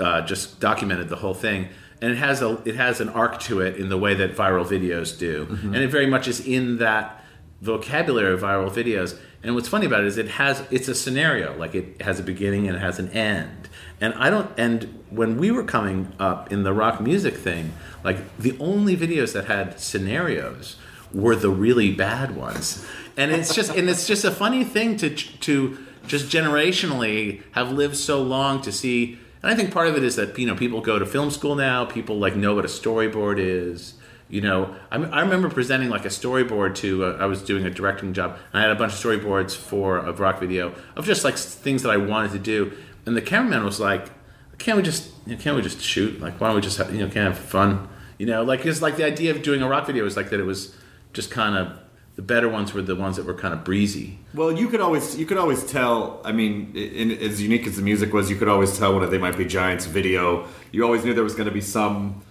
uh, 0.00 0.22
just 0.22 0.60
documented 0.60 1.08
the 1.08 1.16
whole 1.16 1.34
thing. 1.34 1.68
And 2.00 2.12
it 2.12 2.16
has 2.18 2.42
a 2.42 2.62
it 2.64 2.76
has 2.76 3.00
an 3.00 3.08
arc 3.08 3.40
to 3.40 3.60
it 3.60 3.76
in 3.76 3.88
the 3.88 3.98
way 3.98 4.14
that 4.14 4.36
viral 4.36 4.64
videos 4.64 5.18
do, 5.18 5.48
and 5.62 5.74
it 5.76 5.88
very 5.88 6.06
much 6.06 6.28
is 6.28 6.38
in 6.46 6.78
that 6.78 7.24
vocabulary 7.60 8.34
of 8.34 8.40
viral 8.40 8.70
videos. 8.70 9.18
And 9.42 9.56
what's 9.56 9.66
funny 9.68 9.86
about 9.86 10.02
it 10.02 10.06
is 10.06 10.16
it 10.16 10.28
has 10.28 10.62
it's 10.70 10.86
a 10.86 10.94
scenario 10.94 11.56
like 11.58 11.74
it 11.74 12.00
has 12.02 12.20
a 12.20 12.22
beginning 12.22 12.68
and 12.68 12.76
it 12.76 12.80
has 12.80 13.00
an 13.00 13.08
end. 13.10 13.67
And 14.00 14.14
I 14.14 14.30
don't 14.30 14.50
and 14.58 15.02
when 15.10 15.38
we 15.38 15.50
were 15.50 15.64
coming 15.64 16.12
up 16.18 16.52
in 16.52 16.62
the 16.62 16.72
rock 16.72 17.00
music 17.00 17.36
thing, 17.36 17.72
like 18.04 18.36
the 18.38 18.56
only 18.60 18.96
videos 18.96 19.32
that 19.32 19.46
had 19.46 19.80
scenarios 19.80 20.76
were 21.12 21.34
the 21.34 21.50
really 21.50 21.92
bad 21.92 22.36
ones. 22.36 22.86
And 23.16 23.32
it's 23.32 23.54
just 23.54 23.74
and 23.74 23.88
it's 23.88 24.06
just 24.06 24.24
a 24.24 24.30
funny 24.30 24.64
thing 24.64 24.96
to 24.98 25.10
to 25.10 25.78
just 26.06 26.26
generationally 26.26 27.42
have 27.52 27.72
lived 27.72 27.96
so 27.96 28.22
long 28.22 28.62
to 28.62 28.72
see 28.72 29.18
and 29.42 29.50
I 29.52 29.54
think 29.54 29.72
part 29.72 29.88
of 29.88 29.96
it 29.96 30.02
is 30.02 30.16
that 30.16 30.38
you 30.38 30.46
know 30.46 30.54
people 30.54 30.80
go 30.80 30.98
to 30.98 31.06
film 31.06 31.30
school 31.30 31.54
now, 31.54 31.84
people 31.84 32.18
like 32.18 32.36
know 32.36 32.54
what 32.54 32.64
a 32.64 32.68
storyboard 32.68 33.38
is. 33.38 33.94
You 34.28 34.42
know, 34.42 34.76
I, 34.90 34.96
I 34.96 35.20
remember 35.22 35.48
presenting 35.48 35.88
like 35.88 36.04
a 36.04 36.08
storyboard 36.08 36.74
to. 36.76 37.04
Uh, 37.04 37.18
I 37.20 37.26
was 37.26 37.42
doing 37.42 37.64
a 37.64 37.70
directing 37.70 38.12
job, 38.12 38.36
and 38.52 38.60
I 38.60 38.62
had 38.62 38.70
a 38.70 38.74
bunch 38.74 38.92
of 38.92 38.98
storyboards 38.98 39.56
for 39.56 39.98
a 39.98 40.12
rock 40.12 40.40
video 40.40 40.74
of 40.96 41.06
just 41.06 41.24
like 41.24 41.36
things 41.36 41.82
that 41.82 41.90
I 41.90 41.96
wanted 41.96 42.32
to 42.32 42.38
do. 42.38 42.72
And 43.08 43.16
the 43.16 43.22
cameraman 43.22 43.64
was 43.64 43.80
like, 43.80 44.10
"Can't 44.58 44.76
we 44.76 44.82
just, 44.82 45.10
you 45.26 45.34
know, 45.34 45.40
can't 45.40 45.56
we 45.56 45.62
just 45.62 45.80
shoot? 45.80 46.20
Like, 46.20 46.38
why 46.38 46.48
don't 46.48 46.56
we 46.56 46.62
just, 46.62 46.76
have, 46.76 46.92
you 46.94 47.00
know, 47.00 47.08
can't 47.10 47.34
have 47.34 47.38
fun? 47.38 47.88
You 48.18 48.26
know, 48.26 48.42
like 48.42 48.66
it's 48.66 48.82
like 48.82 48.96
the 48.96 49.04
idea 49.04 49.30
of 49.30 49.42
doing 49.42 49.62
a 49.62 49.68
rock 49.68 49.86
video 49.86 50.04
was 50.04 50.14
like 50.14 50.28
that. 50.28 50.38
It 50.38 50.44
was 50.44 50.76
just 51.14 51.30
kind 51.30 51.56
of 51.56 51.78
the 52.16 52.22
better 52.22 52.48
ones 52.48 52.74
were 52.74 52.82
the 52.82 52.96
ones 52.96 53.16
that 53.16 53.24
were 53.24 53.32
kind 53.32 53.54
of 53.54 53.64
breezy. 53.64 54.18
Well, 54.34 54.52
you 54.52 54.68
could 54.68 54.80
always 54.80 55.16
you 55.16 55.24
could 55.24 55.38
always 55.38 55.64
tell. 55.64 56.20
I 56.22 56.32
mean, 56.32 56.72
in, 56.74 57.12
as 57.12 57.40
unique 57.40 57.66
as 57.66 57.76
the 57.76 57.82
music 57.82 58.12
was, 58.12 58.28
you 58.28 58.36
could 58.36 58.48
always 58.48 58.76
tell 58.76 58.98
when 58.98 59.08
they 59.08 59.18
might 59.18 59.38
be 59.38 59.46
Giants 59.46 59.86
video. 59.86 60.46
You 60.70 60.84
always 60.84 61.02
knew 61.02 61.14
there 61.14 61.24
was 61.24 61.34
going 61.34 61.48
to 61.48 61.54
be 61.54 61.62
some 61.62 62.22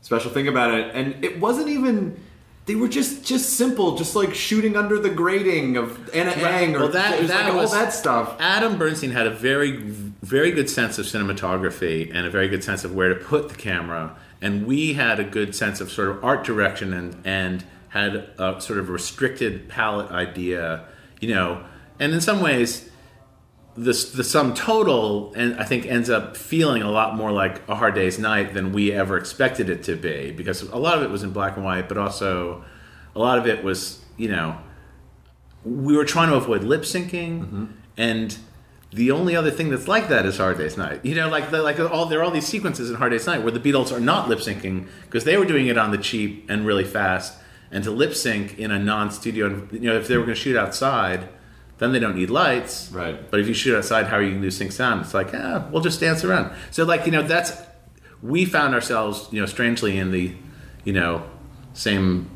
special 0.00 0.32
thing 0.32 0.48
about 0.48 0.74
it, 0.74 0.94
and 0.96 1.24
it 1.24 1.38
wasn't 1.38 1.68
even. 1.68 2.18
They 2.66 2.74
were 2.74 2.88
just 2.88 3.22
just 3.22 3.58
simple, 3.58 3.96
just 3.96 4.16
like 4.16 4.34
shooting 4.34 4.74
under 4.74 4.98
the 4.98 5.10
grating 5.10 5.76
of 5.76 6.08
Ana 6.14 6.30
Ng 6.30 6.74
or 6.74 6.78
well, 6.78 6.88
that, 6.88 7.28
that 7.28 7.44
like 7.44 7.54
was 7.54 7.74
all 7.74 7.80
that 7.80 7.92
stuff. 7.92 8.36
Adam 8.40 8.78
Bernstein 8.78 9.10
had 9.10 9.26
a 9.26 9.30
very, 9.30 9.76
very 10.24 10.50
good 10.50 10.70
sense 10.70 10.98
of 10.98 11.06
cinematography 11.06 12.10
and 12.12 12.26
a 12.26 12.30
very 12.30 12.48
good 12.48 12.64
sense 12.64 12.84
of 12.84 12.94
where 12.94 13.08
to 13.08 13.14
put 13.14 13.48
the 13.48 13.54
camera, 13.54 14.16
and 14.40 14.66
we 14.66 14.94
had 14.94 15.20
a 15.20 15.24
good 15.24 15.54
sense 15.54 15.80
of 15.80 15.90
sort 15.90 16.08
of 16.08 16.24
art 16.24 16.44
direction 16.44 16.92
and 16.92 17.16
and 17.24 17.64
had 17.88 18.16
a 18.38 18.60
sort 18.60 18.78
of 18.78 18.88
restricted 18.88 19.68
palette 19.68 20.10
idea, 20.10 20.84
you 21.20 21.28
know, 21.28 21.64
and 21.98 22.12
in 22.12 22.20
some 22.20 22.40
ways. 22.40 22.90
The, 23.76 23.90
the 24.14 24.22
sum 24.22 24.54
total 24.54 25.34
and 25.34 25.56
I 25.56 25.64
think 25.64 25.84
ends 25.84 26.08
up 26.08 26.36
feeling 26.36 26.80
a 26.82 26.90
lot 26.92 27.16
more 27.16 27.32
like 27.32 27.68
a 27.68 27.74
hard 27.74 27.96
day's 27.96 28.20
night 28.20 28.54
than 28.54 28.72
we 28.72 28.92
ever 28.92 29.18
expected 29.18 29.68
it 29.68 29.82
to 29.82 29.96
be 29.96 30.30
because 30.30 30.62
a 30.62 30.76
lot 30.76 30.96
of 30.96 31.02
it 31.02 31.10
was 31.10 31.24
in 31.24 31.32
black 31.32 31.56
and 31.56 31.64
white 31.64 31.88
but 31.88 31.98
also 31.98 32.64
a 33.16 33.18
lot 33.18 33.36
of 33.36 33.48
it 33.48 33.64
was 33.64 34.04
you 34.16 34.28
know 34.28 34.56
we 35.64 35.96
were 35.96 36.04
trying 36.04 36.28
to 36.28 36.36
avoid 36.36 36.62
lip 36.62 36.82
syncing, 36.82 37.40
mm-hmm. 37.40 37.64
and 37.96 38.36
the 38.94 39.10
only 39.10 39.34
other 39.34 39.50
thing 39.50 39.70
that's 39.70 39.88
like 39.88 40.08
that 40.08 40.24
is 40.24 40.38
Hard 40.38 40.56
Day's 40.58 40.76
Night. 40.76 41.04
You 41.04 41.16
know, 41.16 41.28
like 41.28 41.50
the, 41.50 41.62
like 41.62 41.80
all 41.80 42.06
there 42.06 42.20
are 42.20 42.22
all 42.22 42.30
these 42.30 42.46
sequences 42.46 42.90
in 42.90 42.96
Hard 42.96 43.10
Day's 43.10 43.26
Night 43.26 43.42
where 43.42 43.50
the 43.50 43.60
Beatles 43.60 43.92
are 43.92 44.00
not 44.00 44.28
lip 44.28 44.38
syncing 44.38 44.86
because 45.02 45.24
they 45.24 45.36
were 45.36 45.44
doing 45.44 45.66
it 45.66 45.76
on 45.76 45.90
the 45.90 45.98
cheap 45.98 46.46
and 46.48 46.64
really 46.64 46.84
fast, 46.84 47.36
and 47.70 47.82
to 47.84 47.90
lip 47.90 48.14
sync 48.14 48.58
in 48.58 48.70
a 48.70 48.78
non-studio, 48.78 49.68
you 49.72 49.80
know, 49.80 49.96
if 49.96 50.06
they 50.06 50.16
were 50.16 50.22
going 50.24 50.34
to 50.36 50.40
shoot 50.40 50.56
outside. 50.56 51.28
Then 51.78 51.90
they 51.90 51.98
don't 51.98 52.14
need 52.14 52.30
lights, 52.30 52.88
Right. 52.92 53.28
But 53.32 53.40
if 53.40 53.48
you 53.48 53.52
shoot 53.52 53.76
outside, 53.76 54.06
how 54.06 54.18
are 54.18 54.22
you 54.22 54.30
going 54.30 54.42
to 54.42 54.50
sync 54.52 54.70
sound? 54.70 55.00
It's 55.00 55.12
like, 55.12 55.34
ah, 55.34 55.66
we'll 55.72 55.82
just 55.82 55.98
dance 55.98 56.22
around. 56.22 56.54
So, 56.70 56.84
like, 56.84 57.04
you 57.04 57.10
know, 57.10 57.22
that's 57.22 57.60
we 58.22 58.44
found 58.44 58.74
ourselves, 58.74 59.26
you 59.32 59.40
know, 59.40 59.46
strangely 59.46 59.98
in 59.98 60.12
the, 60.12 60.36
you 60.84 60.92
know, 60.92 61.28
same 61.72 62.30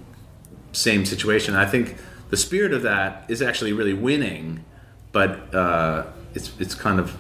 same 0.73 1.05
situation. 1.05 1.55
I 1.55 1.67
think 1.67 1.97
the 2.31 2.37
spirit 2.37 2.73
of 2.73 2.83
that 2.83 3.25
is 3.29 3.41
actually 3.41 3.73
really 3.73 3.95
winning, 3.95 4.65
but 5.13 5.55
uh, 5.55 6.07
it's 6.35 6.53
it's 6.59 6.75
kind 6.75 6.99
of. 7.01 7.17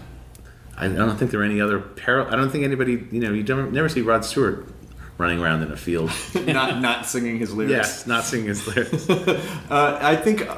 I 0.76 0.86
don't 0.86 1.16
think 1.16 1.32
there 1.32 1.40
are 1.40 1.44
any 1.44 1.60
other 1.60 1.80
parallel. 1.80 2.32
I 2.32 2.36
don't 2.36 2.50
think 2.50 2.64
anybody. 2.64 3.06
You 3.10 3.20
know, 3.20 3.32
you 3.32 3.42
don't 3.42 3.72
never 3.72 3.88
see 3.88 4.00
Rod 4.02 4.24
Stewart 4.24 4.68
running 5.18 5.40
around 5.40 5.62
in 5.62 5.72
a 5.72 5.76
field. 5.76 6.10
not 6.46 6.80
not 6.80 7.06
singing 7.06 7.38
his 7.38 7.52
lyrics. 7.52 7.72
yes, 7.72 8.06
not 8.06 8.24
singing 8.24 8.46
his 8.46 8.66
lyrics. 8.66 9.08
Uh, 9.70 9.98
I 10.00 10.16
think 10.16 10.48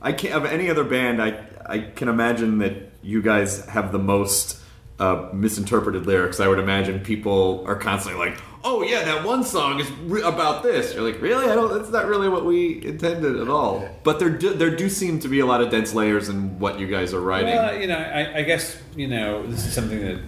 I 0.00 0.12
can't 0.12 0.34
of 0.34 0.44
any 0.44 0.70
other 0.70 0.84
band. 0.84 1.20
I 1.22 1.44
I 1.66 1.78
can 1.80 2.08
imagine 2.08 2.58
that 2.58 2.90
you 3.02 3.22
guys 3.22 3.66
have 3.66 3.92
the 3.92 3.98
most 3.98 4.59
uh, 5.00 5.30
misinterpreted 5.32 6.06
lyrics. 6.06 6.40
I 6.40 6.46
would 6.46 6.58
imagine 6.58 7.00
people 7.00 7.64
are 7.66 7.74
constantly 7.74 8.28
like, 8.28 8.38
"Oh 8.62 8.82
yeah, 8.82 9.02
that 9.04 9.24
one 9.24 9.42
song 9.42 9.80
is 9.80 9.90
re- 10.04 10.22
about 10.22 10.62
this." 10.62 10.94
You're 10.94 11.02
like, 11.02 11.20
"Really? 11.22 11.46
I 11.46 11.54
don't. 11.54 11.72
That's 11.72 11.90
not 11.90 12.06
really 12.06 12.28
what 12.28 12.44
we 12.44 12.84
intended 12.84 13.40
at 13.40 13.48
all." 13.48 13.88
But 14.04 14.18
there 14.18 14.28
do, 14.28 14.52
there 14.52 14.76
do 14.76 14.90
seem 14.90 15.18
to 15.20 15.28
be 15.28 15.40
a 15.40 15.46
lot 15.46 15.62
of 15.62 15.70
dense 15.70 15.94
layers 15.94 16.28
in 16.28 16.58
what 16.58 16.78
you 16.78 16.86
guys 16.86 17.14
are 17.14 17.20
writing. 17.20 17.54
Well, 17.54 17.80
you 17.80 17.86
know, 17.86 17.96
I, 17.98 18.38
I 18.38 18.42
guess 18.42 18.80
you 18.94 19.08
know 19.08 19.46
this 19.46 19.66
is 19.66 19.72
something 19.72 20.00
that 20.00 20.20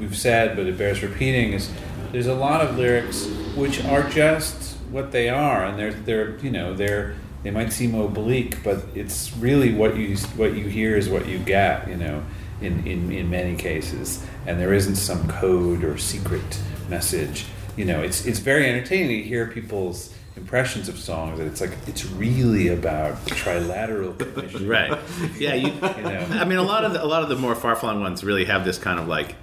we've 0.00 0.16
said, 0.16 0.56
but 0.56 0.66
it 0.66 0.78
bears 0.78 1.02
repeating. 1.02 1.52
Is 1.52 1.70
there's 2.12 2.28
a 2.28 2.34
lot 2.34 2.62
of 2.62 2.78
lyrics 2.78 3.26
which 3.54 3.84
are 3.84 4.08
just 4.08 4.78
what 4.90 5.12
they 5.12 5.28
are, 5.28 5.66
and 5.66 5.78
they're 5.78 5.92
they're 5.92 6.38
you 6.38 6.50
know 6.50 6.72
they're 6.74 7.14
they 7.42 7.50
might 7.50 7.72
seem 7.72 7.94
oblique, 7.94 8.62
but 8.62 8.84
it's 8.94 9.36
really 9.36 9.74
what 9.74 9.96
you 9.96 10.16
what 10.36 10.54
you 10.54 10.64
hear 10.64 10.96
is 10.96 11.10
what 11.10 11.26
you 11.26 11.38
get. 11.38 11.88
You 11.88 11.96
know, 11.96 12.22
in 12.64 12.86
in 12.86 13.12
in 13.12 13.30
many 13.30 13.56
cases, 13.56 14.24
and 14.46 14.60
there 14.60 14.72
isn't 14.72 14.96
some 14.96 15.26
code 15.28 15.84
or 15.84 15.98
secret 15.98 16.60
message. 16.88 17.46
You 17.76 17.84
know, 17.84 18.02
it's 18.02 18.26
it's 18.26 18.38
very 18.38 18.68
entertaining 18.68 19.22
to 19.22 19.28
hear 19.28 19.46
people's 19.46 20.14
impressions 20.36 20.88
of 20.88 20.98
songs 20.98 21.38
and 21.38 21.46
it's 21.46 21.60
like 21.60 21.76
it's 21.86 22.06
really 22.06 22.68
about 22.68 23.14
trilateral 23.26 24.18
commission 24.18 24.66
right. 24.66 24.98
Yeah. 25.38 25.54
You, 25.54 25.66
you 25.72 25.80
know 25.80 26.26
I 26.30 26.44
mean, 26.44 26.58
a 26.58 26.62
lot 26.62 26.84
of 26.84 26.94
the, 26.94 27.04
a 27.04 27.06
lot 27.06 27.22
of 27.22 27.28
the 27.28 27.36
more 27.36 27.54
far 27.54 27.76
flung 27.76 28.00
ones 28.00 28.24
really 28.24 28.46
have 28.46 28.64
this 28.64 28.78
kind 28.78 28.98
of 28.98 29.08
like, 29.08 29.34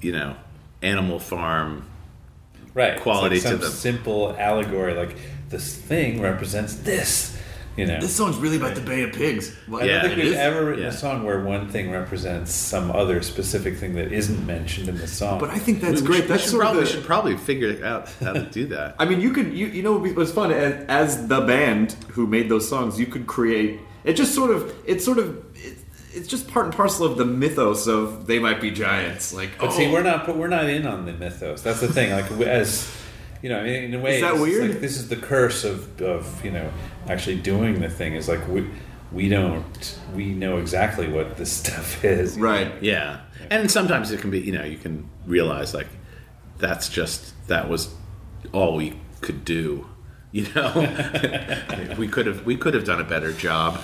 you 0.00 0.12
know, 0.12 0.36
Animal 0.82 1.18
Farm. 1.18 1.86
right 2.74 3.00
quality 3.00 3.36
like 3.36 3.42
to 3.44 3.48
some 3.48 3.60
them. 3.60 3.70
simple 3.70 4.36
allegory 4.38 4.94
like 4.94 5.16
this 5.48 5.74
thing 5.74 6.20
represents 6.20 6.74
this 6.74 7.40
you 7.78 7.86
know 7.86 8.00
this 8.00 8.14
song's 8.14 8.36
really 8.36 8.56
about 8.56 8.74
the 8.74 8.80
Bay 8.80 9.02
of 9.02 9.12
Pigs. 9.12 9.56
Well, 9.68 9.82
I 9.82 9.86
don't 9.86 10.02
think 10.02 10.18
it 10.18 10.24
we've 10.24 10.34
ever 10.34 10.64
written 10.66 10.82
Yeah. 10.82 10.90
a 10.90 10.92
song 10.92 11.24
where 11.24 11.40
one 11.42 11.68
thing 11.68 11.90
represents 11.90 12.52
some 12.52 12.90
other 12.90 13.22
specific 13.22 13.76
thing 13.78 13.94
that 13.94 14.12
isn't 14.12 14.44
mentioned 14.46 14.88
in 14.88 14.98
the 14.98 15.06
song. 15.06 15.38
But 15.38 15.50
I 15.50 15.58
think 15.58 15.80
that's 15.80 16.00
we, 16.00 16.06
great. 16.06 16.16
should, 16.22 16.28
that's 16.28 16.44
we, 16.46 16.50
should 16.50 16.60
probably, 16.60 16.82
of 16.82 16.88
we 16.88 16.92
should 16.92 17.04
probably 17.04 17.36
figure 17.36 17.84
out 17.84 18.08
how 18.20 18.32
to 18.32 18.42
do 18.44 18.66
that. 18.66 18.96
I 18.98 19.04
mean, 19.04 19.20
you 19.20 19.32
could, 19.32 19.52
you, 19.54 19.66
you 19.68 19.82
know, 19.82 19.96
what 19.96 20.14
was 20.14 20.32
fun 20.32 20.50
as, 20.52 20.84
as 20.88 21.28
the 21.28 21.40
band 21.42 21.92
who 22.10 22.26
made 22.26 22.48
those 22.48 22.68
songs. 22.68 22.98
You 22.98 23.06
could 23.06 23.26
create 23.26 23.80
It 24.04 24.14
just 24.14 24.34
sort 24.34 24.50
of, 24.50 24.74
it's 24.86 25.04
sort 25.04 25.18
of, 25.18 25.36
it, 25.56 25.78
it's 26.14 26.26
just 26.26 26.48
part 26.48 26.64
and 26.66 26.74
parcel 26.74 27.06
of 27.06 27.16
the 27.18 27.24
mythos 27.24 27.86
of 27.86 28.26
they 28.26 28.38
might 28.38 28.60
be 28.60 28.70
giants. 28.70 29.32
Like, 29.32 29.58
But 29.58 29.68
oh, 29.68 29.70
see, 29.70 29.90
we're 29.92 30.02
not. 30.02 30.26
But 30.26 30.36
we're 30.36 30.48
not 30.48 30.68
in 30.68 30.86
on 30.86 31.04
the 31.04 31.12
mythos. 31.12 31.62
That's 31.62 31.80
the 31.80 31.86
thing. 31.88 32.10
Like 32.10 32.30
as 32.40 32.90
you 33.42 33.48
know, 33.48 33.64
in 33.64 33.94
a 33.94 33.98
way, 33.98 34.16
Is 34.16 34.20
that 34.22 34.32
it's 34.34 34.42
weird? 34.42 34.70
Like, 34.70 34.80
this 34.80 34.96
is 34.96 35.08
the 35.08 35.16
curse 35.16 35.64
of 35.64 36.00
of 36.00 36.44
you 36.44 36.50
know 36.50 36.70
actually 37.08 37.36
doing 37.36 37.80
the 37.80 37.88
thing. 37.88 38.14
Is 38.14 38.28
like 38.28 38.46
we 38.48 38.68
we 39.12 39.28
don't 39.28 39.98
we 40.14 40.32
know 40.32 40.58
exactly 40.58 41.08
what 41.08 41.36
this 41.36 41.52
stuff 41.62 42.04
is. 42.04 42.38
right. 42.38 42.72
Yeah, 42.82 43.20
and 43.50 43.70
sometimes 43.70 44.10
it 44.10 44.20
can 44.20 44.30
be 44.30 44.40
you 44.40 44.52
know 44.52 44.64
you 44.64 44.78
can 44.78 45.08
realize 45.26 45.74
like 45.74 45.88
that's 46.58 46.88
just 46.88 47.34
that 47.48 47.68
was 47.68 47.94
all 48.52 48.76
we 48.76 48.98
could 49.20 49.44
do. 49.44 49.86
You 50.30 50.46
know, 50.54 51.94
we 51.98 52.06
could 52.06 52.26
have 52.26 52.44
we 52.44 52.54
could 52.58 52.74
have 52.74 52.84
done 52.84 53.00
a 53.00 53.04
better 53.04 53.32
job. 53.32 53.80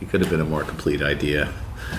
It 0.00 0.08
could 0.08 0.22
have 0.22 0.30
been 0.30 0.40
a 0.40 0.44
more 0.46 0.64
complete 0.64 1.02
idea. 1.02 1.52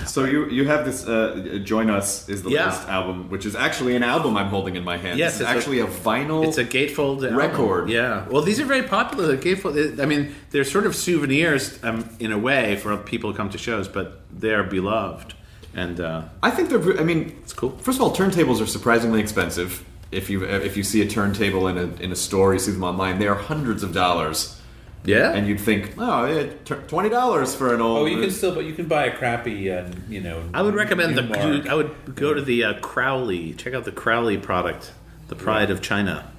So 0.06 0.24
you 0.24 0.46
you 0.50 0.64
have 0.66 0.84
this 0.84 1.06
uh, 1.06 1.58
"Join 1.64 1.88
Us" 1.90 2.28
is 2.28 2.42
the 2.42 2.50
Yeah. 2.50 2.64
latest 2.66 2.88
album, 2.88 3.30
which 3.30 3.46
is 3.46 3.54
actually 3.56 3.96
an 3.96 4.02
album 4.02 4.36
I'm 4.36 4.48
holding 4.48 4.76
in 4.76 4.84
my 4.84 4.96
hand. 4.96 5.18
Yes, 5.18 5.40
it's 5.40 5.48
a- 5.48 5.52
actually 5.56 5.80
a, 5.80 5.86
vinyl. 5.86 6.44
It's 6.46 6.58
a 6.58 6.64
gatefold 6.64 7.22
album. 7.22 7.36
Record. 7.36 7.88
Yeah. 7.88 8.26
Well, 8.28 8.42
these 8.42 8.60
are 8.60 8.66
very 8.66 8.82
popular. 8.82 9.26
The 9.36 9.36
gatefold. 9.38 10.00
I 10.00 10.06
mean, 10.06 10.34
they're 10.50 10.64
sort 10.64 10.86
of 10.86 10.94
souvenirs 10.94 11.78
um, 11.82 12.04
in 12.18 12.32
a 12.32 12.38
way 12.38 12.76
for 12.76 12.96
people 12.96 13.30
who 13.30 13.36
come 13.36 13.50
to 13.50 13.58
shows, 13.58 13.88
but 13.88 14.20
they're 14.30 14.64
beloved. 14.64 15.34
And 15.74 16.00
uh, 16.00 16.22
I 16.42 16.50
think 16.50 16.68
they're. 16.70 17.00
I 17.00 17.04
mean, 17.04 17.36
It's 17.42 17.52
cool. 17.52 17.70
First 17.78 17.98
of 17.98 18.02
all, 18.02 18.14
turntables 18.14 18.60
are 18.62 18.66
surprisingly 18.66 19.20
expensive. 19.20 19.84
If 20.12 20.30
you 20.30 20.44
if 20.44 20.76
you 20.76 20.84
see 20.84 21.02
a 21.02 21.08
turntable 21.08 21.66
in 21.66 21.76
a 21.76 21.86
in 22.04 22.12
a 22.12 22.16
store, 22.16 22.52
you 22.52 22.60
see 22.60 22.70
them 22.72 22.84
online. 22.84 23.18
They 23.18 23.26
are 23.26 23.34
hundreds 23.34 23.82
of 23.82 23.92
dollars, 23.92 24.60
yeah, 25.04 25.32
and 25.32 25.46
you'd 25.46 25.60
think, 25.60 25.94
oh, 25.98 26.24
yeah, 26.24 26.50
t- 26.64 26.74
twenty 26.88 27.10
dollars 27.10 27.54
for 27.54 27.74
an 27.74 27.80
old. 27.80 27.98
Oh, 27.98 28.06
you 28.06 28.20
can 28.20 28.30
still, 28.30 28.54
but 28.54 28.64
you 28.64 28.72
can 28.72 28.86
buy 28.86 29.04
a 29.06 29.16
crappy, 29.16 29.70
uh, 29.70 29.88
you 30.08 30.20
know. 30.20 30.48
I 30.54 30.62
would 30.62 30.74
recommend 30.74 31.16
the. 31.16 31.22
Numark. 31.22 31.68
I 31.68 31.74
would 31.74 32.14
go 32.14 32.32
to 32.32 32.40
the 32.40 32.64
uh, 32.64 32.80
Crosley. 32.80 33.56
Check 33.56 33.74
out 33.74 33.84
the 33.84 33.92
Crosley 33.92 34.40
product, 34.40 34.92
the 35.28 35.36
Pride 35.36 35.70
of 35.70 35.82
China. 35.82 36.30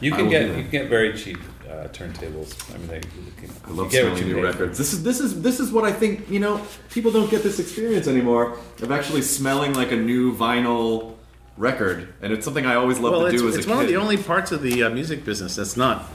You 0.00 0.12
can 0.12 0.28
get 0.28 0.48
you 0.48 0.62
can 0.62 0.70
get 0.70 0.88
very 0.88 1.16
cheap 1.16 1.38
uh, 1.66 1.88
turntables. 1.88 2.74
I 2.74 2.78
mean, 2.78 2.88
they, 2.88 2.96
you 2.96 3.32
can, 3.38 3.50
I 3.64 3.70
love 3.70 3.86
you 3.86 3.92
get 3.92 3.92
selling 3.92 4.12
what 4.12 4.22
you 4.26 4.34
new 4.34 4.42
records. 4.42 4.76
This 4.76 4.92
is 4.92 5.02
this 5.02 5.20
is 5.20 5.40
this 5.40 5.58
is 5.60 5.72
what 5.72 5.84
I 5.84 5.92
think. 5.92 6.28
You 6.28 6.40
know, 6.40 6.60
people 6.90 7.10
don't 7.10 7.30
get 7.30 7.42
this 7.42 7.58
experience 7.58 8.06
anymore 8.06 8.58
of 8.82 8.92
actually 8.92 9.22
smelling 9.22 9.72
like 9.72 9.92
a 9.92 9.96
new 9.96 10.36
vinyl 10.36 11.14
record, 11.56 12.12
and 12.20 12.32
it's 12.32 12.44
something 12.44 12.66
I 12.66 12.74
always 12.74 12.98
love 12.98 13.12
Well, 13.12 13.30
to 13.30 13.36
do 13.36 13.48
as 13.48 13.56
it's 13.56 13.66
one 13.66 13.80
of 13.80 13.88
the 13.88 13.96
only 13.96 14.18
parts 14.18 14.52
of 14.52 14.60
the 14.60 14.82
uh, 14.82 14.90
music 14.90 15.24
business 15.24 15.56
that's 15.56 15.76
not 15.76 16.10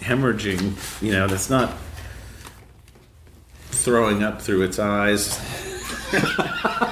hemorrhaging. 0.00 1.02
You 1.02 1.12
know, 1.12 1.26
that's 1.26 1.50
not 1.50 1.72
throwing 3.70 4.22
up 4.22 4.40
through 4.42 4.62
its 4.62 4.78
eyes. 4.78 5.38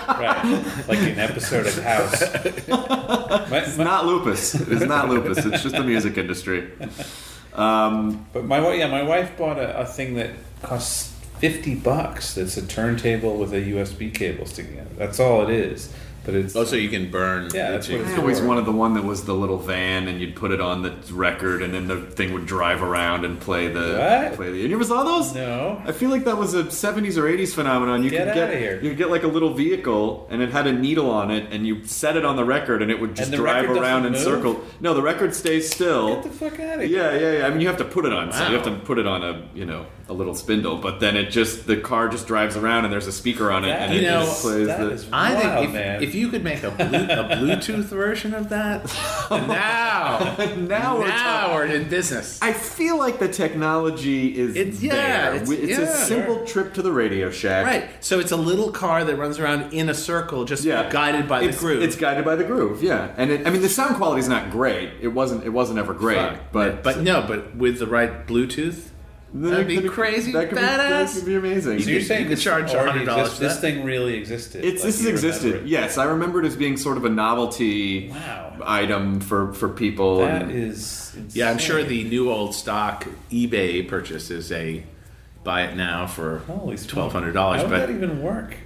Right, 0.06 0.64
like 0.88 0.98
an 0.98 1.18
episode 1.18 1.66
of 1.66 1.82
House. 1.82 2.20
My- 3.50 3.58
It's 3.58 3.76
my- 3.76 3.84
not 3.84 4.06
lupus. 4.06 4.54
It's 4.54 4.84
not 4.86 5.08
lupus. 5.10 5.44
It's 5.44 5.62
just 5.62 5.74
the 5.74 5.82
music 5.84 6.16
industry. 6.16 6.70
Um, 7.54 8.26
But 8.32 8.44
my 8.44 8.72
yeah, 8.74 8.86
my 8.88 9.02
wife 9.02 9.36
bought 9.36 9.58
a, 9.58 9.78
a 9.80 9.84
thing 9.86 10.14
that 10.14 10.30
costs 10.62 11.12
fifty 11.38 11.74
bucks. 11.74 12.34
That's 12.34 12.56
a 12.56 12.66
turntable 12.66 13.36
with 13.36 13.52
a 13.52 13.60
USB 13.60 14.12
cable 14.14 14.46
sticking 14.46 14.78
out. 14.80 14.96
That's 14.96 15.20
all 15.20 15.42
it 15.42 15.50
is. 15.50 15.92
But 16.26 16.34
it's 16.34 16.54
Oh, 16.56 16.64
so 16.64 16.76
you 16.76 16.88
can 16.90 17.10
burn. 17.10 17.50
Yeah, 17.54 17.70
that's 17.70 17.88
what 17.88 18.00
I 18.00 18.04
it's 18.04 18.18
always 18.18 18.40
for. 18.40 18.46
wanted 18.46 18.66
the 18.66 18.72
one 18.72 18.94
that 18.94 19.04
was 19.04 19.24
the 19.24 19.32
little 19.34 19.56
van, 19.58 20.08
and 20.08 20.20
you'd 20.20 20.36
put 20.36 20.50
it 20.50 20.60
on 20.60 20.82
the 20.82 20.92
record, 21.12 21.62
and 21.62 21.72
then 21.72 21.86
the 21.86 21.96
thing 22.02 22.32
would 22.34 22.44
drive 22.46 22.82
around 22.82 23.24
and 23.24 23.40
play 23.40 23.68
the. 23.68 23.96
What? 24.28 24.34
Play 24.36 24.50
the. 24.50 24.58
You 24.58 24.68
never 24.68 24.84
saw 24.84 25.04
those? 25.04 25.34
No. 25.34 25.80
I 25.86 25.92
feel 25.92 26.10
like 26.10 26.24
that 26.24 26.36
was 26.36 26.52
a 26.54 26.64
'70s 26.64 27.16
or 27.16 27.22
'80s 27.22 27.54
phenomenon. 27.54 28.02
You 28.02 28.10
Get 28.10 28.26
could 28.26 28.34
get 28.34 28.58
here. 28.58 28.80
you 28.82 28.90
could 28.90 28.98
get 28.98 29.10
like 29.10 29.22
a 29.22 29.28
little 29.28 29.54
vehicle, 29.54 30.26
and 30.30 30.42
it 30.42 30.50
had 30.50 30.66
a 30.66 30.72
needle 30.72 31.10
on 31.10 31.30
it, 31.30 31.52
and 31.52 31.66
you 31.66 31.84
set 31.86 32.16
it 32.16 32.24
on 32.24 32.36
the 32.36 32.44
record, 32.44 32.82
and 32.82 32.90
it 32.90 33.00
would 33.00 33.14
just 33.14 33.32
drive 33.32 33.70
around 33.70 34.04
in 34.06 34.12
doesn't 34.12 34.32
move? 34.32 34.42
circle. 34.42 34.64
No, 34.80 34.94
the 34.94 35.02
record 35.02 35.34
stays 35.34 35.70
still. 35.70 36.16
Get 36.16 36.24
the 36.24 36.30
fuck 36.30 36.58
out 36.60 36.80
of 36.80 36.88
here. 36.88 36.98
Yeah, 37.12 37.16
yeah, 37.18 37.38
yeah. 37.38 37.46
I 37.46 37.50
mean, 37.50 37.60
you 37.60 37.68
have 37.68 37.78
to 37.78 37.84
put 37.84 38.04
it 38.04 38.12
on. 38.12 38.32
So 38.32 38.46
you 38.48 38.54
have 38.54 38.64
to 38.64 38.72
put 38.84 38.98
it 38.98 39.06
on 39.06 39.22
a, 39.22 39.46
you 39.54 39.64
know, 39.64 39.86
a 40.08 40.12
little 40.12 40.34
spindle. 40.34 40.76
But 40.76 41.00
then 41.00 41.16
it 41.16 41.30
just 41.30 41.66
the 41.66 41.76
car 41.76 42.08
just 42.08 42.26
drives 42.26 42.56
around, 42.56 42.84
and 42.84 42.92
there's 42.92 43.06
a 43.06 43.12
speaker 43.12 43.50
on 43.50 43.64
it, 43.64 43.68
That 43.68 43.90
and 43.90 43.94
it 43.98 44.02
know, 44.02 44.24
just 44.24 44.42
plays 44.42 44.66
that 44.68 44.80
the. 44.80 44.90
is 44.90 45.08
I 45.12 45.34
think 45.34 45.68
if, 45.68 45.74
man. 45.74 46.02
if 46.02 46.14
you 46.14 46.28
could 46.28 46.44
make 46.44 46.62
a, 46.62 46.70
blue, 46.70 46.84
a 46.84 47.28
Bluetooth 47.36 47.84
version 47.86 48.32
of 48.34 48.48
that, 48.50 48.84
now, 49.30 50.36
now 50.56 50.98
we're 50.98 51.08
now 51.08 51.54
we're 51.54 51.66
in 51.66 51.88
business. 51.88 52.38
I 52.42 52.52
feel 52.52 52.98
like 52.98 53.18
the 53.18 53.28
technology 53.28 54.36
is 54.38 54.56
It's- 54.56 54.82
yeah, 54.82 54.94
there. 54.94 55.34
it's- 55.34 55.50
it's 55.50 55.70
yeah. 55.78 55.80
a 55.82 55.86
simple 56.06 56.44
trip 56.46 56.74
to 56.74 56.82
the 56.82 56.92
Radio 56.92 57.30
Shack. 57.30 57.66
Right. 57.66 57.88
So 58.00 58.20
it's 58.20 58.32
a 58.32 58.36
little 58.36 58.70
car 58.70 59.04
that 59.04 59.16
runs 59.16 59.38
around 59.38 59.72
in 59.72 59.88
a 59.88 59.94
circle, 59.94 60.44
just 60.44 60.64
Yeah, 60.64 60.88
guided 60.90 61.28
by 61.28 61.42
it's, 61.42 61.56
the 61.56 61.60
groove. 61.60 61.82
It's 61.82 61.96
guided 61.96 62.24
by 62.24 62.36
the 62.36 62.44
groove. 62.44 62.82
Yeah, 62.82 63.12
and 63.16 63.30
it, 63.30 63.46
I 63.46 63.50
mean 63.50 63.62
the 63.62 63.68
sound 63.68 63.96
quality 63.96 64.20
is 64.20 64.28
not 64.28 64.50
great. 64.50 64.90
It 65.00 65.08
wasn't. 65.08 65.44
It 65.44 65.50
wasn't 65.50 65.78
ever 65.78 65.94
great. 65.94 66.16
Fuck. 66.18 66.38
But 66.52 66.82
but 66.82 67.00
no, 67.00 67.24
but 67.26 67.56
with 67.56 67.78
the 67.78 67.86
right 67.86 68.26
Bluetooth, 68.26 68.88
that'd 69.42 69.66
be 69.66 69.80
crazy, 69.88 70.32
That 70.32 70.48
could 70.48 70.56
be, 70.56 70.60
that 70.62 71.10
could 71.12 71.24
be 71.26 71.34
amazing. 71.36 71.80
So 71.80 71.90
you're 71.90 72.00
could- 72.00 72.06
saying 72.08 72.20
you 72.22 72.28
could 72.28 72.36
this 72.36 72.44
charge 72.44 72.74
already 72.74 73.00
$100 73.00 73.08
exists- 73.18 73.34
for 73.38 73.42
This 73.44 73.54
that? 73.54 73.60
thing 73.60 73.84
really 73.84 74.14
existed. 74.14 74.64
It's 74.64 74.82
like 74.82 74.86
this 74.86 74.96
has 74.96 75.04
you 75.04 75.10
existed. 75.10 75.54
it. 75.56 75.66
Yes, 75.66 75.98
I 75.98 76.04
remember 76.04 76.40
it 76.42 76.46
as 76.46 76.56
being 76.56 76.76
sort 76.76 76.96
of 76.96 77.04
a 77.04 77.08
novelty 77.10 78.08
Wow. 78.10 78.52
item 78.64 79.20
for 79.20 79.52
for 79.52 79.68
people. 79.68 80.20
That 80.20 80.42
and- 80.42 80.50
is. 80.52 81.16
Yeah, 81.32 81.50
I'm 81.50 81.58
sure 81.58 81.82
the 81.82 82.04
new 82.04 82.30
old 82.30 82.54
stock 82.54 83.06
eBay 83.30 83.86
purchase 83.88 84.30
is 84.30 84.50
a 84.52 84.82
buy 85.44 85.62
it 85.62 85.76
now 85.76 86.06
for 86.06 86.38
Holy 86.46 86.76
smokes. 86.76 86.86
twelve 86.86 87.12
hundred 87.12 87.32
dollars. 87.32 87.58
How 87.62 87.68
would 87.68 87.70
But 87.70 87.86
that 87.86 87.90
even 87.90 88.22
work? 88.22 88.56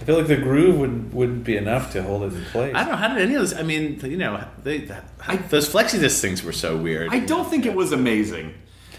I 0.00 0.04
feel 0.04 0.16
like 0.16 0.28
the 0.28 0.36
groove 0.36 0.76
would 0.78 1.12
wouldn't 1.12 1.42
be 1.42 1.56
enough 1.56 1.92
to 1.94 2.02
hold 2.04 2.22
it 2.22 2.32
in 2.36 2.44
place. 2.52 2.72
I 2.74 2.80
don't 2.82 2.92
know 2.92 2.96
how 2.96 3.08
did 3.08 3.18
any 3.20 3.34
of 3.34 3.40
this. 3.42 3.52
I 3.58 3.62
mean, 3.64 3.98
you 4.04 4.16
know, 4.16 4.44
they, 4.62 4.78
that, 4.82 5.50
those 5.50 5.68
flexidisc 5.68 6.20
things 6.20 6.44
were 6.44 6.52
so 6.52 6.76
weird. 6.76 7.08
I 7.10 7.18
don't 7.18 7.50
think 7.50 7.66
it 7.66 7.74
was 7.74 7.90
amazing. 7.90 8.54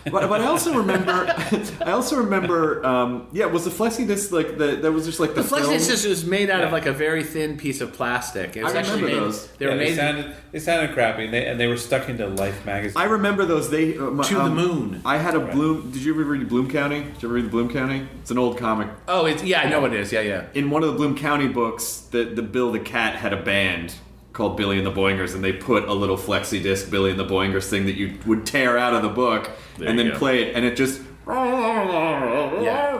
But, 0.05 0.29
but 0.29 0.41
I 0.41 0.45
also 0.45 0.73
remember, 0.75 1.11
I 1.85 1.91
also 1.91 2.17
remember, 2.17 2.85
um, 2.85 3.27
yeah, 3.31 3.45
was 3.45 3.65
the 3.65 3.69
flexi 3.69 4.07
disc 4.07 4.31
like 4.31 4.57
the 4.57 4.77
that 4.77 4.91
was 4.91 5.05
just 5.05 5.19
like 5.19 5.35
the, 5.35 5.41
the 5.41 5.47
flexi 5.47 5.61
film? 5.61 5.73
disc 5.73 6.07
was 6.07 6.25
made 6.25 6.49
out 6.49 6.63
of 6.63 6.71
like 6.71 6.85
a 6.85 6.93
very 6.93 7.23
thin 7.23 7.57
piece 7.57 7.81
of 7.81 7.93
plastic. 7.93 8.55
It 8.55 8.63
was 8.63 8.73
I 8.73 8.79
actually 8.79 9.03
remember 9.03 9.21
made, 9.21 9.27
those. 9.27 9.47
They 9.51 9.65
Yeah, 9.65 9.71
were 9.71 9.77
they 9.77 9.95
sounded 9.95 10.35
they 10.51 10.59
sounded 10.59 10.93
crappy, 10.93 11.25
and 11.25 11.33
they, 11.33 11.45
and 11.45 11.59
they 11.59 11.67
were 11.67 11.77
stuck 11.77 12.09
into 12.09 12.27
Life 12.27 12.65
magazine. 12.65 12.99
I 13.01 13.05
remember 13.05 13.45
those. 13.45 13.69
They 13.69 13.97
uh, 13.97 14.03
my- 14.11 14.23
To 14.23 14.35
the 14.35 14.41
um, 14.41 14.55
moon. 14.55 15.01
I 15.05 15.17
had 15.17 15.35
a 15.35 15.39
Bloom. 15.39 15.91
Did 15.91 16.03
you 16.03 16.13
ever 16.13 16.23
read 16.23 16.47
Bloom 16.47 16.69
County? 16.69 17.03
Did 17.03 17.23
you 17.23 17.27
ever 17.29 17.35
read 17.35 17.51
Bloom 17.51 17.69
County? 17.69 18.07
It's 18.21 18.31
an 18.31 18.37
old 18.37 18.57
comic. 18.57 18.87
Oh, 19.07 19.25
it's 19.25 19.43
yeah, 19.43 19.61
I 19.61 19.69
know 19.69 19.81
what 19.81 19.93
it 19.93 19.99
is. 19.99 20.11
Yeah, 20.11 20.21
yeah. 20.21 20.45
In 20.53 20.69
one 20.69 20.83
of 20.83 20.89
the 20.91 20.95
Bloom 20.95 21.15
County 21.17 21.47
books, 21.47 22.07
the 22.11 22.23
the 22.23 22.41
Bill 22.43 22.71
the 22.71 22.79
Cat 22.79 23.15
had 23.15 23.33
a 23.33 23.41
band 23.41 23.95
called 24.39 24.55
Billy 24.55 24.77
and 24.77 24.87
the 24.87 24.91
Boingers, 24.91 25.35
and 25.35 25.43
they 25.43 25.51
put 25.51 25.83
a 25.89 25.93
little 25.93 26.15
flexi 26.15 26.63
disc 26.63 26.89
Billy 26.89 27.11
and 27.11 27.19
the 27.19 27.25
Boingers 27.25 27.69
thing 27.69 27.85
that 27.87 27.95
you 27.95 28.17
would 28.25 28.45
tear 28.45 28.77
out 28.77 28.93
of 28.93 29.01
the 29.01 29.09
book 29.09 29.51
There 29.77 29.89
and 29.89 29.99
then 29.99 30.11
go. 30.11 30.17
play 30.17 30.43
it, 30.43 30.55
and 30.55 30.63
it 30.65 30.77
just. 30.77 31.01
yeah. 32.63 32.95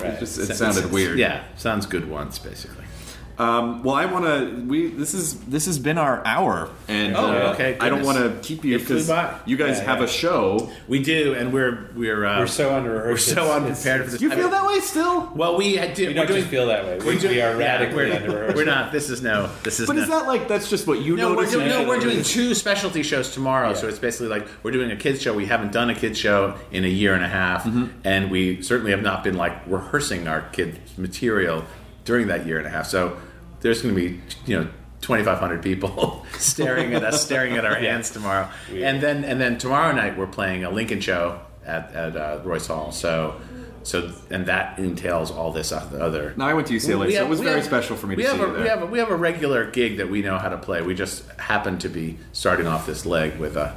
It 0.00 0.18
just 0.18 0.38
it 0.38 0.54
sounded 0.56 0.90
weird. 0.90 1.16
Yeah, 1.16 1.44
sounds 1.56 1.86
good 1.86 2.10
once 2.10 2.40
basically. 2.40 2.84
Um, 3.38 3.82
well, 3.82 3.94
I 3.94 4.04
want 4.04 4.24
to. 4.26 4.64
We 4.66 4.88
this 4.88 5.14
is 5.14 5.38
this 5.44 5.66
has 5.66 5.78
been 5.78 5.96
our 5.98 6.24
hour, 6.26 6.68
and 6.86 7.16
Oh, 7.16 7.32
uh, 7.32 7.52
okay, 7.54 7.76
I 7.80 7.88
don't 7.88 8.02
want 8.04 8.18
to 8.18 8.38
keep 8.46 8.64
you 8.64 8.78
because 8.78 9.08
you 9.46 9.56
guys 9.56 9.78
Yeah, 9.78 9.84
have 9.84 9.98
yeah. 9.98 10.04
a 10.04 10.08
show. 10.08 10.70
We 10.86 11.02
do, 11.02 11.34
and 11.34 11.52
we're 11.52 11.88
we're 11.96 12.24
uh, 12.24 12.40
we're 12.40 12.46
so 12.46 12.74
under 12.74 12.92
we're 13.08 13.16
so 13.16 13.50
unprepared 13.52 14.04
for 14.04 14.10
this. 14.10 14.20
Do 14.20 14.26
you 14.26 14.32
I 14.32 14.34
feel 14.34 14.44
mean- 14.44 14.52
that 14.52 14.66
way 14.66 14.80
still? 14.80 15.30
Well, 15.34 15.56
we 15.56 15.76
had 15.76 15.96
to. 15.96 16.06
We 16.08 16.12
don't 16.12 16.22
we're 16.24 16.26
doing, 16.28 16.40
just 16.40 16.50
feel 16.50 16.66
that 16.66 16.84
way. 16.84 16.98
We, 16.98 17.04
we're 17.06 17.18
doing- 17.18 17.34
we 17.34 17.40
are 17.40 17.52
yeah, 17.52 17.56
radically 17.58 17.96
we're, 18.10 18.14
under 18.16 18.52
we're 18.54 18.64
not. 18.66 18.92
This 18.92 19.08
is 19.08 19.22
no. 19.22 19.50
This 19.62 19.80
is. 19.80 19.86
But 19.86 19.96
no. 19.96 20.02
is 20.02 20.08
that 20.08 20.26
like 20.26 20.46
that's 20.46 20.68
just 20.68 20.86
what 20.86 21.00
you 21.00 21.16
know? 21.16 21.34
we're 21.34 21.46
doing, 21.46 21.68
no, 21.68 21.88
we're 21.88 22.00
doing 22.00 22.22
two 22.22 22.54
specialty 22.54 23.02
shows 23.02 23.32
tomorrow. 23.32 23.72
So 23.74 23.88
it's 23.88 23.98
basically 23.98 24.28
like 24.28 24.46
we're 24.62 24.72
doing 24.72 24.90
a 24.90 24.96
kids 24.96 25.22
show. 25.22 25.32
We 25.34 25.46
haven't 25.46 25.72
done 25.72 25.88
a 25.90 25.94
kids 25.94 26.18
show 26.18 26.56
in 26.70 26.84
a 26.84 26.88
year 26.88 27.14
and 27.14 27.24
a 27.24 27.28
half, 27.28 27.64
Mm-hmm. 27.64 27.86
and 28.04 28.30
we 28.30 28.60
certainly 28.62 28.90
have 28.90 29.02
not 29.02 29.24
been 29.24 29.36
like 29.36 29.54
rehearsing 29.66 30.28
our 30.28 30.42
kids 30.52 30.78
material 30.98 31.64
during 32.04 32.28
that 32.28 32.46
year 32.46 32.58
and 32.58 32.66
a 32.66 32.70
half. 32.70 32.86
So 32.86 33.16
there's 33.60 33.82
going 33.82 33.94
to 33.94 34.00
be 34.00 34.20
you 34.46 34.58
know 34.58 34.68
2,500 35.02 35.62
people 35.62 36.24
staring 36.38 36.94
at 36.94 37.04
us, 37.04 37.22
staring 37.22 37.56
at 37.56 37.64
our 37.64 37.74
hands 37.76 38.10
tomorrow, 38.10 38.48
and 38.72 39.00
then 39.00 39.24
and 39.24 39.40
then 39.40 39.58
tomorrow 39.58 39.92
night 39.94 40.16
we're 40.16 40.26
playing 40.26 40.64
a 40.64 40.70
Lincoln 40.70 41.00
show 41.00 41.40
at 41.64 41.92
at 41.94 42.16
uh, 42.16 42.40
Royce 42.44 42.66
Hall. 42.66 42.92
So. 42.92 43.40
So 43.84 44.12
and 44.30 44.46
that 44.46 44.78
entails 44.78 45.32
all 45.32 45.50
this 45.50 45.72
other. 45.72 46.34
No, 46.36 46.44
I 46.44 46.54
went 46.54 46.68
to 46.68 46.72
UCLA, 46.74 47.12
so 47.16 47.24
it 47.24 47.28
was 47.28 47.40
very 47.40 47.56
have- 47.56 47.64
special 47.64 47.96
for 47.96 48.06
me 48.06 48.14
we 48.14 48.22
to 48.22 48.28
have 48.28 48.40
a. 48.40 48.52
We 48.52 48.68
have, 48.68 48.82
a, 48.82 48.86
we 48.86 48.98
have 49.00 49.10
a 49.10 49.16
regular 49.16 49.68
gig 49.68 49.96
that 49.96 50.08
we 50.08 50.22
know 50.22 50.38
how 50.38 50.50
to 50.50 50.56
play. 50.56 50.82
We 50.82 50.94
just 50.94 51.28
happen 51.32 51.78
to 51.80 51.88
be 51.88 52.16
starting 52.32 52.68
off 52.68 52.86
this 52.86 53.04
leg 53.04 53.38
with 53.40 53.56
a, 53.56 53.76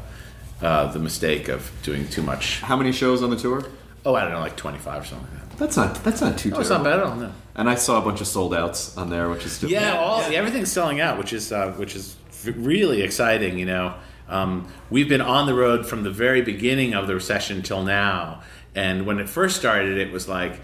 uh, 0.61 0.91
the 0.91 0.99
mistake 0.99 1.47
of 1.47 1.71
doing 1.81 2.07
too 2.07 2.21
much. 2.21 2.61
How 2.61 2.77
many 2.77 2.91
shows 2.91 3.23
on 3.23 3.31
the 3.31 3.35
tour? 3.35 3.65
Oh, 4.05 4.13
I 4.13 4.21
don't 4.21 4.33
know, 4.33 4.39
like 4.39 4.55
25 4.55 5.01
or 5.01 5.05
something 5.05 5.27
like 5.27 5.49
that. 5.49 5.57
That's 5.57 5.77
not 5.77 6.03
that's 6.03 6.21
not 6.21 6.37
too. 6.37 6.51
Oh, 6.53 6.59
it's 6.59 6.69
not 6.69 6.83
bad 6.83 6.99
at 6.99 7.05
all, 7.05 7.15
no. 7.15 7.31
And 7.55 7.69
I 7.69 7.75
saw 7.75 8.01
a 8.01 8.01
bunch 8.01 8.21
of 8.21 8.27
sold 8.27 8.53
outs 8.53 8.95
on 8.97 9.09
there, 9.09 9.29
which 9.29 9.45
is 9.45 9.53
still 9.53 9.69
Yeah, 9.69 9.97
all 9.97 10.21
everything's 10.21 10.71
selling 10.71 10.99
out, 10.99 11.17
which 11.17 11.33
is 11.33 11.51
uh, 11.51 11.71
which 11.73 11.95
is 11.95 12.15
really 12.45 13.01
exciting. 13.01 13.57
You 13.57 13.65
know, 13.65 13.95
um, 14.27 14.67
we've 14.89 15.07
been 15.09 15.21
on 15.21 15.47
the 15.47 15.53
road 15.53 15.85
from 15.85 16.03
the 16.03 16.11
very 16.11 16.41
beginning 16.41 16.93
of 16.93 17.07
the 17.07 17.15
recession 17.15 17.61
till 17.61 17.83
now, 17.83 18.41
and 18.75 19.05
when 19.05 19.19
it 19.19 19.29
first 19.29 19.55
started, 19.55 19.97
it 19.97 20.11
was 20.11 20.27
like 20.27 20.59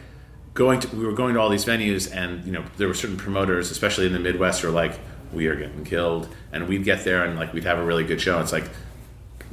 going 0.53 0.81
to 0.81 0.95
we 0.95 1.05
were 1.05 1.13
going 1.13 1.33
to 1.35 1.39
all 1.39 1.49
these 1.49 1.65
venues, 1.65 2.13
and 2.13 2.45
you 2.45 2.51
know 2.51 2.63
there 2.77 2.87
were 2.89 2.93
certain 2.93 3.17
promoters, 3.17 3.71
especially 3.71 4.05
in 4.07 4.13
the 4.13 4.19
Midwest, 4.19 4.61
who 4.61 4.67
were 4.67 4.73
like, 4.73 4.99
"We 5.31 5.47
are 5.47 5.55
getting 5.55 5.85
killed," 5.85 6.27
and 6.51 6.67
we'd 6.67 6.83
get 6.83 7.05
there 7.05 7.23
and 7.23 7.39
like 7.39 7.53
we'd 7.53 7.63
have 7.63 7.79
a 7.79 7.85
really 7.85 8.03
good 8.03 8.21
show. 8.21 8.35
And 8.35 8.43
It's 8.43 8.53
like. 8.53 8.69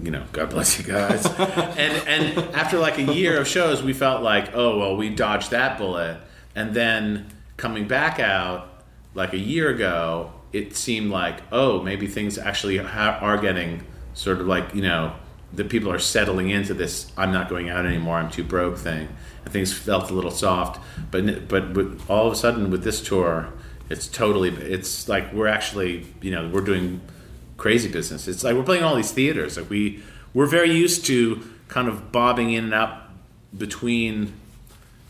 You 0.00 0.10
know, 0.10 0.24
God 0.32 0.50
bless 0.50 0.78
you 0.78 0.84
guys. 0.84 1.26
and 1.38 2.08
and 2.08 2.38
after 2.54 2.78
like 2.78 2.98
a 2.98 3.14
year 3.14 3.40
of 3.40 3.48
shows, 3.48 3.82
we 3.82 3.92
felt 3.92 4.22
like, 4.22 4.54
oh 4.54 4.78
well, 4.78 4.96
we 4.96 5.10
dodged 5.10 5.50
that 5.50 5.78
bullet. 5.78 6.20
And 6.54 6.74
then 6.74 7.26
coming 7.56 7.86
back 7.86 8.20
out 8.20 8.84
like 9.14 9.32
a 9.32 9.38
year 9.38 9.70
ago, 9.70 10.32
it 10.52 10.76
seemed 10.76 11.10
like, 11.10 11.40
oh, 11.52 11.82
maybe 11.82 12.06
things 12.06 12.38
actually 12.38 12.78
ha- 12.78 13.18
are 13.20 13.38
getting 13.38 13.84
sort 14.14 14.40
of 14.40 14.46
like, 14.46 14.74
you 14.74 14.82
know, 14.82 15.14
the 15.52 15.64
people 15.64 15.90
are 15.90 15.98
settling 15.98 16.50
into 16.50 16.74
this 16.74 17.10
I'm 17.16 17.32
not 17.32 17.48
going 17.48 17.68
out 17.68 17.86
anymore, 17.86 18.16
I'm 18.16 18.30
too 18.30 18.44
broke 18.44 18.78
thing. 18.78 19.08
And 19.44 19.52
things 19.52 19.72
felt 19.72 20.10
a 20.10 20.14
little 20.14 20.30
soft. 20.30 20.82
But, 21.10 21.48
but 21.48 21.74
with, 21.74 22.08
all 22.08 22.26
of 22.26 22.32
a 22.32 22.36
sudden 22.36 22.70
with 22.70 22.84
this 22.84 23.00
tour, 23.02 23.52
it's 23.90 24.06
totally, 24.06 24.50
it's 24.50 25.08
like 25.08 25.32
we're 25.32 25.46
actually, 25.48 26.06
you 26.20 26.30
know, 26.30 26.48
we're 26.48 26.60
doing 26.60 27.00
crazy 27.58 27.90
business. 27.90 28.26
It's 28.26 28.42
like 28.42 28.56
we're 28.56 28.62
playing 28.62 28.84
all 28.84 28.96
these 28.96 29.12
theaters. 29.12 29.58
Like 29.58 29.68
we, 29.68 30.02
we're 30.32 30.46
very 30.46 30.72
used 30.72 31.04
to 31.06 31.42
kind 31.68 31.88
of 31.88 32.10
bobbing 32.10 32.50
in 32.52 32.64
and 32.64 32.74
out 32.74 33.02
between 33.56 34.32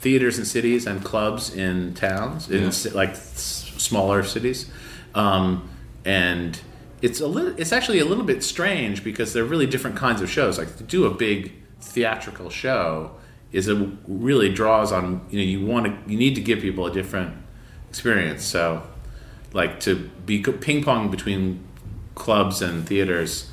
theaters 0.01 0.39
in 0.39 0.45
cities 0.45 0.87
and 0.87 1.05
clubs 1.05 1.55
in 1.55 1.95
towns 1.95 2.49
in 2.51 2.71
ci- 2.71 2.91
like 2.91 3.17
smaller 3.17 4.23
cities 4.23 4.71
um, 5.15 5.69
and 6.05 6.61
it's 7.03 7.21
a 7.21 7.27
little 7.27 7.59
it's 7.59 7.73
actually 7.73 7.99
a 7.99 8.05
little 8.05 8.25
bit 8.25 8.45
strange 8.45 9.03
because 9.03 9.33
they're 9.33 9.45
really 9.45 9.67
different 9.67 9.97
kinds 9.97 10.21
of 10.21 10.31
shows 10.31 10.59
like 10.59 10.77
to 10.77 10.85
do 10.85 11.05
a 11.05 11.11
big 11.11 11.53
theatrical 11.81 12.49
show 12.49 13.11
is 13.51 13.67
a 13.69 13.91
really 14.07 14.53
draws 14.53 14.93
on 14.93 15.27
you 15.31 15.39
know 15.39 15.45
you 15.45 15.67
want 15.67 15.87
to 15.87 16.11
you 16.11 16.19
need 16.19 16.35
to 16.35 16.41
give 16.41 16.61
people 16.61 16.87
a 16.87 16.93
different 16.93 17.35
experience 17.89 18.45
so 18.45 18.83
like 19.53 19.81
to 19.81 19.97
be 20.27 20.41
ping 20.41 20.85
pong 20.85 21.11
between 21.11 21.65
clubs 22.19 22.61
and 22.61 22.87
theaters 22.87 23.51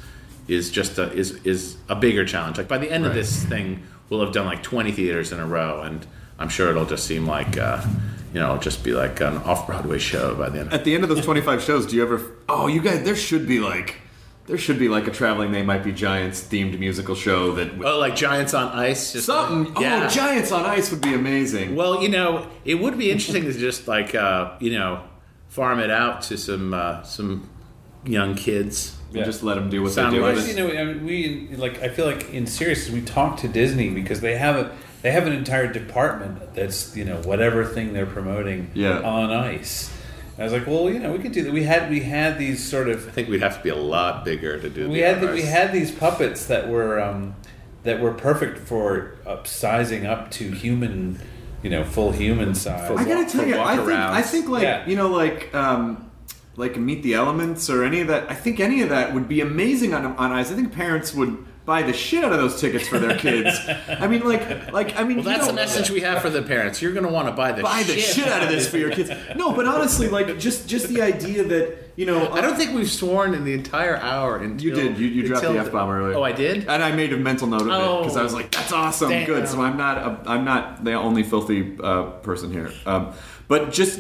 is 0.48 0.70
just 0.70 0.98
a 0.98 1.12
is 1.14 1.32
is 1.46 1.78
a 1.90 1.96
bigger 1.96 2.26
challenge. 2.26 2.58
Like 2.58 2.68
by 2.68 2.78
the 2.78 2.92
end 2.92 3.06
of 3.06 3.14
this 3.14 3.44
thing, 3.46 3.84
we'll 4.10 4.22
have 4.22 4.34
done 4.34 4.46
like 4.46 4.64
twenty 4.64 4.92
theaters 4.92 5.32
in 5.32 5.40
a 5.40 5.46
row, 5.46 5.82
and 5.82 6.06
I'm 6.38 6.50
sure 6.50 6.70
it'll 6.70 6.86
just 6.86 7.06
seem 7.06 7.26
like 7.26 7.58
uh, 7.58 7.82
you 8.36 8.42
know, 8.42 8.58
just 8.58 8.84
be 8.84 8.92
like 8.92 9.22
an 9.22 9.38
off 9.38 9.66
Broadway 9.66 9.98
show 9.98 10.36
by 10.36 10.50
the 10.50 10.60
end. 10.60 10.74
At 10.74 10.84
the 10.84 10.94
end 10.94 11.04
of 11.04 11.10
those 11.10 11.24
25 11.24 11.64
shows, 11.64 11.86
do 11.86 11.96
you 11.96 12.04
ever? 12.04 12.22
Oh, 12.50 12.68
you 12.68 12.82
guys, 12.82 13.02
there 13.04 13.16
should 13.16 13.48
be 13.48 13.62
like, 13.62 14.02
there 14.48 14.58
should 14.58 14.78
be 14.78 14.90
like 14.90 15.08
a 15.08 15.12
traveling 15.12 15.54
They 15.54 15.64
Might 15.64 15.86
Be 15.86 15.94
Giants 15.94 16.44
themed 16.44 16.78
musical 16.78 17.16
show 17.16 17.54
that. 17.56 17.72
Oh, 17.82 17.98
like 17.98 18.18
Giants 18.18 18.54
on 18.54 18.68
Ice, 18.78 19.14
just 19.14 19.28
Something. 19.28 19.82
Yeah. 19.82 20.08
Oh, 20.08 20.10
Giants 20.14 20.52
on 20.52 20.66
Ice 20.66 20.92
would 20.92 21.00
be 21.00 21.14
amazing. 21.14 21.78
Well, 21.78 22.04
you 22.04 22.10
know, 22.10 22.46
it 22.66 22.76
would 22.76 22.98
be 22.98 23.10
interesting 23.10 23.44
to 23.44 23.54
just 23.54 23.88
like 23.88 24.14
uh, 24.14 24.58
you 24.60 24.74
know 24.74 25.02
farm 25.48 25.80
it 25.80 25.90
out 25.90 26.22
to 26.24 26.38
some 26.38 26.74
uh, 26.74 27.04
some 27.04 27.50
young 28.06 28.36
kids. 28.36 28.95
And 29.14 29.23
just 29.23 29.44
let 29.44 29.56
them 29.56 29.69
do 29.69 29.82
what 29.82 29.94
Sound 29.94 30.14
they 30.14 30.18
do. 30.18 30.26
right. 30.26 30.36
with 30.36 30.44
Well, 30.45 30.68
it. 30.68 30.69
you 30.69 30.76
know, 30.76 30.82
I 30.82 30.94
mean, 30.94 31.06
we 31.06 31.56
like. 31.56 31.82
I 31.82 31.88
feel 31.88 32.06
like 32.06 32.34
in 32.34 32.45
serious, 32.48 32.90
we 32.90 33.02
talk 33.02 33.38
to 33.38 33.48
Disney 33.48 33.90
because 33.90 34.19
they 34.19 34.36
have 34.38 34.57
a 34.57 34.76
they 35.03 35.11
have 35.11 35.26
an 35.26 35.32
entire 35.32 35.72
department 35.72 36.53
that's 36.53 36.98
you 36.98 37.06
know 37.06 37.22
whatever 37.22 37.64
thing 37.64 37.94
they're 37.94 38.06
promoting 38.06 38.72
Yeah. 38.73 38.99
on 38.99 39.32
ice. 39.32 39.90
I 40.38 40.44
was 40.44 40.52
like, 40.52 40.68
well, 40.68 40.90
you 40.90 40.99
know, 40.99 41.14
we 41.14 41.19
could 41.19 41.32
do 41.32 41.44
that. 41.45 41.53
We 41.53 41.64
had 41.64 41.90
we 41.90 42.02
had 42.02 42.38
these 42.38 42.61
sort 42.61 42.90
of 42.90 43.07
I 43.07 43.11
think 43.11 43.30
we'd 43.30 43.41
have 43.41 43.56
to 43.57 43.64
be 43.64 43.69
a 43.69 43.76
lot 43.76 44.26
bigger 44.26 44.60
to 44.60 44.69
do. 44.69 44.90
we 44.90 44.95
the 44.99 45.06
had 45.07 45.22
the, 45.22 45.27
we 45.27 45.44
had 45.44 45.72
these 45.72 45.91
puppets 45.91 46.48
that 46.48 46.68
were 46.68 46.99
um, 47.02 47.36
that 47.84 48.02
were 48.02 48.11
perfect 48.11 48.57
for 48.57 49.15
up 49.26 49.48
sizing 49.48 50.06
up 50.06 50.30
to 50.32 50.52
human, 50.52 51.19
you 51.64 51.69
know, 51.69 51.86
full 51.86 52.11
human 52.11 52.53
size. 52.53 52.91
I 52.91 53.06
gotta 53.06 53.22
walk- 53.22 53.30
tell 53.32 53.44
for 53.44 53.48
you, 53.48 53.57
I 53.61 53.76
think. 53.77 53.90
I 53.90 54.22
think 54.23 54.49
like 54.49 54.64
Yeah. 54.64 54.86
you 54.86 54.98
know, 54.98 55.07
like 55.10 55.56
um, 55.56 56.11
like 56.57 56.77
Meet 56.77 57.03
the 57.03 57.14
Elements 57.15 57.69
or 57.69 57.84
any 57.84 58.02
of 58.02 58.07
that. 58.07 58.30
I 58.32 58.36
think 58.36 58.60
any 58.60 58.82
of 58.82 58.90
that 58.90 59.14
would 59.14 59.27
be 59.27 59.41
amazing 59.41 59.94
on 59.94 60.06
on 60.06 60.32
ice. 60.32 60.52
I 60.52 60.56
think 60.56 60.73
parents 60.73 61.14
would 61.14 61.45
buy 61.65 61.82
the 61.82 61.94
shit 61.94 62.23
out 62.23 62.32
of 62.32 62.38
those 62.38 62.61
tickets 62.61 62.88
for 62.88 62.99
their 62.99 63.18
kids. 63.18 63.57
I 63.90 64.07
mean, 64.07 64.23
like 64.23 64.72
like 64.72 64.95
I 64.98 65.03
mean, 65.03 65.18
Well, 65.18 65.26
you 65.26 65.32
that's 65.32 65.41
know, 65.41 65.48
the 65.48 65.53
message 65.53 65.90
we 65.90 66.02
have 66.02 66.22
for 66.22 66.30
the 66.30 66.44
parents. 66.44 66.82
You're 66.82 66.94
going 66.94 67.06
to 67.07 67.11
want 67.11 67.27
to 67.27 67.32
buy 67.34 67.52
the 67.53 67.64
Buy 67.64 67.82
the 67.84 67.98
shit 67.99 68.27
out 68.27 68.44
of 68.44 68.49
this 68.49 68.68
for 68.69 68.77
your 68.77 68.91
kids. 68.91 69.10
No, 69.36 69.52
but 69.53 69.65
honestly, 69.65 70.07
like 70.07 70.38
just 70.40 70.68
just 70.68 70.88
the 70.90 71.02
idea 71.02 71.44
that 71.44 71.77
you 71.98 72.06
know, 72.06 72.30
I 72.32 72.41
don't 72.41 72.56
think 72.57 72.73
we've 72.76 72.91
sworn 72.91 73.34
in 73.34 73.45
the 73.45 73.53
entire 73.53 73.95
hour. 73.98 74.38
Until, 74.38 74.65
You 74.68 74.76
did. 74.76 74.99
You, 74.99 75.07
you 75.07 75.27
dropped 75.27 75.44
the 75.45 75.57
f 75.57 75.72
bomb 75.72 75.90
earlier. 75.90 76.15
Oh, 76.18 76.23
I 76.23 76.34
did. 76.34 76.68
and 76.68 76.84
I 76.84 76.91
made 76.91 77.14
a 77.14 77.18
mental 77.18 77.48
note 77.48 77.61
of 77.61 77.68
it 77.68 77.99
because 78.03 78.18
I 78.18 78.22
was 78.23 78.34
Oh. 78.34 78.38
like, 78.38 78.52
"That's 78.52 78.72
awesome, 78.73 79.10
Damn. 79.10 79.26
good." 79.26 79.48
So 79.48 79.61
I'm 79.61 79.77
not. 79.77 79.98
A, 79.98 80.30
I'm 80.30 80.44
not 80.45 80.84
the 80.84 80.94
only 80.94 81.23
filthy 81.23 81.77
uh, 81.82 82.03
person 82.22 82.52
here. 82.52 82.72
Um, 82.86 83.14
but 83.48 83.72
just 83.72 83.99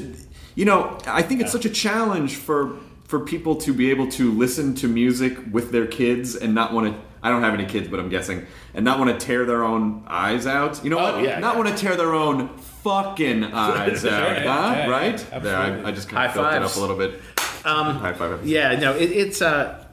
you 0.55 0.65
know, 0.65 0.97
I 1.05 1.21
think 1.21 1.41
it's 1.41 1.51
such 1.51 1.65
a 1.65 1.69
challenge 1.69 2.35
for 2.35 2.77
for 3.05 3.19
people 3.19 3.55
to 3.57 3.71
be 3.73 3.91
able 3.91 4.07
to 4.09 4.31
listen 4.31 4.73
to 4.75 4.87
music 4.87 5.37
with 5.51 5.71
their 5.71 5.85
kids 5.85 6.35
and 6.35 6.55
not 6.55 6.73
want 6.73 6.93
to. 6.93 7.01
I 7.21 7.29
don't 7.29 7.41
have 7.41 7.53
any 7.55 7.65
kids, 7.65 7.87
but 7.87 7.99
I'm 7.99 8.09
guessing, 8.09 8.45
and 8.75 8.85
not 8.85 8.99
want 8.99 9.19
to 9.19 9.25
tear 9.25 9.45
their 9.45 9.63
own 9.63 10.03
eyes 10.07 10.45
out. 10.47 10.83
You 10.83 10.89
know 10.91 10.99
Oh, 10.99 11.13
what? 11.15 11.23
yeah, 11.23 11.39
not 11.39 11.55
yeah. 11.55 11.61
want 11.63 11.75
to 11.75 11.83
tear 11.83 11.95
their 11.95 12.13
own 12.13 12.49
fucking 12.83 13.43
eyes 13.53 14.05
out. 14.05 14.21
right. 14.31 14.45
huh? 14.45 14.73
Yeah, 14.77 14.87
right? 14.89 15.27
yeah, 15.31 15.39
there, 15.39 15.57
I. 15.57 15.87
I 15.87 15.91
just 15.91 16.07
kind 16.09 16.25
of 16.25 16.31
High 16.31 16.35
felt 16.41 16.53
it 16.55 16.61
up 16.63 16.75
a 16.75 16.79
little 16.79 16.97
bit. 16.97 17.19
Um, 17.65 17.95
High 17.97 18.13
five. 18.13 18.45
Yeah, 18.45 18.75
no, 18.79 18.95
it, 18.95 19.11
it's 19.11 19.41
uh, 19.41 19.83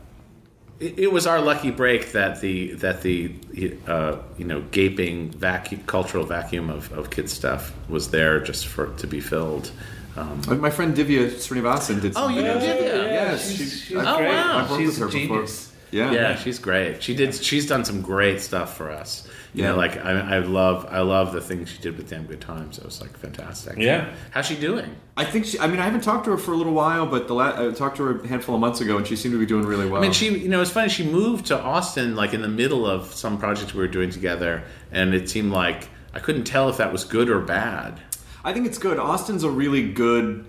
it, 0.78 0.98
it 0.98 1.12
was 1.12 1.26
our 1.26 1.40
lucky 1.40 1.70
break 1.70 2.12
that 2.12 2.40
the 2.42 2.72
that 2.74 3.00
the 3.00 3.34
uh, 3.86 4.16
you 4.36 4.44
know 4.44 4.60
gaping 4.70 5.30
vacuum, 5.30 5.82
cultural 5.86 6.24
vacuum 6.26 6.68
of, 6.68 6.92
of 6.92 7.08
kids 7.10 7.32
stuff 7.32 7.72
was 7.88 8.10
there 8.10 8.40
just 8.40 8.66
for 8.66 8.88
to 8.98 9.06
be 9.06 9.20
filled. 9.20 9.70
Um, 10.16 10.40
Uh, 10.48 10.54
My 10.56 10.70
friend 10.70 10.94
Divya 10.94 11.30
Srinivasan 11.30 12.00
did. 12.02 12.12
Oh, 12.16 12.26
some 12.26 12.34
you 12.34 12.42
know 12.42 12.56
videos. 12.58 12.78
Divya? 12.80 13.04
Yes, 13.12 13.48
she's- 13.56 13.70
she- 13.70 13.78
she's 13.94 13.96
I- 13.96 14.16
great. 14.18 14.28
wow. 14.28 14.58
I've 14.58 14.70
worked 14.70 14.80
She's 14.82 14.88
with 14.88 14.98
her 14.98 15.06
a 15.18 15.20
before. 15.28 15.46
Yeah, 15.90 16.10
yeah, 16.10 16.36
she's 16.36 16.58
great. 16.58 17.02
She 17.02 17.14
did. 17.14 17.34
She's 17.34 17.66
done 17.66 17.84
some 17.84 18.00
great 18.00 18.40
stuff 18.40 18.76
for 18.78 18.90
us. 18.90 19.28
You 19.54 19.62
know, 19.64 19.72
Yeah. 19.72 19.76
like 19.76 20.02
I, 20.02 20.36
I 20.36 20.38
love 20.38 20.86
I 20.90 21.00
love 21.00 21.34
the 21.34 21.40
things 21.42 21.68
she 21.68 21.76
did 21.82 21.98
with 21.98 22.08
Damn 22.08 22.24
Good 22.24 22.40
Times. 22.40 22.78
It 22.78 22.84
was 22.86 23.02
like 23.02 23.14
fantastic. 23.18 23.76
Yeah. 23.76 24.06
how's 24.30 24.46
she 24.46 24.54
doing? 24.54 24.96
I 25.18 25.24
think 25.26 25.44
she. 25.44 25.58
I 25.60 25.66
mean, 25.66 25.78
I 25.80 25.84
haven't 25.84 26.00
talked 26.02 26.24
to 26.24 26.30
her 26.30 26.38
for 26.38 26.52
a 26.52 26.56
little 26.56 26.72
while, 26.72 27.04
but 27.06 27.28
the 27.28 27.34
la- 27.34 27.68
I 27.68 27.70
talked 27.72 27.98
to 27.98 28.04
her 28.04 28.20
a 28.20 28.26
handful 28.26 28.54
of 28.54 28.60
months 28.62 28.80
ago, 28.80 28.96
and 28.96 29.06
she 29.06 29.16
seemed 29.16 29.32
to 29.32 29.38
be 29.38 29.44
doing 29.44 29.66
really 29.66 29.86
well. 29.86 30.00
I 30.00 30.04
mean, 30.04 30.12
she, 30.12 30.30
you 30.38 30.48
know, 30.48 30.62
it's 30.62 30.70
funny. 30.70 30.88
She 30.88 31.04
moved 31.04 31.46
to 31.46 31.60
Austin 31.60 32.16
like 32.16 32.32
in 32.32 32.40
the 32.40 32.48
middle 32.48 32.86
of 32.86 33.12
some 33.12 33.36
projects 33.36 33.74
we 33.74 33.80
were 33.80 33.88
doing 33.88 34.08
together, 34.08 34.62
and 34.92 35.12
it 35.14 35.28
seemed 35.28 35.52
like 35.52 35.88
I 36.14 36.20
couldn't 36.20 36.44
tell 36.44 36.70
if 36.70 36.78
that 36.78 36.90
was 36.90 37.04
good 37.04 37.28
or 37.28 37.40
bad. 37.40 38.00
I 38.44 38.52
think 38.52 38.66
it's 38.66 38.78
good. 38.78 38.98
Austin's 38.98 39.44
a 39.44 39.50
really 39.50 39.92
good. 39.92 40.46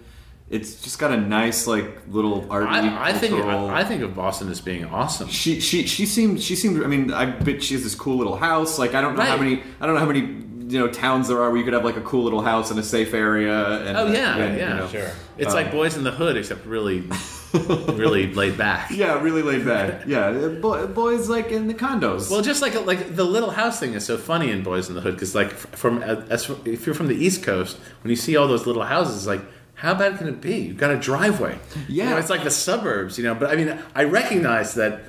It's 0.50 0.82
just 0.82 1.00
got 1.00 1.12
a 1.12 1.18
nice 1.18 1.68
like 1.68 2.02
little 2.08 2.46
arty. 2.52 2.68
I, 2.68 3.10
I 3.10 3.14
think 3.14 3.34
I, 3.34 3.80
I 3.80 3.84
think 3.84 4.04
of 4.04 4.16
Boston 4.16 4.50
as 4.50 4.62
being 4.62 4.86
awesome. 4.86 5.30
She 5.30 5.60
she 5.60 5.88
she 5.88 6.06
seemed 6.06 6.42
she 6.42 6.56
seemed. 6.56 6.84
I 6.84 6.88
mean, 6.88 7.12
I 7.12 7.26
bet 7.26 7.64
she 7.64 7.74
has 7.74 7.84
this 7.84 7.96
cool 7.96 8.18
little 8.18 8.36
house. 8.36 8.78
Like 8.78 8.94
I 8.94 9.02
don't 9.02 9.16
know 9.16 9.24
how 9.24 9.38
many. 9.38 9.64
I 9.80 9.86
don't 9.86 9.96
know 9.96 10.02
how 10.02 10.06
many 10.06 10.20
you 10.20 10.80
know 10.80 10.88
towns 10.88 11.28
there 11.28 11.42
are 11.42 11.50
where 11.50 11.58
you 11.58 11.64
could 11.64 11.74
have 11.74 11.86
like 11.86 11.98
a 11.98 12.02
cool 12.02 12.24
little 12.24 12.42
house 12.42 12.72
in 12.72 12.78
a 12.78 12.84
safe 12.84 13.14
area. 13.14 13.80
And, 13.86 13.98
Oh 13.98 14.12
yeah, 14.12 14.38
and, 14.38 14.58
yeah, 14.58 14.70
you 14.70 14.80
know. 14.82 14.88
Sure. 14.88 15.12
It's 15.38 15.54
like 15.54 15.68
um, 15.68 15.74
Boyz 15.74 15.98
n 15.98 16.04
the 16.04 16.12
Hood, 16.12 16.38
except 16.38 16.66
really, 16.66 17.00
really 17.94 18.34
laid 18.34 18.58
back. 18.58 18.90
Yeah, 18.92 19.22
really 19.22 19.42
laid 19.44 19.66
back. 19.66 20.04
Yeah, 20.08 20.32
bo- 20.60 20.88
boys 20.88 21.30
like 21.30 21.52
in 21.52 21.68
the 21.68 21.74
condos. 21.74 22.30
Well, 22.30 22.42
just 22.42 22.62
like 22.62 22.74
like 22.86 23.16
the 23.16 23.24
little 23.24 23.52
house 23.52 23.80
thing 23.80 23.94
is 23.94 24.06
so 24.06 24.18
funny 24.18 24.50
in 24.52 24.64
Boyz 24.64 24.90
n 24.90 24.96
the 24.96 25.02
Hood 25.02 25.16
because 25.16 25.36
like 25.36 25.52
from 25.52 26.02
as 26.04 26.50
if 26.66 26.86
you're 26.86 26.96
from 26.96 27.08
the 27.08 27.16
East 27.16 27.44
Coast, 27.44 27.78
when 28.02 28.10
you 28.10 28.16
see 28.16 28.36
all 28.36 28.48
those 28.48 28.66
little 28.66 28.84
houses, 28.84 29.18
it's 29.18 29.28
like 29.28 29.42
how 29.76 29.94
bad 29.94 30.18
can 30.18 30.28
it 30.28 30.40
be? 30.42 30.58
You've 30.58 30.78
got 30.78 30.92
a 30.92 30.98
driveway. 30.98 31.58
Yeah. 31.88 32.06
you 32.06 32.10
know, 32.12 32.18
it's 32.18 32.30
like 32.30 32.44
the 32.44 32.52
suburbs, 32.52 33.18
you 33.18 33.24
know. 33.24 33.36
But 33.36 33.52
I 33.52 33.56
mean, 33.56 33.78
I 33.94 34.04
recognize 34.06 34.76
that 34.76 35.02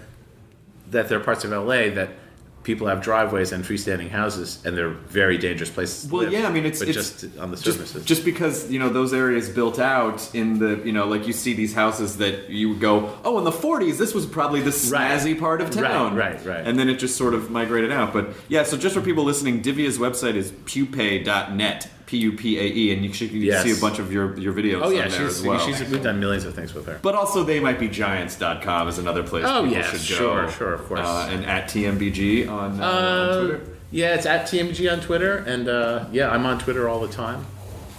that 0.90 1.08
there 1.08 1.18
are 1.18 1.24
parts 1.24 1.44
of 1.44 1.50
LA 1.50 1.90
that 1.90 2.10
people 2.64 2.86
have 2.88 3.00
driveways 3.02 3.52
and 3.52 3.62
freestanding 3.64 4.10
houses, 4.10 4.58
and 4.64 4.76
they're 4.76 4.88
very 4.90 5.38
dangerous 5.38 5.70
places. 5.70 6.04
To 6.06 6.12
Well, 6.12 6.22
live, 6.24 6.32
yeah, 6.32 6.48
I 6.48 6.50
mean, 6.50 6.66
it's 6.66 6.80
but 6.80 6.88
it's 6.88 6.96
just 7.22 7.38
on 7.38 7.50
the 7.50 7.56
just- 7.56 7.78
surfaces. 7.78 8.04
Just, 8.04 8.24
because 8.24 8.70
you 8.70 8.78
know 8.80 8.88
those 8.88 9.12
areas 9.14 9.48
built 9.48 9.78
out 9.78 10.28
in 10.34 10.58
the 10.58 10.80
you 10.84 10.92
know 10.92 11.06
like 11.06 11.26
you 11.26 11.32
see 11.32 11.52
these 11.54 11.74
houses 11.74 12.16
that 12.18 12.50
you 12.50 12.70
would 12.70 12.80
go, 12.80 13.16
oh, 13.24 13.38
in 13.38 13.44
the 13.44 13.52
'40s 13.52 13.98
this 13.98 14.14
was 14.14 14.26
probably 14.26 14.60
the 14.60 14.70
Right. 14.90 15.10
snazzy 15.12 15.38
part 15.38 15.60
of 15.60 15.70
town, 15.70 16.16
right, 16.16 16.44
right. 16.44 16.66
And 16.66 16.78
then 16.78 16.88
it 16.88 16.98
just 16.98 17.16
sort 17.16 17.34
of 17.34 17.50
migrated 17.50 17.92
out. 17.92 18.12
But 18.12 18.30
yeah, 18.48 18.64
so 18.64 18.76
just 18.76 18.94
for 18.94 19.00
people 19.02 19.24
listening, 19.24 19.62
Divya's 19.62 19.98
website 19.98 20.34
is 20.34 20.50
pupae.net, 20.52 21.88
p 22.06 22.18
u 22.18 22.32
p 22.32 22.58
a 22.58 22.62
e, 22.64 22.92
and 22.92 23.04
you 23.04 23.12
should 23.12 23.30
you 23.32 23.40
can 23.40 23.48
Yes. 23.48 23.62
see 23.64 23.72
a 23.72 23.76
bunch 23.80 23.98
of 23.98 24.12
your 24.12 24.38
your 24.38 24.52
videos. 24.52 24.80
oh 24.82 24.90
yeah, 24.90 25.04
on 25.04 25.08
there 25.10 25.20
she's, 25.28 25.40
as 25.40 25.42
well. 25.46 25.58
she's 25.58 25.80
we've 25.90 26.02
done 26.02 26.20
millions 26.20 26.44
of 26.44 26.54
things 26.54 26.74
with 26.74 26.86
her. 26.86 26.98
But 27.02 27.14
also, 27.14 27.42
they 27.44 27.60
might 27.60 27.78
be 27.78 27.88
giants.com 27.88 28.88
is 28.88 28.98
another 28.98 29.22
place 29.22 29.44
Oh, 29.46 29.62
people 29.62 29.78
yes, 29.78 29.90
should 29.90 30.18
go. 30.18 30.18
sure, 30.20 30.50
sure, 30.50 30.72
of 30.74 30.84
course. 30.86 31.00
Uh, 31.00 31.28
and 31.32 31.44
at 31.46 31.68
TMBG 31.68 32.48
on, 32.48 32.80
uh, 32.80 32.84
on 32.84 32.94
Uh, 32.94 33.38
Twitter. 33.40 33.60
yeah, 33.90 34.14
it's 34.14 34.26
at 34.26 34.46
TMBG 34.46 34.90
on 34.92 35.00
Twitter, 35.00 35.36
and 35.46 35.68
uh, 35.68 36.04
yeah, 36.12 36.30
I'm 36.30 36.44
on 36.46 36.58
Twitter 36.58 36.88
all 36.88 37.00
the 37.00 37.12
time, 37.12 37.46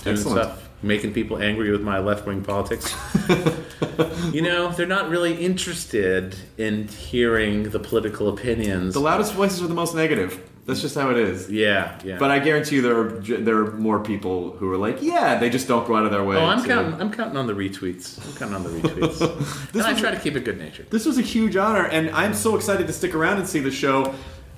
doing 0.03 0.15
Excellent. 0.17 0.37
stuff, 0.43 0.69
making 0.83 1.13
people 1.13 1.37
angry 1.41 1.71
with 1.71 1.81
my 1.81 1.99
left 1.99 2.27
wing 2.27 2.43
politics. 2.43 2.93
you 4.31 4.41
know, 4.41 4.71
they're 4.71 4.85
not 4.85 5.09
really 5.09 5.33
interested 5.33 6.35
in 6.57 6.87
hearing 6.87 7.63
the 7.69 7.79
political 7.79 8.27
opinions. 8.29 8.93
The 8.93 8.99
loudest 8.99 9.33
voices 9.33 9.61
are 9.63 9.67
the 9.67 9.73
most 9.73 9.95
negative. 9.95 10.39
That's 10.65 10.81
just 10.81 10.95
how 10.95 11.11
it 11.11 11.17
is. 11.17 11.49
Yeah, 11.51 11.99
yeah. 12.03 12.17
But 12.17 12.31
I 12.31 12.39
guarantee 12.39 12.77
you, 12.77 12.81
there 12.81 12.97
are 12.99 13.09
there 13.19 13.57
are 13.57 13.71
more 13.73 13.99
people 13.99 14.51
who 14.53 14.71
are 14.71 14.77
like, 14.77 14.99
yeah, 15.01 15.37
they 15.37 15.49
just 15.51 15.67
don't 15.67 15.85
go 15.87 15.95
out 15.95 16.05
of 16.05 16.11
their 16.11 16.23
way. 16.23 16.37
oh, 16.37 16.45
I'm 16.45 16.61
to- 16.63 16.67
counting. 16.67 16.99
I'm 16.99 17.11
counting 17.11 17.37
on 17.37 17.45
the 17.45 17.53
retweets. 17.53 18.17
I'm 18.25 18.33
counting 18.35 18.55
on 18.55 18.63
the 18.63 18.69
retweets. 18.89 19.73
and 19.73 19.83
I 19.83 19.93
try 19.93 20.09
to 20.11 20.19
keep 20.19 20.35
it 20.35 20.43
good 20.43 20.57
natured. 20.57 20.89
This 20.89 21.05
was 21.05 21.19
a 21.19 21.21
huge 21.21 21.55
honor, 21.55 21.85
and 21.85 22.09
I'm 22.09 22.33
so 22.33 22.55
excited 22.55 22.87
to 22.87 22.93
stick 22.93 23.13
around 23.13 23.37
and 23.37 23.47
see 23.47 23.59
the 23.59 23.69
show. 23.71 24.15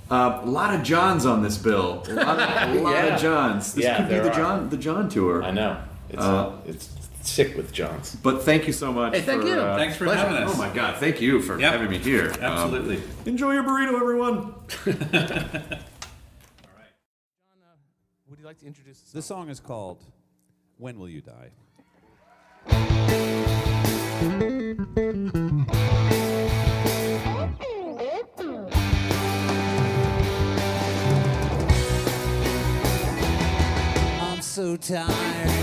Uh, 0.10 0.40
a 0.42 0.46
lot 0.46 0.74
of 0.74 0.84
Johns 0.84 1.26
on 1.26 1.44
this 1.44 1.58
bill. 1.58 2.02
A 2.08 2.14
lot 2.14 2.40
of, 2.40 2.78
a 2.78 2.82
lot 2.82 2.92
Yeah. 3.06 3.16
of 3.16 3.22
Johns. 3.22 3.74
This 3.74 3.84
Yeah, 3.84 3.98
could 3.98 4.08
be 4.08 4.16
the 4.16 4.32
are. 4.32 4.34
John 4.34 4.70
the 4.70 4.78
John 4.78 5.10
tour. 5.10 5.44
I 5.44 5.52
know. 5.52 5.78
It's 6.10 6.24
Uh, 6.24 6.54
it's 6.66 6.90
sick 7.24 7.58
with 7.58 7.74
Johns. 7.74 8.16
But 8.16 8.44
thank 8.44 8.66
you 8.68 8.72
so 8.72 8.94
much. 8.94 9.14
Hey, 9.16 9.20
thank 9.22 9.42
for, 9.42 9.48
you. 9.50 9.56
uh, 9.56 9.76
Thanks 9.76 9.98
for 9.98 10.06
Pleasure. 10.06 10.22
having 10.22 10.38
us. 10.48 10.56
Oh 10.56 10.58
my 10.58 10.70
God! 10.74 10.96
Thank 10.96 11.20
you 11.20 11.42
for 11.42 11.60
Yep. 11.60 11.74
having 11.74 11.90
me 11.90 11.98
here. 11.98 12.30
Um, 12.36 12.40
Absolutely. 12.42 13.02
enjoy 13.26 13.52
your 13.52 13.64
burrito, 13.66 14.00
everyone. 14.00 14.54
Would 18.48 18.52
you 18.52 18.56
like 18.56 18.60
to 18.60 18.68
introduce? 18.68 19.02
This 19.12 19.26
song 19.26 19.50
is 19.50 19.60
called 19.60 20.06
When 20.78 20.98
Will 20.98 21.10
You 21.10 21.20
Die? 21.20 21.52
I'm 34.22 34.42
so 34.42 34.78
tired 34.78 35.57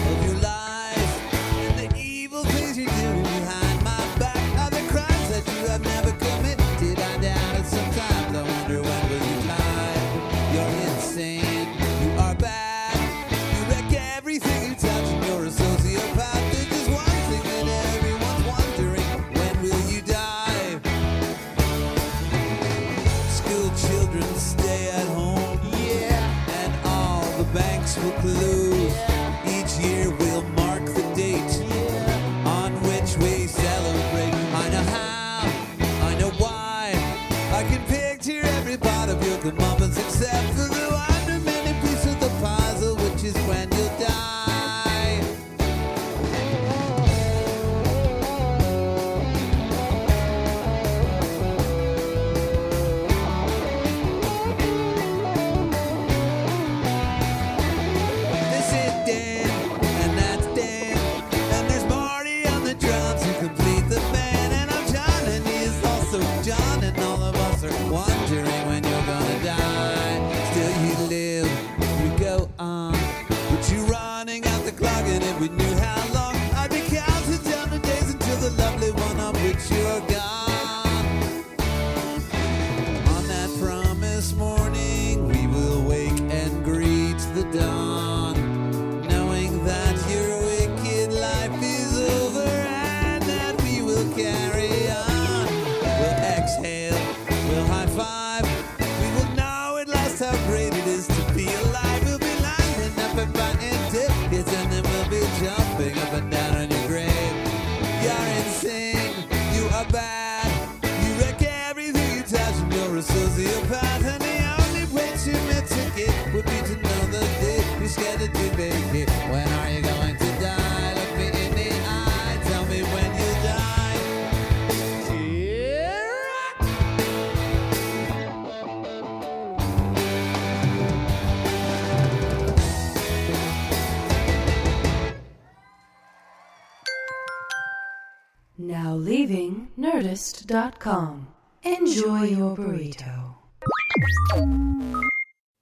Nerdist.com. 140.44 141.28
Enjoy 141.62 142.22
your 142.22 142.56
burrito. 142.56 143.34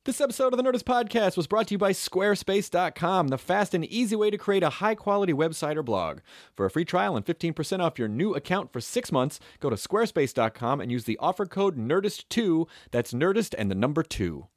This 0.05 0.21
episode 0.21 0.53
of 0.53 0.57
the 0.57 0.65
Nerdist 0.65 0.83
Podcast 0.83 1.37
was 1.37 1.47
brought 1.47 1.69
to 1.69 1.75
you 1.75 1.79
by 1.79 1.93
Squarespace.com, 1.93 3.29
the 3.29 3.39
fast 3.39 3.73
and 3.73 3.85
easy 3.85 4.17
way 4.17 4.31
to 4.31 4.39
create 4.39 4.65
a 4.65 4.71
high 4.71 4.97
quality 4.97 5.33
website 5.33 5.77
or 5.77 5.85
blog. 5.85 6.19
For 6.57 6.67
a 6.67 6.71
free 6.71 6.85
trial 6.85 7.17
and 7.17 7.25
15% 7.25 7.79
off 7.79 8.01
your 8.01 8.09
new 8.09 8.35
account 8.35 8.73
for 8.73 8.81
six 8.81 9.13
months, 9.13 9.39
go 9.61 9.71
to 9.71 9.77
Squarespace.com 9.77 10.81
and 10.81 10.91
use 10.91 11.05
the 11.05 11.19
offer 11.19 11.47
code 11.47 11.77
NERDIST2. 11.77 12.67
That's 12.91 13.13
Nerdist 13.13 13.55
and 13.57 13.71
the 13.71 13.77
number 13.77 14.03
two. 14.03 14.49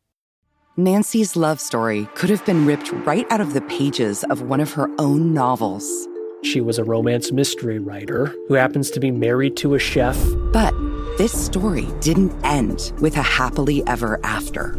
Nancy's 0.77 1.35
love 1.35 1.60
story 1.60 2.10
could 2.15 2.31
have 2.31 2.45
been 2.45 2.65
ripped 2.65 2.91
right 2.91 3.31
out 3.31 3.39
of 3.39 3.53
the 3.53 3.61
pages 3.61 4.23
of 4.26 4.41
one 4.41 4.60
of 4.60 4.73
her 4.73 4.89
own 4.97 5.34
novels. 5.34 6.07
She 6.45 6.61
was 6.61 6.77
a 6.77 6.84
romance 6.84 7.31
mystery 7.31 7.80
writer 7.80 8.27
who 8.47 8.53
happens 8.53 8.91
to 8.91 8.99
be 8.99 9.09
married 9.09 9.57
to 9.57 9.73
a 9.73 9.80
chef. 9.80 10.15
But 10.53 10.76
this 11.17 11.34
story 11.34 11.88
didn't 12.01 12.34
end 12.45 12.93
with 13.01 13.17
a 13.17 13.23
happily 13.23 13.85
ever 13.88 14.19
after. 14.23 14.73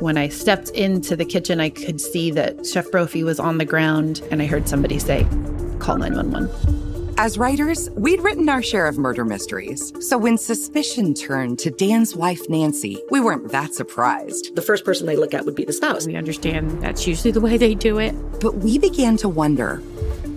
When 0.00 0.16
I 0.16 0.28
stepped 0.28 0.70
into 0.70 1.14
the 1.14 1.26
kitchen, 1.26 1.60
I 1.60 1.68
could 1.68 2.00
see 2.00 2.30
that 2.30 2.64
Chef 2.64 2.90
Brophy 2.90 3.22
was 3.22 3.38
on 3.38 3.58
the 3.58 3.66
ground, 3.66 4.22
and 4.30 4.40
I 4.40 4.46
heard 4.46 4.66
somebody 4.66 4.98
say, 4.98 5.24
Call 5.78 5.98
911. 5.98 7.14
As 7.18 7.36
writers, 7.36 7.90
we'd 7.90 8.22
written 8.22 8.48
our 8.48 8.62
share 8.62 8.86
of 8.86 8.96
murder 8.96 9.26
mysteries. 9.26 9.92
So 10.00 10.16
when 10.16 10.38
suspicion 10.38 11.12
turned 11.12 11.58
to 11.58 11.70
Dan's 11.70 12.16
wife, 12.16 12.48
Nancy, 12.48 13.02
we 13.10 13.20
weren't 13.20 13.50
that 13.50 13.74
surprised. 13.74 14.54
The 14.56 14.62
first 14.62 14.86
person 14.86 15.06
they 15.06 15.16
look 15.16 15.34
at 15.34 15.44
would 15.44 15.56
be 15.56 15.64
the 15.66 15.72
spouse. 15.72 16.06
We 16.06 16.16
understand 16.16 16.80
that's 16.80 17.06
usually 17.06 17.32
the 17.32 17.42
way 17.42 17.58
they 17.58 17.74
do 17.74 17.98
it. 17.98 18.12
But 18.40 18.58
we 18.58 18.78
began 18.78 19.16
to 19.18 19.28
wonder 19.28 19.82